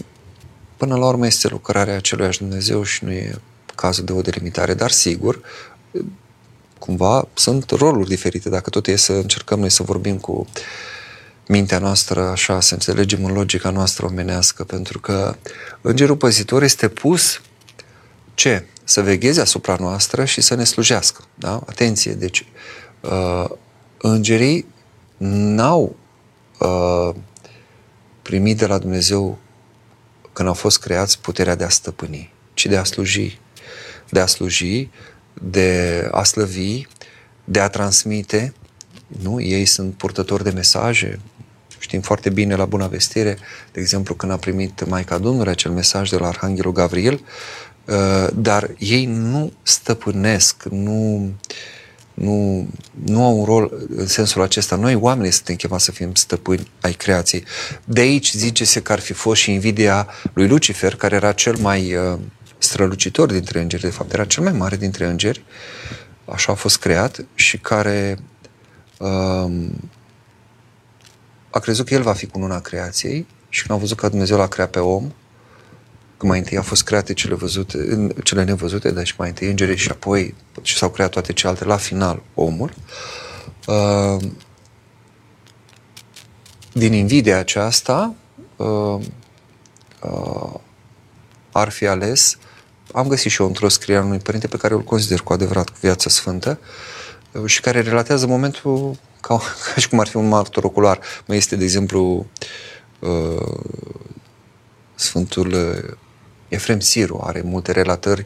până 0.77 0.95
la 0.95 1.07
urmă 1.07 1.25
este 1.25 1.47
lucrarea 1.47 1.95
aceluiași 1.95 2.37
Dumnezeu 2.37 2.83
și 2.83 3.03
nu 3.03 3.11
e 3.11 3.35
cazul 3.75 4.05
de 4.05 4.11
o 4.11 4.21
delimitare, 4.21 4.73
dar 4.73 4.91
sigur, 4.91 5.41
cumva 6.79 7.27
sunt 7.33 7.69
roluri 7.69 8.09
diferite. 8.09 8.49
Dacă 8.49 8.69
tot 8.69 8.87
e 8.87 8.95
să 8.95 9.13
încercăm 9.13 9.59
noi 9.59 9.69
să 9.69 9.83
vorbim 9.83 10.17
cu 10.17 10.47
mintea 11.47 11.79
noastră 11.79 12.21
așa, 12.21 12.59
să 12.59 12.73
înțelegem 12.73 13.25
în 13.25 13.33
logica 13.33 13.69
noastră 13.69 14.05
omenească, 14.05 14.63
pentru 14.63 14.99
că 14.99 15.35
Îngerul 15.81 16.17
Păzitor 16.17 16.63
este 16.63 16.87
pus 16.87 17.41
ce? 18.33 18.65
Să 18.83 19.01
vegheze 19.01 19.41
asupra 19.41 19.75
noastră 19.79 20.25
și 20.25 20.41
să 20.41 20.55
ne 20.55 20.63
slujească. 20.63 21.23
Da? 21.35 21.61
Atenție, 21.65 22.13
deci 22.13 22.45
uh, 23.01 23.49
îngerii 23.97 24.65
n-au 25.17 25.95
uh, 26.59 27.15
primit 28.21 28.57
de 28.57 28.65
la 28.65 28.77
Dumnezeu 28.77 29.37
când 30.33 30.47
au 30.47 30.53
fost 30.53 30.79
creați 30.79 31.19
puterea 31.19 31.55
de 31.55 31.63
a 31.63 31.69
stăpâni, 31.69 32.33
ci 32.53 32.65
de 32.65 32.77
a 32.77 32.83
sluji. 32.83 33.39
De 34.09 34.19
a 34.19 34.25
sluji 34.25 34.89
de 35.33 36.07
a 36.11 36.23
slăvi, 36.23 36.87
de 37.43 37.59
a 37.59 37.67
transmite. 37.67 38.53
Nu? 39.07 39.41
Ei 39.41 39.65
sunt 39.65 39.93
purtători 39.93 40.43
de 40.43 40.49
mesaje. 40.49 41.19
Știm 41.83 42.01
foarte 42.01 42.29
bine 42.29 42.55
la 42.55 42.65
Bună 42.65 42.87
Vestire, 42.87 43.37
de 43.71 43.79
exemplu, 43.79 44.13
când 44.13 44.31
a 44.31 44.37
primit 44.37 44.85
Maica 44.87 45.17
Domnului 45.17 45.51
acel 45.51 45.71
mesaj 45.71 46.09
de 46.09 46.17
la 46.17 46.27
Arhanghelul 46.27 46.71
Gavril, 46.71 47.23
uh, 47.85 48.27
dar 48.35 48.69
ei 48.77 49.05
nu 49.05 49.51
stăpânesc, 49.63 50.63
nu, 50.63 51.31
nu, 52.13 52.67
nu 53.05 53.23
au 53.23 53.39
un 53.39 53.45
rol 53.45 53.87
în 53.95 54.07
sensul 54.07 54.41
acesta. 54.41 54.75
Noi, 54.75 54.95
oamenii, 54.95 55.31
suntem 55.31 55.55
chemați 55.55 55.83
să 55.83 55.91
fim 55.91 56.13
stăpâni 56.13 56.71
ai 56.81 56.93
creației. 56.93 57.43
De 57.85 58.01
aici 58.01 58.31
zice-se 58.31 58.81
că 58.81 58.91
ar 58.91 58.99
fi 58.99 59.13
fost 59.13 59.41
și 59.41 59.51
invidia 59.51 60.07
lui 60.33 60.47
Lucifer, 60.47 60.95
care 60.95 61.15
era 61.15 61.31
cel 61.31 61.55
mai 61.55 61.95
uh, 61.95 62.19
strălucitor 62.57 63.31
dintre 63.31 63.61
îngeri, 63.61 63.81
de 63.81 63.89
fapt 63.89 64.13
era 64.13 64.25
cel 64.25 64.43
mai 64.43 64.53
mare 64.53 64.75
dintre 64.75 65.05
îngeri, 65.05 65.43
așa 66.25 66.51
a 66.51 66.55
fost 66.55 66.77
creat 66.77 67.25
și 67.35 67.57
care 67.57 68.17
um, 68.97 69.89
a 71.53 71.59
crezut 71.59 71.85
că 71.85 71.93
el 71.93 72.01
va 72.01 72.13
fi 72.13 72.25
cu 72.25 72.39
luna 72.39 72.59
creației 72.59 73.27
și 73.49 73.65
când 73.65 73.77
a 73.77 73.81
văzut 73.81 73.97
că 73.97 74.09
Dumnezeu 74.09 74.37
l-a 74.37 74.47
creat 74.47 74.69
pe 74.69 74.79
om, 74.79 75.11
că 76.17 76.25
mai 76.25 76.37
întâi 76.37 76.57
au 76.57 76.63
fost 76.63 76.83
create 76.83 77.13
cele, 77.13 77.35
văzute, 77.35 78.07
cele 78.23 78.43
nevăzute, 78.43 78.91
deci 78.91 79.15
mai 79.17 79.27
întâi 79.27 79.49
îngerii 79.49 79.77
și 79.77 79.89
apoi 79.89 80.35
și 80.61 80.77
s-au 80.77 80.89
creat 80.89 81.09
toate 81.09 81.33
celelalte, 81.33 81.65
la 81.65 81.77
final 81.77 82.21
omul. 82.33 82.73
Uh, 83.67 84.23
din 86.73 86.93
invidia 86.93 87.37
aceasta 87.37 88.15
uh, 88.55 88.99
uh, 90.01 90.59
ar 91.51 91.69
fi 91.69 91.87
ales 91.87 92.37
am 92.93 93.07
găsit 93.07 93.31
și 93.31 93.41
eu 93.41 93.47
într-o 93.47 93.69
scriere 93.69 94.01
a 94.01 94.05
unui 94.05 94.17
părinte 94.17 94.47
pe 94.47 94.57
care 94.57 94.73
îl 94.73 94.83
consider 94.83 95.21
cu 95.21 95.33
adevărat 95.33 95.69
cu 95.69 95.77
viața 95.79 96.09
sfântă 96.09 96.59
uh, 97.31 97.45
și 97.45 97.61
care 97.61 97.81
relatează 97.81 98.27
momentul 98.27 98.97
ca, 99.27 99.37
ca 99.73 99.81
și 99.81 99.89
cum 99.89 99.99
ar 99.99 100.07
fi 100.07 100.15
un 100.15 100.27
martor 100.27 100.63
ocular. 100.63 100.99
Mai 101.25 101.37
este, 101.37 101.55
de 101.55 101.63
exemplu, 101.63 102.25
uh, 102.99 103.59
Sfântul 104.95 105.51
uh, 105.53 105.95
Efrem 106.47 106.79
Siru 106.79 107.21
are 107.23 107.41
multe 107.41 107.71
relatări 107.71 108.25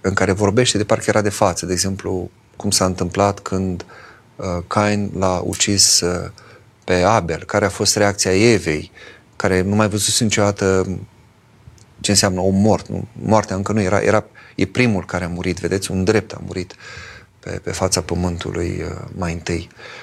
în 0.00 0.14
care 0.14 0.32
vorbește 0.32 0.78
de 0.78 0.84
parcă 0.84 1.04
era 1.06 1.20
de 1.20 1.28
față. 1.28 1.66
De 1.66 1.72
exemplu, 1.72 2.30
cum 2.56 2.70
s-a 2.70 2.84
întâmplat 2.84 3.38
când 3.38 3.84
Cain 4.66 5.10
l-a 5.18 5.42
ucis 5.44 6.02
pe 6.84 6.94
Abel, 6.94 7.44
care 7.44 7.64
a 7.64 7.68
fost 7.68 7.96
reacția 7.96 8.52
Evei, 8.52 8.90
care 9.36 9.60
nu 9.60 9.74
mai 9.74 9.88
văzuse 9.88 10.24
niciodată 10.24 10.98
ce 12.00 12.10
înseamnă 12.10 12.40
om 12.40 12.54
mort. 12.54 12.88
Nu? 12.88 13.08
Moartea 13.12 13.56
încă 13.56 13.72
nu 13.72 13.80
era, 13.80 13.98
era, 14.00 14.24
e 14.54 14.66
primul 14.66 15.04
care 15.04 15.24
a 15.24 15.28
murit, 15.28 15.58
vedeți, 15.58 15.90
un 15.90 16.04
drept 16.04 16.32
a 16.32 16.40
murit 16.46 16.74
pe, 17.40 17.50
pe 17.50 17.70
fața 17.70 18.00
pământului 18.00 18.82
uh, 18.82 19.08
mai 19.16 19.32
întâi. 19.32 19.68
Uh, 19.70 20.01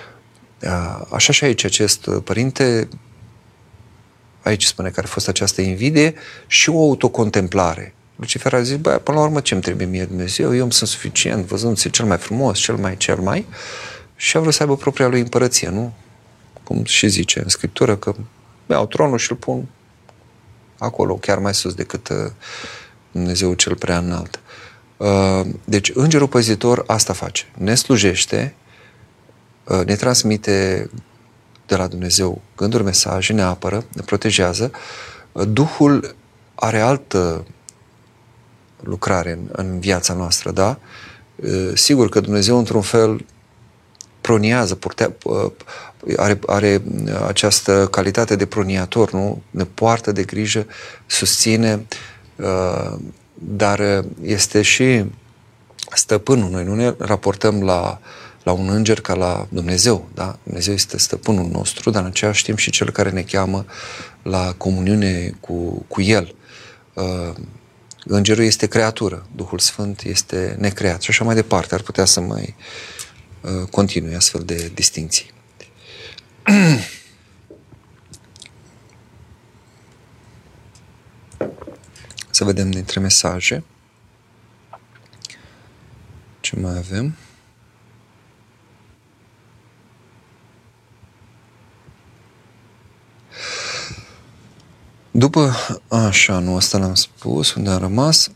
așa 1.10 1.34
și 1.34 1.44
aici 1.44 1.64
acest 1.64 2.10
părinte, 2.24 2.88
aici 4.44 4.64
spune 4.66 4.90
că 4.90 5.00
a 5.04 5.08
fost 5.08 5.28
această 5.28 5.62
invidie 5.62 6.14
și 6.48 6.70
o 6.70 6.82
autocontemplare. 6.82 7.94
Lucifer 8.16 8.54
a 8.54 8.62
zis, 8.62 8.78
bă, 8.78 8.90
până 8.90 9.18
la 9.18 9.24
urmă 9.24 9.40
ce-mi 9.40 9.62
trebuie 9.62 9.88
mie 9.88 10.06
Dumnezeu? 10.06 10.56
Eu 10.56 10.62
îmi 10.62 10.72
sunt 10.72 10.90
suficient, 10.90 11.46
văzându-se 11.46 11.90
cel 11.90 12.06
mai 12.06 12.18
frumos, 12.18 12.60
cel 12.60 12.76
mai, 12.76 12.98
cel 12.98 13.18
mai, 13.18 13.46
și 14.16 14.38
a 14.38 14.40
vrut 14.40 14.54
să 14.54 14.62
aibă 14.62 14.76
propria 14.76 15.08
lui 15.08 15.20
împărăție, 15.20 15.70
nu? 15.70 15.94
Cum 16.64 16.84
și 16.84 17.08
zice 17.08 17.42
în 17.44 17.50
Scriptură 17.50 17.96
că 17.96 18.16
iau 18.70 18.86
tronul 18.86 19.18
și 19.18 19.32
îl 19.32 19.38
pun 19.38 19.68
acolo, 20.78 21.16
chiar 21.16 21.38
mai 21.38 21.54
sus 21.54 21.74
decât 21.74 22.10
uh, 22.10 22.18
Dumnezeu 23.12 23.54
cel 23.54 23.76
prea 23.76 23.98
înalt. 23.98 24.40
Uh, 24.98 25.46
deci, 25.64 25.92
îngerul 25.94 26.28
păzitor 26.28 26.84
asta 26.88 27.14
face. 27.14 27.46
Ne 27.58 27.76
slujește, 27.76 28.54
uh, 28.56 28.69
ne 29.86 29.96
transmite 29.96 30.90
de 31.66 31.76
la 31.76 31.88
Dumnezeu 31.88 32.42
gânduri, 32.56 32.84
mesaje, 32.84 33.34
ne 33.34 33.42
apără, 33.42 33.86
ne 33.94 34.02
protejează. 34.06 34.72
Duhul 35.48 36.16
are 36.56 36.80
altă 36.80 37.46
lucrare 38.84 39.32
în, 39.32 39.50
în 39.52 39.80
viața 39.80 40.14
noastră, 40.14 40.52
da? 40.52 40.80
Sigur 41.74 42.10
că 42.10 42.20
Dumnezeu, 42.20 42.58
într-un 42.58 42.82
fel, 42.82 43.26
proniază, 44.22 44.76
purtea, 44.76 45.16
are, 46.18 46.40
are 46.46 46.82
această 47.28 47.88
calitate 47.88 48.36
de 48.36 48.46
proniator, 48.46 49.12
nu? 49.12 49.42
Ne 49.50 49.64
poartă 49.64 50.12
de 50.12 50.24
grijă, 50.24 50.66
susține, 51.06 51.86
uh, 52.36 52.96
dar 53.34 54.04
este 54.22 54.62
și 54.62 55.06
stăpânul. 55.94 56.50
Noi 56.50 56.64
nu 56.64 56.76
ne 56.76 56.94
raportăm 56.98 57.64
la, 57.64 58.00
la 58.44 58.52
un 58.52 58.70
înger 58.70 59.02
ca 59.02 59.14
la 59.14 59.48
Dumnezeu, 59.50 60.10
da? 60.14 60.40
Dumnezeu 60.44 60.74
este 60.74 60.98
stăpânul 60.98 61.50
nostru, 61.50 61.90
dar 61.90 62.02
în 62.02 62.08
același 62.08 62.44
timp 62.44 62.58
și 62.58 62.72
cel 62.72 62.90
care 62.90 63.10
ne 63.10 63.22
cheamă 63.22 63.66
la 64.24 64.54
comuniune 64.58 65.34
cu, 65.40 65.86
cu 65.88 66.02
El. 66.02 66.36
Uh, 66.94 67.36
îngerul 68.06 68.44
este 68.44 68.68
creatură, 68.68 69.28
Duhul 69.36 69.60
Sfânt 69.60 70.02
este 70.02 70.56
necreat 70.60 71.02
și 71.02 71.10
așa 71.10 71.24
mai 71.24 71.36
departe. 71.36 71.74
Ar 71.74 71.82
putea 71.82 72.06
să 72.06 72.20
mai 72.20 72.56
uh, 73.42 73.68
continui 73.72 74.16
astfel 74.16 74.42
de 74.44 74.72
distinții. 74.74 75.32
Să 82.32 82.46
vedem 82.46 82.72
dintre 82.72 83.00
mesaje. 83.00 83.64
Ce 86.40 86.60
mai 86.60 86.78
avem? 86.78 87.16
După, 95.20 95.56
așa, 95.88 96.40
nu, 96.40 96.56
asta 96.56 96.78
l-am 96.78 96.94
spus, 96.94 97.54
unde 97.54 97.70
am 97.70 97.80
rămas. 97.80 98.32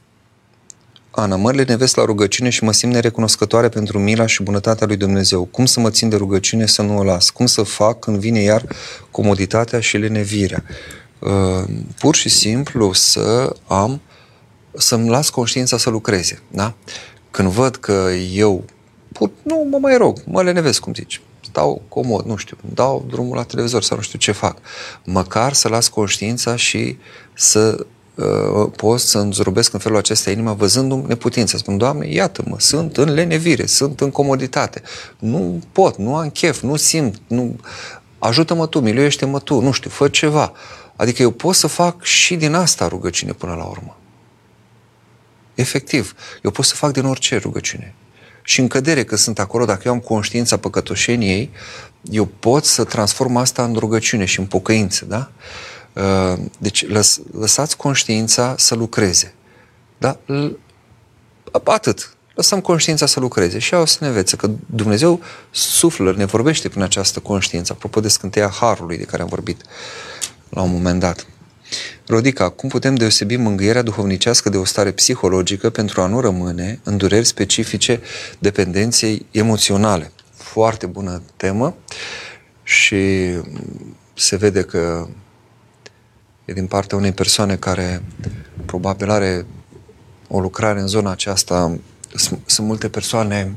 Ana, 1.11 1.35
mă 1.35 1.51
lenevesc 1.51 1.95
la 1.95 2.05
rugăciune 2.05 2.49
și 2.49 2.63
mă 2.63 2.71
simt 2.71 2.93
nerecunoscătoare 2.93 3.69
pentru 3.69 3.99
mila 3.99 4.25
și 4.25 4.43
bunătatea 4.43 4.87
lui 4.87 4.95
Dumnezeu. 4.95 5.43
Cum 5.43 5.65
să 5.65 5.79
mă 5.79 5.89
țin 5.89 6.09
de 6.09 6.15
rugăciune 6.15 6.65
să 6.65 6.81
nu 6.81 6.97
o 6.97 7.03
las? 7.03 7.29
Cum 7.29 7.45
să 7.45 7.63
fac 7.63 7.99
când 7.99 8.17
vine 8.17 8.39
iar 8.39 8.65
comoditatea 9.11 9.79
și 9.79 9.97
lenevirea? 9.97 10.63
Uh, 11.19 11.69
pur 11.99 12.15
și 12.15 12.29
simplu 12.29 12.93
să 12.93 13.55
am, 13.67 14.01
să-mi 14.77 15.09
las 15.09 15.29
conștiința 15.29 15.77
să 15.77 15.89
lucreze. 15.89 16.41
Da? 16.51 16.73
Când 17.31 17.49
văd 17.49 17.75
că 17.75 18.09
eu, 18.33 18.63
pur, 19.11 19.31
nu 19.43 19.67
mă 19.69 19.77
mai 19.77 19.97
rog, 19.97 20.17
mă 20.25 20.43
lenevesc, 20.43 20.79
cum 20.79 20.93
zici, 20.93 21.21
stau 21.53 21.81
comod, 21.87 22.25
nu 22.25 22.35
știu, 22.35 22.57
dau 22.73 23.05
drumul 23.09 23.35
la 23.35 23.43
televizor 23.43 23.83
sau 23.83 23.97
nu 23.97 24.03
știu 24.03 24.19
ce 24.19 24.31
fac. 24.31 24.57
Măcar 25.03 25.53
să 25.53 25.67
las 25.67 25.87
conștiința 25.87 26.55
și 26.55 26.97
să 27.33 27.85
uh, 28.15 28.71
pot 28.75 28.99
să 28.99 29.17
îmi 29.17 29.33
în 29.71 29.79
felul 29.79 29.97
acesta 29.97 30.31
inima 30.31 30.53
văzându-mi 30.53 31.03
neputință. 31.07 31.57
Spun, 31.57 31.77
Doamne, 31.77 32.07
iată-mă, 32.07 32.55
sunt 32.59 32.97
în 32.97 33.13
lenevire, 33.13 33.65
sunt 33.65 34.01
în 34.01 34.11
comoditate. 34.11 34.81
Nu 35.19 35.61
pot, 35.71 35.97
nu 35.97 36.15
am 36.15 36.29
chef, 36.29 36.61
nu 36.61 36.75
simt, 36.75 37.21
nu... 37.27 37.59
ajută-mă 38.19 38.67
Tu, 38.67 38.79
miluiește-mă 38.79 39.39
Tu, 39.39 39.59
nu 39.59 39.71
știu, 39.71 39.89
fă 39.89 40.07
ceva. 40.07 40.51
Adică 40.95 41.21
eu 41.21 41.31
pot 41.31 41.55
să 41.55 41.67
fac 41.67 42.03
și 42.03 42.35
din 42.35 42.53
asta 42.53 42.87
rugăciune 42.87 43.31
până 43.31 43.53
la 43.53 43.63
urmă. 43.63 43.97
Efectiv, 45.55 46.15
eu 46.43 46.51
pot 46.51 46.65
să 46.65 46.75
fac 46.75 46.91
din 46.91 47.05
orice 47.05 47.37
rugăciune. 47.37 47.95
Și 48.43 48.59
în 48.59 48.67
cădere 48.67 49.03
că 49.03 49.15
sunt 49.15 49.39
acolo, 49.39 49.65
dacă 49.65 49.81
eu 49.85 49.91
am 49.91 49.99
conștiința 49.99 50.57
păcătoșeniei, 50.57 51.51
eu 52.01 52.25
pot 52.25 52.65
să 52.65 52.83
transform 52.83 53.35
asta 53.35 53.63
în 53.63 53.73
rugăciune 53.73 54.25
și 54.25 54.39
în 54.39 54.45
pocăință, 54.45 55.05
da? 55.05 55.31
Uh, 55.93 56.39
deci 56.57 56.87
lăs, 56.87 57.21
lăsați 57.39 57.77
conștiința 57.77 58.55
să 58.57 58.75
lucreze. 58.75 59.33
Da? 59.97 60.19
Atât. 61.63 62.15
Lăsăm 62.35 62.61
conștiința 62.61 63.05
să 63.05 63.19
lucreze 63.19 63.59
și 63.59 63.73
ea 63.73 63.79
o 63.79 63.85
să 63.85 63.97
ne 63.99 64.07
învețe 64.07 64.35
că 64.35 64.49
Dumnezeu 64.65 65.21
suflă, 65.51 66.13
ne 66.17 66.25
vorbește 66.25 66.69
prin 66.69 66.81
această 66.81 67.19
conștiință, 67.19 67.73
apropo 67.73 67.99
de 67.99 68.07
scânteia 68.07 68.49
Harului 68.49 68.97
de 68.97 69.03
care 69.03 69.21
am 69.21 69.27
vorbit 69.27 69.61
la 70.49 70.61
un 70.61 70.71
moment 70.71 70.99
dat. 70.99 71.25
Rodica, 72.07 72.49
cum 72.49 72.69
putem 72.69 72.95
deosebi 72.95 73.35
mângâierea 73.35 73.81
duhovnicească 73.81 74.49
de 74.49 74.57
o 74.57 74.65
stare 74.65 74.91
psihologică 74.91 75.69
pentru 75.69 76.01
a 76.01 76.07
nu 76.07 76.19
rămâne 76.19 76.79
în 76.83 76.97
dureri 76.97 77.25
specifice 77.25 78.01
dependenței 78.39 79.25
emoționale? 79.31 80.11
Foarte 80.35 80.85
bună 80.85 81.21
temă 81.37 81.75
și 82.63 83.31
se 84.13 84.35
vede 84.35 84.61
că 84.61 85.07
e 86.45 86.53
din 86.53 86.67
partea 86.67 86.97
unei 86.97 87.11
persoane 87.11 87.55
care 87.55 88.03
probabil 88.65 89.09
are 89.09 89.45
o 90.27 90.39
lucrare 90.39 90.79
în 90.79 90.87
zona 90.87 91.11
aceasta. 91.11 91.77
Sunt 92.45 92.67
multe 92.67 92.89
persoane 92.89 93.55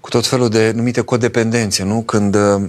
cu 0.00 0.08
tot 0.08 0.26
felul 0.26 0.48
de 0.48 0.70
numite 0.70 1.00
codependențe, 1.00 1.82
nu? 1.82 2.02
Când 2.02 2.34
uh, 2.34 2.62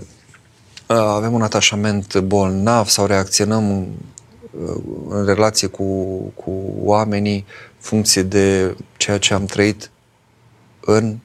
avem 0.87 1.33
un 1.33 1.41
atașament 1.41 2.17
bolnav 2.19 2.87
sau 2.87 3.05
reacționăm 3.05 3.87
în 5.09 5.25
relație 5.25 5.67
cu, 5.67 5.83
cu 6.35 6.73
oamenii, 6.77 7.45
funcție 7.79 8.21
de 8.21 8.75
ceea 8.97 9.17
ce 9.17 9.33
am 9.33 9.45
trăit 9.45 9.91
în 10.79 11.17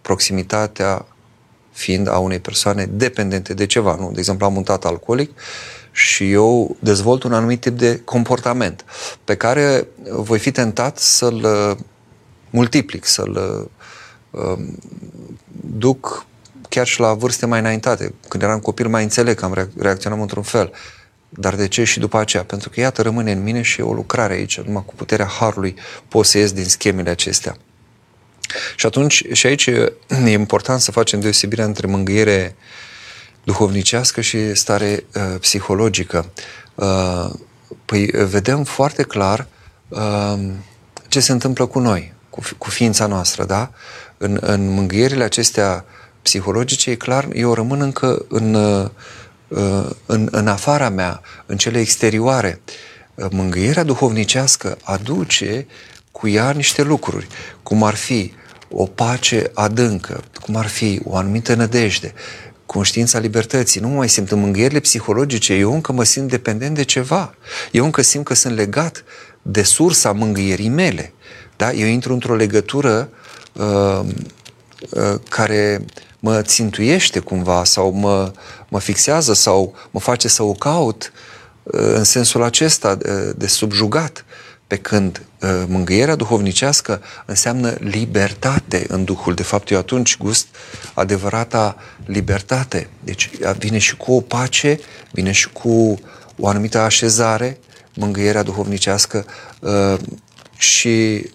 proximitatea 0.00 1.06
fiind 1.72 2.08
a 2.08 2.18
unei 2.18 2.38
persoane 2.38 2.84
dependente 2.84 3.54
de 3.54 3.66
ceva. 3.66 3.96
Nu? 4.00 4.10
De 4.12 4.18
exemplu, 4.18 4.46
am 4.46 4.56
un 4.56 4.62
tată 4.62 4.86
alcoolic 4.86 5.30
și 5.92 6.32
eu 6.32 6.76
dezvolt 6.80 7.22
un 7.22 7.32
anumit 7.32 7.60
tip 7.60 7.78
de 7.78 8.00
comportament 8.04 8.84
pe 9.24 9.36
care 9.36 9.86
voi 10.10 10.38
fi 10.38 10.50
tentat 10.50 10.98
să-l 10.98 11.44
uh, 11.44 11.76
multiplic, 12.50 13.04
să-l 13.04 13.68
um, 14.30 14.78
duc 15.76 16.26
chiar 16.68 16.86
și 16.86 17.00
la 17.00 17.14
vârste 17.14 17.46
mai 17.46 17.58
înaintate. 17.58 18.14
Când 18.28 18.42
eram 18.42 18.58
copil 18.58 18.88
mai 18.88 19.02
înțeleg 19.02 19.36
că 19.36 19.44
am 19.44 19.70
reacționat 19.78 20.20
într-un 20.20 20.42
fel. 20.42 20.72
Dar 21.30 21.54
de 21.54 21.68
ce 21.68 21.84
și 21.84 21.98
după 21.98 22.18
aceea? 22.18 22.44
Pentru 22.44 22.70
că, 22.70 22.80
iată, 22.80 23.02
rămâne 23.02 23.32
în 23.32 23.42
mine 23.42 23.62
și 23.62 23.80
e 23.80 23.84
o 23.84 23.92
lucrare 23.92 24.32
aici. 24.32 24.60
Numai 24.60 24.82
cu 24.86 24.94
puterea 24.94 25.26
Harului 25.26 25.74
pot 26.08 26.26
să 26.26 26.38
ies 26.38 26.52
din 26.52 26.64
schemele 26.64 27.10
acestea. 27.10 27.56
Și 28.76 28.86
atunci, 28.86 29.24
și 29.32 29.46
aici 29.46 29.66
e 29.66 29.92
important 30.30 30.80
să 30.80 30.90
facem 30.90 31.20
deosebirea 31.20 31.64
între 31.64 31.86
mângâiere 31.86 32.56
duhovnicească 33.44 34.20
și 34.20 34.54
stare 34.54 35.04
uh, 35.14 35.22
psihologică. 35.40 36.30
Uh, 36.74 37.30
păi 37.84 38.06
vedem 38.06 38.64
foarte 38.64 39.02
clar 39.02 39.46
uh, 39.88 40.38
ce 41.08 41.20
se 41.20 41.32
întâmplă 41.32 41.66
cu 41.66 41.78
noi, 41.78 42.12
cu, 42.30 42.40
cu 42.58 42.70
ființa 42.70 43.06
noastră, 43.06 43.44
da? 43.44 43.70
În, 44.18 44.38
în 44.40 44.68
mângâierile 44.68 45.24
acestea 45.24 45.84
psihologice, 46.22 46.90
e 46.90 46.94
clar, 46.94 47.28
eu 47.32 47.54
rămân 47.54 47.80
încă 47.80 48.24
în, 48.28 48.54
uh, 48.54 48.84
Uh, 48.84 48.90
în, 50.06 50.28
în 50.30 50.46
afara 50.46 50.88
mea, 50.88 51.20
în 51.46 51.56
cele 51.56 51.80
exterioare. 51.80 52.60
Uh, 53.14 53.26
mângâierea 53.30 53.82
duhovnicească 53.82 54.78
aduce 54.82 55.66
cu 56.12 56.28
ea 56.28 56.50
niște 56.50 56.82
lucruri, 56.82 57.26
cum 57.62 57.82
ar 57.82 57.94
fi 57.94 58.32
o 58.70 58.86
pace 58.86 59.50
adâncă, 59.54 60.24
cum 60.40 60.56
ar 60.56 60.66
fi 60.66 61.00
o 61.04 61.16
anumită 61.16 61.54
nădejde, 61.54 62.14
conștiința 62.66 63.18
libertății. 63.18 63.80
Nu 63.80 63.88
mai 63.88 64.08
simt 64.08 64.30
în 64.30 64.40
mângâierile 64.40 64.80
psihologice, 64.80 65.54
eu 65.54 65.72
încă 65.72 65.92
mă 65.92 66.04
simt 66.04 66.28
dependent 66.28 66.74
de 66.74 66.82
ceva. 66.82 67.34
Eu 67.70 67.84
încă 67.84 68.02
simt 68.02 68.24
că 68.24 68.34
sunt 68.34 68.54
legat 68.54 69.04
de 69.42 69.62
sursa 69.62 70.12
mângâierii 70.12 70.68
mele. 70.68 71.12
Da? 71.56 71.72
Eu 71.72 71.86
intru 71.86 72.12
într-o 72.12 72.34
legătură 72.34 73.08
uh, 73.52 74.00
uh, 74.90 75.20
care 75.28 75.84
mă 76.20 76.42
țintuiește 76.42 77.18
cumva 77.18 77.64
sau 77.64 77.90
mă, 77.90 78.32
mă 78.68 78.78
fixează 78.78 79.32
sau 79.32 79.74
mă 79.90 80.00
face 80.00 80.28
să 80.28 80.42
o 80.42 80.52
caut 80.52 81.12
uh, 81.62 81.80
în 81.94 82.04
sensul 82.04 82.42
acesta 82.42 82.94
de, 82.94 83.32
de 83.36 83.46
subjugat. 83.46 84.24
Pe 84.66 84.76
când 84.76 85.22
uh, 85.40 85.64
mângâierea 85.68 86.14
duhovnicească 86.14 87.02
înseamnă 87.26 87.76
libertate 87.78 88.84
în 88.88 89.04
Duhul. 89.04 89.34
De 89.34 89.42
fapt, 89.42 89.70
eu 89.70 89.78
atunci 89.78 90.16
gust 90.18 90.46
adevărata 90.94 91.76
libertate. 92.04 92.88
Deci 93.04 93.30
vine 93.58 93.78
și 93.78 93.96
cu 93.96 94.12
o 94.12 94.20
pace, 94.20 94.78
vine 95.12 95.32
și 95.32 95.50
cu 95.50 95.98
o 96.38 96.48
anumită 96.48 96.78
așezare, 96.78 97.58
mângâierea 97.94 98.42
duhovnicească 98.42 99.24
uh, 99.60 99.98
și 100.56 101.26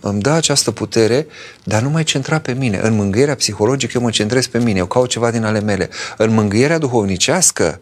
îmi 0.00 0.20
dă 0.20 0.30
această 0.30 0.70
putere 0.70 1.26
de 1.64 1.74
a 1.74 1.80
nu 1.80 1.90
mai 1.90 2.04
centra 2.04 2.38
pe 2.38 2.52
mine. 2.52 2.80
În 2.82 2.94
mângâierea 2.94 3.34
psihologică 3.34 3.92
eu 3.94 4.02
mă 4.02 4.10
centrez 4.10 4.46
pe 4.46 4.58
mine, 4.58 4.78
eu 4.78 4.86
caut 4.86 5.08
ceva 5.08 5.30
din 5.30 5.44
ale 5.44 5.60
mele. 5.60 5.88
În 6.16 6.34
mângâierea 6.34 6.78
duhovnicească 6.78 7.80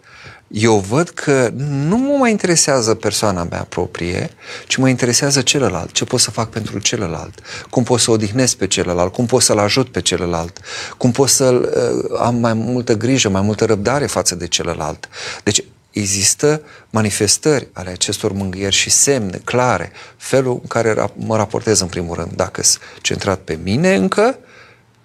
eu 0.49 0.79
văd 0.79 1.09
că 1.09 1.51
nu 1.57 1.97
mă 1.97 2.17
mai 2.19 2.31
interesează 2.31 2.95
persoana 2.95 3.47
mea 3.51 3.67
proprie, 3.69 4.31
ci 4.67 4.77
mă 4.77 4.89
interesează 4.89 5.41
celălalt, 5.41 5.93
ce 5.93 6.05
pot 6.05 6.21
să 6.21 6.31
fac 6.31 6.51
pentru 6.51 6.79
celălalt, 6.79 7.41
cum 7.71 7.83
pot 7.83 8.01
să 8.01 8.11
odihnesc 8.11 8.57
pe 8.57 8.67
celălalt, 8.67 9.13
cum 9.13 9.27
pot 9.27 9.43
să-l 9.43 9.59
ajut 9.59 9.89
pe 9.89 10.01
celălalt, 10.01 10.59
cum 10.97 11.11
pot 11.11 11.29
să 11.29 11.45
uh, 11.45 12.19
am 12.21 12.35
mai 12.35 12.55
multă 12.55 12.97
grijă, 12.97 13.29
mai 13.29 13.41
multă 13.41 13.65
răbdare 13.65 14.07
față 14.07 14.35
de 14.35 14.47
celălalt. 14.47 15.09
Deci 15.43 15.65
există 15.99 16.63
manifestări 16.91 17.69
ale 17.73 17.91
acestor 17.91 18.33
mângâieri 18.33 18.75
și 18.75 18.91
semne 18.91 19.41
clare, 19.45 19.93
felul 20.17 20.59
în 20.63 20.67
care 20.69 21.13
mă 21.17 21.37
raportez 21.37 21.81
în 21.81 21.87
primul 21.87 22.15
rând, 22.15 22.33
dacă 22.33 22.63
sunt 22.63 22.83
centrat 23.03 23.39
pe 23.39 23.59
mine 23.63 23.95
încă 23.95 24.39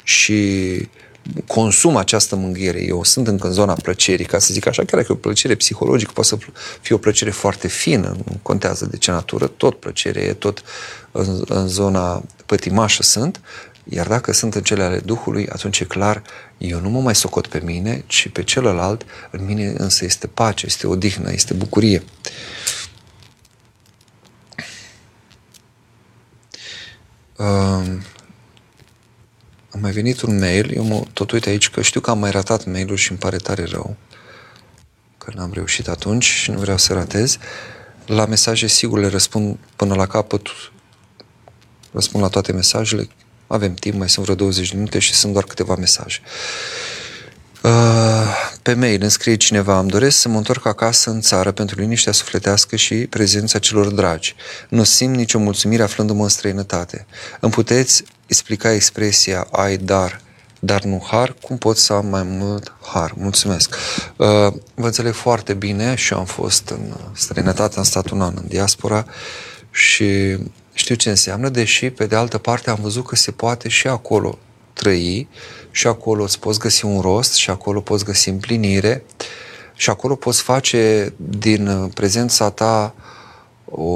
și 0.04 0.90
consum 1.48 1.96
această 1.96 2.36
mângâiere. 2.36 2.84
Eu 2.84 3.04
sunt 3.04 3.28
încă 3.28 3.48
în 3.48 3.54
zona 3.54 3.74
plăcerii, 3.74 4.26
ca 4.26 4.40
să 4.40 4.54
zic 4.54 4.68
așa, 4.68 4.86
chiar 4.86 5.00
dacă 5.00 5.08
e 5.10 5.16
o 5.16 5.18
plăcere 5.18 5.56
psihologică, 5.56 6.12
poate 6.14 6.30
să 6.30 6.38
fie 6.82 6.96
o 6.96 6.98
plăcere 6.98 7.32
foarte 7.32 7.68
fină, 7.68 8.16
nu 8.26 8.40
contează 8.42 8.86
de 8.86 8.98
ce 8.98 9.12
natură, 9.12 9.48
tot 9.48 9.80
plăcere 9.80 10.20
e, 10.20 10.34
tot 10.34 10.64
în, 11.12 11.44
în 11.48 11.68
zona 11.68 12.24
pătimașă 12.46 13.04
sunt, 13.04 13.42
iar 13.84 14.08
dacă 14.08 14.32
sunt 14.32 14.56
în 14.56 14.62
cele 14.62 14.84
ale 14.84 15.00
Duhului, 15.00 15.48
atunci 15.48 15.80
e 15.80 15.86
clar, 15.86 16.22
eu 16.58 16.80
nu 16.80 16.90
mă 16.90 17.02
mai 17.02 17.16
socot 17.16 17.48
pe 17.48 17.62
mine, 17.64 18.04
ci 18.08 18.30
pe 18.30 18.44
celălalt, 18.44 19.06
în 19.32 19.46
mine 19.46 19.74
însă 19.78 20.06
este 20.06 20.28
pace, 20.28 20.66
este 20.66 20.88
odihnă, 20.88 21.32
este 21.32 21.54
bucurie. 21.54 22.04
Uh, 27.38 27.46
a 29.70 29.78
mai 29.80 29.92
venit 29.92 30.22
un 30.22 30.38
mail, 30.40 30.72
eu 30.76 30.84
mă 30.84 31.04
tot 31.14 31.32
uit 31.32 31.46
aici 31.46 31.70
că 31.70 31.82
știu 31.82 32.00
că 32.00 32.10
am 32.10 32.20
mai 32.20 32.32
ratat 32.32 32.66
mail-ul 32.66 32.96
și 32.96 33.10
îmi 33.10 33.20
pare 33.20 33.38
tare 33.38 33.64
rău 33.64 33.98
că 35.24 35.32
n-am 35.36 35.52
reușit 35.54 35.88
atunci 35.88 36.24
și 36.24 36.52
nu 36.52 36.60
vreau 36.60 36.78
să 36.78 36.94
ratez. 36.94 37.38
La 38.06 38.26
mesaje, 38.26 38.68
sigur, 38.68 39.00
le 39.00 39.08
răspund 39.08 39.58
până 39.76 39.96
la 39.96 40.06
capăt, 40.06 40.48
răspund 41.92 42.24
la 42.24 42.30
toate 42.30 42.52
mesajele, 42.52 43.08
avem 43.54 43.74
timp, 43.74 43.98
mai 43.98 44.10
sunt 44.10 44.26
vreo 44.26 44.36
20 44.36 44.70
de 44.70 44.76
minute 44.76 45.00
și 45.00 45.14
sunt 45.14 45.34
doar 45.34 45.44
câteva 45.44 45.76
mesaje. 45.76 46.20
Uh, 47.64 47.72
pe 48.62 48.74
mail 48.74 49.02
îmi 49.02 49.12
scrie 49.12 49.36
cineva, 49.36 49.80
îmi 49.80 49.90
doresc 49.90 50.18
să 50.18 50.30
mă 50.30 50.38
întorc 50.38 50.66
acasă 50.66 51.10
în 51.10 51.22
țară 51.22 51.52
pentru 51.52 51.80
liniștea 51.80 52.12
sufletească 52.12 52.76
și 52.76 52.96
prezența 52.96 53.60
celor 53.60 53.88
dragi. 53.88 54.36
Nu 54.70 54.84
simt 54.84 55.16
nicio 55.16 55.40
mulțumire 55.40 55.84
aflându-mă 55.84 56.24
în 56.24 56.30
străinătate. 56.30 57.06
Îmi 57.40 57.52
puteți 57.52 58.04
explica 58.26 58.72
expresia 58.74 59.48
ai 59.52 59.78
dar, 59.78 60.22
dar 60.60 60.84
nu 60.84 61.06
har? 61.10 61.36
Cum 61.42 61.58
pot 61.58 61.78
să 61.78 61.94
am 61.94 62.06
mai 62.06 62.24
mult 62.24 62.74
har? 62.82 63.14
Mulțumesc! 63.16 63.76
Uh, 64.16 64.28
vă 64.74 64.86
înțeleg 64.86 65.14
foarte 65.14 65.54
bine 65.54 65.96
și 65.96 66.14
eu 66.14 66.20
am 66.20 66.26
fost 66.26 66.70
în 66.70 66.94
străinătate, 67.14 67.78
am 67.78 67.84
stat 67.84 68.10
un 68.10 68.22
an 68.22 68.34
în 68.36 68.48
diaspora 68.48 69.06
și 69.72 70.38
știu 70.74 70.96
ce 70.96 71.10
înseamnă, 71.10 71.50
deși 71.50 71.90
pe 71.90 72.06
de 72.06 72.16
altă 72.16 72.38
parte 72.38 72.70
am 72.70 72.80
văzut 72.82 73.08
că 73.08 73.16
se 73.16 73.32
poate 73.32 73.70
și 73.70 73.88
acolo 73.88 74.38
trăi 74.74 75.28
și 75.72 75.88
acolo 75.88 76.24
îți 76.24 76.40
poți 76.40 76.60
găsi 76.60 76.86
un 76.86 77.02
rost 77.02 77.34
și 77.34 77.50
acolo 77.50 77.82
poți 77.82 78.06
găsi 78.06 78.30
împlinire 78.30 79.04
și 79.76 79.90
acolo 79.90 80.16
poți 80.16 80.42
face 80.42 81.14
din 81.18 81.92
prezența 81.94 82.50
ta 82.50 82.96
o, 83.66 83.92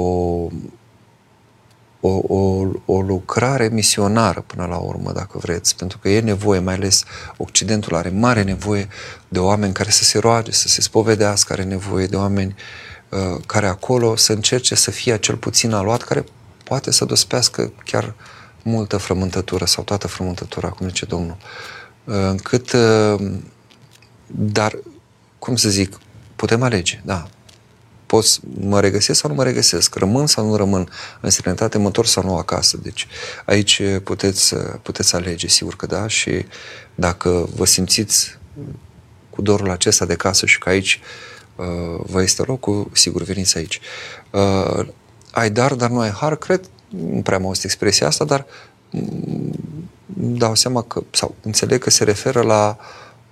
o, 2.00 2.20
o, 2.26 2.66
o 2.84 3.00
lucrare 3.00 3.68
misionară 3.72 4.44
până 4.46 4.66
la 4.66 4.76
urmă, 4.76 5.12
dacă 5.12 5.38
vreți, 5.38 5.76
pentru 5.76 5.98
că 5.98 6.08
e 6.08 6.20
nevoie, 6.20 6.60
mai 6.60 6.74
ales 6.74 7.04
Occidentul 7.36 7.94
are 7.94 8.08
mare 8.08 8.42
nevoie 8.42 8.88
de 9.28 9.38
oameni 9.38 9.72
care 9.72 9.90
să 9.90 10.04
se 10.04 10.18
roage, 10.18 10.52
să 10.52 10.68
se 10.68 10.80
spovedească, 10.80 11.52
are 11.52 11.64
nevoie 11.64 12.06
de 12.06 12.16
oameni 12.16 12.54
uh, 13.08 13.42
care 13.46 13.66
acolo 13.66 14.16
să 14.16 14.32
încerce 14.32 14.74
să 14.74 14.90
fie 14.90 15.18
cel 15.18 15.36
puțin 15.36 15.72
aluat, 15.72 16.02
care 16.02 16.24
poate 16.68 16.90
să 16.90 17.04
dospească 17.04 17.72
chiar 17.84 18.14
multă 18.62 18.96
frământătură 18.96 19.64
sau 19.64 19.84
toată 19.84 20.06
frământătura, 20.06 20.68
cum 20.68 20.86
zice 20.86 21.04
Domnul. 21.04 21.36
Uh, 22.04 22.14
încât, 22.14 22.72
uh, 22.72 23.30
dar, 24.26 24.78
cum 25.38 25.56
să 25.56 25.68
zic, 25.68 25.98
putem 26.36 26.62
alege, 26.62 27.00
da, 27.04 27.28
pot 28.06 28.24
mă 28.60 28.80
regăsesc 28.80 29.20
sau 29.20 29.30
nu 29.30 29.36
mă 29.36 29.44
regăsesc, 29.44 29.94
rămân 29.94 30.26
sau 30.26 30.46
nu 30.46 30.56
rămân 30.56 30.88
în 31.20 31.30
serenătate, 31.30 31.78
mă 31.78 31.86
întorc 31.86 32.08
sau 32.08 32.22
nu 32.22 32.36
acasă. 32.36 32.78
Deci 32.82 33.06
aici 33.44 33.82
puteți, 34.04 34.54
puteți 34.82 35.14
alege, 35.14 35.46
sigur 35.46 35.76
că 35.76 35.86
da, 35.86 36.06
și 36.06 36.46
dacă 36.94 37.48
vă 37.54 37.64
simțiți 37.64 38.38
cu 39.30 39.42
dorul 39.42 39.70
acesta 39.70 40.04
de 40.04 40.14
casă 40.14 40.46
și 40.46 40.58
că 40.58 40.68
aici 40.68 41.00
uh, 41.56 42.00
vă 42.06 42.22
este 42.22 42.42
locul, 42.46 42.90
sigur, 42.92 43.22
veniți 43.22 43.56
aici. 43.56 43.80
Uh, 44.30 44.86
ai 45.38 45.50
dar, 45.50 45.74
dar 45.74 45.90
nu 45.90 46.00
ai 46.00 46.10
har, 46.10 46.36
cred, 46.36 46.60
nu 46.88 47.20
prea 47.20 47.36
am 47.36 47.46
auzit 47.46 47.64
expresia 47.64 48.06
asta, 48.06 48.24
dar 48.24 48.46
mm, 48.90 49.52
dau 50.16 50.54
seama 50.54 50.82
că, 50.82 51.02
sau 51.10 51.34
înțeleg 51.42 51.82
că 51.82 51.90
se 51.90 52.04
referă 52.04 52.42
la 52.42 52.76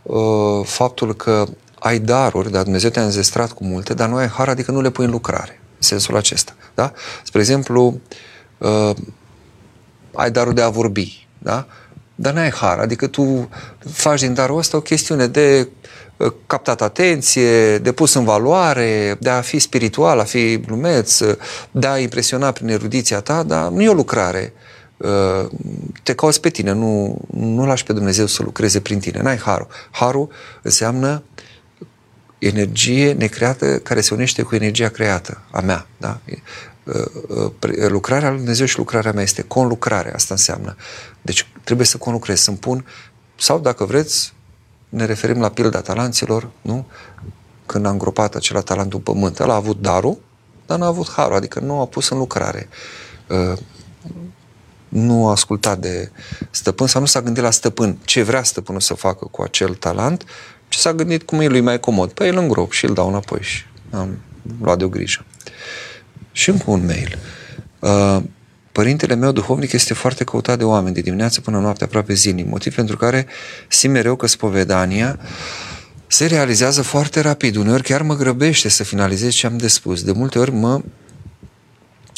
uh, 0.02 0.64
faptul 0.64 1.14
că 1.14 1.46
ai 1.78 1.98
daruri, 1.98 2.50
dar 2.50 2.62
Dumnezeu 2.62 2.90
te-a 2.90 3.04
înzestrat 3.04 3.52
cu 3.52 3.64
multe, 3.64 3.94
dar 3.94 4.08
nu 4.08 4.16
ai 4.16 4.28
har, 4.28 4.48
adică 4.48 4.70
nu 4.70 4.80
le 4.80 4.90
pui 4.90 5.04
în 5.04 5.10
lucrare. 5.10 5.60
În 5.74 5.82
sensul 5.82 6.16
acesta. 6.16 6.54
Da? 6.74 6.92
Spre 7.24 7.40
exemplu, 7.40 8.00
uh, 8.58 8.96
ai 10.14 10.30
darul 10.30 10.54
de 10.54 10.62
a 10.62 10.68
vorbi, 10.68 11.26
da? 11.38 11.66
dar 12.14 12.32
nu 12.32 12.40
ai 12.40 12.50
har, 12.50 12.78
adică 12.78 13.06
tu 13.06 13.48
faci 13.90 14.20
din 14.20 14.34
darul 14.34 14.58
ăsta 14.58 14.76
o 14.76 14.80
chestiune 14.80 15.26
de 15.26 15.68
uh, 15.68 15.95
captat 16.46 16.82
atenție, 16.82 17.78
de 17.78 17.92
pus 17.92 18.14
în 18.14 18.24
valoare, 18.24 19.16
de 19.20 19.30
a 19.30 19.40
fi 19.40 19.58
spiritual, 19.58 20.18
a 20.18 20.24
fi 20.24 20.58
glumeț, 20.58 21.18
de 21.70 21.86
a 21.86 21.98
impresiona 21.98 22.50
prin 22.50 22.68
erudiția 22.68 23.20
ta, 23.20 23.42
dar 23.42 23.68
nu 23.68 23.82
e 23.82 23.88
o 23.88 23.92
lucrare. 23.92 24.52
Uh, 24.96 25.50
te 26.02 26.14
cauți 26.14 26.40
pe 26.40 26.48
tine, 26.48 26.72
nu, 26.72 27.18
nu 27.30 27.66
lași 27.66 27.84
pe 27.84 27.92
Dumnezeu 27.92 28.26
să 28.26 28.42
lucreze 28.42 28.80
prin 28.80 28.98
tine, 28.98 29.22
n-ai 29.22 29.36
harul. 29.36 29.68
Harul 29.90 30.28
înseamnă 30.62 31.22
energie 32.38 33.12
necreată 33.12 33.78
care 33.78 34.00
se 34.00 34.14
unește 34.14 34.42
cu 34.42 34.54
energia 34.54 34.88
creată, 34.88 35.42
a 35.50 35.60
mea. 35.60 35.86
Da? 35.96 36.20
Lucrarea 37.88 38.28
lui 38.28 38.38
Dumnezeu 38.38 38.66
și 38.66 38.78
lucrarea 38.78 39.12
mea 39.12 39.22
este 39.22 39.42
conlucrare, 39.42 40.14
asta 40.14 40.34
înseamnă. 40.34 40.76
Deci 41.22 41.48
trebuie 41.64 41.86
să 41.86 41.96
conlucrez, 41.96 42.40
să-mi 42.40 42.56
pun, 42.56 42.86
sau 43.36 43.58
dacă 43.58 43.84
vreți, 43.84 44.32
ne 44.88 45.04
referim 45.04 45.40
la 45.40 45.48
pilda 45.48 45.80
talanților, 45.80 46.48
nu? 46.62 46.86
Când 47.66 47.86
a 47.86 47.90
îngropat 47.90 48.34
acela 48.34 48.60
talentul 48.60 49.00
pământ, 49.00 49.38
el 49.38 49.50
a 49.50 49.54
avut 49.54 49.80
darul, 49.80 50.18
dar 50.66 50.78
n-a 50.78 50.86
avut 50.86 51.10
harul, 51.10 51.36
adică 51.36 51.60
nu 51.60 51.80
a 51.80 51.86
pus 51.86 52.08
în 52.08 52.18
lucrare. 52.18 52.68
Nu 54.88 55.26
a 55.26 55.30
ascultat 55.30 55.78
de 55.78 56.10
stăpân 56.50 56.86
sau 56.86 57.00
nu 57.00 57.06
s-a 57.06 57.22
gândit 57.22 57.42
la 57.42 57.50
stăpân 57.50 57.98
ce 58.04 58.22
vrea 58.22 58.42
stăpânul 58.42 58.80
să 58.80 58.94
facă 58.94 59.24
cu 59.24 59.42
acel 59.42 59.74
talent 59.74 60.24
și 60.68 60.78
s-a 60.78 60.92
gândit 60.92 61.22
cum 61.22 61.40
e 61.40 61.46
lui 61.46 61.60
mai 61.60 61.80
comod. 61.80 62.12
Păi 62.12 62.28
îl 62.28 62.36
îngrop 62.36 62.72
și 62.72 62.84
îl 62.84 62.94
dau 62.94 63.08
înapoi 63.08 63.40
și 63.42 63.64
am 63.90 64.18
luat 64.60 64.78
de 64.78 64.84
o 64.84 64.88
grijă. 64.88 65.24
Și 66.32 66.50
încă 66.50 66.70
un 66.70 66.84
mail. 66.84 67.18
Uh, 68.76 68.82
părintele 68.82 69.14
meu 69.14 69.32
duhovnic 69.32 69.72
este 69.72 69.94
foarte 69.94 70.24
căutat 70.24 70.58
de 70.58 70.64
oameni 70.64 70.94
de 70.94 71.00
dimineață 71.00 71.40
până 71.40 71.58
noapte, 71.58 71.84
aproape 71.84 72.14
zilnic, 72.14 72.46
motiv 72.46 72.74
pentru 72.74 72.96
care 72.96 73.26
simt 73.68 73.92
mereu 73.92 74.16
că 74.16 74.26
spovedania 74.26 75.18
se 76.06 76.26
realizează 76.26 76.82
foarte 76.82 77.20
rapid. 77.20 77.56
Uneori 77.56 77.82
chiar 77.82 78.02
mă 78.02 78.16
grăbește 78.16 78.68
să 78.68 78.84
finalizez 78.84 79.32
ce 79.32 79.46
am 79.46 79.56
de 79.56 79.68
spus. 79.68 80.02
De 80.02 80.12
multe 80.12 80.38
ori 80.38 80.52
mă 80.52 80.80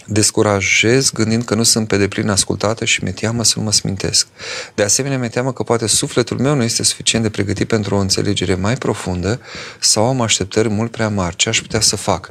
descurajez 0.06 1.10
gândind 1.10 1.44
că 1.44 1.55
nu 1.55 1.62
sunt 1.62 1.89
pe 1.89 1.97
deplin 1.97 2.28
ascultată 2.28 2.85
și 2.85 3.02
mi-e 3.02 3.12
teamă 3.12 3.44
să 3.44 3.55
nu 3.56 3.64
mă 3.64 3.72
smintesc. 3.72 4.26
De 4.74 4.82
asemenea, 4.82 5.18
mi-e 5.18 5.28
teamă 5.28 5.52
că 5.52 5.62
poate 5.62 5.86
sufletul 5.86 6.39
meu 6.39 6.55
nu 6.55 6.62
este 6.62 6.82
suficient 6.82 7.24
de 7.24 7.30
pregătit 7.30 7.68
pentru 7.68 7.94
o 7.94 7.98
înțelegere 7.98 8.55
mai 8.55 8.74
profundă 8.74 9.40
sau 9.80 10.05
am 10.06 10.20
așteptări 10.20 10.68
mult 10.68 10.90
prea 10.90 11.09
mari. 11.09 11.36
Ce 11.36 11.48
aș 11.48 11.60
putea 11.60 11.80
să 11.80 11.97
fac? 11.97 12.30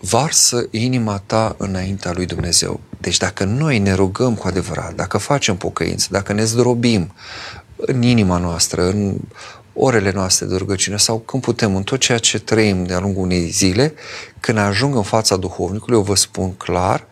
Varsă 0.00 0.66
inima 0.70 1.22
ta 1.26 1.54
înaintea 1.58 2.12
lui 2.12 2.26
Dumnezeu. 2.26 2.80
Deci 3.00 3.16
dacă 3.16 3.44
noi 3.44 3.78
ne 3.78 3.94
rugăm 3.94 4.34
cu 4.34 4.46
adevărat, 4.46 4.94
dacă 4.94 5.18
facem 5.18 5.56
pocăință, 5.56 6.06
dacă 6.10 6.32
ne 6.32 6.44
zdrobim 6.44 7.12
în 7.76 8.02
inima 8.02 8.38
noastră, 8.38 8.88
în 8.88 9.16
orele 9.72 10.10
noastre 10.10 10.46
de 10.46 10.56
rugăciune 10.56 10.96
sau 10.96 11.18
când 11.18 11.42
putem, 11.42 11.76
în 11.76 11.82
tot 11.82 12.00
ceea 12.00 12.18
ce 12.18 12.38
trăim 12.38 12.84
de-a 12.84 12.98
lungul 12.98 13.22
unei 13.22 13.48
zile, 13.48 13.94
când 14.40 14.58
ajung 14.58 14.94
în 14.94 15.02
fața 15.02 15.36
duhovnicului, 15.36 15.96
eu 15.96 16.02
vă 16.02 16.14
spun 16.14 16.52
clar, 16.52 17.06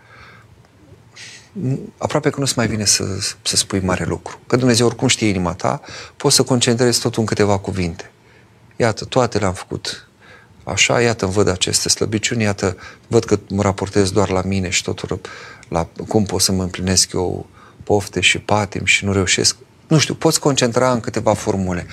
aproape 1.98 2.31
că 2.31 2.40
nu-ți 2.40 2.52
mai 2.56 2.66
vine 2.66 2.85
să, 2.85 3.05
să 3.43 3.56
spui 3.56 3.81
mare 3.81 4.05
lucru. 4.05 4.40
Că 4.47 4.56
Dumnezeu 4.56 4.86
oricum 4.86 5.09
știe 5.09 5.28
inima 5.28 5.52
ta, 5.52 5.81
poți 6.16 6.35
să 6.35 6.43
concentrezi 6.43 7.01
totul 7.01 7.20
în 7.20 7.27
câteva 7.27 7.59
cuvinte. 7.59 8.10
Iată, 8.77 9.05
toate 9.05 9.39
le-am 9.39 9.52
făcut 9.52 10.09
așa, 10.65 11.01
iată, 11.01 11.24
îmi 11.24 11.35
văd 11.35 11.48
aceste 11.48 11.89
slăbiciuni, 11.89 12.43
iată, 12.43 12.77
văd 13.06 13.24
că 13.24 13.39
mă 13.48 13.62
raportez 13.62 14.10
doar 14.10 14.31
la 14.31 14.43
mine 14.43 14.69
și 14.69 14.82
totul 14.82 15.20
la 15.68 15.88
cum 16.08 16.24
pot 16.24 16.40
să 16.40 16.52
mă 16.52 16.62
împlinesc 16.62 17.12
eu 17.12 17.46
pofte 17.84 18.20
și 18.20 18.38
patim 18.38 18.84
și 18.84 19.04
nu 19.04 19.12
reușesc 19.12 19.56
nu 19.88 19.98
știu, 19.98 20.14
poți 20.14 20.40
concentra 20.40 20.92
în 20.92 21.00
câteva 21.00 21.34
formule. 21.34 21.86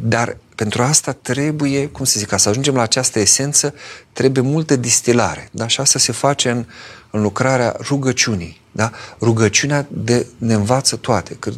Dar 0.00 0.36
pentru 0.54 0.82
asta 0.82 1.12
trebuie, 1.12 1.86
cum 1.86 2.04
să 2.04 2.18
zic, 2.18 2.28
ca 2.28 2.36
să 2.36 2.48
ajungem 2.48 2.74
la 2.74 2.82
această 2.82 3.18
esență, 3.18 3.74
trebuie 4.12 4.42
multă 4.42 4.76
distilare. 4.76 5.48
Da? 5.50 5.66
Și 5.66 5.80
asta 5.80 5.98
se 5.98 6.12
face 6.12 6.50
în, 6.50 6.64
în 7.10 7.22
lucrarea 7.22 7.76
rugăciunii. 7.80 8.60
Da? 8.72 8.90
Rugăciunea 9.20 9.86
de, 9.88 10.26
ne 10.38 10.54
învață 10.54 10.96
toate. 10.96 11.34
Că 11.38 11.50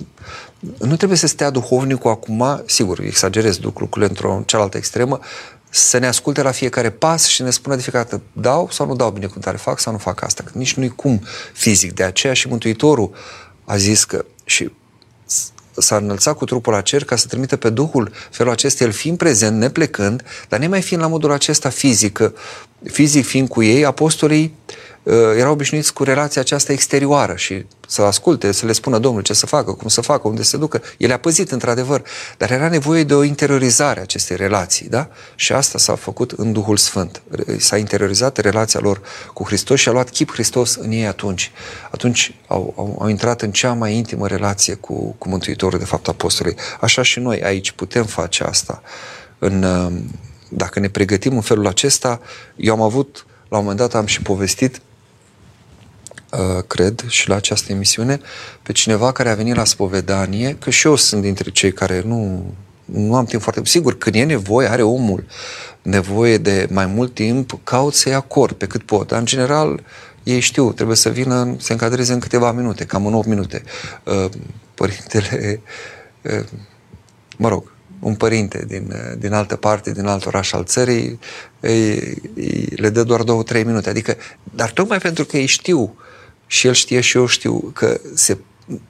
nu 0.79 0.97
trebuie 0.97 1.19
să 1.19 1.27
stea 1.27 1.51
duhovnicul 1.51 2.11
acum, 2.11 2.63
sigur, 2.67 3.01
exagerez 3.01 3.59
lucrurile 3.59 4.07
într-o 4.07 4.43
cealaltă 4.47 4.77
extremă, 4.77 5.19
să 5.71 5.99
ne 5.99 6.07
asculte 6.07 6.43
la 6.43 6.51
fiecare 6.51 6.91
pas 6.91 7.27
și 7.27 7.43
ne 7.43 7.51
spună 7.51 7.75
de 7.75 7.83
fiecare 7.83 8.05
dată 8.11 8.23
dau 8.33 8.69
sau 8.71 8.87
nu 8.87 8.97
dau 8.97 9.11
binecuvântare, 9.11 9.57
fac 9.57 9.79
sau 9.79 9.93
nu 9.93 9.99
fac 9.99 10.23
asta. 10.23 10.43
Că 10.43 10.51
nici 10.55 10.75
nu-i 10.75 10.89
cum 10.89 11.23
fizic. 11.53 11.95
De 11.95 12.03
aceea 12.03 12.33
și 12.33 12.49
Mântuitorul 12.49 13.15
a 13.65 13.77
zis 13.77 14.05
că 14.05 14.25
și 14.45 14.71
s-a 15.77 15.97
înălțat 15.97 16.37
cu 16.37 16.45
trupul 16.45 16.73
la 16.73 16.81
cer 16.81 17.05
ca 17.05 17.17
să 17.17 17.27
trimite 17.27 17.57
pe 17.57 17.71
Duhul 17.71 18.13
felul 18.31 18.53
acesta, 18.53 18.85
el 18.85 18.93
fiind 18.93 19.19
prezent, 19.19 19.59
neplecând, 19.59 20.23
dar 20.49 20.59
nemai 20.59 20.83
fiind 20.83 21.03
la 21.03 21.09
modul 21.09 21.33
acesta 21.33 21.69
fizic, 21.69 22.33
fizic 22.85 23.27
fiind 23.27 23.49
cu 23.49 23.63
ei, 23.63 23.85
apostolii 23.85 24.55
uh, 24.69 24.75
erau 25.15 25.53
obișnuiți 25.53 25.93
cu 25.93 26.03
relația 26.03 26.41
aceasta 26.41 26.73
exterioară 26.73 27.37
și 27.37 27.65
să 27.89 28.03
asculte, 28.03 28.53
să 28.53 28.67
le 28.67 28.73
spună 28.73 28.99
Domnul 28.99 29.23
ce 29.23 29.33
să 29.33 29.47
facă, 29.47 29.73
cum 29.73 29.89
să 29.89 30.01
facă, 30.01 30.29
unde 30.29 30.43
să 30.43 30.57
ducă. 30.57 30.83
El 30.97 31.13
a 31.13 31.17
păzit, 31.17 31.51
într-adevăr, 31.51 32.03
dar 32.37 32.51
era 32.51 32.69
nevoie 32.69 33.05
de 33.05 33.15
o 33.15 33.23
interiorizare 33.23 33.99
a 33.99 34.03
acestei 34.03 34.37
relații, 34.37 34.89
da? 34.89 35.09
Și 35.35 35.53
asta 35.53 35.79
s-a 35.79 35.95
făcut 35.95 36.31
în 36.31 36.53
Duhul 36.53 36.77
Sfânt. 36.77 37.23
S-a 37.59 37.77
interiorizat 37.77 38.37
relația 38.37 38.81
lor 38.81 39.01
cu 39.33 39.45
Hristos 39.45 39.81
și 39.81 39.89
a 39.89 39.93
luat 39.93 40.11
chip 40.11 40.33
Hristos 40.33 40.75
în 40.75 40.91
ei 40.91 41.07
atunci. 41.07 41.53
Atunci 41.91 42.35
au, 42.47 42.75
au, 42.77 42.99
au 43.01 43.09
intrat 43.09 43.43
în 43.43 43.51
cea 43.51 43.73
mai 43.73 43.95
intimă 43.95 44.27
relație 44.27 44.75
cu, 44.75 45.15
cu 45.19 45.29
Mântuitorul, 45.29 45.79
de 45.79 45.85
fapt, 45.85 46.09
apostolului. 46.09 46.59
Așa 46.81 47.03
și 47.03 47.19
noi 47.19 47.43
aici 47.43 47.71
putem 47.71 48.05
face 48.05 48.45
asta. 48.45 48.83
În, 49.39 49.67
dacă 50.49 50.81
ne 50.81 50.89
pregătim 50.89 51.35
în 51.35 51.41
felul 51.41 51.67
acesta, 51.67 52.21
eu 52.57 52.73
am 52.73 52.81
avut, 52.81 53.27
la 53.49 53.57
un 53.57 53.63
moment 53.63 53.81
dat 53.81 53.95
am 53.95 54.07
și 54.07 54.23
povestit, 54.23 54.81
Uh, 54.81 54.88
cred, 56.67 57.05
și 57.07 57.29
la 57.29 57.35
această 57.35 57.73
emisiune, 57.73 58.21
pe 58.63 58.73
cineva 58.73 59.13
care 59.13 59.31
a 59.31 59.35
venit 59.35 59.55
la 59.55 59.65
spovedanie, 59.65 60.57
că 60.59 60.71
și 60.71 60.87
eu 60.87 60.97
sunt 60.97 61.23
dintre 61.23 61.51
cei 61.51 61.73
care 61.73 62.03
nu, 62.07 62.53
nu 62.85 63.15
am 63.15 63.25
timp 63.25 63.43
foarte... 63.43 63.61
Sigur, 63.65 63.99
când 63.99 64.15
e 64.15 64.25
nevoie, 64.25 64.69
are 64.69 64.83
omul 64.83 65.25
nevoie 65.83 66.39
de 66.39 66.69
mai 66.71 66.87
mult 66.87 67.15
timp, 67.15 67.59
caut 67.65 67.95
să-i 67.95 68.15
acord 68.15 68.57
pe 68.57 68.67
cât 68.67 68.83
pot. 68.83 69.09
Dar, 69.09 69.19
în 69.19 69.25
general, 69.25 69.83
ei 70.23 70.41
știu, 70.41 70.73
trebuie 70.73 70.97
să 70.97 71.09
vină, 71.09 71.55
să 71.59 71.73
încadreze 71.73 72.13
în 72.13 72.19
câteva 72.19 72.53
minute, 72.53 72.85
cam 72.85 73.07
în 73.07 73.15
8 73.15 73.27
minute. 73.27 73.63
Uh, 74.05 74.31
părintele, 74.75 75.61
uh, 76.23 76.45
mă 77.37 77.49
rog, 77.49 77.73
un 78.01 78.15
părinte 78.15 78.65
din, 78.67 78.93
din 79.19 79.33
altă 79.33 79.57
parte, 79.57 79.93
din 79.93 80.07
alt 80.07 80.27
oraș 80.27 80.53
al 80.53 80.65
țării, 80.65 81.19
îi, 81.61 82.15
îi, 82.35 82.73
le 82.77 82.89
dă 82.89 83.03
doar 83.03 83.23
două, 83.23 83.43
trei 83.43 83.65
minute. 83.65 83.89
Adică, 83.89 84.17
dar 84.55 84.71
tocmai 84.71 84.99
pentru 84.99 85.25
că 85.25 85.37
ei 85.37 85.47
știu 85.47 85.97
și 86.49 86.67
el 86.67 86.73
știe 86.73 87.01
și 87.01 87.17
eu 87.17 87.27
știu 87.27 87.71
că 87.75 88.01
se 88.15 88.39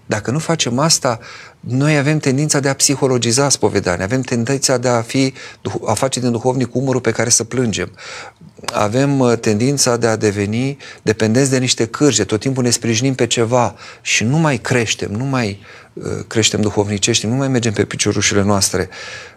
dacă 0.06 0.30
nu 0.30 0.38
facem 0.38 0.78
asta, 0.78 1.18
noi 1.60 1.96
avem 1.96 2.18
tendința 2.18 2.60
de 2.60 2.68
a 2.68 2.74
psihologiza 2.74 3.48
spovedania, 3.48 4.04
avem 4.04 4.20
tendința 4.20 4.76
de 4.76 4.88
a, 4.88 5.00
fi, 5.00 5.32
a 5.86 5.92
face 5.92 6.20
din 6.20 6.30
duhovnic 6.30 6.74
umărul 6.74 7.00
pe 7.00 7.10
care 7.10 7.28
să 7.28 7.44
plângem. 7.44 7.90
Avem 8.64 9.18
uh, 9.18 9.38
tendința 9.38 9.96
de 9.96 10.06
a 10.06 10.16
deveni 10.16 10.76
dependenți 11.02 11.50
de 11.50 11.58
niște 11.58 11.86
cârje, 11.86 12.24
tot 12.24 12.40
timpul 12.40 12.62
ne 12.62 12.70
sprijinim 12.70 13.14
pe 13.14 13.26
ceva 13.26 13.74
și 14.00 14.24
nu 14.24 14.38
mai 14.38 14.56
creștem, 14.56 15.10
nu 15.10 15.24
mai 15.24 15.60
uh, 15.92 16.04
creștem 16.26 16.60
duhovnicești, 16.60 17.26
nu 17.26 17.34
mai 17.34 17.48
mergem 17.48 17.72
pe 17.72 17.84
piciorușile 17.84 18.42
noastre. 18.42 18.88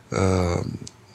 Uh, 0.09 0.65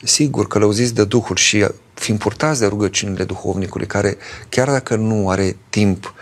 sigur, 0.02 0.46
călăuziți 0.46 0.94
de 0.94 1.04
Duhul 1.04 1.36
și 1.36 1.66
fiind 1.94 2.18
purtați 2.18 2.60
de 2.60 2.66
rugăciunile 2.66 3.24
duhovnicului, 3.24 3.86
care 3.86 4.16
chiar 4.48 4.70
dacă 4.70 4.96
nu 4.96 5.28
are 5.28 5.56
timp 5.70 6.14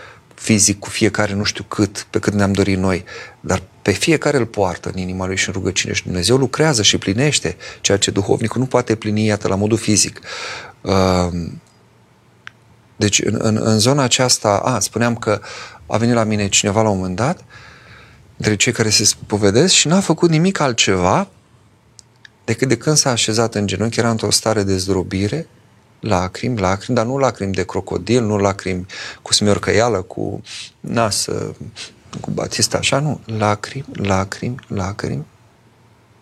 fizic 0.44 0.78
cu 0.78 0.90
fiecare 0.90 1.34
nu 1.34 1.44
știu 1.44 1.64
cât, 1.64 2.06
pe 2.10 2.18
cât 2.18 2.32
ne-am 2.32 2.52
dorit 2.52 2.78
noi, 2.78 3.04
dar 3.40 3.62
pe 3.82 3.90
fiecare 3.90 4.36
îl 4.36 4.46
poartă 4.46 4.90
în 4.92 4.98
inima 4.98 5.26
lui 5.26 5.36
și 5.36 5.48
în 5.48 5.54
rugăciune 5.54 5.94
și 5.94 6.02
Dumnezeu 6.02 6.36
lucrează 6.36 6.82
și 6.82 6.98
plinește 6.98 7.56
ceea 7.80 7.98
ce 7.98 8.10
duhovnicul 8.10 8.60
nu 8.60 8.66
poate 8.66 8.94
plini, 8.94 9.24
iată, 9.24 9.48
la 9.48 9.54
modul 9.54 9.78
fizic. 9.78 10.20
Um, 10.80 11.60
deci, 12.96 13.20
în, 13.24 13.38
în, 13.42 13.60
în 13.62 13.78
zona 13.78 14.02
aceasta, 14.02 14.48
a, 14.48 14.78
spuneam 14.78 15.16
că 15.16 15.40
a 15.86 15.96
venit 15.96 16.14
la 16.14 16.24
mine 16.24 16.48
cineva 16.48 16.82
la 16.82 16.88
un 16.88 16.96
moment 16.96 17.16
dat, 17.16 17.44
între 18.36 18.56
cei 18.56 18.72
care 18.72 18.90
se 18.90 19.04
spovedesc 19.04 19.74
și 19.74 19.86
n-a 19.86 20.00
făcut 20.00 20.30
nimic 20.30 20.60
altceva 20.60 21.28
decât 22.44 22.68
de 22.68 22.76
când 22.76 22.96
s-a 22.96 23.10
așezat 23.10 23.54
în 23.54 23.66
genunchi, 23.66 23.98
era 23.98 24.10
într-o 24.10 24.30
stare 24.30 24.62
de 24.62 24.76
zdrobire, 24.76 25.46
lacrimi, 26.04 26.58
lacrimi, 26.58 26.96
dar 26.96 27.06
nu 27.06 27.18
lacrimi 27.18 27.52
de 27.52 27.64
crocodil, 27.64 28.22
nu 28.22 28.36
lacrimi 28.36 28.86
cu 29.22 29.32
smiorcăială, 29.32 30.02
cu 30.02 30.42
nasă, 30.80 31.56
cu 32.20 32.30
batista, 32.30 32.78
așa, 32.78 32.98
nu. 32.98 33.20
Lacrimi, 33.24 33.86
lacrimi, 33.92 34.56
lacrimi 34.68 35.26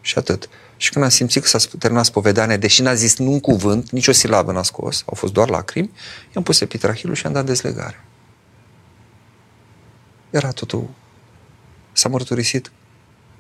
și 0.01 0.19
atât. 0.19 0.49
Și 0.77 0.91
când 0.91 1.05
am 1.05 1.11
simțit 1.11 1.43
că 1.43 1.49
s-a 1.49 1.59
terminat 1.79 2.05
spovedania, 2.05 2.57
deși 2.57 2.83
n-a 2.83 2.95
zis 2.95 3.19
nu 3.19 3.31
un 3.31 3.41
cuvânt, 3.41 3.91
nici 3.91 4.09
o 4.09 4.13
silabă 4.13 4.53
n-a 4.53 4.63
scos, 4.63 5.03
au 5.07 5.15
fost 5.15 5.33
doar 5.33 5.49
lacrimi, 5.49 5.91
i-am 6.35 6.43
pus 6.45 6.61
epitrahilul 6.61 7.15
și 7.15 7.27
am 7.27 7.33
dat 7.33 7.45
dezlegare. 7.45 8.05
Era 10.31 10.51
totul, 10.51 10.89
s-a 11.93 12.09
mărturisit 12.09 12.73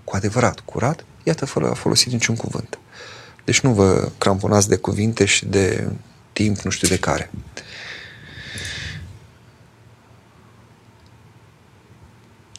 cu 0.05 0.17
adevărat, 0.17 0.61
curat, 0.61 1.05
iată, 1.23 1.47
fără 1.47 1.71
a 1.71 1.75
folosit 1.75 2.13
niciun 2.13 2.37
cuvânt. 2.37 2.79
Deci 3.45 3.61
nu 3.61 3.73
vă 3.73 4.11
cramponați 4.19 4.69
de 4.69 4.77
cuvinte 4.77 5.25
și 5.25 5.47
de 5.47 5.91
timp, 6.33 6.59
nu 6.59 6.71
știu 6.71 6.89
de 6.89 6.99
care. 6.99 7.31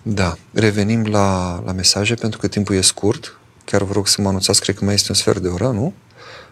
Da, 0.04 0.38
revenim 0.54 1.06
la, 1.06 1.62
la 1.66 1.72
mesaje 1.72 2.16
pentru 2.16 2.40
că 2.40 2.48
timpul 2.48 2.76
e 2.76 2.82
scurt. 2.82 3.38
Chiar 3.66 3.84
vă 3.84 3.94
rog 3.94 4.08
să 4.08 4.22
mă 4.22 4.28
anunțați, 4.28 4.62
cred 4.62 4.76
că 4.76 4.86
mai 4.86 4.94
este 4.94 5.08
un 5.10 5.18
sfert 5.18 5.42
de 5.42 5.48
oră, 5.48 5.68
nu? 5.68 5.94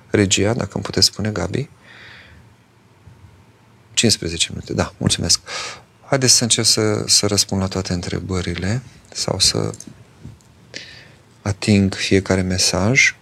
Regia, 0.10 0.54
dacă 0.54 0.72
îmi 0.74 0.84
puteți 0.84 1.06
spune, 1.06 1.30
Gabi. 1.30 1.70
15 3.94 4.48
minute, 4.50 4.74
da, 4.74 4.94
mulțumesc. 4.98 5.40
Haideți 6.06 6.34
să 6.34 6.44
încerc 6.44 6.68
să, 6.68 7.04
să 7.08 7.28
răspund 7.28 7.62
la 7.62 7.68
toate 7.68 7.94
întrebările 7.94 8.82
sau 9.14 9.40
să 9.40 9.72
ating 11.42 11.94
fiecare 11.94 12.42
mesaj. 12.42 13.16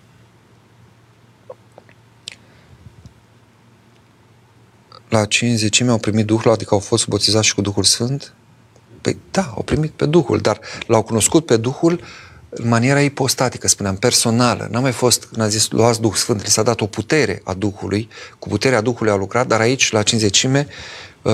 La 5.10 5.26
cinzecime 5.26 5.92
au 5.92 5.98
primit 5.98 6.26
Duhul, 6.26 6.52
adică 6.52 6.74
au 6.74 6.80
fost 6.80 7.08
botezați 7.08 7.48
și 7.48 7.56
cu 7.56 7.62
Duhul 7.62 7.84
Sfânt? 7.84 8.34
Păi 9.02 9.18
da, 9.32 9.54
au 9.56 9.62
primit 9.62 9.92
pe 9.92 10.06
Duhul, 10.06 10.38
dar 10.38 10.60
l-au 10.88 11.02
cunoscut 11.02 11.46
pe 11.46 11.58
Duhul 11.58 12.02
în 12.50 12.68
maniera 12.68 13.02
ipostatică, 13.02 13.68
spuneam, 13.68 13.96
personală. 13.96 14.68
N-a 14.72 14.80
mai 14.80 14.92
fost, 14.92 15.26
când 15.26 15.42
a 15.42 15.48
zis, 15.48 15.70
luați 15.70 16.02
Duh 16.02 16.14
Sfânt, 16.14 16.44
li 16.44 16.50
s-a 16.50 16.64
dat 16.64 16.82
o 16.82 16.86
putere 16.86 17.42
a 17.44 17.54
Duhului, 17.54 18.10
cu 18.40 18.48
puterea 18.48 18.82
Duhului 18.82 19.12
au 19.12 19.18
lucrat, 19.18 19.48
dar 19.48 19.60
aici, 19.60 19.92
la 19.92 20.04
cinzecime, 20.04 20.68
uh, 21.22 21.34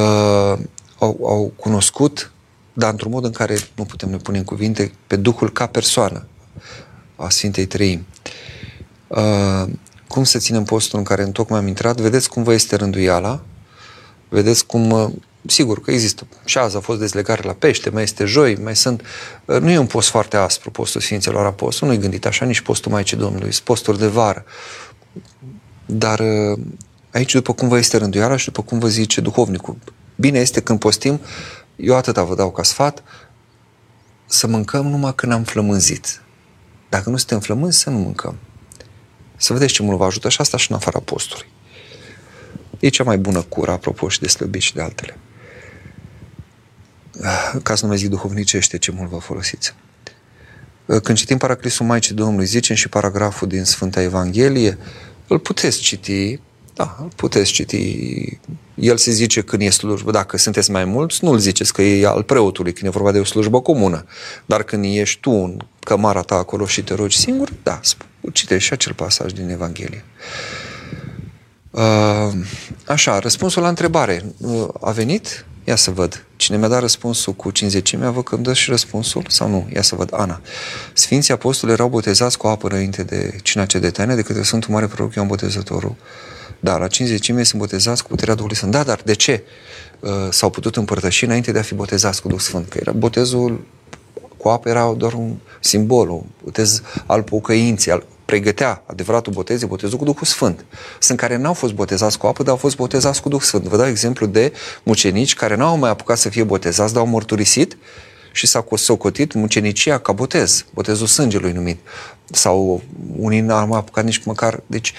au, 0.98 1.20
au 1.24 1.54
cunoscut, 1.56 2.32
dar 2.74 2.92
într-un 2.92 3.12
mod 3.12 3.24
în 3.26 3.32
care 3.32 3.58
nu 3.76 3.84
putem 3.84 4.10
ne 4.10 4.18
pune 4.18 4.38
în 4.38 4.44
cuvinte, 4.44 4.92
pe 5.08 5.16
Duhul 5.16 5.52
ca 5.52 5.66
persoană 5.66 6.28
a 7.16 7.30
Sfintei 7.30 7.66
Trăim. 7.66 8.06
Uh, 9.08 9.64
cum 10.08 10.24
să 10.24 10.38
ținem 10.38 10.64
postul 10.64 11.00
în 11.00 11.06
care 11.06 11.24
întocmai 11.24 11.60
am 11.60 11.68
intrat? 11.68 12.02
Vedeți 12.02 12.30
cum 12.30 12.44
vă 12.44 12.54
este 12.54 12.76
rânduiala, 12.76 13.42
Vedeți 14.36 14.66
cum, 14.66 14.92
uh, 14.92 15.10
sigur 15.46 15.82
că 15.82 15.92
există. 15.92 16.28
Și 16.46 16.58
azi 16.58 16.76
a 16.76 16.80
fost 16.80 17.00
dezlegare 17.00 17.42
la 17.44 17.54
pește, 17.54 17.90
mai 17.90 18.04
este 18.04 18.26
joi, 18.26 18.56
mai 18.56 18.76
sunt... 18.76 19.02
Uh, 19.46 19.60
nu 19.60 19.70
e 19.70 19.78
un 19.78 19.86
post 19.86 20.10
foarte 20.10 20.38
aspru, 20.38 20.72
postul 20.72 21.02
Sfinților 21.02 21.46
Apostol, 21.46 21.88
nu-i 21.88 21.98
gândit 21.98 22.26
așa, 22.26 22.46
nici 22.46 22.62
postul 22.62 22.92
Maicii 22.92 23.18
Domnului, 23.18 23.52
sunt 23.52 23.64
posturi 23.64 23.98
de 23.98 24.08
vară. 24.08 24.46
Dar 25.86 26.20
uh, 26.20 26.60
aici, 27.12 27.32
după 27.34 27.54
cum 27.54 27.68
vă 27.68 27.78
este 27.78 27.98
rânduiala 27.98 28.36
și 28.36 28.46
după 28.46 28.62
cum 28.62 28.80
vă 28.80 28.88
zice 28.88 29.22
duhovnicul, 29.22 29.78
bine 30.16 30.40
este 30.40 30.62
când 30.62 30.80
postim, 30.80 31.20
eu 31.76 31.96
atâta 31.96 32.24
vă 32.24 32.36
dau 32.36 32.52
ca 32.52 32.64
sfat, 32.64 33.04
să 34.26 34.48
mâncăm 34.48 34.88
numai 34.88 35.16
când 35.16 35.32
am 35.32 35.44
flămânzit. 35.44 36.22
Dacă 36.90 37.10
nu 37.10 37.18
suntem 37.18 37.40
flămânzi, 37.40 37.80
să 37.80 37.90
nu 37.90 37.98
mâncăm. 37.98 38.38
Să 39.38 39.54
vedeți 39.54 39.74
ce 39.74 39.84
mult 39.84 39.98
vă 39.98 40.06
ajută 40.06 40.30
și 40.30 40.42
asta 40.42 40.58
și 40.58 40.72
în 40.72 40.78
afara 40.78 41.00
postului. 41.00 41.54
E 42.80 42.90
cea 42.90 43.04
mai 43.04 43.18
bună 43.18 43.42
cură, 43.42 43.72
apropo, 43.72 44.10
și 44.10 44.20
de 44.20 44.28
slăbit 44.28 44.62
și 44.62 44.74
de 44.74 44.82
altele. 44.82 45.18
Ca 47.64 47.76
să 47.76 47.82
nu 47.82 47.88
mai 47.88 47.98
zic 47.98 48.10
duhovnicește, 48.10 48.78
ce 48.78 48.92
mult 48.92 49.10
vă 49.10 49.18
folosiți. 49.18 49.74
Când 50.86 51.18
citim 51.18 51.38
Paraclisul 51.38 51.86
Maicii 51.86 52.16
Domnului, 52.16 52.46
zicem 52.46 52.76
și 52.76 52.90
paragraful 52.90 53.48
din 53.48 53.64
Sfânta 53.64 54.02
Evanghelie, 54.02 54.78
îl 55.28 55.40
puteți 55.40 55.80
citi, 55.80 56.40
da, 56.74 56.96
îl 57.00 57.10
puteți 57.16 57.52
citi. 57.52 58.40
El 58.76 58.98
se 58.98 59.12
zice 59.12 59.42
când 59.42 59.62
e 59.62 59.70
slujbă, 59.70 60.12
dacă 60.12 60.38
sunteți 60.38 60.72
mai 60.72 60.86
mulți, 60.86 61.24
nu-l 61.24 61.38
ziceți 61.38 61.74
că 61.74 61.82
e 61.82 62.08
al 62.08 62.24
preotului, 62.24 62.74
când 62.74 62.88
e 62.88 62.90
vorba 62.90 63.12
de 63.12 63.20
o 63.20 63.24
slujbă 63.24 63.62
comună. 63.62 64.06
Dar 64.46 64.64
când 64.64 64.86
ești 64.86 65.20
tu 65.20 65.32
în 65.32 65.58
cămara 65.80 66.22
ta 66.22 66.36
acolo 66.36 66.66
și 66.66 66.84
te 66.84 66.94
rogi 66.94 67.18
singur, 67.18 67.54
da, 67.64 67.80
citești 68.32 68.68
și 68.68 68.74
acel 68.74 68.94
pasaj 68.94 69.32
din 69.32 69.50
Evanghelie. 69.50 70.04
Uh, 70.06 70.65
așa, 72.86 73.20
răspunsul 73.20 73.62
la 73.62 73.68
întrebare 73.68 74.26
uh, 74.38 74.68
a 74.82 74.92
venit? 74.92 75.46
Ia 75.64 75.76
să 75.76 75.92
văd. 75.92 76.26
Cine 76.36 76.58
mi-a 76.58 76.68
dat 76.68 76.80
răspunsul 76.80 77.34
cu 77.34 77.52
cinzecimea, 77.52 78.12
vă 78.12 78.24
că 78.24 78.36
îmi 78.36 78.44
dă 78.44 78.54
și 78.54 78.70
răspunsul 78.70 79.26
sau 79.28 79.50
nu? 79.50 79.68
Ia 79.74 79.82
să 79.82 79.96
văd. 79.96 80.10
Ana. 80.14 80.42
Sfinții 80.94 81.34
apostoli 81.34 81.72
erau 81.72 81.88
botezați 81.88 82.38
cu 82.38 82.48
apă 82.48 82.68
înainte 82.68 83.04
de 83.04 83.36
cina 83.44 83.66
cedeteană 83.66 84.16
de 84.16 84.22
către 84.22 84.44
Sfântul 84.44 84.74
Mare 84.74 84.88
Proroc 84.88 85.16
Ioan 85.16 85.28
Botezătorul. 85.28 85.96
Da, 86.60 86.78
la 86.78 86.88
cinzecime 86.88 87.44
sunt 87.44 87.62
botezați 87.62 88.04
cu 88.04 88.10
puterea 88.10 88.34
Duhului 88.36 88.56
Sfânt. 88.56 88.72
Da, 88.72 88.84
dar 88.84 89.02
de 89.04 89.14
ce 89.14 89.44
uh, 90.00 90.10
s-au 90.30 90.50
putut 90.50 90.76
împărtăși 90.76 91.24
înainte 91.24 91.52
de 91.52 91.60
a 91.60 91.62
fi 91.62 91.74
botezați 91.74 92.22
cu 92.22 92.28
Duh 92.28 92.40
Sfânt? 92.40 92.70
Că 92.70 92.78
era 92.82 92.92
botezul 92.92 93.66
cu 94.38 94.48
apă 94.48 94.70
era 94.70 94.94
doar 94.98 95.14
un 95.14 95.36
simbol, 95.60 96.10
un 96.10 96.24
botez 96.44 96.82
al 97.06 97.24
pocăinței, 97.24 97.94
al 97.94 98.06
pregătea 98.26 98.84
adevăratul 98.86 99.34
botez, 99.34 99.62
e 99.62 99.66
botezul 99.66 99.98
cu 99.98 100.04
Duhul 100.04 100.26
Sfânt. 100.26 100.66
Sunt 101.00 101.18
care 101.18 101.36
n-au 101.36 101.54
fost 101.54 101.74
botezați 101.74 102.18
cu 102.18 102.28
apă, 102.28 102.44
dar 102.44 102.52
au 102.52 102.58
fost 102.58 102.76
botezați 102.76 103.22
cu 103.22 103.30
Duh 103.30 103.42
Sfânt. 103.42 103.64
Vă 103.64 103.78
dau 103.78 103.88
exemplu 103.88 104.26
de 104.26 104.54
mucenici 104.84 105.36
care 105.36 105.56
n-au 105.56 105.78
mai 105.78 105.90
apucat 105.90 106.18
să 106.18 106.30
fie 106.30 106.44
botezați, 106.44 106.94
dar 106.94 107.02
au 107.02 107.08
mărturisit 107.08 107.78
și 108.32 108.48
s-a 108.48 108.66
socotit 108.76 109.34
mucenicia 109.34 109.98
ca 109.98 110.12
botez, 110.12 110.66
botezul 110.74 111.08
sângelui 111.08 111.52
numit. 111.52 111.80
Sau 112.32 112.82
unii 113.18 113.40
n-au 113.40 113.68
mai 113.68 113.80
apucat 113.80 114.04
nici 114.04 114.24
măcar... 114.24 114.60
Deci 114.66 114.94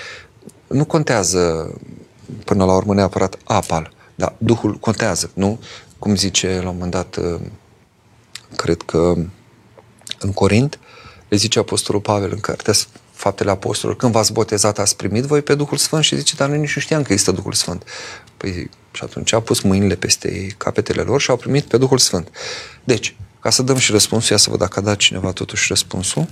nu 0.66 0.84
contează 0.84 1.72
până 2.44 2.64
la 2.64 2.74
urmă 2.76 2.94
neapărat 2.94 3.38
apa, 3.44 3.90
dar 4.14 4.34
Duhul 4.38 4.74
contează, 4.74 5.30
nu? 5.34 5.58
Cum 5.98 6.16
zice 6.16 6.60
la 6.62 6.68
un 6.68 6.74
moment 6.74 6.90
dat, 6.90 7.18
cred 8.56 8.82
că 8.82 9.14
în 10.18 10.32
Corint, 10.32 10.78
le 11.28 11.36
zice 11.36 11.58
Apostolul 11.58 12.00
Pavel 12.00 12.30
în 12.32 12.40
cartea 12.40 12.72
Faptele 13.16 13.50
Apostolilor, 13.50 13.96
când 13.96 14.12
v-ați 14.12 14.32
botezat, 14.32 14.78
ați 14.78 14.96
primit 14.96 15.24
voi 15.24 15.42
pe 15.42 15.54
Duhul 15.54 15.76
Sfânt 15.76 16.04
și 16.04 16.16
zice, 16.16 16.34
dar 16.36 16.48
noi 16.48 16.58
nici 16.58 16.74
nu 16.74 16.80
știam 16.80 17.02
că 17.02 17.12
există 17.12 17.32
Duhul 17.32 17.52
Sfânt. 17.52 17.82
Păi 18.36 18.70
și 18.92 19.02
atunci 19.04 19.32
a 19.32 19.40
pus 19.40 19.60
mâinile 19.60 19.94
peste 19.94 20.46
capetele 20.56 21.02
lor 21.02 21.20
și 21.20 21.30
au 21.30 21.36
primit 21.36 21.64
pe 21.64 21.76
Duhul 21.76 21.98
Sfânt. 21.98 22.28
Deci, 22.84 23.16
ca 23.40 23.50
să 23.50 23.62
dăm 23.62 23.76
și 23.76 23.90
răspunsul, 23.90 24.30
ia 24.30 24.36
să 24.36 24.50
văd 24.50 24.58
dacă 24.58 24.78
a 24.78 24.82
dat 24.82 24.96
cineva 24.96 25.32
totuși 25.32 25.66
răspunsul. 25.68 26.26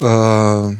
Uh, 0.00 0.76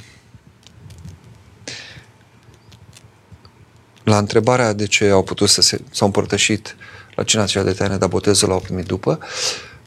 la 4.03 4.19
întrebarea 4.19 4.73
de 4.73 4.87
ce 4.87 5.09
au 5.09 5.23
putut 5.23 5.49
să 5.49 5.61
se, 5.61 5.81
s-au 5.91 6.07
împărtășit 6.07 6.77
la 7.15 7.23
cina 7.23 7.43
aceea 7.43 7.65
de 7.65 7.73
taină, 7.73 7.97
dar 7.97 8.09
botezul 8.09 8.49
l-au 8.49 8.61
primit 8.61 8.85
după, 8.85 9.19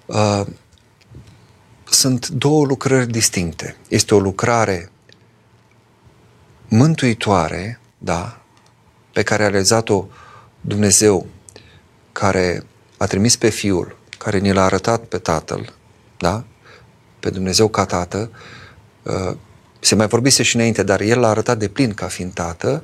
uh, 0.05 0.41
sunt 1.97 2.27
două 2.27 2.65
lucrări 2.65 3.11
distincte. 3.11 3.75
Este 3.87 4.15
o 4.15 4.19
lucrare 4.19 4.91
mântuitoare, 6.67 7.79
da, 7.97 8.41
pe 9.13 9.23
care 9.23 9.43
a 9.43 9.47
realizat-o 9.47 10.05
Dumnezeu, 10.61 11.25
care 12.11 12.63
a 12.97 13.05
trimis 13.05 13.35
pe 13.35 13.49
Fiul 13.49 13.97
care 14.17 14.37
ni 14.37 14.53
l-a 14.53 14.63
arătat 14.63 15.03
pe 15.03 15.17
Tatăl, 15.17 15.73
da? 16.17 16.43
pe 17.19 17.29
Dumnezeu 17.29 17.67
ca 17.67 17.85
Tată, 17.85 18.31
uh, 19.03 19.35
se 19.79 19.95
mai 19.95 20.07
vorbise 20.07 20.43
și 20.43 20.55
înainte, 20.55 20.83
dar 20.83 21.01
El 21.01 21.19
l-a 21.19 21.29
arătat 21.29 21.57
de 21.57 21.67
plin 21.67 21.93
ca 21.93 22.07
fiind 22.07 22.33
Tată, 22.33 22.83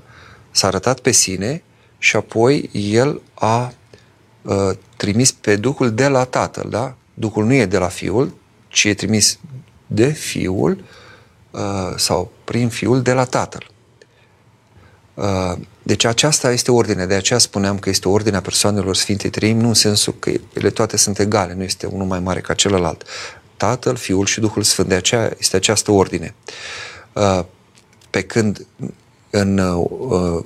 s-a 0.52 0.68
arătat 0.68 1.00
pe 1.00 1.12
sine 1.12 1.64
și 1.98 2.16
apoi 2.16 2.70
El 2.74 3.22
a 3.34 3.74
uh, 4.42 4.72
trimis 4.98 5.32
pe 5.32 5.56
Duhul 5.56 5.94
de 5.94 6.08
la 6.08 6.24
Tatăl, 6.24 6.70
da? 6.70 6.96
Duhul 7.14 7.46
nu 7.46 7.54
e 7.54 7.66
de 7.66 7.78
la 7.78 7.88
Fiul, 7.88 8.42
ci 8.74 8.84
e 8.84 8.94
trimis 8.94 9.40
de 9.88 10.08
Fiul 10.08 10.84
uh, 11.52 11.62
sau 11.96 12.32
prin 12.44 12.70
Fiul 12.70 13.02
de 13.02 13.14
la 13.14 13.26
Tatăl. 13.26 13.72
Uh, 15.14 15.54
deci 15.84 16.04
aceasta 16.04 16.52
este 16.52 16.72
ordine, 16.72 17.06
de 17.06 17.14
aceea 17.14 17.40
spuneam 17.40 17.80
că 17.80 17.90
este 17.90 18.08
ordinea 18.08 18.42
persoanelor 18.42 18.96
Sfintei 18.96 19.30
Trăim, 19.30 19.60
nu 19.60 19.68
în 19.68 19.74
sensul 19.74 20.16
că 20.20 20.32
ele 20.54 20.70
toate 20.70 20.98
sunt 20.98 21.20
egale, 21.20 21.54
nu 21.54 21.64
este 21.64 21.86
unul 21.86 22.08
mai 22.08 22.20
mare 22.20 22.42
ca 22.42 22.54
celălalt. 22.54 23.04
Tatăl, 23.58 23.96
Fiul 23.96 24.26
și 24.26 24.40
Duhul 24.40 24.64
Sfânt, 24.64 24.88
de 24.88 24.96
aceea 24.96 25.34
este 25.40 25.56
această 25.56 25.92
ordine. 25.92 26.36
Uh, 27.14 27.44
pe 28.10 28.22
când, 28.22 28.66
în, 29.30 29.62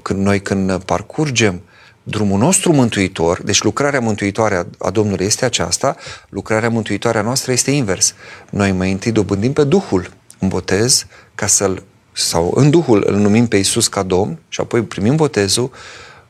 când 0.02 0.20
noi 0.20 0.42
când 0.42 0.84
parcurgem 0.84 1.62
drumul 2.10 2.40
nostru 2.40 2.72
mântuitor, 2.72 3.42
deci 3.44 3.62
lucrarea 3.62 4.00
mântuitoare 4.00 4.68
a 4.78 4.90
Domnului 4.90 5.26
este 5.26 5.46
aceasta, 5.46 5.96
lucrarea 6.30 6.70
mântuitoare 6.70 7.18
a 7.18 7.22
noastră 7.22 7.52
este 7.52 7.72
invers. 7.72 8.14
Noi 8.50 8.72
mai 8.72 8.92
întâi 8.92 9.12
dobândim 9.12 9.54
pe 9.54 9.64
Duhul 9.64 10.12
în 10.40 10.48
botez 10.48 11.06
ca 11.36 11.48
să-l 11.48 11.84
sau 12.12 12.54
în 12.56 12.70
Duhul 12.70 13.04
îl 13.08 13.16
numim 13.16 13.48
pe 13.48 13.58
Isus 13.58 13.88
ca 13.88 14.04
Domn 14.04 14.40
și 14.50 14.62
apoi 14.62 14.84
primim 14.84 15.16
botezul, 15.16 15.72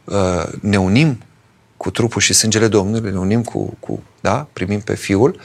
uh, 0.04 0.44
ne 0.62 0.78
unim 0.78 1.18
cu 1.78 1.91
trupul 1.91 2.22
și 2.22 2.34
sângele 2.34 2.68
Domnului, 2.68 3.12
ne 3.12 3.20
unim 3.20 3.44
cu, 3.44 3.78
cu 3.80 4.04
da, 4.22 4.48
primim 4.54 4.80
pe 4.80 4.95
Fiul 4.95 5.40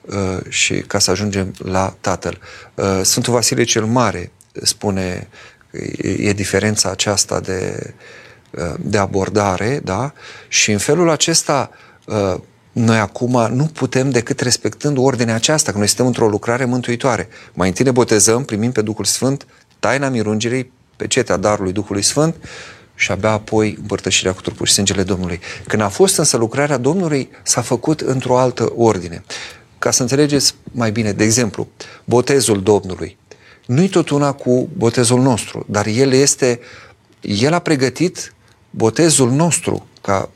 uh, 0.00 0.38
și 0.48 0.74
ca 0.74 0.98
să 0.98 1.10
ajungem 1.10 1.54
la 1.58 1.96
Tatăl. 2.00 2.38
Uh, 2.74 3.00
Sfântul 3.02 3.32
Vasile 3.32 3.64
cel 3.64 3.84
Mare 3.84 4.32
spune 4.52 5.28
e 6.02 6.32
diferența 6.32 6.90
aceasta 6.90 7.40
de, 7.40 7.94
de 8.80 8.98
abordare, 8.98 9.80
da? 9.84 10.12
Și 10.48 10.70
în 10.70 10.78
felul 10.78 11.10
acesta 11.10 11.70
noi 12.72 12.98
acum 12.98 13.48
nu 13.54 13.64
putem 13.64 14.10
decât 14.10 14.40
respectând 14.40 14.96
ordinea 14.98 15.34
aceasta, 15.34 15.72
că 15.72 15.78
noi 15.78 15.86
suntem 15.86 16.06
într-o 16.06 16.28
lucrare 16.28 16.64
mântuitoare. 16.64 17.28
Mai 17.52 17.68
întâi 17.68 17.84
ne 17.84 17.90
botezăm, 17.90 18.44
primim 18.44 18.72
pe 18.72 18.82
Duhul 18.82 19.04
Sfânt, 19.04 19.46
taina 19.78 20.08
mirungirii, 20.08 20.72
cetea 21.08 21.36
darului 21.36 21.72
Duhului 21.72 22.02
Sfânt 22.02 22.34
și 22.94 23.10
abia 23.10 23.30
apoi 23.30 23.76
împărtășirea 23.80 24.32
cu 24.32 24.40
trupul 24.40 24.66
și 24.66 24.72
sângele 24.72 25.02
Domnului. 25.02 25.40
Când 25.66 25.82
a 25.82 25.88
fost 25.88 26.18
însă 26.18 26.36
lucrarea 26.36 26.76
Domnului, 26.76 27.30
s-a 27.42 27.60
făcut 27.60 28.00
într-o 28.00 28.38
altă 28.38 28.72
ordine. 28.76 29.24
Ca 29.78 29.90
să 29.90 30.02
înțelegeți 30.02 30.54
mai 30.72 30.90
bine, 30.92 31.12
de 31.12 31.24
exemplu, 31.24 31.68
botezul 32.04 32.62
Domnului. 32.62 33.16
Nu-i 33.66 33.88
tot 33.88 34.08
una 34.08 34.32
cu 34.32 34.68
botezul 34.76 35.20
nostru, 35.20 35.66
dar 35.68 35.86
el 35.86 36.12
este, 36.12 36.60
el 37.20 37.52
a 37.52 37.58
pregătit 37.58 38.34
botezul 38.72 39.30
nostru 39.30 39.86
ca 40.00 40.30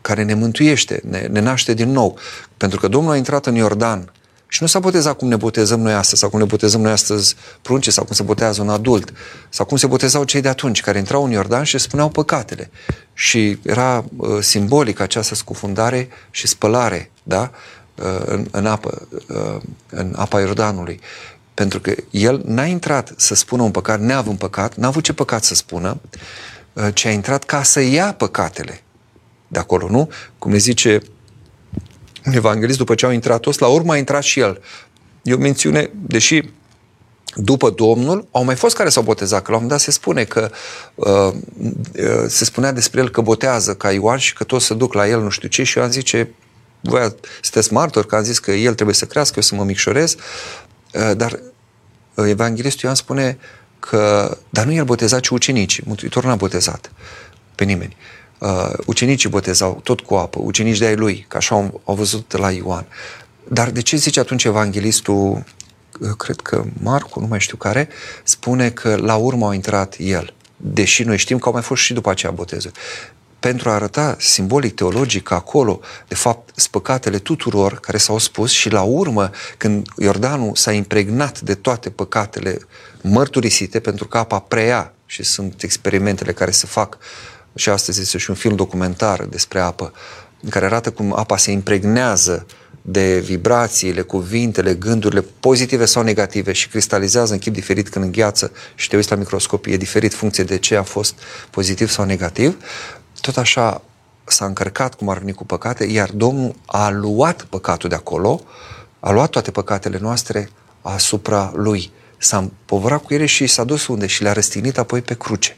care 0.00 0.22
ne 0.22 0.34
mântuiește, 0.34 1.00
ne, 1.08 1.26
ne 1.30 1.40
naște 1.40 1.74
din 1.74 1.90
nou. 1.90 2.18
Pentru 2.56 2.80
că 2.80 2.88
Domnul 2.88 3.12
a 3.12 3.16
intrat 3.16 3.46
în 3.46 3.54
Iordan 3.54 4.12
și 4.48 4.62
nu 4.62 4.68
s-a 4.68 4.78
botezat 4.78 5.16
cum 5.16 5.28
ne 5.28 5.36
botezăm 5.36 5.80
noi 5.80 5.92
astăzi, 5.92 6.20
sau 6.20 6.30
cum 6.30 6.38
ne 6.38 6.44
botezăm 6.44 6.80
noi 6.80 6.90
astăzi 6.90 7.36
prunce, 7.62 7.90
sau 7.90 8.04
cum 8.04 8.14
se 8.14 8.22
botează 8.22 8.62
un 8.62 8.68
adult, 8.68 9.12
sau 9.48 9.66
cum 9.66 9.76
se 9.76 9.86
botezau 9.86 10.24
cei 10.24 10.40
de 10.40 10.48
atunci, 10.48 10.80
care 10.80 10.98
intrau 10.98 11.24
în 11.24 11.30
Iordan 11.30 11.64
și 11.64 11.78
spuneau 11.78 12.08
păcatele. 12.08 12.70
Și 13.12 13.58
era 13.62 14.04
uh, 14.16 14.38
simbolic 14.40 15.00
această 15.00 15.34
scufundare 15.34 16.08
și 16.30 16.46
spălare, 16.46 17.10
da? 17.22 17.50
Uh, 17.94 18.22
în, 18.24 18.46
în 18.50 18.66
apă, 18.66 19.08
uh, 19.28 19.60
în 19.90 20.14
apa 20.16 20.40
Iordanului. 20.40 21.00
Pentru 21.54 21.80
că 21.80 21.94
el 22.10 22.42
n-a 22.44 22.64
intrat 22.64 23.12
să 23.16 23.34
spună 23.34 23.62
un 23.62 23.70
păcat 23.70 24.00
neavând 24.00 24.38
păcat, 24.38 24.74
n-a 24.74 24.86
avut 24.86 25.02
ce 25.02 25.12
păcat 25.12 25.44
să 25.44 25.54
spună, 25.54 26.00
uh, 26.72 26.88
ci 26.94 27.04
a 27.04 27.10
intrat 27.10 27.44
ca 27.44 27.62
să 27.62 27.80
ia 27.80 28.12
păcatele 28.12 28.82
de 29.48 29.58
acolo, 29.58 29.88
nu? 29.88 30.10
Cum 30.38 30.50
ne 30.50 30.58
zice 30.58 31.02
un 32.26 32.32
evanghelist, 32.32 32.78
după 32.78 32.94
ce 32.94 33.06
au 33.06 33.12
intrat 33.12 33.40
toți, 33.40 33.60
la 33.60 33.66
urmă 33.66 33.92
a 33.92 33.96
intrat 33.96 34.22
și 34.22 34.40
el. 34.40 34.62
E 35.22 35.34
o 35.34 35.38
mențiune, 35.38 35.90
deși 36.06 36.42
după 37.34 37.70
Domnul, 37.70 38.28
au 38.30 38.44
mai 38.44 38.56
fost 38.56 38.76
care 38.76 38.88
s-au 38.88 39.02
botezat, 39.02 39.42
că 39.42 39.50
la 39.50 39.56
un 39.56 39.62
moment 39.62 39.70
dat 39.70 39.80
se 39.80 39.90
spune 39.90 40.24
că 40.24 40.50
uh, 40.94 41.06
uh, 41.06 42.24
se 42.28 42.44
spunea 42.44 42.72
despre 42.72 43.00
el 43.00 43.10
că 43.10 43.20
botează 43.20 43.74
ca 43.74 43.92
Ioan 43.92 44.18
și 44.18 44.34
că 44.34 44.44
toți 44.44 44.64
se 44.64 44.74
duc 44.74 44.92
la 44.92 45.08
el 45.08 45.22
nu 45.22 45.28
știu 45.28 45.48
ce 45.48 45.62
și 45.62 45.78
eu 45.78 45.84
am 45.84 45.90
zice, 45.90 46.34
voi 46.80 47.14
sunteți 47.42 47.72
martori 47.72 48.06
că 48.06 48.16
am 48.16 48.22
zis 48.22 48.38
că 48.38 48.50
el 48.50 48.74
trebuie 48.74 48.94
să 48.94 49.04
crească, 49.04 49.32
eu 49.36 49.42
să 49.42 49.54
mă 49.54 49.64
micșorez, 49.64 50.16
uh, 50.94 51.16
dar 51.16 51.40
uh, 52.14 52.28
evanghelistul 52.28 52.80
Ioan 52.82 52.94
spune 52.94 53.38
că, 53.80 54.36
dar 54.50 54.64
nu 54.64 54.72
el 54.72 54.84
boteza, 54.84 55.20
ci 55.20 55.28
ucenicii. 55.28 55.82
Mântuitorul 55.86 56.28
n-a 56.28 56.36
botezat 56.36 56.92
pe 57.54 57.64
nimeni. 57.64 57.96
Uh, 57.96 58.20
uh, 58.40 58.72
ucenicii 58.86 59.28
botezau 59.28 59.80
tot 59.82 60.00
cu 60.00 60.14
apă, 60.14 60.38
ucenici 60.42 60.78
de 60.78 60.86
ai 60.86 60.96
lui, 60.96 61.24
că 61.28 61.36
așa 61.36 61.54
au, 61.54 61.80
au 61.84 61.94
văzut 61.94 62.36
la 62.36 62.50
Ioan. 62.50 62.86
Dar 63.48 63.70
de 63.70 63.80
ce 63.80 63.96
zice 63.96 64.20
atunci 64.20 64.44
evanghelistul, 64.44 65.44
uh, 66.00 66.10
cred 66.16 66.40
că 66.40 66.64
Marcu, 66.82 67.20
nu 67.20 67.26
mai 67.26 67.40
știu 67.40 67.56
care, 67.56 67.88
spune 68.22 68.70
că 68.70 68.96
la 68.96 69.16
urmă 69.16 69.48
a 69.48 69.54
intrat 69.54 69.94
el, 69.98 70.34
deși 70.56 71.02
noi 71.02 71.18
știm 71.18 71.38
că 71.38 71.46
au 71.46 71.52
mai 71.52 71.62
fost 71.62 71.82
și 71.82 71.92
după 71.92 72.10
aceea 72.10 72.32
botezuri 72.32 72.74
pentru 73.40 73.70
a 73.70 73.72
arăta 73.72 74.16
simbolic, 74.18 74.74
teologic, 74.74 75.22
că 75.22 75.34
acolo, 75.34 75.80
de 76.08 76.14
fapt, 76.14 76.50
spăcatele 76.54 77.18
tuturor 77.18 77.80
care 77.80 77.96
s-au 77.96 78.18
spus 78.18 78.50
și 78.50 78.70
la 78.70 78.82
urmă, 78.82 79.30
când 79.56 79.86
Iordanul 79.98 80.54
s-a 80.54 80.72
impregnat 80.72 81.40
de 81.40 81.54
toate 81.54 81.90
păcatele 81.90 82.58
mărturisite, 83.02 83.80
pentru 83.80 84.06
că 84.06 84.18
apa 84.18 84.38
preia 84.38 84.92
și 85.06 85.22
sunt 85.22 85.62
experimentele 85.62 86.32
care 86.32 86.50
se 86.50 86.66
fac. 86.66 86.98
Și 87.54 87.68
astăzi 87.68 88.00
este 88.00 88.18
și 88.18 88.30
un 88.30 88.36
film 88.36 88.56
documentar 88.56 89.24
despre 89.24 89.60
apă, 89.60 89.92
în 90.42 90.48
care 90.48 90.64
arată 90.64 90.90
cum 90.90 91.14
apa 91.18 91.36
se 91.36 91.50
impregnează 91.50 92.46
de 92.82 93.18
vibrațiile, 93.18 94.00
cuvintele, 94.00 94.74
gândurile 94.74 95.24
pozitive 95.40 95.84
sau 95.84 96.02
negative 96.02 96.52
și 96.52 96.68
cristalizează 96.68 97.32
în 97.32 97.38
chip 97.38 97.52
diferit 97.52 97.88
când 97.88 98.04
îngheață. 98.04 98.52
Și 98.74 98.88
te 98.88 98.96
uiți 98.96 99.10
la 99.10 99.16
microscopie, 99.16 99.72
e 99.72 99.76
diferit 99.76 100.14
funcție 100.14 100.44
de 100.44 100.58
ce 100.58 100.76
a 100.76 100.82
fost 100.82 101.14
pozitiv 101.50 101.88
sau 101.88 102.04
negativ, 102.04 102.56
tot 103.20 103.36
așa 103.36 103.82
s-a 104.24 104.44
încărcat 104.44 104.94
cum 104.94 105.08
ar 105.08 105.18
veni 105.18 105.32
cu 105.32 105.44
păcate, 105.44 105.84
iar 105.84 106.10
Domnul 106.10 106.54
a 106.66 106.90
luat 106.90 107.42
păcatul 107.42 107.88
de 107.88 107.94
acolo, 107.94 108.40
a 109.00 109.10
luat 109.10 109.30
toate 109.30 109.50
păcatele 109.50 109.98
noastre 109.98 110.50
asupra 110.82 111.52
Lui. 111.54 111.92
S-a 112.18 112.38
împovărat 112.38 113.02
cu 113.02 113.14
ele 113.14 113.26
și 113.26 113.46
s-a 113.46 113.64
dus 113.64 113.86
unde? 113.86 114.06
Și 114.06 114.22
le-a 114.22 114.32
răstignit 114.32 114.78
apoi 114.78 115.02
pe 115.02 115.14
cruce. 115.14 115.56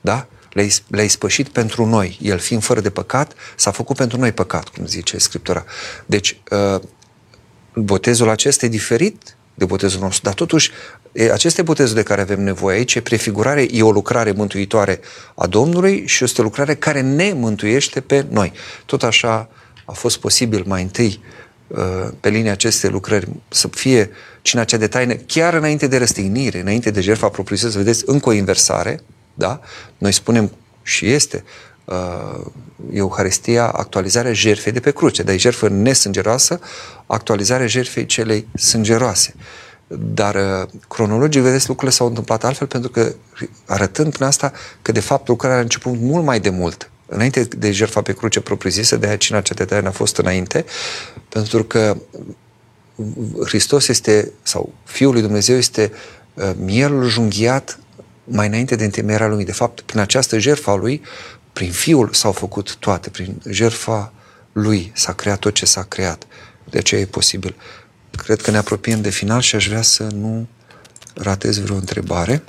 Da? 0.00 0.26
le-ai, 0.52 0.72
le 0.88 1.06
spășit 1.06 1.48
pentru 1.48 1.86
noi. 1.86 2.18
El 2.22 2.38
fiind 2.38 2.62
fără 2.62 2.80
de 2.80 2.90
păcat, 2.90 3.32
s-a 3.56 3.70
făcut 3.70 3.96
pentru 3.96 4.18
noi 4.18 4.32
păcat, 4.32 4.68
cum 4.68 4.86
zice 4.86 5.18
Scriptura. 5.18 5.64
Deci, 6.06 6.40
uh, 6.50 6.80
botezul 7.74 8.28
acesta 8.28 8.66
e 8.66 8.68
diferit 8.68 9.36
de 9.54 9.64
botezul 9.64 10.00
nostru, 10.00 10.20
dar 10.22 10.34
totuși 10.34 10.70
aceste 11.32 11.62
botezul 11.62 11.94
de 11.94 12.02
care 12.02 12.20
avem 12.20 12.42
nevoie 12.42 12.76
aici, 12.76 12.94
e 12.94 13.00
prefigurare, 13.00 13.66
e 13.70 13.82
o 13.82 13.90
lucrare 13.90 14.32
mântuitoare 14.32 15.00
a 15.34 15.46
Domnului 15.46 16.06
și 16.06 16.24
este 16.24 16.40
o 16.40 16.44
lucrare 16.44 16.74
care 16.74 17.00
ne 17.00 17.32
mântuiește 17.32 18.00
pe 18.00 18.26
noi. 18.28 18.52
Tot 18.86 19.02
așa 19.02 19.48
a 19.84 19.92
fost 19.92 20.18
posibil 20.18 20.64
mai 20.66 20.82
întâi 20.82 21.20
uh, 21.66 21.78
pe 22.20 22.28
linia 22.28 22.52
acestei 22.52 22.90
lucrări 22.90 23.28
să 23.48 23.68
fie 23.68 24.10
cina 24.42 24.64
cea 24.64 24.76
de 24.76 24.86
taină 24.86 25.14
chiar 25.14 25.54
înainte 25.54 25.86
de 25.86 25.98
răstignire, 25.98 26.60
înainte 26.60 26.90
de 26.90 27.00
jertfa 27.00 27.28
propriu-zisă, 27.28 27.78
vedeți, 27.78 28.02
încă 28.06 28.28
o 28.28 28.32
inversare, 28.32 29.00
da? 29.34 29.60
Noi 29.98 30.12
spunem 30.12 30.52
și 30.82 31.10
este 31.12 31.44
uh, 31.84 32.46
Euharistia 32.92 33.66
actualizarea 33.66 34.32
jertfei 34.32 34.72
de 34.72 34.80
pe 34.80 34.90
cruce, 34.90 35.22
dar 35.22 35.34
e 35.34 35.38
jertfă 35.38 35.68
nesângeroasă, 35.68 36.60
actualizarea 37.06 37.66
jertfei 37.66 38.06
celei 38.06 38.48
sângeroase. 38.54 39.34
Dar 39.86 40.34
uh, 40.34 40.68
cronologic, 40.88 41.42
vedeți, 41.42 41.68
lucrurile 41.68 41.96
s-au 41.96 42.06
întâmplat 42.06 42.44
altfel 42.44 42.66
pentru 42.66 42.90
că 42.90 43.14
arătând 43.66 44.12
prin 44.12 44.26
asta 44.26 44.52
că 44.82 44.92
de 44.92 45.00
fapt 45.00 45.28
lucrarea 45.28 45.58
a 45.58 45.60
început 45.60 45.92
mult 45.98 46.24
mai 46.24 46.40
de 46.40 46.50
mult 46.50 46.90
înainte 47.10 47.44
de 47.44 47.70
jertfa 47.70 48.02
pe 48.02 48.12
cruce 48.12 48.40
propriu-zisă, 48.40 48.96
de 48.96 49.06
aia 49.06 49.16
cina 49.16 49.40
cea 49.40 49.82
a 49.84 49.90
fost 49.90 50.16
înainte, 50.16 50.64
pentru 51.28 51.64
că 51.64 51.96
Hristos 53.44 53.88
este, 53.88 54.32
sau 54.42 54.72
Fiul 54.84 55.12
lui 55.12 55.22
Dumnezeu 55.22 55.56
este 55.56 55.92
uh, 56.34 56.50
mielul 56.56 57.08
junghiat 57.08 57.78
mai 58.24 58.46
înainte 58.46 58.76
de 58.76 58.84
întemeierea 58.84 59.26
lumii. 59.26 59.44
De 59.44 59.52
fapt, 59.52 59.80
prin 59.80 60.00
această 60.00 60.38
jertfa 60.38 60.74
lui, 60.74 61.02
prin 61.52 61.72
Fiul 61.72 62.12
s-au 62.12 62.32
făcut 62.32 62.76
toate, 62.76 63.10
prin 63.10 63.42
jertfa 63.48 64.12
lui 64.52 64.92
s-a 64.94 65.12
creat 65.12 65.38
tot 65.38 65.54
ce 65.54 65.66
s-a 65.66 65.82
creat. 65.82 66.26
De 66.70 66.78
aceea 66.78 67.00
e 67.00 67.06
posibil. 67.06 67.56
Cred 68.10 68.40
că 68.40 68.50
ne 68.50 68.56
apropiem 68.56 69.00
de 69.00 69.10
final 69.10 69.40
și 69.40 69.54
aș 69.54 69.68
vrea 69.68 69.82
să 69.82 70.02
nu 70.02 70.48
ratez 71.14 71.58
vreo 71.58 71.76
întrebare. 71.76 72.42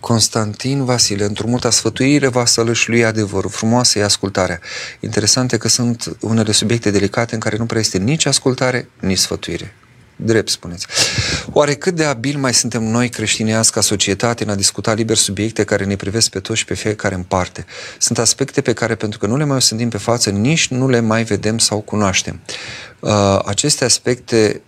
Constantin 0.00 0.84
Vasile, 0.84 1.24
într-o 1.24 1.48
multă 1.48 1.70
sfătuire 1.70 2.28
va 2.28 2.44
sălășlui 2.44 3.04
adevărul. 3.04 3.50
Frumoasă 3.50 3.98
e 3.98 4.04
ascultarea. 4.04 4.60
Interesant 5.00 5.52
e 5.52 5.56
că 5.56 5.68
sunt 5.68 6.16
unele 6.20 6.52
subiecte 6.52 6.90
delicate 6.90 7.34
în 7.34 7.40
care 7.40 7.56
nu 7.56 7.66
prea 7.66 7.80
este 7.80 7.98
nici 7.98 8.26
ascultare, 8.26 8.88
nici 9.00 9.18
sfătuire. 9.18 9.74
Drept, 10.16 10.48
spuneți. 10.48 10.86
Oare 11.52 11.74
cât 11.74 11.94
de 11.94 12.04
abil 12.04 12.38
mai 12.38 12.54
suntem 12.54 12.82
noi 12.82 13.08
creștinească 13.08 13.78
ca 13.78 13.84
societate 13.84 14.44
în 14.44 14.50
a 14.50 14.54
discuta 14.54 14.92
liber 14.92 15.16
subiecte 15.16 15.64
care 15.64 15.84
ne 15.84 15.96
privesc 15.96 16.30
pe 16.30 16.40
toți 16.40 16.58
și 16.58 16.64
pe 16.64 16.74
fiecare 16.74 17.14
în 17.14 17.22
parte? 17.22 17.66
Sunt 17.98 18.18
aspecte 18.18 18.60
pe 18.60 18.72
care, 18.72 18.94
pentru 18.94 19.18
că 19.18 19.26
nu 19.26 19.36
le 19.36 19.44
mai 19.44 19.56
osândim 19.56 19.88
pe 19.88 19.98
față, 19.98 20.30
nici 20.30 20.68
nu 20.68 20.88
le 20.88 21.00
mai 21.00 21.24
vedem 21.24 21.58
sau 21.58 21.80
cunoaștem. 21.80 22.40
Uh, 23.00 23.38
aceste 23.44 23.84
aspecte 23.84 24.60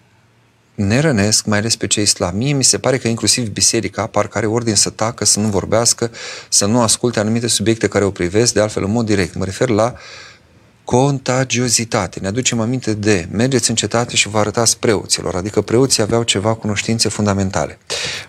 ne 0.74 1.00
rănesc, 1.00 1.44
mai 1.44 1.58
ales 1.58 1.76
pe 1.76 1.86
cei 1.86 2.06
slabi. 2.06 2.36
Mie 2.36 2.52
mi 2.52 2.64
se 2.64 2.78
pare 2.78 2.98
că 2.98 3.08
inclusiv 3.08 3.48
biserica 3.48 4.06
parcă 4.06 4.38
are 4.38 4.46
ordin 4.46 4.74
să 4.74 4.90
tacă, 4.90 5.24
să 5.24 5.40
nu 5.40 5.48
vorbească, 5.48 6.10
să 6.48 6.66
nu 6.66 6.80
asculte 6.80 7.20
anumite 7.20 7.46
subiecte 7.46 7.88
care 7.88 8.04
o 8.04 8.10
privesc, 8.10 8.52
de 8.52 8.60
altfel 8.60 8.84
în 8.84 8.90
mod 8.90 9.06
direct. 9.06 9.34
Mă 9.34 9.44
refer 9.44 9.68
la 9.68 9.92
uh, 9.94 9.98
contagiozitate. 10.90 12.20
Ne 12.20 12.26
aducem 12.26 12.60
aminte 12.60 12.94
de 12.94 13.28
mergeți 13.30 13.70
în 13.70 13.76
cetate 13.76 14.16
și 14.16 14.28
vă 14.28 14.38
arătați 14.38 14.78
preoților, 14.78 15.34
adică 15.34 15.60
preoții 15.60 16.02
aveau 16.02 16.22
ceva 16.22 16.54
cunoștințe 16.54 17.08
fundamentale. 17.08 17.78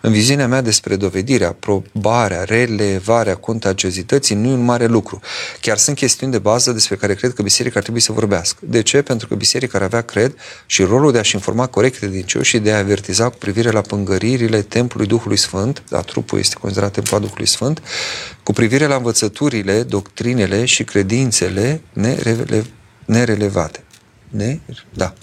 În 0.02 0.12
viziunea 0.12 0.48
mea 0.48 0.62
despre 0.62 0.96
dovedirea, 0.96 1.56
probarea, 1.60 2.44
relevarea 2.44 3.36
contagiozității 3.36 4.36
nu 4.36 4.50
e 4.50 4.54
un 4.54 4.64
mare 4.64 4.86
lucru. 4.86 5.20
Chiar 5.62 5.78
sunt 5.78 5.96
chestiuni 5.96 6.32
de 6.32 6.40
bază 6.40 6.72
despre 6.72 6.96
care 6.96 7.14
cred 7.14 7.34
că 7.34 7.42
biserica 7.42 7.76
ar 7.76 7.82
trebui 7.82 8.02
să 8.02 8.12
vorbească. 8.12 8.58
De 8.62 8.82
ce? 8.82 9.02
Pentru 9.02 9.28
că 9.28 9.36
biserica 9.36 9.78
ar 9.78 9.84
avea, 9.84 10.02
cred, 10.02 10.36
și 10.66 10.84
rolul 10.84 11.12
de 11.12 11.18
a-și 11.18 11.36
informa 11.36 11.68
corect 11.68 11.98
credincioși 11.98 12.50
și 12.50 12.60
de 12.60 12.72
a 12.72 12.78
avertiza 12.78 13.30
cu 13.30 13.38
privire 13.38 13.72
la 13.72 13.82
pângăririle 13.82 14.62
templului 14.62 15.08
Duhului 15.08 15.38
Sfânt, 15.38 15.84
da, 15.90 16.02
trupul 16.02 16.40
este 16.40 16.56
considerat 16.60 16.92
templul 16.92 17.20
Duhului 17.20 17.48
Sfânt, 17.48 17.82
cu 18.50 18.56
privire 18.56 18.86
la 18.86 18.96
învățăturile, 18.96 19.84
doctrinele 19.84 20.66
și 20.66 20.84
credințele 20.84 21.82
nerele, 21.94 22.66
nerelevate. 23.06 23.84
Ne? 24.30 24.60
Da. 24.94 25.14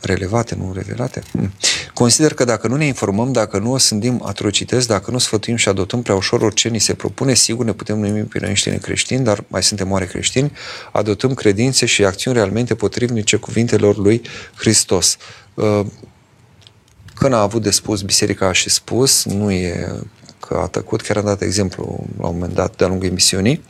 Relevate, 0.00 0.54
nu 0.54 0.72
revelate? 0.72 1.22
Hmm. 1.30 1.52
Consider 1.94 2.34
că 2.34 2.44
dacă 2.44 2.68
nu 2.68 2.76
ne 2.76 2.84
informăm, 2.84 3.32
dacă 3.32 3.58
nu 3.58 3.72
osândim 3.72 4.22
atrocități, 4.24 4.86
dacă 4.86 5.10
nu 5.10 5.18
sfătuim 5.18 5.56
și 5.56 5.68
adoptăm 5.68 6.02
prea 6.02 6.14
ușor 6.14 6.42
orice 6.42 6.68
ni 6.68 6.78
se 6.78 6.94
propune, 6.94 7.34
sigur 7.34 7.64
ne 7.64 7.72
putem 7.72 7.98
numi 7.98 8.22
pe 8.22 8.38
noi 8.40 8.48
înștine 8.48 8.76
creștini, 8.76 9.24
dar 9.24 9.44
mai 9.48 9.62
suntem 9.62 9.90
oare 9.90 10.06
creștini, 10.06 10.52
adoptăm 10.92 11.34
credințe 11.34 11.86
și 11.86 12.04
acțiuni 12.04 12.36
realmente 12.36 12.74
potrivnice 12.74 13.36
cuvintelor 13.36 13.96
lui 13.96 14.22
Hristos. 14.56 15.16
Uh, 15.54 15.80
când 17.14 17.34
a 17.34 17.40
avut 17.40 17.62
de 17.62 17.70
spus, 17.70 18.02
biserica 18.02 18.46
a 18.46 18.52
și 18.52 18.70
spus, 18.70 19.24
nu 19.24 19.50
e 19.50 20.02
că 20.52 20.58
a 20.58 20.66
tăcut, 20.66 21.00
chiar 21.00 21.16
am 21.16 21.24
dat 21.24 21.40
exemplu 21.42 22.06
la 22.20 22.26
un 22.26 22.34
moment 22.34 22.54
dat 22.54 22.76
de-a 22.76 22.86
lungul 22.86 23.06
emisiunii, 23.06 23.62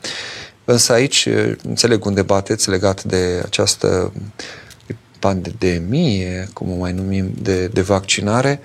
însă 0.64 0.92
aici 0.92 1.28
înțeleg 1.62 2.04
unde 2.04 2.22
bateți 2.22 2.68
legat 2.68 3.04
de 3.04 3.42
această 3.44 4.12
pandemie, 5.18 6.48
cum 6.52 6.70
o 6.70 6.74
mai 6.74 6.92
numim, 6.92 7.30
de, 7.42 7.66
de 7.66 7.80
vaccinare, 7.80 8.60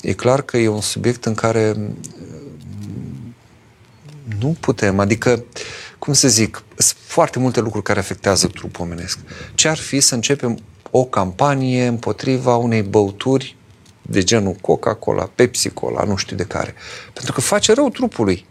e 0.00 0.12
clar 0.12 0.42
că 0.42 0.56
e 0.56 0.68
un 0.68 0.80
subiect 0.80 1.24
în 1.24 1.34
care 1.34 1.76
nu 4.40 4.56
putem, 4.60 4.98
adică, 4.98 5.44
cum 5.98 6.12
să 6.12 6.28
zic, 6.28 6.62
sunt 6.76 6.98
foarte 7.06 7.38
multe 7.38 7.60
lucruri 7.60 7.84
care 7.84 7.98
afectează 7.98 8.46
trupul 8.46 8.84
omenesc. 8.84 9.18
Ce 9.54 9.68
ar 9.68 9.76
fi 9.76 10.00
să 10.00 10.14
începem 10.14 10.58
o 10.90 11.04
campanie 11.04 11.86
împotriva 11.86 12.56
unei 12.56 12.82
băuturi 12.82 13.56
de 14.02 14.22
genul 14.22 14.52
Coca-Cola, 14.52 15.30
Pepsi-Cola, 15.34 16.04
nu 16.04 16.16
știu 16.16 16.36
de 16.36 16.44
care. 16.44 16.74
Pentru 17.12 17.32
că 17.32 17.40
face 17.40 17.72
rău 17.72 17.88
trupului. 17.88 18.46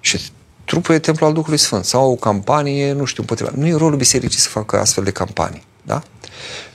Și 0.00 0.20
trupul 0.64 0.94
e 0.94 0.98
templul 0.98 1.28
al 1.28 1.34
Duhului 1.34 1.58
Sfânt. 1.58 1.84
Sau 1.84 2.10
o 2.10 2.14
campanie, 2.14 2.92
nu 2.92 3.04
știu, 3.04 3.22
împotriva. 3.22 3.50
Nu 3.54 3.66
e 3.66 3.76
rolul 3.76 3.96
bisericii 3.96 4.40
să 4.40 4.48
facă 4.48 4.78
astfel 4.78 5.04
de 5.04 5.10
campanii. 5.10 5.64
Da? 5.82 6.02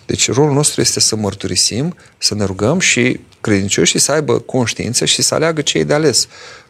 Deci 0.05 0.31
rolul 0.31 0.53
nostru 0.53 0.81
este 0.81 0.99
să 0.99 1.15
mărturisim, 1.15 1.95
să 2.17 2.35
ne 2.35 2.43
rugăm 2.43 2.79
și 2.79 3.19
credincioșii 3.41 3.99
să 3.99 4.11
aibă 4.11 4.39
conștiință 4.39 5.05
și 5.05 5.21
să 5.21 5.33
aleagă 5.33 5.61
ce 5.61 5.77
e 5.77 5.83
de 5.83 5.93
ales. 5.93 6.27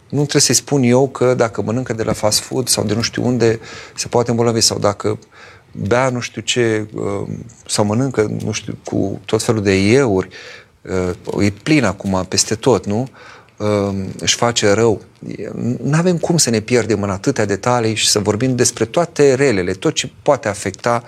Nu 0.09 0.21
trebuie 0.21 0.41
să-i 0.41 0.55
spun 0.55 0.83
eu 0.83 1.07
că 1.09 1.33
dacă 1.33 1.61
mănâncă 1.61 1.93
de 1.93 2.03
la 2.03 2.13
fast 2.13 2.39
food 2.39 2.67
sau 2.67 2.83
de 2.83 2.93
nu 2.93 3.01
știu 3.01 3.25
unde 3.25 3.59
se 3.95 4.07
poate 4.07 4.29
îmbolnăvi 4.29 4.61
sau 4.61 4.79
dacă 4.79 5.19
bea 5.71 6.09
nu 6.09 6.19
știu 6.19 6.41
ce 6.41 6.87
uh, 6.93 7.27
sau 7.67 7.85
mănâncă 7.85 8.35
nu 8.43 8.51
știu 8.51 8.77
cu 8.83 9.21
tot 9.25 9.43
felul 9.43 9.63
de 9.63 9.81
ieuri 9.81 10.27
Uh, 10.27 10.64
e 11.39 11.49
plin 11.63 11.83
acum 11.83 12.25
peste 12.29 12.55
tot, 12.55 12.85
nu? 12.85 13.09
Uh, 13.57 13.95
își 14.19 14.35
face 14.35 14.71
rău. 14.71 15.01
Nu 15.83 15.97
avem 15.97 16.17
cum 16.17 16.37
să 16.37 16.49
ne 16.49 16.59
pierdem 16.59 17.03
în 17.03 17.09
atâtea 17.09 17.45
detalii 17.45 17.95
și 17.95 18.07
să 18.09 18.19
vorbim 18.19 18.55
despre 18.55 18.85
toate 18.85 19.33
relele, 19.33 19.73
tot 19.73 19.93
ce 19.93 20.11
poate 20.21 20.47
afecta 20.47 21.03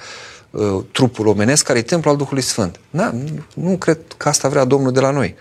uh, 0.50 0.84
trupul 0.92 1.28
omenesc, 1.28 1.66
care 1.66 1.80
e 1.80 1.82
templul 1.82 2.12
al 2.12 2.18
Duhului 2.18 2.44
Sfânt. 2.44 2.80
Da, 2.90 3.12
nu, 3.12 3.44
nu 3.54 3.78
cred 3.78 3.98
că 4.18 4.30
asta 4.30 4.48
vrea 4.48 4.66
Domnul 4.66 4.92
de 4.92 5.00
la 5.00 5.12
noi. 5.12 5.36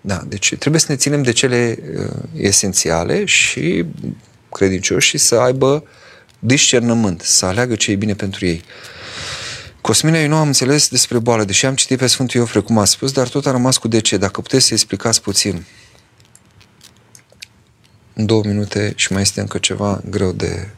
Da, 0.00 0.22
deci 0.26 0.56
trebuie 0.58 0.80
să 0.80 0.86
ne 0.88 0.96
ținem 0.96 1.22
de 1.22 1.32
cele 1.32 1.78
uh, 1.98 2.06
esențiale 2.34 3.24
și 3.24 3.84
credincioși 4.52 5.18
să 5.18 5.34
aibă 5.34 5.84
discernământ, 6.38 7.20
să 7.20 7.46
aleagă 7.46 7.74
ce 7.74 7.90
e 7.90 7.96
bine 7.96 8.14
pentru 8.14 8.46
ei. 8.46 8.62
Uh, 8.64 8.97
Cosmina, 9.80 10.18
eu 10.18 10.28
nu 10.28 10.36
am 10.36 10.46
înțeles 10.46 10.88
despre 10.88 11.18
boală, 11.18 11.44
deși 11.44 11.66
am 11.66 11.74
citit 11.74 11.98
pe 11.98 12.06
Sfântul 12.06 12.40
Iofre, 12.40 12.60
cum 12.60 12.78
a 12.78 12.84
spus, 12.84 13.12
dar 13.12 13.28
tot 13.28 13.46
a 13.46 13.50
rămas 13.50 13.76
cu 13.76 13.88
de 13.88 14.00
ce. 14.00 14.16
Dacă 14.16 14.40
puteți 14.40 14.66
să 14.66 14.74
explicați 14.74 15.22
puțin. 15.22 15.64
În 18.14 18.26
două 18.26 18.42
minute 18.44 18.92
și 18.96 19.12
mai 19.12 19.22
este 19.22 19.40
încă 19.40 19.58
ceva 19.58 20.00
greu 20.10 20.32
de 20.32 20.68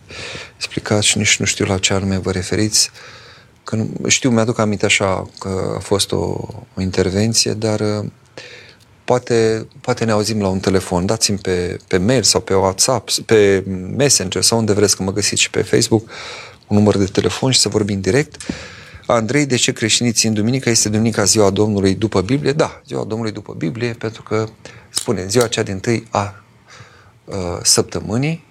explicat 0.57 1.03
și 1.03 1.19
nici 1.19 1.39
nu 1.39 1.45
știu 1.45 1.65
la 1.65 1.79
ce 1.79 1.93
anume 1.93 2.19
vă 2.19 2.31
referiți. 2.31 2.91
Că 3.65 3.87
știu, 4.07 4.31
mi-aduc 4.31 4.59
aminte 4.59 4.85
așa 4.85 5.29
că 5.39 5.75
a 5.77 5.79
fost 5.79 6.13
o, 6.13 6.17
o 6.75 6.81
intervenție, 6.81 7.53
dar 7.53 7.81
uh, 7.81 8.11
poate, 9.05 9.67
poate 9.81 10.05
ne 10.05 10.11
auzim 10.11 10.41
la 10.41 10.49
un 10.49 10.61
telefon. 10.61 11.07
Dați-mi 11.07 11.39
pe, 11.39 11.77
pe 11.89 11.97
mail 11.97 12.23
sau 12.23 12.41
pe 12.41 12.55
WhatsApp, 12.55 13.11
pe 13.11 13.65
Messenger 13.97 14.43
sau 14.43 14.59
unde 14.59 14.73
vreți 14.73 14.97
că 14.97 15.03
mă 15.03 15.13
găsiți 15.13 15.43
și 15.43 15.51
pe 15.51 15.63
Facebook 15.63 16.11
un 16.67 16.77
număr 16.77 16.97
de 16.97 17.05
telefon 17.05 17.51
și 17.51 17.59
să 17.59 17.69
vorbim 17.69 18.01
direct. 18.01 18.43
Andrei, 19.11 19.47
de 19.47 19.57
ce 19.57 19.73
creștinii 19.73 20.12
țin 20.12 20.32
duminica? 20.32 20.70
Este 20.70 20.89
duminica 20.89 21.24
ziua 21.24 21.51
Domnului 21.51 21.95
după 21.95 22.20
Biblie? 22.20 22.53
Da, 22.53 22.81
ziua 22.87 23.05
Domnului 23.05 23.32
după 23.32 23.55
Biblie, 23.55 23.93
pentru 23.93 24.23
că 24.23 24.49
spune 24.91 25.27
ziua 25.27 25.49
cea 25.49 25.62
din 25.62 25.78
tâi 25.78 26.07
a, 26.11 26.19
a 26.19 26.35
săptămânii, 27.62 28.45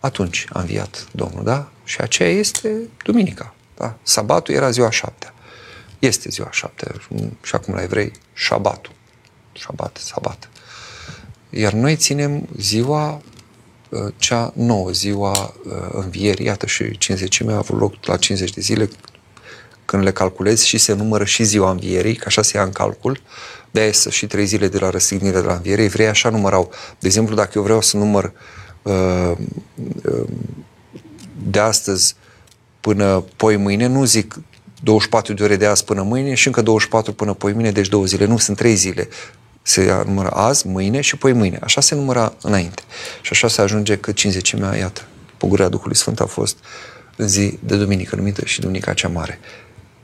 atunci 0.00 0.46
a 0.52 0.60
înviat 0.60 1.08
Domnul, 1.12 1.44
da? 1.44 1.70
Și 1.84 2.00
aceea 2.00 2.28
este 2.28 2.76
duminica. 3.04 3.54
Da? 3.76 3.96
Sabatul 4.02 4.54
era 4.54 4.70
ziua 4.70 4.90
șaptea. 4.90 5.34
Este 5.98 6.28
ziua 6.28 6.48
șaptea. 6.52 6.92
Și 7.42 7.54
acum 7.54 7.74
la 7.74 7.82
evrei, 7.82 8.12
șabatul. 8.32 8.92
Șabat, 9.52 9.96
sabat. 9.96 10.48
Iar 11.50 11.72
noi 11.72 11.96
ținem 11.96 12.48
ziua 12.56 13.22
cea 14.16 14.52
nouă, 14.56 14.90
ziua 14.90 15.54
învierii, 15.90 16.46
iată 16.46 16.66
și 16.66 16.98
50 16.98 17.42
a 17.42 17.56
avut 17.56 17.78
loc 17.78 18.06
la 18.06 18.16
50 18.16 18.50
de 18.50 18.60
zile, 18.60 18.88
când 19.88 20.02
le 20.02 20.12
calculezi 20.12 20.66
și 20.66 20.78
se 20.78 20.92
numără 20.92 21.24
și 21.24 21.44
ziua 21.44 21.70
învierii, 21.70 22.14
că 22.14 22.24
așa 22.26 22.42
se 22.42 22.56
ia 22.56 22.62
în 22.62 22.72
calcul, 22.72 23.20
de 23.70 23.80
aia 23.80 23.90
și 24.10 24.26
trei 24.26 24.46
zile 24.46 24.68
de 24.68 24.78
la 24.78 24.90
răstignire 24.90 25.40
de 25.40 25.46
la 25.46 25.52
înviere, 25.52 25.82
evrei 25.82 26.06
așa 26.06 26.28
numărau. 26.28 26.70
De 26.98 27.06
exemplu, 27.06 27.34
dacă 27.34 27.50
eu 27.54 27.62
vreau 27.62 27.80
să 27.80 27.96
număr 27.96 28.32
uh, 28.82 29.32
uh, 30.04 30.28
de 31.50 31.58
astăzi 31.58 32.14
până 32.80 33.24
poi 33.36 33.56
mâine, 33.56 33.86
nu 33.86 34.04
zic 34.04 34.40
24 34.82 35.32
de 35.32 35.42
ore 35.42 35.56
de 35.56 35.66
azi 35.66 35.84
până 35.84 36.02
mâine 36.02 36.34
și 36.34 36.46
încă 36.46 36.62
24 36.62 37.12
până 37.12 37.34
poi 37.34 37.52
mâine, 37.52 37.70
deci 37.70 37.88
două 37.88 38.04
zile. 38.04 38.24
Nu, 38.24 38.38
sunt 38.38 38.56
trei 38.56 38.74
zile. 38.74 39.08
Se 39.62 40.02
numără 40.06 40.30
azi, 40.30 40.66
mâine 40.66 41.00
și 41.00 41.16
poi 41.16 41.32
mâine. 41.32 41.58
Așa 41.62 41.80
se 41.80 41.94
număra 41.94 42.34
înainte. 42.42 42.82
Și 43.20 43.32
așa 43.32 43.48
se 43.48 43.60
ajunge 43.60 43.96
că 43.96 44.12
cinzecimea, 44.12 44.76
iată, 44.76 45.02
Pogurarea 45.36 45.70
Duhului 45.70 45.96
Sfânt 45.96 46.20
a 46.20 46.26
fost 46.26 46.56
în 47.16 47.28
zi 47.28 47.58
de 47.64 47.76
duminică 47.76 48.16
numită 48.16 48.44
și 48.44 48.60
Duminica 48.60 48.92
cea 48.92 49.08
Mare 49.08 49.38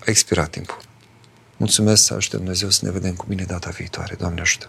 a 0.07 0.11
expirat 0.11 0.51
timpul. 0.51 0.79
Mulțumesc 1.57 2.05
să 2.05 2.15
ajute 2.15 2.37
Dumnezeu 2.37 2.71
să 2.71 2.85
ne 2.85 2.91
vedem 2.91 3.15
cu 3.15 3.27
bine 3.29 3.45
data 3.45 3.71
viitoare. 3.71 4.15
Doamne 4.15 4.41
ajută! 4.41 4.69